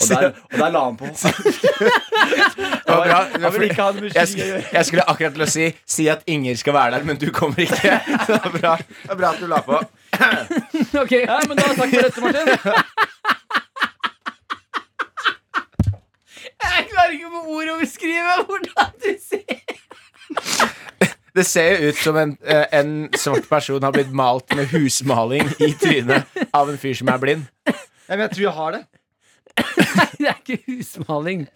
Og 0.00 0.08
der, 0.08 0.32
og 0.52 0.58
der 0.58 0.70
la 0.70 0.84
han 0.84 0.96
på. 0.96 1.06
Han 2.90 3.52
vil 3.54 3.62
ikke 3.68 3.82
ha 3.82 3.92
det 3.92 4.02
med 4.02 4.10
å 4.10 4.14
gjøre. 4.14 4.62
jeg 4.72 4.86
skulle 4.88 5.04
akkurat 5.08 5.36
til 5.36 5.44
å 5.44 5.48
si 5.50 5.66
Si 5.86 6.06
at 6.10 6.24
Inger 6.30 6.56
skal 6.60 6.74
være 6.76 6.96
der, 6.96 7.06
men 7.08 7.20
du 7.20 7.28
kommer 7.34 7.60
ikke. 7.64 8.00
Så 8.26 8.32
det 8.34 8.40
var 8.44 8.52
bra, 8.56 8.72
det 8.80 9.08
var 9.12 9.20
bra 9.22 9.30
at 9.34 9.40
du 9.40 9.46
la 9.50 9.60
på. 9.66 9.80
Ok, 11.00 11.12
Ja, 11.20 11.38
men 11.48 11.56
da 11.60 11.68
takk 11.70 11.76
for 11.76 12.02
dette, 12.02 12.20
Martin. 12.20 12.46
Jeg 16.60 16.86
klarer 16.90 17.14
ikke 17.16 17.30
med 17.32 17.48
ord 17.56 17.70
å 17.72 17.78
beskrive 17.80 18.34
hvordan 18.48 18.90
du 19.00 19.10
ser 19.22 19.44
Det 21.36 21.44
ser 21.46 21.68
jo 21.70 21.90
ut 21.90 22.00
som 22.02 22.16
en, 22.20 22.32
eh, 22.44 22.66
en 22.76 22.92
svart 23.16 23.46
person 23.48 23.82
har 23.86 23.94
blitt 23.94 24.10
malt 24.12 24.50
med 24.58 24.68
husmaling 24.74 25.46
i 25.62 25.70
trynet 25.78 26.26
av 26.52 26.70
en 26.72 26.78
fyr 26.78 26.96
som 26.98 27.08
er 27.12 27.20
blind. 27.22 27.46
Ja, 27.66 28.16
men 28.16 28.24
jeg 28.26 28.32
tror 28.34 28.44
jeg 28.48 28.56
har 28.56 28.74
det. 28.74 28.82
Det 30.18 30.28
er 30.28 30.36
ikke 30.40 30.58
husmaling. 30.66 31.46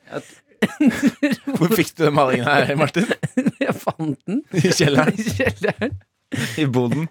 Hvor 1.59 1.75
fikk 1.77 1.93
du 1.99 2.07
den 2.07 2.15
malingen 2.17 2.49
her, 2.49 2.75
Martin? 2.81 3.11
Jeg 3.61 3.75
fant 3.77 4.17
den 4.27 4.43
I 4.57 4.71
kjelleren? 4.71 5.19
i 5.19 5.37
kjelleren. 5.37 5.99
I 6.59 6.67
boden? 6.67 7.09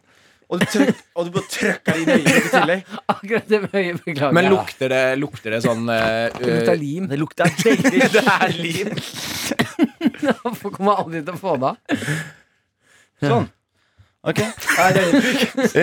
Og 0.53 0.59
du, 0.61 0.65
trøk, 0.69 0.99
og 1.17 1.25
du 1.25 1.31
bare 1.33 1.49
trøkka 1.49 1.93
inn 1.97 2.09
øyet 2.13 2.27
i 2.29 2.49
tillegg. 2.51 2.89
Akkurat 3.13 3.47
det 3.49 3.59
med 3.63 3.73
øyet. 3.79 4.01
Beklager. 4.05 4.35
Men 4.37 4.49
lukter 4.51 4.91
det, 4.91 5.01
lukter 5.17 5.55
det 5.55 5.61
sånn 5.65 5.87
uh, 5.89 6.29
Det 6.35 6.51
lukter 6.51 6.77
lim. 6.77 7.07
Det 7.09 7.19
lukter 7.21 7.55
veldig 7.63 8.09
Det 8.13 8.23
er 8.35 8.55
lim. 8.59 8.93
Hvorfor 10.43 10.75
kommer 10.75 10.91
jeg 10.91 11.05
aldri 11.05 11.23
til 11.23 11.33
å 11.33 11.41
få 11.41 11.55
det 11.63 11.71
av? 11.71 11.99
sånn. 13.23 13.49
Ok. 14.23 14.39
Nei, 14.43 14.91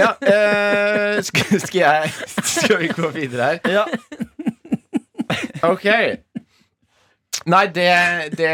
Ja, 0.00 0.12
uh, 0.16 1.18
skal, 1.24 1.58
skal 1.60 1.80
jeg 1.80 2.12
Skal 2.40 2.78
vi 2.80 2.92
gå 2.94 3.10
videre 3.16 3.50
her? 3.50 3.58
Ja. 3.80 3.84
Ok. 5.70 5.86
Nei, 7.48 7.62
det, 7.72 7.88
det 8.36 8.50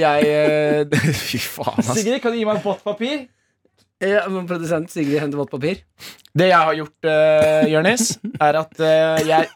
jeg 0.00 0.24
eh, 0.30 0.86
Fy 1.26 1.38
faen, 1.42 1.82
ass. 1.82 1.98
Sigrid, 1.98 2.20
kan 2.22 2.32
du 2.32 2.38
gi 2.40 2.46
meg 2.48 2.62
vått 2.64 2.82
papir? 2.86 3.18
Ja, 4.00 4.24
men 4.32 4.46
Produsent 4.48 4.88
Sigrid 4.90 5.20
henter 5.20 5.38
vått 5.42 5.52
papir. 5.52 5.76
Det 6.32 6.48
jeg 6.48 6.56
har 6.56 6.74
gjort, 6.78 7.04
uh, 7.04 7.68
Jonis, 7.68 8.16
er 8.40 8.54
at 8.62 8.80
eh, 8.80 9.28
jeg 9.28 9.44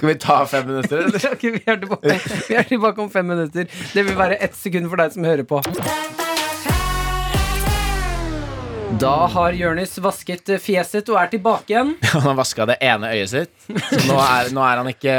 Skal 0.00 0.08
vi 0.08 0.14
ta 0.16 0.46
fem 0.48 0.64
minutter, 0.70 1.02
eller? 1.04 1.20
Ok, 1.34 1.42
vi, 1.42 1.60
er 1.66 1.76
tilbake. 1.82 2.14
vi 2.48 2.54
er 2.56 2.64
tilbake 2.70 3.04
om 3.04 3.10
fem 3.12 3.26
minutter. 3.28 3.68
Det 3.68 4.06
vil 4.08 4.16
være 4.16 4.40
ett 4.40 4.56
sekund 4.56 4.88
for 4.88 4.96
deg 5.02 5.12
som 5.12 5.28
hører 5.28 5.44
på. 5.44 5.60
Da 8.98 9.26
har 9.30 9.52
Jonis 9.54 9.92
vasket 10.02 10.48
fjeset 10.60 11.08
og 11.12 11.16
er 11.20 11.28
tilbake 11.32 11.70
igjen. 11.72 11.92
Han 12.12 12.24
har 12.24 12.34
vaska 12.38 12.66
det 12.68 12.76
ene 12.84 13.10
øyet 13.14 13.30
sitt, 13.30 13.52
så 13.86 14.00
nå 14.08 14.16
er, 14.20 14.48
nå 14.56 14.62
er 14.66 14.80
han 14.80 14.88
ikke 14.90 15.12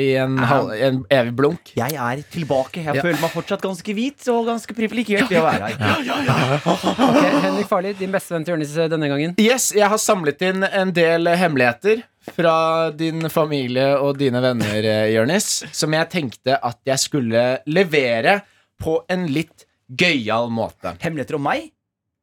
i 0.00 0.06
en, 0.22 0.36
halv, 0.48 0.70
en 0.86 1.00
evig 1.12 1.32
blunk. 1.36 1.72
Jeg 1.76 1.96
er 1.98 2.22
tilbake. 2.32 2.84
Jeg 2.86 2.94
Ja. 2.98 3.02
føler 3.04 3.18
meg 3.20 3.32
fortsatt 3.34 3.64
ganske 3.64 3.94
hvit 3.96 4.28
og 4.32 4.46
ganske 4.48 4.76
privilegert 4.76 5.28
ved 5.32 5.40
å 5.40 5.44
være 5.44 5.70
her. 5.72 6.60
okay, 6.62 7.32
Henrik 7.46 7.68
Farli, 7.70 7.92
din 7.98 8.14
beste 8.14 8.36
venn 8.36 8.46
til 8.46 8.54
Jonis 8.56 8.76
denne 8.94 9.10
gangen. 9.10 9.34
Yes, 9.42 9.70
jeg 9.76 9.88
har 9.92 10.00
samlet 10.00 10.44
inn 10.48 10.64
en 10.68 10.92
del 10.96 11.28
hemmeligheter 11.40 12.04
fra 12.36 12.54
din 12.96 13.26
familie 13.32 13.90
og 13.98 14.20
dine 14.20 14.40
venner, 14.44 14.78
eh, 14.84 15.08
Jonis, 15.16 15.64
som 15.74 15.96
jeg 15.96 16.10
tenkte 16.12 16.60
at 16.62 16.78
jeg 16.88 17.02
skulle 17.02 17.48
levere 17.66 18.38
på 18.80 19.00
en 19.10 19.26
litt 19.32 19.66
gøyal 19.90 20.48
måte. 20.52 20.94
Hemmeligheter 21.02 21.40
om 21.40 21.44
meg? 21.48 21.70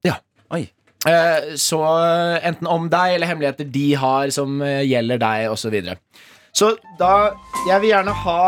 Ja. 0.05 0.17
Oi. 0.53 0.67
Eh, 1.06 1.56
Så 1.56 1.80
eh, 1.84 2.47
enten 2.47 2.68
om 2.68 2.89
deg 2.89 3.16
eller 3.16 3.30
hemmeligheter 3.30 3.68
de 3.70 3.88
har 4.01 4.32
som 4.34 4.58
eh, 4.66 4.82
gjelder 4.88 5.22
deg, 5.22 5.49
osv. 5.53 5.76
Så, 5.86 5.95
så 6.56 6.72
da 6.99 7.12
Jeg 7.68 7.82
vil 7.84 7.91
gjerne 7.91 8.14
ha 8.24 8.41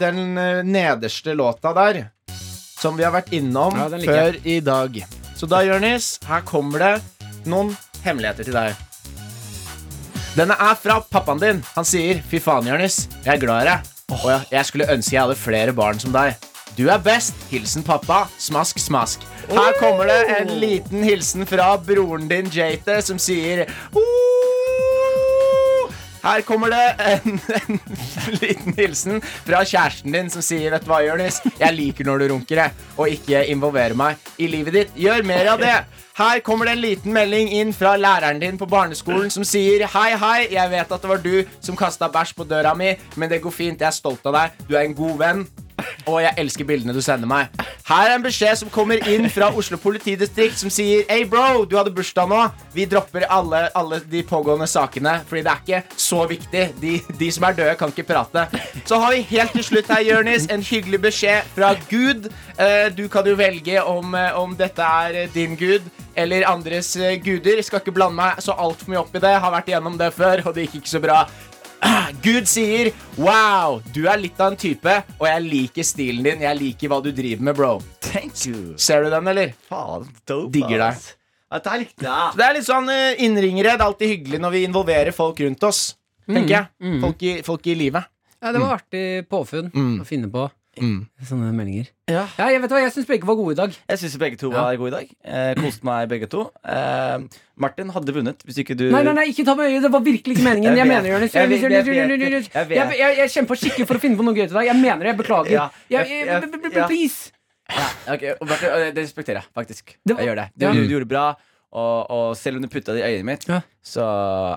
den 0.00 0.20
nederste 0.70 1.34
låta 1.36 1.72
der, 1.76 2.04
som 2.80 2.96
vi 2.96 3.04
har 3.04 3.12
vært 3.14 3.32
innom 3.36 3.76
Ja, 3.76 3.88
før 3.90 4.38
i 4.46 4.60
dag. 4.64 5.00
Så 5.36 5.48
da, 5.50 5.62
Jonis, 5.66 6.14
her 6.28 6.44
kommer 6.46 6.82
det 6.84 6.94
noen 7.48 7.74
hemmeligheter 8.04 8.46
til 8.46 8.56
deg. 8.56 8.76
Denne 10.38 10.54
er 10.54 10.76
fra 10.78 11.00
pappaen 11.02 11.40
din. 11.42 11.62
Han 11.74 11.84
sier 11.84 12.22
'Fy 12.22 12.38
faen, 12.40 12.68
Jonis, 12.70 13.08
jeg 13.24 13.34
er 13.34 13.42
glad 13.42 13.64
i 13.66 13.70
deg'. 13.70 13.88
Og 14.10 14.46
jeg 14.50 14.66
skulle 14.66 14.90
ønske 14.90 15.14
jeg 15.14 15.22
hadde 15.22 15.38
flere 15.38 15.72
barn 15.74 15.98
som 15.98 16.12
deg. 16.14 16.34
Du 16.76 16.86
er 16.88 16.98
best. 17.02 17.34
Hilsen 17.50 17.84
pappa. 17.86 18.24
Smask, 18.38 18.78
smask. 18.78 19.24
Her 19.50 19.74
kommer 19.80 20.06
det 20.10 20.20
en 20.38 20.54
liten 20.62 21.02
hilsen 21.04 21.46
fra 21.48 21.72
broren 21.82 22.28
din, 22.30 22.50
Jate, 22.54 23.00
som 23.02 23.18
sier. 23.18 23.66
Her 26.20 26.42
kommer 26.44 26.68
det 26.68 26.86
en, 27.00 27.38
en 27.56 27.78
liten 28.42 28.74
hilsen 28.76 29.22
fra 29.24 29.62
kjæresten 29.64 30.12
din 30.12 30.28
som 30.28 30.44
sier 30.44 30.68
Vet 30.74 30.84
du 30.84 30.90
hva, 30.92 30.98
Jonis? 31.06 31.38
Jeg 31.56 31.72
liker 31.72 32.04
når 32.04 32.20
du 32.20 32.26
runker, 32.34 32.60
jeg, 32.60 32.74
og 33.00 33.08
ikke 33.14 33.40
involverer 33.48 33.96
meg 33.96 34.20
i 34.36 34.50
livet 34.52 34.76
ditt. 34.76 34.92
Gjør 35.00 35.24
mer 35.26 35.48
av 35.54 35.62
det. 35.64 35.72
Her 36.20 36.42
kommer 36.44 36.68
det 36.68 36.74
en 36.76 36.82
liten 36.84 37.16
melding 37.16 37.48
inn 37.56 37.72
fra 37.72 37.94
læreren 37.96 38.42
din 38.42 38.60
på 38.60 38.68
barneskolen 38.68 39.32
som 39.32 39.46
sier 39.48 39.86
Hei, 39.94 40.10
hei, 40.20 40.50
jeg 40.52 40.72
vet 40.74 40.92
at 40.92 41.00
det 41.06 41.12
var 41.14 41.24
du 41.24 41.32
som 41.64 41.78
kasta 41.80 42.10
bæsj 42.12 42.36
på 42.36 42.44
døra 42.50 42.74
mi, 42.76 42.92
men 43.16 43.32
det 43.32 43.40
går 43.40 43.56
fint, 43.56 43.80
jeg 43.80 43.88
er 43.88 43.96
stolt 43.96 44.28
av 44.28 44.36
deg. 44.36 44.60
Du 44.68 44.76
er 44.76 44.84
en 44.84 44.96
god 44.98 45.16
venn. 45.24 45.46
Og 46.10 46.18
jeg 46.24 46.34
elsker 46.42 46.66
bildene 46.66 46.94
du 46.96 47.00
sender 47.04 47.28
meg. 47.30 47.50
Her 47.86 48.08
er 48.10 48.16
en 48.16 48.24
beskjed 48.24 48.58
som 48.60 48.70
kommer 48.72 49.00
inn 49.10 49.28
fra 49.30 49.48
Oslo 49.56 49.78
politidistrikt, 49.80 50.58
som 50.60 50.70
sier 50.72 51.04
Hey 51.10 51.24
bro, 51.30 51.62
du 51.68 51.76
hadde 51.78 51.92
bursdag 51.94 52.28
nå. 52.30 52.40
Vi 52.74 52.86
dropper 52.90 53.26
alle, 53.30 53.64
alle 53.78 54.00
de 54.10 54.22
pågående 54.26 54.66
sakene, 54.70 55.18
fordi 55.28 55.44
det 55.46 55.52
er 55.54 55.62
ikke 55.64 55.98
så 56.00 56.24
viktig. 56.30 56.64
De, 56.82 56.96
de 57.20 57.30
som 57.34 57.46
er 57.48 57.56
døde, 57.58 57.76
kan 57.80 57.94
ikke 57.94 58.06
prate. 58.10 58.46
Så 58.88 58.98
har 59.02 59.14
vi 59.14 59.22
helt 59.30 59.54
til 59.56 59.66
slutt 59.66 59.90
her, 59.92 60.02
Jørnis, 60.06 60.48
en 60.50 60.64
hyggelig 60.66 61.02
beskjed 61.08 61.50
fra 61.56 61.72
Gud. 61.90 62.30
Eh, 62.58 62.88
Du 62.96 63.06
kan 63.08 63.26
jo 63.26 63.36
velge 63.38 63.82
om, 63.86 64.14
eh, 64.14 64.34
om 64.38 64.54
dette 64.58 64.82
er 64.82 65.28
din 65.34 65.54
gud 65.56 65.86
eller 66.18 66.44
andres 66.50 66.96
eh, 66.96 67.16
guder. 67.22 67.60
Jeg 67.60 67.68
skal 67.68 67.80
ikke 67.80 67.94
blande 67.96 68.18
meg 68.18 68.42
så 68.42 68.56
altfor 68.58 68.90
mye 68.90 69.00
opp 69.04 69.14
i 69.14 69.22
det. 69.22 69.30
Har 69.40 69.54
vært 69.54 69.70
igjennom 69.70 69.96
det 70.00 70.10
før, 70.16 70.42
og 70.46 70.54
det 70.56 70.66
gikk 70.66 70.80
ikke 70.82 70.94
så 70.96 71.00
bra. 71.02 71.22
Gud 72.24 72.48
sier 72.50 72.90
Wow, 73.20 73.78
du 73.94 74.02
er 74.10 74.18
litt 74.20 74.40
av 74.40 74.52
en 74.52 74.58
type 74.60 74.96
Og 75.18 75.24
jeg 75.28 75.44
liker 75.46 75.86
stilen 75.86 76.26
din 76.26 76.42
Jeg 76.44 76.58
liker 76.60 76.92
hva 76.92 76.98
du 77.04 77.10
driver 77.16 77.46
med, 77.50 77.56
bro 77.56 77.72
Thank 78.10 78.44
you. 78.48 78.74
Ser 78.80 79.04
du 79.06 79.10
den, 79.12 79.28
eller? 79.30 79.52
Faen, 79.70 80.08
dope, 80.26 80.50
Digger 80.56 80.80
deg. 80.82 81.08
Dette 81.50 81.76
likte 81.78 82.06
jeg. 82.06 82.36
Det 82.38 82.44
er 82.46 82.56
litt 82.58 82.66
sånn 82.68 82.90
eh, 82.92 83.20
innringere 83.26 83.72
Det 83.76 83.80
er 83.80 83.86
alltid 83.88 84.12
hyggelig 84.16 84.40
når 84.42 84.54
vi 84.56 84.64
involverer 84.68 85.14
folk 85.16 85.40
rundt 85.46 85.66
oss 85.70 85.82
Tenker 86.30 86.56
jeg 86.56 87.00
folk 87.02 87.22
i, 87.26 87.32
folk 87.46 87.66
i 87.72 87.74
livet 87.78 88.06
Ja, 88.40 88.52
det 88.54 88.60
var 88.62 88.76
artig 88.78 89.04
påfunn 89.30 89.70
Mm. 89.74 89.96
å 90.02 90.06
finne 90.08 90.28
på 90.32 90.46
Mm. 90.78 91.00
sånne 91.26 91.50
meldinger. 91.52 91.88
Ja. 92.08 92.28
Ja, 92.38 92.46
jeg 92.54 92.60
vet 92.62 92.70
hva, 92.70 92.78
jeg 92.84 92.92
syns 92.94 93.08
begge 93.08 93.26
var 93.26 93.34
gode 93.34 93.52
i 93.56 93.58
dag. 93.58 93.74
Jeg 93.90 93.98
syns 93.98 94.14
begge 94.22 94.38
to 94.38 94.50
var 94.52 94.76
gode 94.78 94.92
i 94.92 94.94
dag. 94.94 95.08
Eh, 95.24 95.54
koste 95.58 95.82
meg 95.84 96.08
begge 96.12 96.28
to. 96.30 96.44
Eh, 96.62 97.18
Martin 97.60 97.90
hadde 97.90 98.14
vunnet 98.14 98.44
hvis 98.46 98.60
ikke 98.62 98.76
du 98.78 98.86
Nei, 98.92 99.02
nei, 99.02 99.12
nei, 99.18 99.24
ikke 99.32 99.44
ta 99.48 99.56
meg 99.58 99.74
i. 99.74 99.80
Det 99.82 99.90
var 99.90 100.00
virkelig 100.06 100.36
ikke 100.38 100.46
meningen. 100.46 100.70
Jeg 100.78 100.78
Jeg 100.78 100.88
mener 100.92 101.10
Jonis. 101.10 101.34
Jeg 101.34 101.50
jeg 102.70 102.78
jeg. 102.78 103.18
Jeg, 103.18 103.34
kjempa 103.34 103.58
skikkelig 103.58 103.88
for 103.90 103.98
å 103.98 104.04
finne 104.06 104.16
på 104.20 104.24
noe 104.28 104.34
gøy 104.38 104.46
til 104.46 104.56
deg. 104.60 104.70
Jeg 104.70 104.78
mener 104.78 105.02
det. 105.04 105.12
Jeg 105.12 105.20
beklager. 105.24 105.52
Ja, 105.90 106.86
please. 106.86 107.32
Ok, 108.10 108.24
og 108.40 108.46
Martin, 108.48 108.94
Det 108.94 109.04
respekterer 109.04 109.42
jeg 109.42 109.50
faktisk. 109.54 109.96
Det 110.06 110.14
var- 110.16 110.22
Jeg 110.22 110.28
gjør 110.30 110.36
det. 110.44 110.48
Du, 110.56 110.66
Ja. 110.66 110.72
du, 110.72 110.80
du 110.86 110.92
gjorde 110.94 111.06
det 111.06 111.14
bra. 111.16 111.26
Og, 111.72 112.10
og 112.10 112.36
selv 112.36 112.56
om 112.58 112.62
du 112.62 112.68
putta 112.68 112.92
det 112.94 113.02
i 113.04 113.10
øyet 113.14 113.24
mitt, 113.24 113.46
Ja. 113.48 113.60
så 113.82 114.02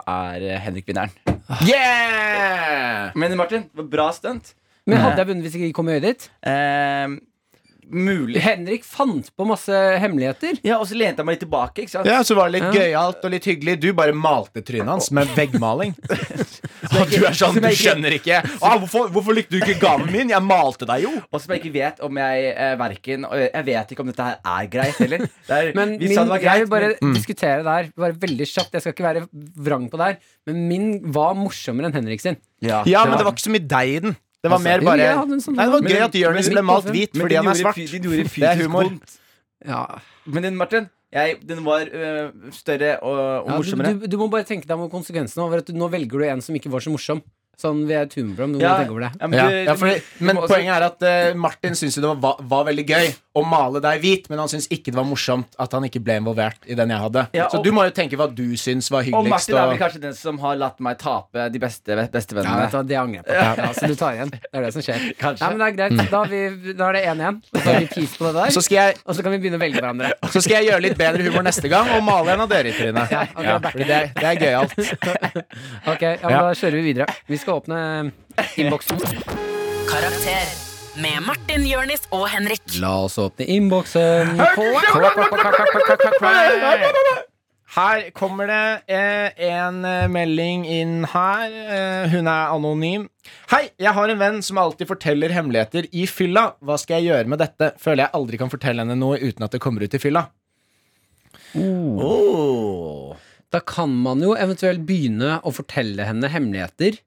er 0.07 0.57
Henrik 0.59 0.85
vinneren. 0.87 1.11
Yeah! 1.61 3.11
Men 3.15 3.37
Martin, 3.37 3.61
det 3.69 3.77
var 3.77 3.89
bra 3.89 4.11
stunt. 4.11 4.53
Men 4.87 4.97
hadde 4.99 5.21
jeg 5.23 5.27
vunnet 5.31 5.45
hvis 5.47 5.53
jeg 5.59 5.69
ikke 5.69 5.79
kom 5.81 5.89
i 5.89 5.93
øyet 5.99 6.09
ditt? 6.09 6.29
Eh, 6.43 7.13
mulig. 7.93 8.39
Henrik 8.41 8.85
fant 8.87 9.27
på 9.37 9.45
masse 9.45 9.75
hemmeligheter. 10.01 10.55
Ja, 10.65 10.77
og 10.79 10.87
så 10.89 10.95
lente 10.97 11.19
jeg 11.21 11.27
meg 11.27 11.35
litt 11.35 11.41
tilbake. 11.43 11.83
ikke 11.83 11.91
sant? 11.91 12.07
Ja, 12.09 12.21
så 12.25 12.35
var 12.35 12.49
det 12.49 12.55
litt 12.61 12.69
Ja. 12.73 12.81
gøyalt 12.81 13.25
og 13.27 13.31
litt 13.31 13.43
hyggelig 13.45 13.75
Du 13.83 13.89
bare 13.93 14.13
malte 14.15 14.63
trynet 14.63 14.87
hans 14.87 15.11
med 15.11 15.27
veggmaling 15.35 15.91
Og 16.99 17.11
du 17.11 17.19
er 17.27 17.35
sånn, 17.37 17.59
du 17.59 17.67
skjønner 17.75 18.15
ikke 18.17 18.39
ah, 18.63 18.77
hvorfor, 18.79 19.11
hvorfor 19.13 19.35
likte 19.35 19.55
du 19.55 19.59
ikke 19.61 19.77
gaven 19.83 20.09
min? 20.11 20.31
Jeg 20.33 20.41
malte 20.47 20.87
deg 20.89 21.03
jo 21.05 21.11
Og 21.29 21.39
som 21.43 21.53
jeg 21.53 21.61
ikke 21.63 21.73
vet 21.75 22.01
om 22.07 22.17
jeg 22.23 22.49
eh, 22.55 22.73
verken 22.79 23.27
Jeg 23.43 23.67
vet 23.69 23.93
ikke 23.95 24.03
om 24.07 24.11
dette 24.11 24.27
her 24.31 24.39
er 24.55 24.71
greit 24.73 24.99
heller. 25.03 25.27
Det 25.47 25.59
er, 25.59 25.71
Men 25.77 25.95
vi 25.99 26.07
min, 26.09 26.15
sa 26.17 26.23
det 26.27 26.33
var 26.35 26.47
jeg 26.47 26.63
vil 26.65 26.71
bare 26.73 26.91
men- 27.01 27.13
diskutere 27.19 27.63
det 27.67 27.75
her 27.77 27.91
bare 27.99 28.17
veldig 28.25 28.47
kjapt. 28.55 28.73
Jeg 28.79 28.81
skal 28.87 28.95
ikke 28.95 29.07
være 29.11 29.27
vrang 29.67 29.89
på 29.91 29.99
det 29.99 30.07
her, 30.07 30.17
men 30.49 30.67
min 30.71 30.89
var 31.13 31.35
morsommere 31.39 31.91
enn 31.91 31.99
Henrik 31.99 32.23
sin. 32.23 32.37
ja, 32.63 32.81
Ja, 32.87 33.03
men 33.05 33.17
det 33.19 33.25
var 33.27 33.35
ikke 33.35 33.47
så 33.47 33.53
mye 33.53 33.67
deg 33.67 33.93
i 33.95 33.99
den 34.07 34.15
Det 34.43 34.51
var 34.51 34.57
Altså, 34.59 34.67
mer 34.67 34.81
bare 34.83 35.05
sånn- 35.39 35.55
Nei, 35.55 35.65
det 35.65 35.71
var 35.73 35.81
Men 35.81 35.91
gøy 35.93 36.01
at 36.03 36.15
Jonis 36.19 36.49
ble 36.51 36.61
malt 36.67 36.85
hvit 36.91 37.13
Men 37.15 37.21
fordi 37.23 37.35
han 37.39 37.47
er 37.47 37.59
svart 37.61 37.77
Det 37.79 38.49
er 38.49 38.59
humor 38.63 38.83
vondt. 38.89 39.13
Ja. 39.65 39.85
Men 40.25 40.43
den, 40.43 40.57
Martin, 40.59 40.89
jeg, 41.13 41.37
den 41.47 41.63
var 41.63 41.85
øh, 41.87 42.31
større 42.51 42.97
og, 42.99 43.19
og 43.45 43.47
Ja, 43.47 43.55
morsommere. 43.57 43.93
du, 44.01 44.07
du 44.07 44.17
må 44.19 44.27
bare 44.33 44.43
tenke 44.43 44.67
deg 44.67 44.75
om 44.75 44.89
konsekvensene 44.91 45.45
over 45.45 45.61
at 45.63 45.65
du, 45.65 45.73
nå 45.77 45.87
velger 45.93 46.19
du 46.19 46.25
en 46.27 46.41
som 46.43 46.55
ikke 46.55 46.69
var 46.73 46.83
så 46.83 46.91
morsom. 46.91 47.21
Sånn, 47.55 47.83
vi 47.87 47.93
er 47.93 48.07
et 48.07 48.15
humorprogram, 48.17 48.51
du 48.51 48.57
må 48.59 48.63
Ja, 48.65 48.77
tenke 48.81 48.91
over 48.91 49.05
det. 49.05 49.11
ja, 49.21 49.27
men 49.27 49.39
du- 49.39 49.63
ja, 49.69 49.73
fordi, 49.77 49.95
du 50.19 50.25
Men 50.25 50.35
må 50.35 50.41
også- 50.43 50.55
poenget 50.55 50.73
er 50.75 50.83
at 50.89 51.03
uh, 51.33 51.37
Martin 51.39 51.71
syntes 51.77 51.95
jo 51.95 52.01
det 52.01 52.21
var, 52.21 52.35
var 52.41 52.65
veldig 52.65 52.85
gøy 52.87 53.13
å 53.33 53.41
male 53.47 53.81
deg 53.81 54.01
hvit, 54.03 54.27
men 54.29 54.37
han 54.43 54.49
syntes 54.51 54.67
ikke 54.73 54.91
det 54.91 54.97
var 54.99 55.07
morsomt 55.09 55.55
at 55.61 55.71
han 55.73 55.85
ikke 55.87 56.01
ble 56.05 56.19
involvert 56.21 56.67
i 56.69 56.75
den 56.77 56.91
jeg 56.93 57.01
hadde. 57.01 57.23
Ja, 57.33 57.47
Så 57.49 57.63
du 57.65 57.71
må 57.73 57.85
jo 57.87 57.93
tenke 57.95 58.17
hva 58.19 58.27
du 58.29 58.45
syns 58.59 58.91
var 58.93 59.01
hyggeligst. 59.07 59.23
Og. 59.25 59.31
Martin 59.33 59.57
er 59.57 59.71
vel 59.71 59.79
kanskje 59.81 60.01
den 60.03 60.13
som 60.17 60.37
har 60.43 60.59
latt 60.61 60.83
meg 60.85 60.99
tape 61.01 61.47
de 61.53 61.61
beste 61.61 61.97
bestevennene. 62.13 62.67
Ja, 62.69 62.83
det 62.85 62.99
angrer 62.99 63.23
jeg 63.23 63.25
på. 63.25 63.63
Ja, 63.63 63.71
så 63.73 63.89
du 63.89 63.95
tar 63.97 64.19
igjen. 64.19 64.33
Det 64.35 64.51
er 64.59 64.67
det 64.67 64.71
som 64.75 64.85
skjer. 64.85 65.07
Kanskje. 65.23 65.47
Nei, 65.47 65.49
men 65.55 65.63
det 65.63 65.69
er 65.69 65.77
greit. 65.79 66.11
Da, 66.13 66.21
har 66.21 66.33
vi, 66.33 66.73
da 66.77 66.89
er 66.89 66.97
det 66.99 67.03
én 67.09 67.23
igjen. 67.23 67.39
Så 67.49 67.63
har 67.65 67.79
vi 67.79 67.89
pis 67.95 68.17
på 68.19 68.27
det 68.27 68.33
der. 68.37 68.53
så, 68.57 68.65
skal 68.67 68.79
jeg, 68.79 68.99
Og 69.05 69.17
så 69.17 69.25
kan 69.25 69.35
vi 69.35 69.39
begynne 69.45 69.57
å 69.59 69.63
velge 69.63 69.81
hverandre. 69.81 70.11
så 70.35 70.43
skal 70.43 70.59
jeg 70.59 70.69
gjøre 70.69 70.85
litt 70.87 70.97
bedre 70.99 71.25
humor 71.25 71.47
neste 71.47 71.71
gang 71.73 71.89
og 71.97 72.03
male 72.05 72.35
en 72.35 72.45
av 72.45 72.51
dere 72.53 72.69
i 72.69 72.75
trynet. 72.77 73.13
Ja, 73.13 73.23
okay, 73.33 73.49
Ja, 73.49 73.57
det, 73.73 74.01
det 74.19 74.29
er 74.29 74.43
gøyalt. 74.45 74.77
Ok, 75.93 76.01
ja, 76.01 76.17
men 76.21 76.33
Ja. 76.33 76.43
Da 76.43 76.53
kjører 76.57 76.77
vi 76.79 76.83
videre. 76.91 77.07
Vi 77.29 77.39
skal 77.39 77.61
åpne 77.61 77.79
innboksen. 78.59 79.01
Karakter 79.89 80.72
med 80.99 81.23
Martin, 81.25 81.63
Jørnis 81.65 82.05
og 82.13 82.27
Henrik. 82.31 82.61
La 82.81 82.93
oss 83.05 83.17
åpne 83.21 83.47
innboksen. 83.49 84.37
Her 87.73 88.03
kommer 88.13 88.51
det 88.51 88.93
eh, 88.93 89.39
en 89.49 89.79
eh, 89.87 90.05
melding 90.11 90.67
inn 90.69 91.07
her. 91.09 91.49
Eh, 91.49 92.11
hun 92.13 92.29
er 92.29 92.53
anonym. 92.53 93.07
Hei, 93.49 93.63
jeg 93.81 93.95
har 93.97 94.13
en 94.13 94.21
venn 94.21 94.39
som 94.45 94.59
alltid 94.61 94.91
forteller 94.91 95.33
hemmeligheter 95.33 95.89
i 95.89 96.05
fylla. 96.09 96.51
Hva 96.61 96.77
skal 96.81 97.01
jeg 97.01 97.09
gjøre 97.09 97.33
med 97.33 97.41
dette? 97.41 97.71
Føler 97.81 98.05
jeg 98.05 98.15
aldri 98.19 98.41
kan 98.43 98.53
fortelle 98.53 98.85
henne 98.85 98.99
noe 98.99 99.17
uten 99.23 99.47
at 99.47 99.55
det 99.55 99.63
kommer 99.63 99.85
ut 99.85 99.97
i 99.97 100.01
fylla. 100.03 100.27
Oh. 101.57 103.17
Da 103.53 103.61
kan 103.65 103.89
man 104.05 104.21
jo 104.21 104.37
eventuelt 104.37 104.85
begynne 104.85 105.39
å 105.41 105.53
fortelle 105.53 106.05
henne 106.09 106.29
hemmeligheter. 106.29 107.01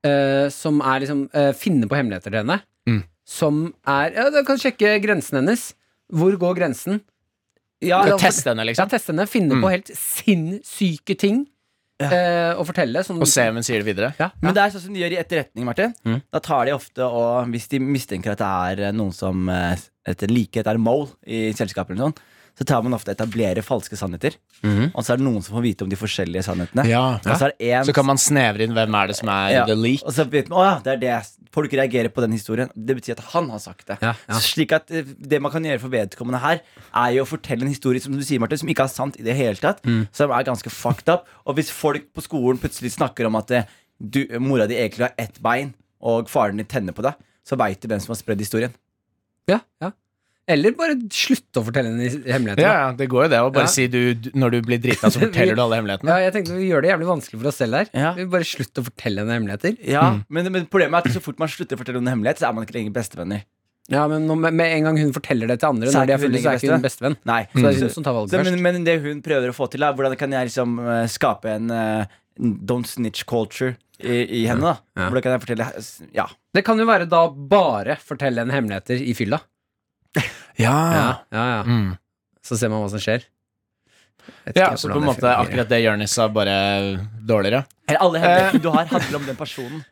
Uh, 0.00 0.46
som 0.48 0.78
er 0.80 1.02
liksom 1.02 1.26
uh, 1.34 1.50
Finne 1.52 1.84
på 1.84 1.98
hemmeligheter 1.98 2.32
til 2.32 2.40
henne. 2.40 2.62
Som 3.30 3.68
er 3.86 4.16
Ja, 4.16 4.24
du 4.34 4.40
kan 4.48 4.58
sjekke 4.58 4.96
grensen 5.04 5.38
hennes. 5.40 5.68
Hvor 6.10 6.34
går 6.40 6.56
grensen? 6.58 7.00
Ja, 7.80 8.02
Ja, 8.10 8.16
Teste 8.20 8.50
henne, 8.50 8.66
liksom? 8.66 8.88
Ja, 8.90 8.90
teste 8.98 9.12
henne. 9.14 9.28
Finne 9.30 9.54
Mm. 9.56 9.62
på 9.64 9.70
helt 9.70 9.90
sinnssyke 9.96 11.16
ting 11.18 11.46
eh, 12.00 12.52
å 12.56 12.64
fortelle. 12.66 13.02
Sånn, 13.04 13.20
Og 13.20 13.28
se 13.28 13.46
om 13.48 13.54
hun 13.60 13.62
sier 13.66 13.82
det 13.84 13.86
videre. 13.94 14.14
ja, 14.18 14.30
Men 14.42 14.54
det 14.56 14.62
er 14.62 14.70
sånn 14.74 14.84
som 14.86 14.94
de 14.94 15.00
gjør 15.02 15.12
i 15.14 15.20
etterretning, 15.20 15.64
Martin. 15.68 15.94
Mm. 16.04 16.22
Da 16.32 16.38
tar 16.40 16.64
de 16.66 16.72
ofte 16.72 17.04
og 17.06 17.46
Hvis 17.52 17.68
de 17.68 17.78
mistenker 17.78 18.32
at 18.32 18.38
det 18.38 18.80
er 18.80 18.88
eh, 18.88 18.92
noen 18.92 19.12
som 19.14 19.48
eh, 19.48 19.76
etter 20.08 20.28
likhet 20.32 20.66
er 20.66 20.78
mole 20.80 21.08
i 21.26 21.52
selskapet, 21.52 21.90
eller 21.94 22.08
noe 22.08 22.12
sånt, 22.12 22.20
så 22.58 22.64
tar 22.68 22.82
man 22.82 22.94
ofte 22.96 23.12
etablerer 23.12 23.62
falske 23.64 23.96
sannheter. 23.96 24.34
Mhm. 24.62 24.90
Og 24.94 25.04
så 25.04 25.12
er 25.14 25.20
det 25.20 25.24
noen 25.26 25.42
som 25.42 25.56
får 25.56 25.62
vite 25.64 25.84
om 25.86 25.90
de 25.90 25.96
forskjellige 25.96 26.42
sannhetene. 26.44 26.84
Ja. 26.88 27.18
Og 27.24 27.36
så 27.40 27.50
en 27.58 27.84
Så 27.84 27.94
kan 27.96 28.06
man 28.06 28.16
snevre 28.20 28.66
inn 28.66 28.74
hvem 28.76 28.94
er 29.02 29.06
det 29.08 29.16
som 29.16 29.28
er 29.28 29.50
Ja. 29.52 29.64
the 29.66 29.74
leak. 29.74 30.02
Og 30.04 30.12
så 30.12 30.28
vet 30.28 30.48
man, 30.48 30.58
å 30.58 30.64
ja, 30.64 30.78
det 30.84 30.92
er 30.94 30.96
det 31.04 31.26
Folk 31.50 31.72
reagerer 31.72 32.08
på 32.14 32.20
den 32.22 32.30
historien. 32.30 32.68
Det 32.76 32.94
betyr 32.94 33.16
at 33.18 33.24
han 33.32 33.48
har 33.50 33.58
sagt 33.58 33.86
det. 33.88 33.96
Ja, 34.00 34.12
slik 34.38 34.70
at 34.70 34.88
eh, 34.94 35.02
Det 35.02 35.40
man 35.42 35.50
kan 35.50 35.64
gjøre 35.64 35.80
for 35.80 35.88
vedkommende 35.90 36.38
her, 36.38 36.60
er 36.94 37.10
jo 37.16 37.24
å 37.24 37.26
fortelle 37.26 37.62
en 37.62 37.72
historie 37.72 37.98
som 38.00 38.12
du 38.14 38.22
sier, 38.22 38.38
Martin, 38.38 38.58
som 38.58 38.68
ikke 38.68 38.84
er 38.84 38.92
sant 38.92 39.18
i 39.18 39.24
det 39.26 39.34
hele 39.34 39.56
tatt. 39.56 39.82
Mm. 39.82 40.06
Som 40.12 40.30
er 40.30 40.44
ganske 40.46 40.70
fucked 40.70 41.08
up. 41.08 41.26
Og 41.46 41.56
hvis 41.56 41.68
folk 41.74 42.12
på 42.14 42.22
skolen 42.22 42.56
plutselig 42.56 42.92
snakker 42.94 43.26
om 43.26 43.34
at 43.34 43.50
eh, 43.50 43.64
du, 43.98 44.24
mora 44.38 44.68
di 44.70 44.76
egentlig 44.78 45.08
har 45.08 45.14
ett 45.18 45.42
bein, 45.42 45.74
og 46.00 46.28
faren 46.30 46.56
din 46.56 46.66
tenner 46.70 46.92
på 46.94 47.02
deg, 47.02 47.14
så 47.44 47.58
veit 47.58 47.80
du 47.82 47.88
hvem 47.88 47.98
som 48.00 48.14
har 48.14 48.20
spredd 48.22 48.38
historien. 48.38 48.72
ja, 49.48 49.58
ja. 49.82 49.90
Eller 50.50 50.74
bare 50.78 50.96
slutte 51.14 51.60
å 51.60 51.64
fortelle 51.68 51.92
henne 51.92 52.08
hemmeligheter. 52.26 52.64
Ja, 52.66 52.72
ja, 52.82 52.88
det 52.98 53.06
går 53.12 53.24
jo 53.26 53.30
det. 53.32 53.40
å 53.46 53.52
bare 53.54 53.68
Ja. 53.68 53.72
si 53.72 53.86
du, 53.92 54.00
Når 54.34 54.50
du 54.56 54.58
blir 54.66 54.80
drita, 54.82 55.10
så 55.14 55.20
forteller 55.26 55.54
du 55.56 55.62
alle 55.62 55.78
hemmelighetene. 55.78 56.10
Ja, 56.10 56.18
jeg 56.26 56.34
tenkte 56.36 56.56
Vi 56.58 56.68
gjør 56.72 56.82
det 56.82 56.90
jævlig 56.92 57.08
vanskelig 57.12 57.40
for 57.40 57.48
oss 57.52 57.60
selv 57.62 57.78
her. 57.80 57.88
Ja. 57.94 58.12
Vi 58.18 58.26
bare 58.34 58.48
slutte 58.50 58.82
å 58.82 58.88
fortelle 58.90 59.22
henne 59.24 59.36
hemmeligheter. 59.38 59.78
Ja, 59.86 60.04
men, 60.28 60.50
men 60.52 60.66
problemet 60.66 60.98
er 61.06 61.10
at 61.10 61.16
så 61.16 61.22
fort 61.24 61.38
man 61.38 61.48
slutter 61.52 61.78
å 61.78 61.82
fortelle 61.84 62.02
en 62.02 62.10
hemmelighet, 62.12 62.42
så 62.42 62.48
er 62.50 62.54
man 62.58 62.66
ikke 62.66 62.76
lenger 62.80 62.92
bestevenner. 62.98 63.46
Ja, 63.90 64.04
Men 64.06 64.26
med, 64.38 64.54
med 64.54 64.70
en 64.76 64.84
gang 64.86 64.98
hun 65.00 65.12
forteller 65.16 65.48
det 65.50 65.56
til 65.58 65.66
andre, 65.72 65.88
Så 65.90 65.98
er 65.98 66.04
når 66.04 66.06
de 66.06 66.12
er 66.14 66.20
fulle, 66.22 66.38
så 66.44 66.50
er 66.52 66.58
ikke 66.60 66.74
hun 66.76 66.84
bestevenn. 66.84 67.16
Nei. 67.26 67.40
Så 67.50 67.58
det 67.58 67.64
er 67.70 67.72
Så- 67.80 67.86
hun 67.88 67.94
som 67.96 68.04
tar 68.06 68.14
valget 68.14 68.30
Så, 68.30 68.38
først. 68.38 68.52
men, 68.62 68.62
men 68.76 68.84
det 68.86 68.94
hun 69.02 69.22
prøver 69.24 69.50
å 69.50 69.54
få 69.56 69.66
til, 69.72 69.82
er 69.82 69.94
hvordan 69.98 70.16
kan 70.20 70.30
jeg 70.36 70.46
liksom 70.50 70.76
uh, 70.78 71.06
skape 71.10 71.46
en 71.56 71.70
uh, 71.74 72.04
don't 72.38 72.86
snitch 72.86 73.24
culture 73.26 73.72
i, 73.98 74.44
i 74.44 74.46
henne. 74.46 74.62
da 74.62 74.76
Ja. 74.96 75.08
Hvordan 75.10 75.22
kan 75.26 75.32
jeg 75.34 75.42
fortelle 75.42 75.66
Ja. 76.14 76.26
Det 76.54 76.64
kan 76.64 76.78
jo 76.78 76.86
være 76.86 77.08
da 77.10 77.24
bare 77.28 77.96
fortelle 77.98 78.44
henne 78.44 78.54
hemmeligheter 78.54 79.02
i 79.02 79.12
fylla. 79.18 79.40
Ja. 80.16 80.24
Ja, 80.60 81.08
ja, 81.32 81.44
ja. 81.56 81.60
Mm. 81.64 81.92
Så 82.44 82.58
ser 82.58 82.72
man 82.72 82.82
hva 82.82 82.90
som 82.92 83.02
skjer. 83.02 83.22
Ja, 84.54 84.76
så 84.76 84.90
på 84.90 84.98
en 84.98 85.06
måte 85.06 85.30
akkurat 85.32 85.68
det 85.70 85.80
Jonis 85.84 86.12
sa, 86.14 86.28
bare 86.28 86.98
dårligere. 87.26 87.64
Eller 87.88 88.02
alle 88.04 88.20
hemmeligheter 88.22 88.62
du 88.62 88.68
har, 88.68 88.84
handler 88.90 89.18
om 89.18 89.26
den 89.26 89.38
personen. 89.38 89.82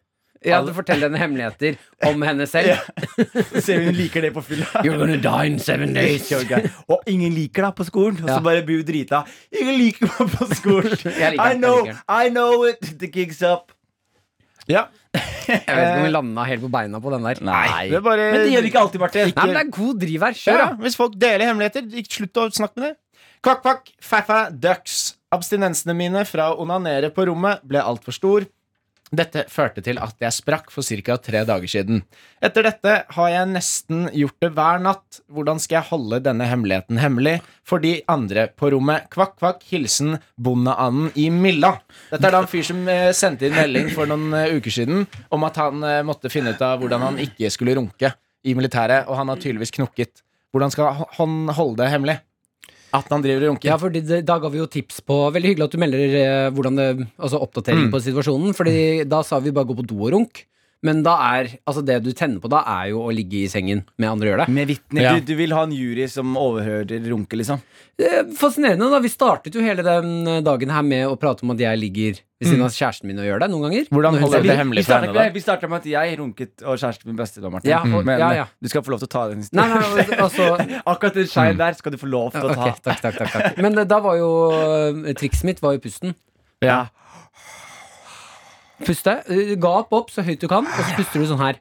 Ja, 0.45 0.61
du 0.63 0.71
forteller 0.75 1.09
henne 1.09 1.19
hemmeligheter 1.19 1.79
om 2.07 2.23
henne 2.23 2.47
selv. 2.47 2.69
Ja. 2.69 2.77
ser 3.61 3.83
hun 3.83 3.97
liker 3.97 4.23
det 4.23 4.31
på 4.37 4.43
fylla. 4.47 4.69
You're 4.87 4.99
gonna 5.01 5.17
die 5.17 5.47
in 5.51 5.59
seven 5.59 5.95
days. 5.95 6.31
Og 6.87 7.03
ingen 7.11 7.35
liker 7.35 7.67
deg 7.67 7.75
på 7.81 7.89
skolen. 7.89 8.21
Og 8.23 8.31
så 8.31 8.39
bare 8.45 8.63
blir 8.67 8.85
hun 8.85 8.87
drita. 8.87 9.25
Ingen 9.51 9.81
liker 9.81 10.13
meg 10.13 10.37
på 10.37 10.49
skolen. 10.55 10.95
Liker 11.05 11.43
I 11.43 11.59
know, 11.59 11.89
I 12.07 12.31
know 12.31 12.69
it. 12.69 12.95
The 13.01 13.11
gig's 13.11 13.43
up. 13.43 13.75
Ja. 14.69 14.87
Jeg 15.49 15.63
vet 15.65 15.65
ikke 15.65 15.99
om 15.99 16.05
vi 16.05 16.11
landa 16.13 16.45
helt 16.45 16.61
på 16.61 16.69
beina 16.73 16.99
på 17.01 17.13
den 17.15 17.25
der. 17.25 17.39
Nei. 17.49 17.87
Det 17.89 18.03
bare 18.05 18.27
Men 18.35 18.43
det 18.45 18.51
gjør 18.53 18.67
vi 18.67 18.71
ikke 18.73 18.81
alltid, 18.83 19.01
Martin. 19.01 19.31
Nei, 19.33 19.47
men 19.49 19.57
det 19.57 19.63
er 19.63 19.71
god 19.79 20.01
driv 20.03 20.27
her. 20.27 20.37
Ja, 20.37 20.43
Kjør, 20.45 20.61
da. 20.61 20.83
hvis 20.85 20.99
folk 21.01 21.15
deler 21.21 21.49
hemmeligheter, 21.49 21.87
ikke 22.03 22.19
slutt 22.21 22.41
å 22.43 22.45
snakke 22.59 22.83
med 22.83 22.87
det. 22.91 22.95
Kvakk, 23.47 23.63
kvakk, 23.65 23.91
faffa, 24.03 24.41
ducks. 24.53 24.99
Abstinensene 25.33 25.95
mine 25.97 26.25
fra 26.29 26.51
å 26.53 26.61
onanere 26.65 27.11
på 27.15 27.25
rommet 27.29 27.65
ble 27.69 27.81
altfor 27.81 28.17
stor. 28.17 28.47
Dette 29.09 29.47
førte 29.49 29.81
til 29.85 29.97
at 30.03 30.19
jeg 30.21 30.37
sprakk 30.37 30.69
for 30.73 30.85
ca. 30.85 31.17
tre 31.17 31.45
dager 31.49 31.71
siden. 31.71 32.03
Etter 32.45 32.67
dette 32.67 32.95
har 33.17 33.31
jeg 33.33 33.49
nesten 33.55 34.09
gjort 34.13 34.37
det 34.45 34.51
hver 34.57 34.83
natt. 34.85 35.21
Hvordan 35.33 35.61
skal 35.63 35.79
jeg 35.79 35.89
holde 35.91 36.21
denne 36.27 36.49
hemmeligheten 36.49 37.01
hemmelig 37.01 37.39
for 37.65 37.81
de 37.81 38.03
andre 38.09 38.49
på 38.53 38.73
rommet? 38.75 39.09
Kvakk, 39.15 39.39
kvakk, 39.41 39.65
hilsen 39.71 40.19
bondeanden 40.37 41.11
i 41.17 41.31
Milla. 41.33 41.79
Dette 42.13 42.29
er 42.29 42.37
da 42.37 42.45
en 42.45 42.51
fyr 42.51 42.69
som 42.69 42.85
eh, 42.93 43.11
sendte 43.17 43.49
inn 43.49 43.57
melding 43.57 43.91
for 43.97 44.11
noen 44.11 44.29
eh, 44.37 44.55
uker 44.59 44.77
siden 44.81 45.07
om 45.33 45.49
at 45.49 45.61
han 45.61 45.85
eh, 45.85 46.05
måtte 46.07 46.33
finne 46.33 46.53
ut 46.53 46.65
av 46.65 46.83
hvordan 46.83 47.09
han 47.09 47.21
ikke 47.25 47.53
skulle 47.55 47.79
runke 47.81 48.13
i 48.45 48.55
militæret, 48.55 49.09
og 49.09 49.17
han 49.19 49.33
har 49.33 49.41
tydeligvis 49.41 49.75
knukket. 49.75 50.23
Hvordan 50.53 50.73
skal 50.73 51.07
han 51.19 51.41
holde 51.57 51.83
det 51.83 51.93
hemmelig? 51.93 52.21
At 52.95 53.09
han 53.13 53.21
driver 53.25 53.45
og 53.45 53.51
runker? 53.53 53.69
Ja, 53.69 53.77
det, 53.93 54.25
Da 54.25 54.39
ga 54.41 54.49
vi 54.49 54.59
jo 54.63 54.67
tips 54.67 55.01
på 55.05 55.17
Veldig 55.35 55.51
hyggelig 55.53 55.67
at 55.69 55.75
du 55.75 55.79
melder 55.83 55.99
eh, 56.23 56.51
hvordan 56.57 56.77
det, 56.77 56.87
altså 57.19 57.41
oppdatering 57.45 57.89
Mm. 57.89 57.91
på 57.93 58.01
situasjonen. 58.01 58.55
Fordi 58.57 59.05
da 59.09 59.23
sa 59.23 59.39
vi 59.41 59.51
bare 59.53 59.69
gå 59.69 59.77
på 59.77 59.87
do 59.87 59.99
og 60.07 60.13
runk. 60.13 60.45
Men 60.87 61.01
da 61.03 61.17
er 61.35 61.49
altså 61.67 61.83
det 61.83 61.97
du 62.05 62.13
tenner 62.15 62.39
på 62.39 62.47
da, 62.53 62.61
er 62.79 62.93
jo 62.93 63.01
å 63.03 63.11
ligge 63.11 63.41
i 63.43 63.49
sengen 63.51 63.81
med 63.99 64.13
andre 64.13 64.29
gjør 64.31 64.43
det. 64.45 64.49
Med 64.55 64.69
vitner. 64.71 65.03
Ja. 65.03 65.15
Du, 65.19 65.25
du 65.27 65.35
vil 65.41 65.51
ha 65.57 65.65
en 65.67 65.73
jury 65.75 66.05
som 66.11 66.37
overhører 66.39 67.03
runke, 67.11 67.35
liksom? 67.41 67.59
Eh, 67.99 68.21
Fascinerende. 68.39 68.87
da 68.93 69.01
Vi 69.03 69.11
startet 69.11 69.57
jo 69.59 69.65
hele 69.65 69.83
den 69.83 70.13
eh, 70.31 70.39
dagen 70.47 70.71
her 70.71 70.85
med 70.87 71.09
å 71.11 71.17
prate 71.19 71.43
om 71.43 71.51
at 71.57 71.59
jeg 71.65 71.81
ligger 71.83 72.21
ved 72.39 72.47
siden 72.53 72.63
av 72.63 72.71
kjæresten 72.71 73.11
min 73.11 73.19
og 73.19 73.27
gjør 73.27 73.43
det 73.43 73.49
noen 73.51 73.65
ganger. 73.67 73.89
Mm. 73.89 73.97
Hvordan 73.97 74.19
holder 74.23 74.45
du 74.45 74.49
det 74.53 74.57
hemmelig 74.61 74.85
vi 74.85 74.87
for 74.87 75.07
henne, 75.09 75.25
vi 75.35 75.43
starta 75.43 75.71
med 75.73 75.81
at 75.83 75.89
jeg 75.91 76.19
runket 76.21 76.63
og 76.63 76.79
kjæresten 76.79 77.11
min 77.11 77.19
beste 77.19 77.43
da, 77.43 77.51
Martin. 77.51 77.73
Ja, 77.75 77.81
og- 77.83 78.07
Men 78.07 78.23
ja, 78.23 78.29
ja. 78.39 78.47
du 78.63 78.69
skal 78.71 78.87
få 78.87 78.95
lov 78.95 79.03
til 79.03 79.11
å 79.11 79.15
ta 79.17 79.25
den 79.33 79.43
historien. 79.43 79.75
nei, 79.75 80.07
altså 80.23 80.47
Akkurat 80.95 81.19
den 81.19 81.27
shine 81.27 81.59
der 81.59 81.75
skal 81.75 81.91
du 81.91 81.99
få 81.99 82.07
lov 82.07 82.31
til 82.39 82.47
å 82.47 82.55
ta. 82.55 82.69
Okay, 82.71 82.79
takk, 82.87 83.03
takk, 83.03 83.19
takk, 83.19 83.35
takk. 83.35 83.59
Men 83.67 83.75
eh, 83.83 83.89
da 83.91 83.99
var 84.07 84.15
jo 84.23 84.31
eh, 84.55 85.11
trikset 85.19 85.43
mitt 85.51 85.59
var 85.65 85.75
jo 85.75 85.83
pusten. 85.83 86.15
Ja. 86.63 86.85
Puste. 88.85 89.17
eh, 89.29 89.55
Gap 89.61 89.93
opp 89.93 90.13
så 90.15 90.23
høyt 90.27 90.41
du 90.41 90.49
kan, 90.51 90.67
og 90.67 90.85
så 90.85 90.95
puster 90.99 91.23
du 91.23 91.27
sånn 91.31 91.43
her. 91.43 91.59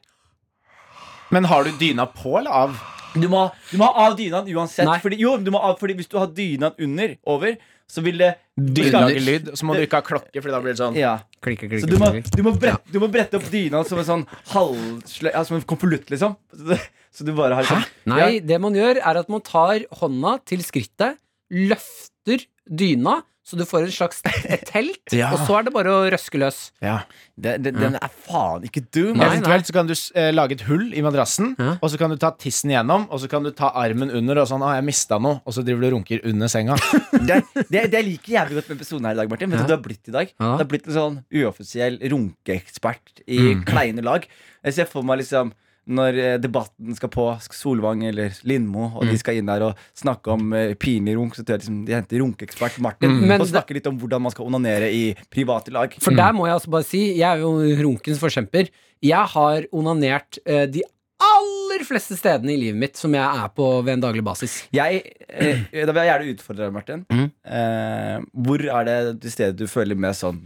Men 1.34 1.44
har 1.50 1.64
du 1.66 1.72
dyna 1.80 2.06
på 2.08 2.38
eller 2.38 2.50
av? 2.64 2.78
Du 3.18 3.26
må, 3.28 3.46
du 3.70 3.78
må 3.80 3.88
ha 3.88 4.06
av 4.08 4.14
dynaen 4.18 4.46
uansett. 4.52 4.86
Nei. 4.88 4.98
Fordi, 5.02 5.18
jo, 5.20 5.34
du 5.40 5.50
må 5.52 5.60
ha, 5.62 5.72
fordi 5.80 5.96
hvis 5.98 6.08
du 6.12 6.18
har 6.20 6.28
dynaen 6.32 6.76
under, 6.84 7.16
over, 7.28 7.56
så 7.88 8.02
vil 8.04 8.20
det 8.20 8.34
Dyna 8.58 9.00
lager 9.06 9.22
lyd, 9.24 9.46
så 9.56 9.64
må 9.64 9.74
du 9.78 9.80
ikke 9.86 10.00
ha 10.02 10.04
klokke, 10.04 10.42
for 10.44 10.52
da 10.52 10.58
blir 10.60 10.74
det 10.74 10.80
sånn. 10.80 10.96
Ja. 10.98 11.14
Klikke, 11.44 11.70
Så 11.80 11.88
du 11.88 11.96
må, 12.00 12.10
du, 12.20 12.42
må 12.44 12.52
brette, 12.52 12.92
du 12.92 12.98
må 13.00 13.08
brette 13.12 13.38
opp 13.38 13.46
dynaen 13.52 13.86
som 13.88 14.00
en 14.02 14.08
sånn 14.08 14.24
halvsløy 14.50 15.30
ja, 15.30 15.44
Som 15.46 15.56
en 15.56 15.64
konvolutt, 15.70 16.10
liksom. 16.12 16.34
Så, 16.52 17.24
du 17.24 17.32
bare 17.38 17.56
har 17.56 17.64
liksom 17.64 17.86
Nei, 18.12 18.40
det 18.44 18.58
man 18.60 18.76
gjør, 18.76 19.00
er 19.00 19.20
at 19.22 19.30
man 19.32 19.40
tar 19.46 19.86
hånda 20.02 20.34
til 20.48 20.60
skrittet, 20.66 21.16
løfter 21.54 22.44
dyna, 22.68 23.22
så 23.48 23.56
du 23.56 23.64
får 23.64 23.86
en 23.86 23.92
slags 23.94 24.18
et 24.52 24.66
telt, 24.68 25.00
Ja. 25.16 25.30
og 25.32 25.40
så 25.48 25.56
er 25.58 25.62
det 25.64 25.72
bare 25.72 25.88
å 25.88 26.02
røske 26.12 26.36
løs. 26.36 26.58
Ja. 26.84 26.98
det, 27.40 27.54
det, 27.64 27.72
Den 27.78 27.94
er 27.96 28.10
faen 28.26 28.66
ikke 28.68 28.82
dum. 28.92 29.14
Nei, 29.16 29.24
altså. 29.24 29.38
Eventuelt 29.38 29.66
så 29.70 29.72
kan 29.78 29.88
du 29.88 29.94
eh, 30.20 30.28
lage 30.36 30.52
et 30.58 30.64
hull 30.68 30.92
i 30.92 31.00
madrassen, 31.06 31.54
Ja. 31.58 31.78
og 31.80 31.88
så 31.88 31.96
kan 32.00 32.12
du 32.12 32.18
ta 32.20 32.30
tissen 32.36 32.70
igjennom, 32.74 33.06
og 33.08 33.22
så 33.22 33.30
kan 33.32 33.42
du 33.46 33.50
ta 33.56 33.70
armen 33.74 34.10
under, 34.12 34.42
og 34.44 34.48
sånn 34.52 34.60
'Å, 34.60 34.74
jeg 34.76 34.84
mista 34.84 35.16
noe', 35.18 35.40
og 35.46 35.52
så 35.56 35.64
driver 35.64 35.80
du 35.80 35.86
og 35.88 35.94
runker 35.96 36.20
under 36.28 36.46
senga. 36.52 36.76
Det, 37.28 37.40
det, 37.72 37.80
det 37.90 37.96
jeg 37.98 38.04
liker 38.04 38.32
jævlig 38.36 38.54
godt 38.60 38.68
med 38.68 38.76
episoden 38.78 39.04
her 39.08 39.12
i 39.16 39.20
dag, 39.22 39.30
Martin. 39.32 39.50
Vet 39.50 39.58
du 39.58 39.64
hva 39.64 39.68
du 39.72 39.76
har 39.76 39.82
blitt 39.88 40.08
i 40.08 40.12
dag? 40.14 40.28
Ja. 40.38 40.52
Du 40.56 40.62
har 40.62 40.68
blitt 40.70 40.86
en 40.88 40.94
sånn 40.98 41.16
uoffisiell 41.32 41.98
runkeekspert 42.12 43.22
i 43.26 43.38
Mm. 43.38 43.64
kleine 43.64 44.02
lag. 44.04 44.26
Jeg 44.64 44.74
ser 44.74 44.84
for 44.86 45.02
meg 45.02 45.18
liksom 45.20 45.52
når 45.88 46.18
eh, 46.20 46.34
debatten 46.42 46.94
skal 46.98 47.10
på 47.14 47.24
Solvang 47.54 48.02
eller 48.10 48.34
Lindmo, 48.44 48.90
og 48.98 49.06
Mm. 49.06 49.10
de 49.14 49.18
skal 49.22 49.38
inn 49.40 49.46
der 49.48 49.62
og 49.70 49.78
snakke 49.96 50.34
om 50.34 50.52
eh, 50.52 50.74
pinlig 50.74 51.14
runk, 51.16 51.34
så 51.34 51.42
tror 51.44 51.56
jeg 51.56 51.62
liksom 51.64 51.78
de 51.88 51.94
henter 51.96 52.20
runkeekspert 52.20 52.76
Martin 52.84 53.08
Mm. 53.08 53.22
Og 53.24 53.46
snakke 53.46 53.50
snakker 53.54 53.74
litt 53.78 53.86
om 53.88 53.98
hvordan 53.98 54.22
man 54.22 54.34
skal 54.34 54.46
onanere 54.46 54.90
i 54.92 55.14
private 55.32 55.72
lag. 55.72 55.94
For 56.00 56.12
der 56.14 56.32
må 56.36 56.46
jeg 56.46 56.54
altså 56.58 56.70
bare 56.70 56.84
si, 56.84 57.00
jeg 57.16 57.26
er 57.28 57.40
jo 57.40 57.54
runkens 57.82 58.20
forkjemper. 58.20 58.68
Jeg 59.02 59.26
har 59.34 59.66
onanert 59.72 60.38
uh, 60.48 60.66
de 60.66 60.82
aller 61.18 61.84
fleste 61.86 62.14
stedene 62.18 62.52
i 62.54 62.56
livet 62.60 62.78
mitt 62.78 62.96
som 62.96 63.12
jeg 63.14 63.22
er 63.24 63.48
på 63.54 63.64
ved 63.82 63.94
en 63.96 64.04
daglig 64.04 64.22
basis. 64.26 64.68
Jeg, 64.74 65.00
eh, 65.28 65.64
da 65.86 65.90
vil 65.92 66.02
jeg 66.04 66.10
gjerne 66.12 66.34
utfordre 66.34 66.64
deg, 66.68 66.72
Martin. 66.76 67.04
Mm. 67.10 67.24
Eh, 67.44 68.20
hvor 68.46 68.62
er 68.62 68.84
det 68.86 69.20
det 69.24 69.32
stedet 69.34 69.56
du 69.58 69.66
føler 69.66 69.98
mest 69.98 70.22
sånn 70.22 70.44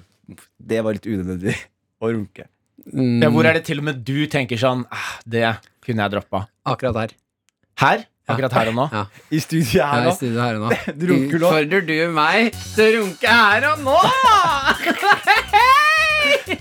Det 0.62 0.80
var 0.84 0.94
litt 0.96 1.04
unødvendig 1.10 1.56
å 2.02 2.12
runke. 2.14 2.46
Mm, 2.90 3.20
Ja, 3.22 3.28
hvor 3.30 3.46
er 3.46 3.54
det 3.58 3.64
til 3.68 3.78
og 3.78 3.84
med 3.86 4.00
du 4.06 4.24
tenker 4.26 4.58
sånn 4.58 4.80
ah, 4.90 5.10
Det 5.28 5.44
kunne 5.84 6.02
jeg 6.02 6.12
droppa. 6.16 6.40
Akkurat 6.66 6.96
her. 6.98 7.12
Her? 7.82 8.02
Akkurat 8.32 8.52
her 8.54 8.70
og 8.70 8.76
nå? 8.78 8.84
Ja. 8.92 9.04
I 9.34 9.38
studiet 9.42 9.82
her 9.82 10.02
er 10.06 10.08
i 10.10 10.14
studio 10.16 10.40
her 10.42 10.58
og 10.58 10.62
nå. 10.66 10.70
Utfordrer 11.36 11.86
du 11.86 11.94
meg 12.14 12.52
til 12.74 12.84
å 12.86 12.90
runke 13.00 13.36
her 13.38 13.66
og 13.72 13.82
nå? 13.86 13.96
Hei! 15.54 16.58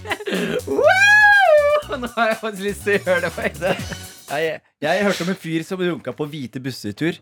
Wow 0.67 1.97
Nå 2.01 2.07
har 2.15 2.31
jeg 2.31 2.37
faktisk 2.39 2.63
lyst 2.65 2.85
til 2.85 2.95
å 2.95 3.01
gjøre 3.03 3.21
det 3.25 3.31
på 3.35 3.43
ekte. 3.45 3.71
Jeg, 4.31 4.61
jeg 4.85 5.03
hørte 5.05 5.25
om 5.25 5.31
en 5.33 5.39
fyr 5.43 5.65
som 5.67 5.81
runka 5.83 6.13
på 6.15 6.27
hvite 6.31 6.61
busser-tur 6.63 7.17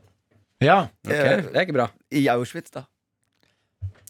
Ja. 0.62 0.84
okay. 1.08 1.42
det 1.48 1.56
er 1.58 1.64
ikke 1.66 1.76
bra. 1.80 1.88
i 2.14 2.28
Auschwitz. 2.32 2.70
da 2.76 2.84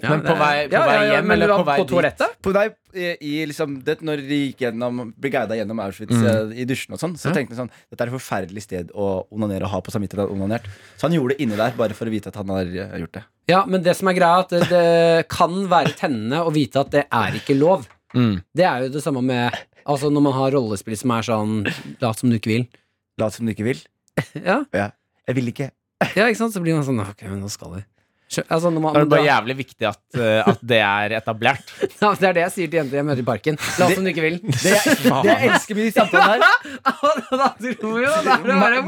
Men 0.02 0.22
på 0.24 0.34
vei- 0.40 0.68
på 0.72 0.80
vei 0.86 0.98
hjem, 1.12 1.26
men 1.28 1.36
eller 1.42 1.52
på 1.60 1.66
vei 1.68 1.78
dit? 1.80 1.88
toalettet? 1.92 2.36
På 2.42 2.54
vei 2.56 2.66
i, 2.96 3.08
i 3.20 3.46
liksom 3.46 3.74
det, 3.84 3.98
Når 4.02 4.22
de 4.30 4.38
gikk 4.48 4.62
gjennom 4.64 5.14
ble 5.20 5.30
guida 5.34 5.58
gjennom 5.60 5.80
Auschwitz 5.84 6.16
Mm. 6.16 6.26
eh, 6.54 6.62
i 6.62 6.66
dusjen, 6.66 6.94
og 6.96 7.00
sånn 7.02 7.18
så 7.20 7.34
tenkte 7.36 7.56
han 7.58 7.68
sånn 7.68 7.72
Dette 7.92 8.02
er 8.06 8.08
et 8.08 8.16
forferdelig 8.16 8.64
sted 8.64 8.92
å 8.96 9.26
onanere 9.32 9.64
og 9.68 9.74
ha 9.74 9.82
på 9.82 9.92
samvittighet. 9.92 10.24
at 10.24 10.30
han 10.30 10.40
har 10.40 10.48
onanert. 10.48 10.66
Så 10.98 11.10
han 11.10 11.12
gjorde 11.18 11.36
det 11.36 11.42
inni 11.44 11.58
der, 11.60 11.72
bare 11.76 11.94
for 11.94 12.06
å 12.08 12.10
vite 12.16 12.28
at 12.32 12.36
han 12.40 12.48
har 12.50 12.64
eh, 12.66 12.98
gjort 13.04 13.12
det. 13.20 13.24
Ja, 13.50 13.66
men 13.66 13.84
det 13.84 13.96
som 13.98 14.08
er 14.08 14.14
greia, 14.14 14.40
at 14.40 14.50
det, 14.50 14.70
det 14.70 15.28
kan 15.28 15.68
være 15.68 15.94
tennende 16.00 16.40
å 16.46 16.52
vite 16.54 16.80
at 16.80 16.92
det 16.92 17.06
er 17.12 17.32
ikke 17.42 17.58
lov. 17.60 17.88
Mm. 18.16 18.42
Det 18.56 18.64
er 18.66 18.84
jo 18.88 18.90
det 18.96 19.04
samme 19.04 19.22
med 19.22 19.54
Altså 19.90 20.10
når 20.12 20.22
man 20.22 20.34
har 20.34 20.52
rollespill 20.54 20.96
som 20.98 21.12
er 21.12 21.22
sånn 21.26 21.54
Lat 22.02 22.18
som 22.20 22.30
du 22.30 22.36
ikke 22.38 22.50
vil. 22.52 22.66
Lat 23.18 23.34
som 23.34 23.46
du 23.46 23.54
ikke 23.54 23.64
vil. 23.68 23.80
Ja, 24.46 24.64
Jeg 24.74 25.36
vil 25.36 25.48
ikke. 25.52 25.70
ja 26.16 26.26
ikke 26.28 26.38
sant? 26.38 26.54
Så 26.54 26.62
blir 26.62 26.76
man 26.76 26.84
sånn 26.86 27.00
Ok, 27.02 27.22
men 27.30 27.40
nå 27.42 27.50
skal 27.50 27.72
vi. 27.78 27.84
Altså, 28.50 28.70
man, 28.70 28.94
det 28.94 29.02
er 29.02 29.10
bare 29.10 29.24
da- 29.26 29.30
jævlig 29.32 29.56
viktig 29.64 29.88
at, 29.90 30.02
eh, 30.22 30.50
at 30.52 30.60
det 30.62 30.78
er 30.86 31.16
etablert. 31.18 31.72
ja, 32.02 32.12
det 32.14 32.28
er 32.30 32.34
det 32.38 32.44
jeg 32.44 32.52
sier 32.54 32.70
til 32.70 32.78
jenter 32.80 33.00
jeg 33.00 33.08
møter 33.08 33.24
i 33.24 33.26
parken. 33.26 33.58
Lat 33.82 33.96
som 33.96 34.06
du 34.06 34.12
ikke 34.12 34.26
vil. 34.28 34.38
Det 34.46 34.74
jeg, 34.76 34.98
det 35.02 35.32
jeg 35.32 35.50
elsker 35.50 35.80
med 35.80 35.88
de 35.88 35.94
samtalene 35.96 36.50
her 36.50 37.28
da 37.40 37.48
tror 37.80 37.98
jo 38.04 38.12
er 38.12 38.44
bare 38.46 38.84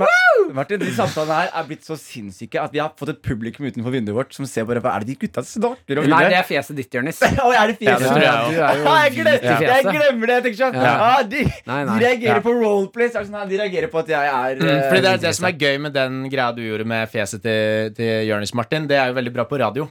Martin, 0.54 0.82
de 0.84 0.92
samtalene 0.94 1.40
her 1.42 1.50
er 1.58 1.68
blitt 1.70 1.86
så 1.88 1.98
sinnssyke 2.00 2.62
at 2.62 2.74
vi 2.76 2.82
har 2.84 2.92
fått 3.00 3.14
et 3.16 3.22
publikum 3.26 3.66
utenfor 3.66 3.94
vinduet 3.96 4.18
vårt 4.18 4.36
som 4.36 4.46
ser 4.50 4.66
bare 4.70 4.82
hva 4.84 4.94
er 4.98 5.06
det 5.06 5.16
de 5.16 5.18
gutta 5.26 5.42
om. 5.42 5.76
Nei, 6.12 6.22
det 6.30 6.38
er 6.38 6.46
fjeset 6.48 6.78
ditt, 6.78 6.94
Jonis. 6.94 7.22
Å, 7.26 7.50
er 7.56 7.74
det 7.74 7.88
Ja, 7.88 7.98
det 7.98 8.12
jeg 8.22 8.54
du 8.54 8.62
er 8.62 8.78
jo 8.78 8.88
Ah, 8.92 9.02
jeg, 9.08 9.14
glemmer, 9.18 9.66
jeg 9.66 9.86
glemmer 9.96 10.32
det. 10.32 10.36
Jeg 10.38 10.44
tenker 10.46 10.60
sånn 10.62 10.78
Ja. 10.82 10.94
ah, 11.08 11.22
de, 11.28 11.44
Nei, 11.68 11.80
nei. 11.88 11.98
de 11.98 12.06
reagerer 12.06 12.44
på 12.46 12.54
roleplay. 12.58 13.10
Så 13.12 13.22
er 13.22 13.28
sånn, 13.30 13.40
ah, 13.42 13.46
de 13.50 13.60
reagerer 13.62 13.92
på 13.92 14.02
at 14.04 14.12
jeg 14.14 14.32
er 14.32 14.62
Mm, 14.62 14.68
eh, 14.68 14.82
fordi 14.90 15.02
det 15.06 15.12
er 15.12 15.22
det 15.24 15.32
som 15.38 15.46
er 15.48 15.54
gøy 15.58 15.78
med 15.82 15.94
den 15.96 16.18
greia 16.30 16.52
du 16.56 16.62
gjorde 16.62 16.86
med 16.86 17.10
fjeset 17.12 17.42
til, 17.46 17.92
til 17.98 18.28
Jonis 18.28 18.54
Martin. 18.58 18.88
Det 18.90 18.98
er 19.00 19.10
jo 19.12 19.16
veldig 19.18 19.31
bra 19.36 19.46
på 19.50 19.60
radio. 19.62 19.88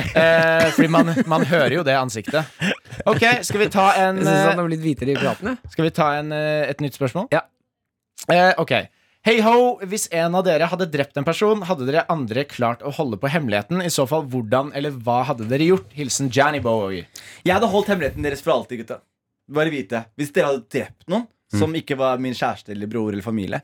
Eh, 0.00 0.68
fordi 0.72 0.88
man, 0.88 1.12
man 1.28 1.44
hører 1.48 1.74
jo 1.80 1.82
det 1.86 1.96
ansiktet. 1.98 2.46
Ok, 3.08 3.24
skal 3.46 3.60
vi 3.64 3.68
ta 3.72 3.90
en 4.00 4.20
Jeg 4.20 4.24
synes 4.24 4.38
eh, 4.38 4.46
han 4.48 4.62
har 4.62 4.70
blitt 4.70 4.84
hvitere 4.84 5.14
i 5.14 5.18
pratene. 5.18 5.56
Skal 5.72 5.86
vi 5.88 5.92
ta 5.96 6.08
en, 6.20 6.32
eh, 6.36 6.70
et 6.70 6.80
nytt 6.84 6.96
spørsmål? 6.96 7.28
Ja. 7.34 7.44
Eh, 8.30 8.52
ok. 8.60 8.74
Hei 9.26 9.34
ho, 9.44 9.56
hvis 9.84 10.06
en 10.16 10.36
av 10.38 10.46
dere 10.46 10.64
hadde 10.70 10.86
drept 10.88 11.18
en 11.20 11.26
person, 11.26 11.60
hadde 11.68 11.84
dere 11.84 12.06
andre 12.12 12.46
klart 12.48 12.80
å 12.80 12.92
holde 12.96 13.18
på 13.20 13.28
hemmeligheten? 13.28 13.82
I 13.84 13.92
så 13.92 14.06
fall, 14.08 14.24
hvordan 14.32 14.70
eller 14.76 14.94
hva 14.96 15.18
hadde 15.28 15.48
dere 15.50 15.66
gjort? 15.68 15.90
Hilsen 15.92 16.30
Janny 16.32 16.62
Boy. 16.64 17.02
Jeg 17.44 17.52
hadde 17.52 17.68
holdt 17.68 17.90
hemmeligheten 17.92 18.24
deres 18.24 18.40
for 18.40 18.54
alltid, 18.54 18.80
gutta. 18.80 19.02
Bare 19.52 19.72
vite. 19.74 20.06
Hvis 20.16 20.32
dere 20.32 20.52
hadde 20.52 20.64
drept 20.72 21.04
noen 21.10 21.28
som 21.52 21.74
ikke 21.74 21.98
var 21.98 22.20
min 22.22 22.36
kjæreste 22.36 22.72
eller 22.72 22.88
bror 22.88 23.10
eller 23.10 23.26
familie, 23.26 23.60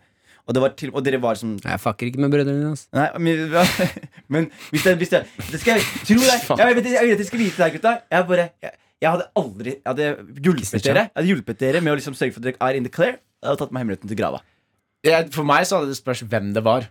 og, 0.47 0.55
det 0.55 0.62
var 0.62 0.74
til, 0.78 0.90
og 0.94 1.03
dere 1.05 1.18
var 1.22 1.34
som 1.40 1.57
Jeg 1.59 1.80
fucker 1.82 2.07
ikke 2.07 2.20
med 2.22 2.30
brødrene 2.30 2.61
dine. 2.61 2.72
Altså. 2.76 2.86
Nei, 2.94 3.07
men, 3.18 3.55
men 4.36 4.49
hvis 4.70 4.84
det, 4.86 4.97
hvis 5.01 5.11
det, 5.12 5.22
det 5.51 5.61
skal 5.62 5.80
jeg 5.80 5.86
tro 6.07 6.18
deg 6.22 6.61
Jeg 6.62 6.76
vet, 6.78 6.90
jeg 6.94 7.07
vet 7.09 7.14
at 7.16 7.22
dere 7.22 7.28
skal 7.30 7.42
vite 7.42 7.57
det, 7.57 7.64
her, 7.64 7.72
gutta. 7.76 7.94
Jeg, 8.14 8.26
bare, 8.30 8.49
jeg, 8.62 8.76
jeg 9.03 9.11
hadde 9.16 9.26
aldri 9.42 9.72
Jeg 9.74 9.88
hadde 9.90 10.11
hjulpet 10.47 10.84
dere 10.86 11.03
Jeg 11.09 11.14
hadde 11.18 11.30
hjulpet 11.32 11.59
dere 11.64 11.82
med 11.82 11.94
å 11.94 11.97
liksom 11.99 12.14
sørge 12.18 12.36
for 12.36 12.44
at 12.44 12.51
dere 12.53 12.68
er 12.70 12.78
in 12.78 12.86
the 12.86 12.92
clear. 12.94 13.16
Jeg 13.42 13.51
hadde 13.51 13.61
tatt 13.64 13.74
med 13.74 13.82
hemmeligheten 13.84 14.11
til 14.12 14.18
grava. 14.22 14.42
Jeg, 15.07 15.28
for 15.34 15.47
meg 15.47 15.66
så 15.68 15.80
hadde 15.80 15.90
det 15.92 15.99
spørs 15.99 16.22
hvem 16.26 16.53
det 16.57 16.62
var. 16.66 16.86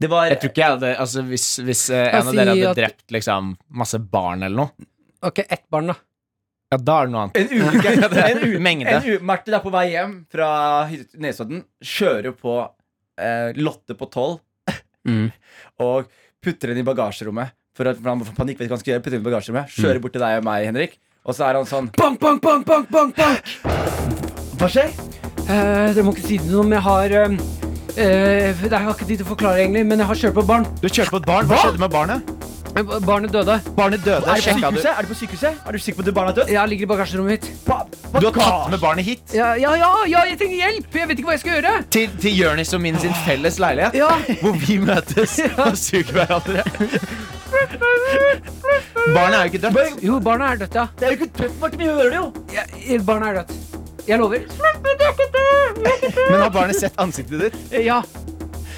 Det 0.00 0.08
var 0.12 0.28
Jeg 0.30 0.38
tror 0.40 0.52
ikke 0.52 0.62
jeg 0.62 0.74
hadde 0.76 0.90
Altså 1.02 1.22
Hvis, 1.28 1.46
hvis 1.66 1.82
eh, 1.92 2.06
en 2.16 2.28
av 2.30 2.36
dere 2.36 2.54
hadde 2.54 2.70
at- 2.70 2.78
drept 2.78 3.12
liksom 3.16 3.50
masse 3.76 3.98
barn 4.00 4.42
eller 4.46 4.56
noe, 4.66 4.86
Ok, 5.26 5.40
ett 5.48 5.64
barn, 5.72 5.88
da. 5.90 5.96
Ja, 6.72 6.78
da 6.82 6.96
er 7.02 7.06
det 7.06 7.12
noe 7.14 7.24
annet. 7.26 7.36
en 7.36 7.48
ulykke. 7.54 7.92
En, 8.26 8.40
u, 8.42 8.58
Mengde. 8.62 8.90
en 8.96 9.06
u, 9.06 9.18
Martin 9.28 9.54
er 9.54 9.62
på 9.62 9.70
vei 9.74 9.84
hjem 9.92 10.14
fra 10.32 10.48
Nesodden. 11.22 11.62
Kjører 11.84 12.34
på 12.36 12.56
eh, 13.20 13.52
Lotte 13.60 13.96
på 13.98 14.08
tolv 14.12 14.42
Mm. 15.06 15.28
og 15.86 16.08
putter 16.42 16.72
den 16.72 16.80
i 16.82 16.86
bagasjerommet. 16.86 17.52
For 17.76 17.86
at 17.86 18.00
for 18.00 18.08
han 18.10 18.24
får 18.26 18.34
panikk, 18.34 18.56
vet 18.58 18.64
ikke 18.66 18.72
hva 18.72 18.78
han 18.80 18.82
skal 18.82 18.92
gjøre. 18.96 19.02
Putter 19.04 19.18
den 19.20 19.22
i 19.22 19.28
bagasjerommet 19.28 19.74
Kjører 19.76 20.00
bort 20.02 20.14
til 20.16 20.24
deg 20.24 20.40
og 20.40 20.46
meg, 20.48 20.64
Henrik. 20.66 20.96
Og 21.26 21.36
så 21.36 21.46
er 21.46 21.58
han 21.60 21.66
sånn 21.70 21.92
Bank, 21.94 22.18
bank, 22.22 22.42
bank, 22.42 22.66
bank, 22.66 22.90
bank, 22.90 23.14
bank! 23.14 23.52
Hva 24.58 24.70
skjer? 24.72 24.90
Uh, 25.46 25.94
dere 25.94 26.02
må 26.06 26.14
ikke 26.16 26.26
si 26.26 26.40
det 26.42 26.50
noe, 26.50 26.64
men 26.66 26.74
jeg 26.80 26.84
har 26.88 27.14
uh, 27.20 27.36
uh, 28.00 28.64
Jeg 28.66 28.72
har 28.74 28.90
ikke 28.96 29.06
tid 29.12 29.20
til 29.20 29.26
å 29.28 29.30
forklare, 29.30 29.62
egentlig, 29.62 29.84
men 29.86 30.02
jeg 30.02 30.10
har 30.10 30.20
kjørt 30.24 30.38
på 30.40 30.42
et 30.46 30.50
barn. 30.50 30.66
Du 30.82 30.88
kjørte 30.90 31.12
på 31.14 31.22
et 31.22 31.30
barn. 31.30 31.46
Hva 31.50 31.62
skjedde 31.62 31.84
med 31.86 31.94
barnet? 31.94 32.35
Eh, 32.76 32.82
Barnet 33.06 33.32
døde. 33.32 33.60
Barnet 33.76 34.04
døde. 34.04 34.26
Er 34.26 34.34
du 34.36 34.42
på 34.42 34.44
sykehuset? 34.44 34.90
Er 34.98 35.02
du 35.02 35.08
på 35.08 35.14
sykehuset? 35.14 35.54
Er 35.66 35.72
du 35.72 35.78
sikker 35.78 36.02
på 36.02 36.08
at 36.08 36.14
barnet 36.14 36.30
er 36.36 36.40
dødt? 36.42 36.50
Jeg 36.52 36.68
ligger 36.68 36.82
i 36.84 36.88
bagasjerommet 36.90 37.30
mitt. 37.32 37.46
Du 38.20 38.26
har 38.26 38.32
tatt 38.36 38.70
med 38.70 38.80
barnet 38.80 39.04
hit? 39.04 39.22
Ja, 39.34 39.54
ja, 39.54 39.72
ja, 39.80 39.90
ja, 40.08 40.24
jeg 40.30 40.38
trenger 40.40 40.56
hjelp! 40.56 40.94
Jeg 41.00 41.08
vet 41.08 41.18
ikke 41.22 41.28
hva 41.30 41.36
jeg 41.36 41.40
skal 41.44 41.56
gjøre. 41.56 41.72
Til, 41.96 42.10
til 42.20 42.36
Jonis 42.36 42.72
og 42.76 42.80
min 42.84 42.98
sin 43.00 43.14
felles 43.26 43.58
leilighet? 43.62 43.96
Ja. 43.96 44.10
Hvor 44.42 44.58
vi 44.66 44.76
møtes 44.82 45.38
og 45.56 45.76
suger 45.80 46.12
hverandre. 46.18 46.64
Barnet 49.14 49.38
er 49.38 49.40
jo 49.40 49.50
ikke 49.52 49.62
dødt. 49.66 50.02
Jo, 50.04 50.20
barnet 50.20 50.50
er 50.50 50.62
dødt, 50.64 50.74
ja. 50.80 50.86
Det 50.98 51.08
er 51.08 51.14
jo 51.14 51.18
ikke 51.20 51.32
dødt, 51.42 51.60
Martin. 51.60 51.78
Vi 51.80 51.90
hører 51.90 52.10
det 52.10 52.20
jo. 52.20 52.32
ja 52.52 53.00
barnet 53.08 53.28
er 53.28 53.40
dødt. 53.42 53.52
Jeg 54.06 54.18
lover. 54.18 54.38
Men 56.30 56.40
har 56.40 56.50
barnet 56.54 56.76
sett 56.80 56.94
ansiktet 57.00 57.40
ditt? 57.48 57.56
Eh, 57.72 57.86
Ja. 57.86 58.02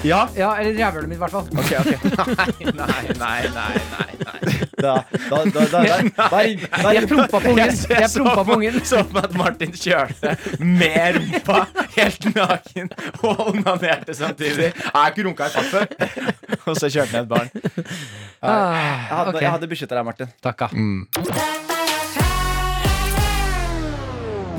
Ja. 0.03 0.29
ja 0.37 0.53
eller 0.61 0.77
rævhølet 0.79 1.09
mitt, 1.09 1.17
i 1.17 1.19
hvert 1.19 1.31
fall. 1.31 1.47
Ok, 1.59 1.71
ok 1.79 1.87
Nei, 2.79 3.01
nei, 3.19 3.41
nei, 3.51 3.73
nei, 3.91 4.11
nei. 4.23 4.39
Da, 4.79 4.93
da, 5.27 5.39
da, 5.51 5.65
da, 5.73 5.79
Jeg 6.95 7.07
prompa 7.09 7.39
på 7.43 7.51
ungen. 7.51 7.73
Jeg 7.89 8.09
prompa 8.15 8.43
på 8.47 8.55
ungen. 8.55 8.77
Så 8.87 9.01
for 9.03 9.11
meg 9.17 9.23
at 9.27 9.35
Martin 9.41 9.73
kjørte 9.75 10.35
med 10.63 11.19
rumpa 11.19 11.59
helt 11.97 12.29
naken 12.37 12.87
og 13.27 13.43
onanerte 13.49 14.15
samtidig. 14.15 14.69
Jeg 14.71 14.93
har 14.95 15.11
ikke 15.11 15.27
runka 15.27 15.49
i 15.49 15.55
kaffe 15.57 15.69
før. 15.73 15.85
Og 16.69 16.79
så 16.79 16.87
kjørte 16.93 17.11
han 17.17 17.25
et 17.27 17.31
barn. 17.35 17.49
Jeg 17.53 17.75
Ah, 18.39 19.09
hadde, 19.11 19.33
ok. 19.35 19.41
jeg 19.43 19.51
hadde 19.51 19.67
beskytta 19.73 19.99
deg, 19.99 20.05
Martin. 20.07 20.31
Takk, 20.41 20.61
ja. 20.63 20.69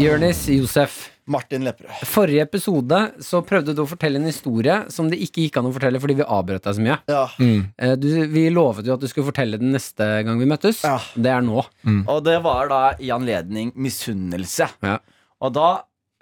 Jonis 0.01 0.45
Josef. 0.49 1.07
Martin 1.31 1.63
Lepperød. 1.67 2.03
Forrige 2.11 2.43
episode 2.49 2.99
så 3.23 3.41
prøvde 3.47 3.75
du 3.77 3.83
å 3.85 3.89
fortelle 3.89 4.19
en 4.21 4.27
historie 4.29 4.81
som 4.91 5.09
det 5.13 5.21
ikke 5.23 5.45
gikk 5.47 5.61
an 5.61 5.69
å 5.71 5.73
fortelle 5.77 6.01
fordi 6.03 6.17
vi 6.19 6.27
avbrøt 6.27 6.67
deg 6.67 6.79
så 6.79 6.85
mye. 6.87 6.99
Ja. 7.11 7.23
Eh, 7.39 7.95
Du, 8.01 8.09
vi 8.33 8.49
lovet 8.51 8.89
jo 8.89 8.97
at 8.97 9.05
du 9.05 9.09
skulle 9.11 9.29
fortelle 9.31 9.61
den 9.61 9.73
neste 9.77 10.09
gang 10.27 10.41
vi 10.43 10.49
møttes. 10.51 10.83
Ja. 10.87 10.97
Det 11.15 11.31
er 11.37 11.45
nå. 11.47 11.63
Og 12.07 12.21
det 12.27 12.39
var 12.45 12.71
da 12.73 12.83
i 12.99 13.13
anledning 13.15 13.71
misunnelse. 13.79 14.69
Ja. 14.83 14.99
Og 15.41 15.55
da 15.57 15.69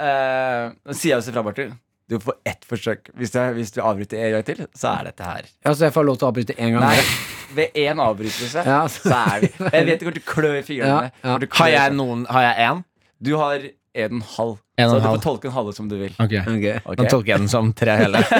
eh, 0.02 0.72
sier 0.92 1.14
jeg 1.16 1.22
også 1.22 1.34
fra, 1.34 1.44
Martin. 1.46 1.72
Du 2.08 2.16
får 2.24 2.38
ett 2.48 2.62
forsøk. 2.64 3.10
Hvis, 3.20 3.34
jeg, 3.36 3.52
hvis 3.58 3.72
du 3.74 3.82
avbryter 3.84 4.20
en 4.24 4.36
gang 4.38 4.44
til, 4.48 4.62
så 4.76 4.94
er 4.96 5.10
dette 5.10 5.26
her. 5.28 5.48
Ja, 5.66 5.74
så 5.76 5.88
jeg 5.88 5.92
får 5.96 6.06
lov 6.08 6.16
til 6.20 6.24
å 6.28 6.30
avbryte 6.32 6.54
én 6.56 6.72
gang. 6.76 6.84
Nei, 6.86 6.94
bare. 6.96 7.56
ved 7.58 7.76
én 7.80 8.00
avbrytelse 8.00 8.62
Ja, 8.64 8.78
så 8.92 9.12
er 9.12 9.44
det 9.44 9.50
Jeg 9.72 9.84
vet 9.88 9.90
det 9.92 9.98
kommer 10.06 10.16
til 10.16 10.24
å 10.24 10.28
klø 10.30 10.52
i 10.56 10.62
fingrene. 10.64 10.88
Ja, 10.88 11.10
ja. 11.10 11.20
Kommer 11.24 11.44
til 11.44 11.48
å 11.50 11.52
klø 11.52 11.60
Har 11.64 11.72
jeg 11.74 11.94
noen 11.98 12.24
Har 12.32 12.46
jeg 12.46 12.56
én? 12.68 12.80
Du 13.28 13.30
har 13.40 13.66
en 13.94 14.22
halv. 14.36 14.58
En 14.78 14.90
så 14.90 14.96
en 14.96 15.02
du 15.02 15.06
halv. 15.08 15.16
får 15.18 15.24
tolke 15.24 15.48
en 15.50 15.56
halve 15.56 15.72
som 15.76 15.88
du 15.88 15.96
vil. 15.96 16.14
Ok. 16.18 16.32
okay. 16.32 16.56
okay. 16.56 16.96
Da 17.00 17.08
tolker 17.10 17.34
jeg 17.34 17.44
den 17.44 17.52
som 17.52 17.72
tre 17.76 17.96
hele. 18.04 18.22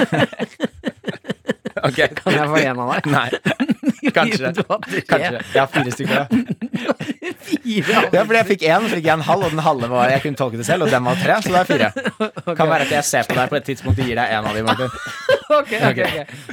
Ok, 1.79 1.99
Kan 2.15 2.35
jeg 2.35 2.47
få 2.49 2.59
en 2.59 2.79
av 2.83 2.89
deg? 2.91 3.05
Nei. 3.13 3.29
Kanskje. 4.15 4.51
Kanskje. 5.11 5.41
Jeg 5.53 5.59
har 5.59 5.69
fire 5.71 5.93
stykker. 5.93 6.25
Fire. 7.49 8.01
Ja, 8.11 8.23
fordi 8.23 8.37
jeg 8.39 8.47
fikk 8.49 8.65
én, 8.67 8.87
så 8.87 8.97
fikk 8.97 9.07
jeg 9.07 9.13
en 9.15 9.25
halv, 9.25 9.45
og 9.47 9.53
den 9.53 9.63
halve 9.63 9.89
var 9.91 10.11
Jeg 10.13 10.23
kunne 10.25 10.39
tolke 10.39 10.59
det 10.59 10.67
selv, 10.67 10.87
og 10.87 10.93
den 10.93 11.05
var 11.07 11.19
tre, 11.21 11.37
så 11.45 11.53
det 11.53 11.61
er 11.61 11.69
fire. 11.69 11.89
Kan 12.59 12.71
være 12.71 12.87
at 12.87 12.93
jeg 12.97 13.07
ser 13.09 13.29
på 13.29 13.37
deg 13.39 13.51
på 13.51 13.59
et 13.59 13.67
tidspunkt 13.71 14.01
og 14.03 14.11
gir 14.11 14.19
deg 14.19 14.35
en 14.37 14.49
av 14.49 14.59
dem, 14.59 14.69
Martin. 14.69 14.95
Ok, 15.49 15.73
ok, 15.91 16.01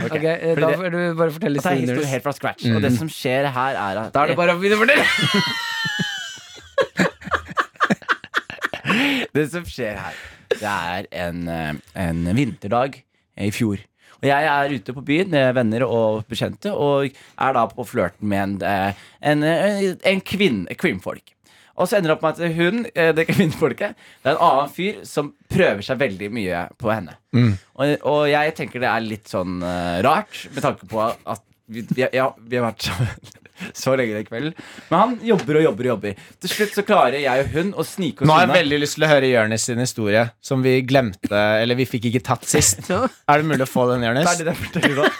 ok. 0.06 0.27
Eh, 0.32 0.52
Da 0.56 0.73
får 0.73 0.94
du 0.94 1.01
bare 1.18 1.35
fortelle 1.35 1.62
historien 1.62 2.12
helt 2.14 2.27
fra 2.28 2.36
scratch. 2.36 2.68
Og 2.73 2.82
det 2.85 2.94
som 2.97 3.10
skjer 3.12 3.51
her, 3.51 3.81
er 3.82 4.05
at 4.06 4.14
Da 4.14 4.24
er 4.24 4.35
det 4.35 4.39
bare 4.39 4.56
å 4.56 4.60
begynne 4.62 4.78
å 4.78 4.85
fortelle. 4.85 6.05
Det 9.36 9.50
som 9.52 9.66
skjer 9.68 9.98
her, 10.00 10.16
det 10.54 10.70
er 10.70 11.06
en, 11.26 11.44
eh, 11.52 11.74
en 12.06 12.24
vinterdag 12.36 13.02
i 13.36 13.50
fjor. 13.52 13.82
Og 14.16 14.24
jeg 14.30 14.48
er 14.48 14.72
ute 14.72 14.94
på 14.96 15.04
byen 15.04 15.28
med 15.30 15.52
venner 15.58 15.84
og 15.84 16.22
bekjente, 16.30 16.72
og 16.72 17.10
er 17.12 17.52
da 17.52 17.66
på 17.68 17.84
flørten 17.84 18.30
med 18.30 18.42
en, 18.42 18.54
eh, 18.62 18.94
en, 19.20 19.42
eh, 19.44 19.94
en 20.08 20.20
kvinn, 20.20 20.66
kvinnfolk. 20.72 21.34
Og 21.76 21.86
så 21.86 21.98
ender 21.98 22.08
det 22.08 22.16
opp 22.16 22.22
med 22.22 22.40
at 22.40 22.56
hun, 22.56 22.84
det 22.94 23.26
kvinnfolket, 23.36 23.94
det 24.24 24.30
er 24.30 24.38
en 24.38 24.46
annen 24.46 24.72
fyr 24.72 25.04
som 25.04 25.34
prøver 25.52 25.84
seg 25.84 26.00
veldig 26.00 26.30
mye 26.32 26.68
på 26.78 26.88
henne. 26.88 27.18
Og, 27.76 27.98
og 28.00 28.22
jeg 28.30 28.54
tenker 28.56 28.80
det 28.80 28.88
er 28.88 29.04
litt 29.04 29.28
sånn 29.28 29.60
rart, 30.06 30.46
med 30.54 30.64
tanke 30.64 30.88
på 30.88 31.02
at 31.04 31.44
vi, 31.68 31.84
vi, 31.92 32.06
ja, 32.14 32.30
vi 32.40 32.56
har 32.56 32.70
vært 32.70 32.88
sammen 32.88 33.45
så 33.82 33.94
lenge 33.98 34.14
den 34.18 34.26
kvelden. 34.28 34.54
Men 34.90 34.98
han 35.00 35.14
jobber 35.26 35.60
og 35.60 35.64
jobber 35.66 35.84
og 35.88 35.90
jobber. 35.94 36.12
Til 36.44 36.50
slutt 36.52 36.74
så 36.76 36.82
klarer 36.86 37.18
jeg 37.22 37.44
og 37.44 37.52
hun 37.56 37.72
å 37.74 37.84
snike 37.86 38.22
oss 38.24 38.28
Nå 38.28 38.36
har 38.36 38.46
jeg 38.46 38.54
veldig 38.60 38.78
lyst 38.82 38.98
til 38.98 39.06
å 39.06 39.10
høre 39.10 39.30
Jonis 39.32 39.66
sin 39.70 39.80
historie, 39.82 40.22
som 40.44 40.58
vi 40.64 40.76
glemte, 40.88 41.42
eller 41.62 41.74
vi 41.78 41.86
fikk 41.88 42.04
ikke 42.10 42.24
tatt 42.32 42.44
sist. 42.48 42.84
Er 43.30 43.34
det 43.42 43.46
mulig 43.48 43.64
å 43.66 43.70
få 43.70 43.88
den, 43.92 44.04
Jonis? 44.06 44.26
Ferdig 44.28 44.46
det 44.50 44.56
forteller 44.60 44.96
da. 45.02 45.06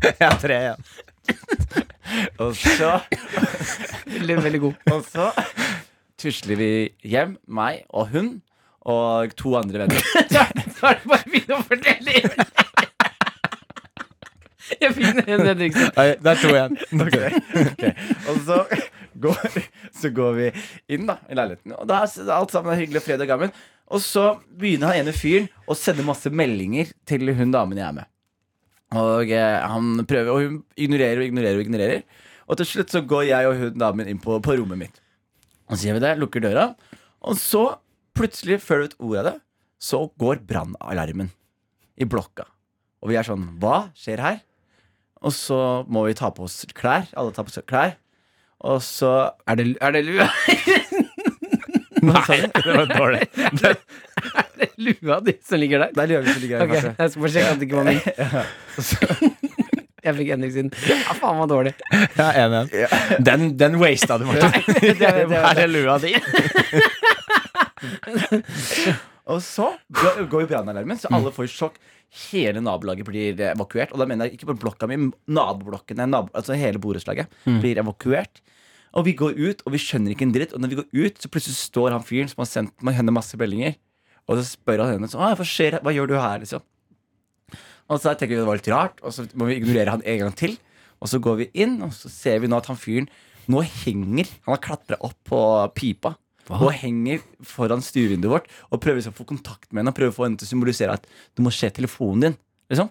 Jeg 0.00 0.16
har 0.20 0.38
tre 0.40 0.56
igjen. 0.64 0.80
Og 2.42 2.54
så, 2.58 2.92
Veldig, 4.10 4.36
veldig 4.42 4.60
god. 4.64 4.74
og 4.90 5.04
så 5.06 5.26
tusler 6.20 6.58
vi 6.58 6.70
hjem, 7.06 7.36
meg 7.48 7.84
og 7.96 8.10
hun 8.12 8.30
og 8.90 9.34
to 9.38 9.52
andre 9.60 9.84
venner. 9.84 10.02
Så 10.32 10.40
er 10.88 10.98
det 10.98 11.08
bare 11.12 11.28
begynne 11.30 11.58
å 11.58 11.62
fortelle. 11.68 12.12
Jeg 14.82 14.94
fikk 14.96 15.20
den 15.26 15.44
Henriksen. 15.46 15.90
Nei, 15.96 16.06
Det 16.20 16.32
er 16.32 16.40
to 16.40 16.52
igjen. 16.54 16.78
Okay. 17.06 17.92
Og 18.30 18.40
så 18.46 18.58
går, 19.24 19.58
så 20.00 20.12
går 20.14 20.38
vi 20.38 20.48
inn 20.96 21.08
da 21.10 21.18
i 21.28 21.36
leiligheten, 21.38 21.74
og 21.76 21.88
da 21.90 22.04
er 22.04 22.32
alt 22.36 22.54
sammen 22.54 22.72
er 22.74 22.80
hyggelig 22.82 23.02
og 23.02 23.06
fred 23.08 23.24
og 23.24 23.30
gammen. 23.30 23.54
Og 23.90 24.02
så 24.04 24.24
begynner 24.60 24.92
han 24.92 25.02
ene 25.02 25.14
fyren 25.16 25.48
å 25.66 25.74
sende 25.78 26.06
masse 26.06 26.30
meldinger 26.30 26.92
til 27.10 27.32
hun 27.34 27.54
damen 27.54 27.80
jeg 27.80 27.88
er 27.88 27.96
med. 27.96 28.10
Og 29.00 29.30
eh, 29.34 29.58
han 29.70 30.04
prøver, 30.06 30.30
og 30.30 30.44
hun 30.44 30.58
ignorerer 30.78 31.22
og 31.22 31.26
ignorerer 31.30 31.58
og 31.58 31.66
ignorerer. 31.66 32.04
Og 32.50 32.58
til 32.58 32.66
slutt 32.66 32.94
så 32.94 33.02
går 33.06 33.28
jeg 33.28 33.48
og 33.50 33.58
hun 33.58 33.78
damen 33.78 34.10
inn 34.10 34.22
på, 34.22 34.38
på 34.42 34.56
rommet 34.58 34.78
mitt. 34.78 35.02
Og 35.70 35.78
så 35.78 35.88
gjør 35.88 35.98
vi 35.98 36.04
det, 36.06 36.16
lukker 36.18 36.42
døra. 36.42 36.64
Og 37.26 37.38
så, 37.38 37.64
plutselig, 38.18 38.58
før 38.62 38.82
du 38.82 38.86
vet 38.86 38.96
ordet 38.98 39.20
av 39.20 39.28
det, 39.28 39.36
så 39.80 40.02
går 40.20 40.42
brannalarmen 40.46 41.30
i 42.00 42.08
blokka. 42.10 42.46
Og 43.00 43.12
vi 43.12 43.16
er 43.16 43.26
sånn 43.26 43.46
Hva 43.62 43.90
skjer 43.96 44.22
her? 44.22 44.40
Og 45.20 45.32
så 45.36 45.58
må 45.90 46.06
vi 46.06 46.14
ta 46.16 46.30
på 46.32 46.46
oss 46.46 46.62
klær. 46.76 47.08
Alle 47.18 47.32
tar 47.36 47.44
på 47.48 47.52
seg 47.52 47.66
klær. 47.68 47.96
Og 48.64 48.80
så 48.84 49.30
Er 49.48 49.54
det, 49.60 49.76
er 49.80 49.90
det 49.96 50.04
lua? 50.08 50.28
Nei, 52.00 52.36
det 52.40 52.64
var 52.64 52.86
dårlig. 52.88 53.26
Er 54.20 54.46
det 54.56 54.68
lua 54.76 55.16
di 55.24 55.32
som 55.44 55.60
ligger 55.60 55.78
der? 55.86 55.90
Det 55.96 56.02
er 56.02 56.08
lua 56.10 56.20
som 56.32 56.40
ligger 56.42 56.58
der, 56.60 56.66
kanskje. 56.68 56.90
Jeg 56.98 57.10
skal 57.12 57.22
bare 57.22 57.32
sjekke 57.34 57.50
at 57.50 57.60
det 57.60 57.66
ikke 57.68 57.76
var 57.76 57.86
min. 57.88 58.00
Jeg 60.00 60.16
fikk 60.16 60.30
Henriksen. 60.32 60.68
Ja, 60.88 61.14
faen, 61.16 61.38
var 61.42 61.48
dårlig. 61.50 61.72
Ja, 62.16 62.26
en 62.40 62.54
en 62.56 62.68
Den, 63.24 63.40
den 63.60 63.76
wasta 63.80 64.16
du, 64.20 64.24
Martin. 64.28 64.52
Det, 64.80 64.94
det, 64.96 65.10
det, 65.28 65.40
Er 65.40 65.54
det 65.60 65.66
lua 65.68 65.98
di? 66.00 66.14
Og 69.30 69.40
så 69.44 69.68
går 69.94 70.42
jo 70.42 70.48
brannalarmen, 70.50 70.98
så 70.98 71.10
alle 71.14 71.30
får 71.34 71.50
sjokk. 71.52 71.76
Hele 72.30 72.58
nabolaget 72.64 73.06
blir 73.06 73.38
evakuert. 73.52 73.92
Og 73.94 74.00
da 74.02 74.06
mener 74.10 74.26
jeg 74.26 74.38
ikke 74.40 74.48
bare 74.50 74.62
blokka 74.64 74.88
mi, 74.90 74.96
naboblokkene, 75.30 76.08
nabo, 76.10 76.32
altså 76.34 76.56
hele 76.58 76.82
borettslaget 76.82 77.30
blir 77.62 77.78
evakuert. 77.78 78.42
Og 78.98 79.04
vi 79.06 79.14
går 79.14 79.36
ut, 79.38 79.62
og 79.62 79.76
vi 79.76 79.78
skjønner 79.78 80.16
ikke 80.16 80.26
en 80.26 80.34
dritt. 80.34 80.52
Og 80.56 80.62
når 80.62 80.72
vi 80.72 80.80
går 80.80 80.88
ut, 81.06 81.20
så 81.22 81.30
plutselig 81.30 81.60
står 81.60 81.94
han 81.94 82.02
fyren 82.02 82.30
som 82.32 82.42
har 82.42 82.50
sendt 82.50 82.74
meg 82.82 82.98
henne 82.98 83.14
masse 83.14 83.38
meldinger. 83.38 83.76
Og 84.26 84.40
så 84.40 84.48
spør 84.48 84.82
han 84.82 84.96
henne 84.96 85.10
sånn, 85.10 85.22
hva, 85.22 85.46
skjer, 85.46 85.78
hva 85.84 85.94
gjør 85.94 86.10
du 86.10 86.16
her, 86.18 86.42
liksom? 86.42 86.66
Og 87.90 87.98
så 87.98 88.14
tenker 88.14 88.34
vi 88.34 88.42
det 88.42 88.48
var 88.50 88.58
litt 88.58 88.70
rart, 88.70 88.98
og 89.02 89.14
så 89.14 89.26
må 89.38 89.46
vi 89.48 89.60
ignorere 89.60 89.94
han 89.94 90.02
en 90.06 90.20
gang 90.24 90.34
til. 90.38 90.58
Og 91.00 91.10
så 91.10 91.18
går 91.22 91.38
vi 91.40 91.46
inn, 91.62 91.78
og 91.86 91.94
så 91.94 92.10
ser 92.10 92.42
vi 92.42 92.50
nå 92.50 92.58
at 92.58 92.68
han 92.70 92.78
fyren 92.78 93.08
nå 93.50 93.62
henger 93.66 94.28
Han 94.44 94.52
har 94.52 94.60
klatra 94.62 94.98
opp 95.02 95.16
på 95.26 95.38
pipa. 95.74 96.12
Og 96.58 96.72
henger 96.74 97.22
foran 97.46 97.82
stuevinduet 97.84 98.32
vårt 98.32 98.48
og 98.70 98.80
prøver 98.82 99.00
liksom 99.00 99.14
å 99.14 99.20
få 99.20 99.28
kontakt 99.28 99.68
med 99.70 99.82
henne. 99.82 99.92
Og 99.92 99.98
prøver 99.98 100.14
å 100.14 100.16
få 100.16 100.26
henne 100.26 100.40
til 100.40 100.48
å 100.48 100.52
symbolisere 100.54 100.96
at 100.98 101.06
du 101.38 101.44
må 101.46 101.52
se 101.54 101.70
telefonen 101.74 102.26
din. 102.26 102.36
Liksom. 102.72 102.90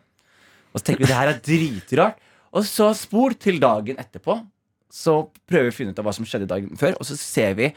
Og 0.70 0.80
så 0.80 0.86
tenker 0.86 1.04
vi 1.04 1.12
det 1.12 1.20
her 1.20 1.34
er 1.34 1.44
dritrart. 1.44 2.26
Og 2.56 2.66
så 2.66 2.90
spor 2.98 3.36
til 3.38 3.60
dagen 3.62 4.00
etterpå. 4.02 4.40
Så 4.90 5.20
prøver 5.50 5.70
vi 5.70 5.74
å 5.74 5.78
finne 5.78 5.94
ut 5.94 6.02
av 6.02 6.08
hva 6.08 6.16
som 6.18 6.26
skjedde 6.26 6.50
dagen 6.50 6.74
før, 6.80 6.96
og 6.98 7.06
så 7.06 7.14
ser 7.20 7.54
vi 7.60 7.68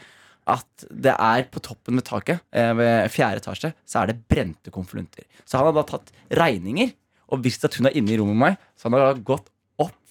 at 0.49 0.85
det 0.89 1.13
er 1.13 1.45
på 1.53 1.61
toppen 1.63 1.99
ved 1.99 2.07
taket, 2.07 2.41
eh, 2.51 2.71
ved 2.75 3.11
fjerde 3.13 3.39
etasje, 3.43 3.69
så 3.85 4.01
er 4.01 4.09
det 4.09 4.23
brente 4.27 4.73
konvolutter. 4.73 5.27
Så 5.45 5.59
han 5.59 5.69
har 5.69 5.77
da 5.77 5.85
tatt 5.87 6.09
regninger 6.33 6.89
og 7.31 7.43
visst 7.45 7.63
at 7.65 7.77
hun 7.77 7.87
er 7.87 7.95
inne 7.97 8.13
i 8.13 8.17
rommet 8.19 8.35
med 8.35 8.43
meg. 8.47 8.57
Så 8.75 8.89
han 8.89 8.97
har 8.97 9.21
gått 9.21 9.45
opp 9.45 9.52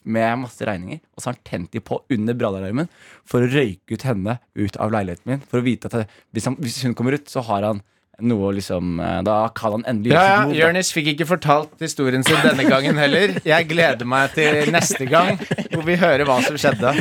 med 0.05 0.43
masse 0.43 0.67
regninger, 0.67 1.01
og 1.15 1.23
så 1.23 1.31
har 1.31 1.39
han 1.39 1.47
tent 1.49 1.73
de 1.75 1.83
på 1.85 2.01
under 2.13 2.37
brannalarmen 2.39 2.91
for 3.29 3.45
å 3.45 3.51
røyke 3.51 3.97
ut 3.97 4.07
henne 4.09 4.39
ut 4.59 4.77
av 4.83 4.93
leiligheten 4.95 5.31
min. 5.31 5.47
For 5.49 5.61
å 5.61 5.67
vite 5.67 5.91
at 5.91 6.13
hvis, 6.35 6.49
han, 6.49 6.59
hvis 6.63 6.83
hun 6.87 6.97
kommer 6.99 7.19
ut, 7.19 7.29
så 7.31 7.45
har 7.47 7.69
han 7.69 7.83
noe 8.23 8.53
liksom 8.55 9.01
eh, 9.01 9.21
Da 9.27 9.37
kan 9.57 9.79
han 9.79 9.85
endelig 9.89 10.13
gjøre 10.13 10.25
ja, 10.27 10.35
sitt 10.37 10.51
move. 10.51 10.59
Jonis 10.61 10.91
fikk 10.95 11.13
ikke 11.15 11.29
fortalt 11.31 11.81
historien 11.83 12.27
sin 12.27 12.39
denne 12.45 12.67
gangen 12.69 13.01
heller. 13.01 13.37
Jeg 13.47 13.69
gleder 13.71 14.09
meg 14.09 14.35
til 14.37 14.71
neste 14.75 15.09
gang, 15.11 15.41
hvor 15.73 15.87
vi 15.87 15.97
hører 16.01 16.29
hva 16.29 16.39
som 16.45 16.59
skjedde. 16.61 16.93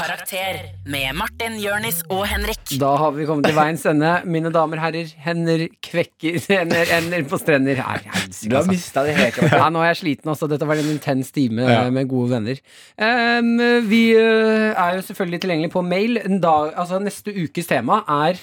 Karakter 0.00 0.58
med 0.88 1.12
Martin, 1.18 1.58
Jørnis 1.60 1.98
og 2.08 2.22
Henrik. 2.30 2.60
Da 2.80 2.92
har 3.02 3.12
vi 3.12 3.26
kommet 3.28 3.44
til 3.50 3.56
veiens 3.56 3.82
ende. 3.90 4.12
Mine 4.24 4.48
damer, 4.54 4.80
herrer, 4.80 5.10
hender 5.26 5.66
kvekker 5.84 6.38
Hender, 6.48 6.88
hender 6.88 7.26
på 7.28 7.38
strender. 7.40 7.82
Nei, 7.84 7.98
Du 8.00 8.54
har 8.54 8.62
altså. 8.62 8.70
mista 8.72 9.04
det 9.04 9.16
helt. 9.18 9.40
Ja, 9.52 9.66
nå 9.72 9.82
er 9.84 9.90
jeg 9.92 10.00
sliten 10.00 10.32
også. 10.32 10.48
Dette 10.50 10.68
var 10.70 10.80
en 10.80 10.88
intens 10.94 11.32
time 11.36 11.68
Ja. 11.68 11.82
med 11.92 12.08
gode 12.08 12.30
venner. 12.32 12.62
Um, 12.96 13.52
vi 13.90 14.02
eh, 14.16 14.70
er 14.72 14.96
jo 14.96 15.04
selvfølgelig 15.10 15.42
tilgjengelig 15.44 15.72
på 15.76 15.84
mail. 15.84 16.16
En 16.24 16.40
dag, 16.40 16.72
altså, 16.80 16.98
neste 17.02 17.34
ukes 17.44 17.68
tema 17.68 18.00
er 18.24 18.40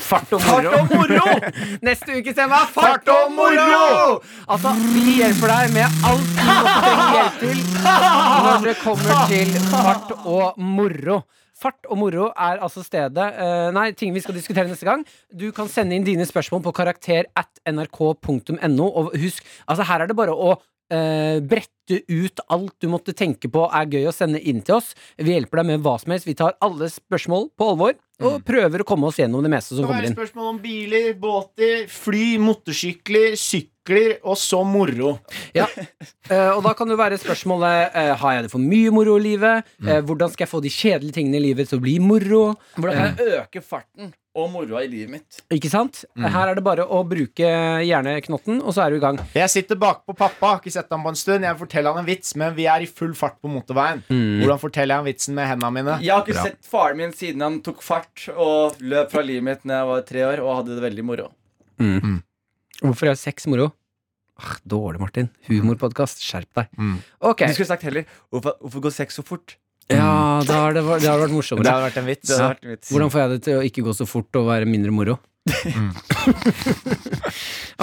Fart 0.00 0.32
og 0.34 0.42
moro. 0.44 1.36
Neste 1.84 2.18
ukes 2.18 2.36
tema 2.36 2.62
er 2.64 2.72
fart 2.74 3.08
og 3.12 3.32
moro! 3.34 4.18
Altså, 4.48 4.74
vi 4.90 5.18
hjelper 5.20 5.54
deg 5.54 5.72
med 5.76 6.02
alt 6.10 6.34
du 6.34 6.50
måtte 6.50 6.92
hjelp 7.14 7.40
til 7.44 7.62
når 7.84 8.68
det 8.68 8.76
kommer 8.82 9.24
til 9.30 9.56
fart 9.70 10.14
og 10.24 10.60
moro. 10.60 11.22
Fart 11.54 11.86
og 11.86 11.98
moro 12.00 12.28
er 12.32 12.58
altså 12.66 12.82
stedet 12.84 13.24
uh, 13.38 13.70
Nei, 13.72 13.92
ting 13.96 14.12
vi 14.14 14.22
skal 14.24 14.36
diskutere 14.36 14.66
neste 14.68 14.88
gang. 14.88 15.04
Du 15.30 15.46
kan 15.54 15.70
sende 15.70 15.96
inn 15.96 16.06
dine 16.06 16.26
spørsmål 16.26 16.64
på 16.66 16.74
karakter 16.76 17.30
at 17.38 17.62
nrk.no. 17.70 18.88
Og 18.88 19.14
husk, 19.22 19.46
altså 19.70 19.86
her 19.88 20.04
er 20.04 20.10
det 20.10 20.18
bare 20.18 20.34
å 20.34 20.56
eh, 20.92 21.40
brette 21.44 22.00
ut 22.08 22.40
alt 22.48 22.74
du 22.80 22.88
måtte 22.88 23.12
tenke 23.16 23.50
på 23.52 23.66
er 23.68 23.86
gøy 23.92 24.06
å 24.08 24.14
sende 24.14 24.40
inn 24.40 24.62
til 24.64 24.78
oss. 24.78 24.94
Vi 25.20 25.34
hjelper 25.34 25.60
deg 25.60 25.66
med 25.74 25.84
hva 25.84 25.98
som 26.00 26.14
helst. 26.14 26.26
Vi 26.28 26.34
tar 26.38 26.56
alle 26.64 26.88
spørsmål 26.92 27.50
på 27.56 27.68
alvor 27.74 27.94
og 28.24 28.40
prøver 28.46 28.80
å 28.80 28.86
komme 28.88 29.08
oss 29.10 29.18
gjennom 29.18 29.42
det 29.44 29.50
meste 29.52 29.74
som 29.74 29.82
Det 29.84 29.90
kommer 29.90 30.04
er 30.04 30.08
inn. 30.08 30.16
spørsmål 30.16 30.50
om 30.54 30.58
biler, 30.62 31.12
båter, 31.20 31.86
fly, 31.90 32.38
motorsykler, 32.40 33.34
sykler 33.36 34.18
og 34.22 34.38
så 34.40 34.62
moro. 34.64 35.16
Ja. 35.56 35.66
Eh, 36.30 36.50
og 36.54 36.62
da 36.64 36.72
kan 36.78 36.88
det 36.88 36.96
være 36.96 37.18
spørsmålet 37.20 37.92
eh, 38.00 38.14
Har 38.16 38.32
jeg 38.38 38.46
det 38.46 38.52
for 38.54 38.62
mye 38.62 38.90
moro 38.94 39.18
i 39.20 39.24
livet? 39.26 39.66
Eh, 39.84 40.00
hvordan 40.00 40.32
skal 40.32 40.46
jeg 40.46 40.52
få 40.54 40.62
de 40.64 40.72
kjedelige 40.72 41.18
tingene 41.18 41.36
i 41.36 41.44
livet 41.50 41.68
til 41.68 41.82
å 41.82 41.84
bli 41.84 41.98
moro? 42.00 42.54
Hvordan 42.78 42.96
kan 42.96 43.18
jeg 43.26 43.42
øke 43.42 43.60
farten 43.60 44.14
og 44.34 44.48
moroa 44.52 44.82
i 44.84 44.88
livet 44.90 45.12
mitt? 45.12 45.38
Ikke 45.54 45.70
sant? 45.70 46.02
Her 46.18 46.50
er 46.50 46.58
det 46.58 46.64
bare 46.66 46.84
å 46.84 47.00
bruke 47.06 47.48
hjerneknotten, 47.86 48.58
og 48.62 48.74
så 48.74 48.84
er 48.84 48.94
du 48.94 48.98
i 48.98 49.02
gang. 49.04 49.20
Jeg 49.36 49.52
sitter 49.52 49.78
bakpå 49.80 50.16
pappa, 50.18 50.54
har 50.54 50.60
ikke 50.62 50.72
sett 50.74 50.90
ham 50.90 51.06
på 51.06 51.12
en 51.14 51.18
stund. 51.20 51.46
Jeg 51.46 51.58
forteller 51.60 51.94
han 51.94 52.02
en 52.02 52.08
vits, 52.08 52.34
men 52.40 52.56
vi 52.56 52.66
er 52.70 52.82
i 52.84 52.90
full 52.90 53.14
fart 53.18 53.38
på 53.42 53.50
motorveien. 53.52 54.02
Hvordan 54.10 54.60
forteller 54.62 54.96
jeg 54.96 55.04
han 55.04 55.08
vitsen 55.08 55.38
med 55.38 55.48
hendene 55.52 55.72
mine? 55.78 55.96
Jeg 56.04 56.14
har 56.16 56.26
ikke 56.26 56.48
sett 56.50 56.66
faren 56.68 57.00
min 57.00 57.14
siden 57.14 57.44
han 57.46 57.60
tok 57.64 57.82
fart 57.86 58.26
og 58.34 58.82
løp 58.82 59.14
fra 59.14 59.22
livet 59.24 59.46
mitt 59.46 59.64
Når 59.68 59.80
jeg 59.80 59.90
var 59.92 60.04
tre 60.10 60.26
år 60.32 60.42
og 60.44 60.54
hadde 60.60 60.76
det 60.76 60.84
veldig 60.88 61.06
moro. 61.06 61.30
Hvorfor 62.82 63.10
er 63.10 63.18
sex 63.18 63.46
moro? 63.50 63.70
Ah, 64.34 64.56
dårlig, 64.66 64.98
Martin. 64.98 65.28
Humorpodkast. 65.46 66.22
Skjerp 66.26 66.50
deg. 66.58 66.72
Mm. 66.74 66.96
Ok. 67.22 67.44
Du 67.46 67.54
skulle 67.54 67.70
sagt 67.70 67.84
heller 67.86 68.02
hvorfor, 68.34 68.56
hvorfor 68.64 68.82
går 68.88 68.94
sex 68.96 69.20
så 69.20 69.22
fort? 69.26 69.54
Ja, 69.92 70.40
det 70.46 70.54
har 70.54 70.72
det, 70.72 70.80
det 71.02 71.08
har 71.10 71.20
vært 71.20 71.62
Det 71.62 71.68
har 71.70 71.82
vært 71.84 71.98
en 72.00 72.06
vits. 72.08 72.30
Ja. 72.32 72.48
Vært 72.54 72.64
en 72.64 72.70
vits. 72.74 72.90
Hvordan 72.90 73.10
får 73.12 73.20
jeg 73.20 73.30
det 73.34 73.40
til 73.44 73.58
å 73.58 73.64
ikke 73.68 73.84
gå 73.84 73.92
så 73.96 74.06
fort 74.08 74.38
og 74.40 74.46
være 74.48 74.68
mindre 74.70 74.94
moro? 74.94 75.18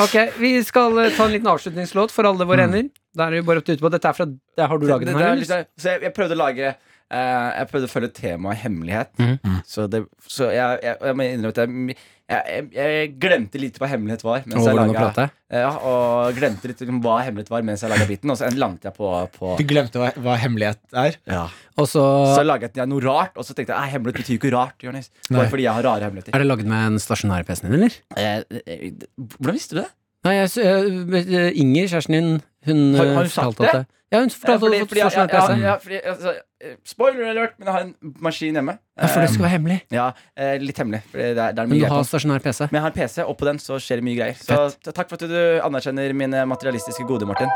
ok, 0.01 0.15
vi 0.41 0.51
skal 0.65 0.97
eh, 1.03 1.11
ta 1.13 1.27
en 1.27 1.35
liten 1.35 1.49
avslutningslåt 1.51 2.13
for 2.13 2.25
alle 2.29 2.47
våre 2.49 2.65
ender. 2.65 2.87
Da 3.13 3.27
er 3.27 3.35
det 3.35 3.41
jo 3.43 3.47
bare 3.51 3.61
opp 3.61 3.67
til 3.67 3.77
utpå. 3.77 3.91
Dette 3.93 4.09
er 4.09 4.17
fra 4.17 4.25
Har 4.67 4.81
du 4.81 4.87
laget 4.89 5.05
Det- 5.11 5.13
den 5.13 5.21
her? 5.21 5.67
så 5.77 5.93
jeg, 5.93 6.01
jeg 6.07 6.13
prøvde 6.15 6.37
å 6.37 6.41
lage 6.41 6.73
Jeg 7.11 7.67
prøvde 7.71 7.87
å 7.89 7.91
følge 7.91 8.09
temaet 8.15 8.61
hemmelighet. 8.63 9.09
Mm. 9.19 9.59
Så, 9.67 9.87
det, 9.91 10.05
så 10.31 10.47
jeg, 10.53 10.79
jeg, 10.85 10.95
jeg 11.09 11.15
må 11.19 11.25
innrømme 11.27 11.51
at 11.51 11.59
jeg, 11.61 11.95
jeg, 12.31 12.67
jeg, 12.77 13.09
glemte 13.19 13.59
litt 13.59 13.75
hva 13.81 13.89
hemmelighet 13.91 14.23
var. 14.23 14.45
Mens 14.47 14.61
Og 14.61 14.69
jeg 14.69 14.77
laget- 14.79 14.95
prate? 15.01 15.25
Ja, 15.51 15.71
og 15.83 16.31
glemte 16.37 16.69
litt 16.71 16.79
liksom, 16.79 17.01
hva 17.03 17.17
hemmelighet 17.25 17.51
var 17.51 17.65
mens 17.67 17.83
jeg 17.83 17.91
laga 17.91 18.05
biten. 18.07 18.31
Og 18.31 18.37
så 18.39 18.47
landet 18.55 18.87
jeg 18.87 18.95
på, 18.95 19.09
på 19.35 19.57
Du 19.59 19.63
glemte 19.67 19.99
hva, 19.99 20.13
hva 20.23 20.37
hemmelighet 20.39 20.79
er? 20.95 21.17
ja. 21.27 21.43
Og 21.81 21.87
så 21.91 22.03
Så 22.37 22.43
laget 22.47 22.75
jeg 22.79 22.87
noe 22.87 23.01
rart, 23.03 23.35
og 23.35 23.43
så 23.47 23.53
tenkte 23.57 23.73
jeg 23.75 23.79
"Nei, 23.81 23.89
hemmelighet 23.95 24.21
betyr 24.21 24.35
jo 24.37 24.39
ikke 24.39 24.53
rart. 24.55 24.77
Jonas. 24.83 25.09
Bare 25.29 25.49
fordi 25.51 25.63
jeg 25.67 25.73
har 25.73 25.83
rare 25.83 26.03
hemmeligheter. 26.07 26.35
Er 26.35 26.39
det 26.43 26.47
laget 26.47 26.65
med 26.71 26.85
en 26.93 26.99
stasjonær-PC-en 26.99 27.71
din, 27.71 27.79
eller? 27.81 27.95
Eh, 28.15 28.43
eh, 28.67 28.91
hvordan 29.35 29.57
visste 29.59 29.75
du 29.75 29.81
det? 29.81 29.89
Nei, 30.23 30.35
eh, 30.37 31.51
Inger, 31.59 31.87
kjæresten 31.91 32.15
din, 32.15 32.31
Hun, 32.63 32.93
Har- 32.95 33.05
har 33.05 33.11
eh, 33.11 33.17
hun 33.25 33.29
sagt 33.33 33.57
det? 33.57 33.71
det? 33.73 33.85
Ja, 34.11 34.19
hun 34.19 34.29
Ja, 34.29 34.35
fortalte 34.37 34.59
fordi, 34.61 34.79
at 34.81 34.89
fordi, 34.91 35.01
hun 35.01 35.11
ja, 35.11 35.25
ja, 35.31 35.67
ja, 35.71 35.75
fordi 35.81 35.99
altså, 36.05 36.29
eh, 36.35 36.41
Spoiler 36.85 37.29
alert, 37.31 37.53
men 37.59 37.65
jeg 37.67 37.73
har 37.73 37.81
en 37.87 37.95
maskin 38.21 38.53
hjemme. 38.57 38.77
Ja, 38.99 39.07
for 39.07 39.19
det 39.21 39.29
Eh, 39.29 39.33
skal 39.33 39.43
være 39.47 39.53
hemmelig. 39.55 39.79
Ja, 39.91 40.11
eh, 40.37 40.57
litt 40.61 40.77
hemmelig. 40.77 41.01
Det 41.13 41.29
er, 41.31 41.33
det 41.33 41.59
er 41.59 41.67
Men 41.67 41.79
du 41.79 41.85
har 41.89 42.03
stasjonær 42.03 42.39
PC. 42.43 42.59
Men 42.71 42.77
jeg 42.77 42.81
har 42.81 42.91
en 42.91 42.97
PC, 42.99 43.17
og 43.25 43.37
på 43.37 43.45
den 43.49 43.57
så 43.59 43.79
skjer 43.81 43.95
det 44.01 44.05
mye 44.05 44.17
greier. 44.19 44.35
Så 44.37 44.57
Fett. 44.69 44.93
takk 44.95 45.09
for 45.09 45.15
at 45.17 45.25
du 45.29 45.61
anerkjenner 45.65 46.13
mine 46.13 46.45
materialistiske 46.45 47.05
goder, 47.09 47.25
Martin. 47.25 47.49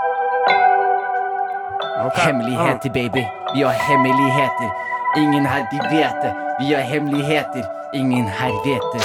Hemmeligheter, 2.16 2.90
baby. 2.94 3.24
Vi 3.56 3.62
har 3.62 3.72
hemmeligheter. 3.72 4.70
Ingen 5.18 5.46
her, 5.46 5.64
de 5.72 5.78
vet 5.96 6.18
det. 6.24 6.34
Vi 6.60 6.74
har 6.74 6.82
hemmeligheter. 6.82 7.64
Ingen 7.94 8.28
her 8.28 8.52
vet 8.66 8.82
det. 8.94 9.02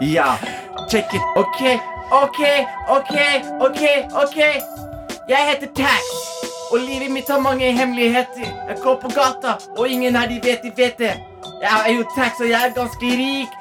ja, 0.16 0.36
check 0.90 1.14
it. 1.14 1.22
Ok, 1.36 1.60
ok, 2.10 2.40
ok, 2.88 3.14
ok, 3.60 3.82
ok. 4.24 4.38
Jeg 5.28 5.38
heter 5.48 5.68
Tax, 5.74 6.04
og 6.72 6.78
livet 6.78 7.10
mitt 7.12 7.28
har 7.28 7.40
mange 7.40 7.72
hemmeligheter. 7.72 8.48
Jeg 8.68 8.76
går 8.82 8.94
på 9.02 9.08
gata, 9.08 9.50
og 9.78 9.88
ingen 9.88 10.16
her 10.16 10.28
de 10.28 10.40
vet 10.44 10.62
de 10.62 10.72
vet 10.76 10.98
det. 10.98 11.12
Jeg 11.62 11.84
er 11.86 11.92
jo 11.92 12.04
Tax, 12.16 12.40
og 12.40 12.48
jeg 12.48 12.60
er 12.68 12.72
ganske 12.74 13.06
rik. 13.20 13.52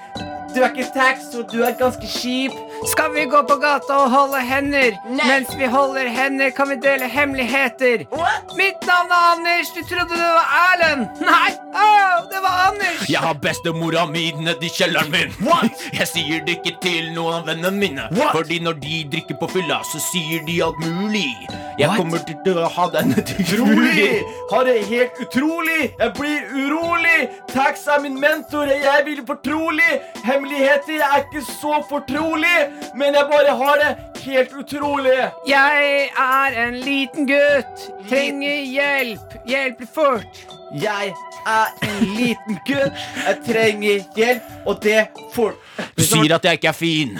Du 0.56 0.61
er 0.61 0.69
ikke 0.69 0.88
Tax, 0.95 1.35
og 1.35 1.52
du 1.52 1.57
er 1.68 1.73
ganske 1.80 2.07
kjip. 2.07 2.56
Skal 2.85 3.13
vi 3.13 3.25
gå 3.25 3.43
på 3.43 3.55
gata 3.55 3.93
og 4.03 4.11
holde 4.11 4.41
hender? 4.45 4.97
Mens 5.09 5.49
vi 5.57 5.65
holder 5.65 6.07
hender, 6.07 6.49
kan 6.49 6.69
vi 6.69 6.75
dele 6.83 7.07
hemmeligheter. 7.09 8.05
What? 8.11 8.55
Mitt 8.57 8.85
navn 8.87 9.11
er 9.11 9.23
Anders. 9.31 9.71
Du 9.75 9.81
trodde 9.89 10.13
det 10.13 10.29
var 10.37 10.47
Erlend. 10.71 11.07
Nei, 11.21 11.51
Åh, 11.73 12.23
det 12.31 12.41
var 12.41 12.69
Anders. 12.69 13.09
Jeg 13.09 13.19
har 13.19 13.33
bestemora 13.33 14.05
mi 14.05 14.31
nedi 14.31 14.69
kjelleren 14.69 15.11
min. 15.11 15.33
What? 15.47 15.71
Jeg 15.99 16.07
sier 16.07 16.45
det 16.45 16.59
ikke 16.59 16.77
til 16.81 17.11
noen 17.15 17.41
av 17.41 17.47
vennene 17.51 17.71
mine. 17.77 18.09
What? 18.17 18.33
Fordi 18.37 18.59
når 18.63 18.79
de 18.83 19.03
drikker 19.11 19.39
på 19.41 19.49
fylla, 19.57 19.81
så 19.91 20.01
sier 20.11 20.45
de 20.47 20.61
alt 20.63 20.79
mulig. 20.85 21.29
Jeg 21.77 21.93
kommer 21.93 22.23
til 22.25 22.57
å 22.57 22.65
ha 22.73 22.87
denne 22.89 23.21
Utrolig! 23.41 24.23
Har 24.49 24.63
det 24.65 24.79
helt 24.89 25.19
utrolig! 25.21 25.91
Jeg 25.99 26.13
blir 26.17 26.47
urolig! 26.57 27.27
Tax 27.51 27.85
er 27.93 28.01
min 28.01 28.17
mentor, 28.21 28.65
jeg 28.71 29.03
vil 29.05 29.21
fortrolig! 29.27 29.99
Hemmeligheter 30.25 31.03
er 31.05 31.21
ikke 31.25 31.43
så 31.45 31.77
fortrolig, 31.89 32.55
men 32.95 33.15
jeg 33.18 33.30
bare 33.31 33.56
har 33.61 33.81
det 33.84 34.23
helt 34.26 34.53
utrolig! 34.60 35.18
Jeg 35.48 36.10
er 36.18 36.60
en 36.68 36.77
liten 36.84 37.27
gutt. 37.30 37.88
Trenger 38.10 38.61
hjelp. 38.73 39.39
Hjelp 39.48 39.84
fort. 39.95 40.44
Jeg 40.76 41.14
er 41.48 41.68
en 41.88 42.03
liten 42.18 42.60
gutt, 42.68 43.06
jeg 43.23 43.38
trenger 43.48 44.02
hjelp, 44.18 44.49
og 44.68 44.81
det 44.84 45.07
fort. 45.31 45.56
Du 45.95 46.03
sier 46.03 46.35
at 46.35 46.44
jeg 46.44 46.60
ikke 46.60 46.72
er 46.73 46.76
fin. 46.76 47.19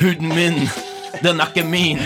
Huden 0.00 0.30
min, 0.30 0.60
den 1.22 1.42
er 1.42 1.50
ikke 1.50 1.66
min. 1.66 2.00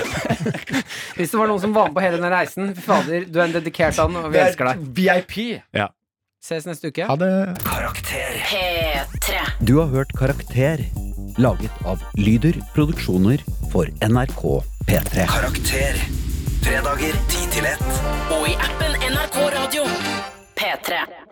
Hvis 1.17 1.31
det 1.33 1.39
var 1.39 1.51
noen 1.53 1.61
som 1.61 1.77
var 1.77 1.91
med 1.91 1.99
på 1.99 2.05
hele 2.07 2.17
denne 2.19 2.33
reisen, 2.33 2.73
fader, 2.77 3.29
du 3.29 3.39
er 3.41 3.51
en 3.51 3.55
dedikert 3.59 4.01
and, 4.03 4.17
og 4.17 4.33
vi 4.33 4.41
elsker 4.43 4.73
deg. 4.73 4.89
VIP. 4.97 5.37
Ses 6.47 6.67
neste 6.69 6.89
uke. 6.93 7.05
Ha 7.09 7.17
det. 7.21 7.31
P3. 8.47 9.41
Du 9.67 9.77
har 9.81 9.93
hørt 9.93 10.13
Karakter, 10.17 10.85
laget 11.37 11.73
av 11.85 12.03
Lyder 12.15 12.55
Produksjoner 12.75 13.41
for 13.73 13.91
NRK 14.01 14.63
P3. 14.89 15.27
Karakter. 15.27 16.01
Fredager 16.63 17.15
10 17.29 17.53
til 17.55 17.71
1. 17.75 17.87
Og 18.39 18.49
i 18.49 18.57
appen 18.69 18.99
NRK 19.13 19.39
Radio. 19.59 19.87
P3. 20.57 21.26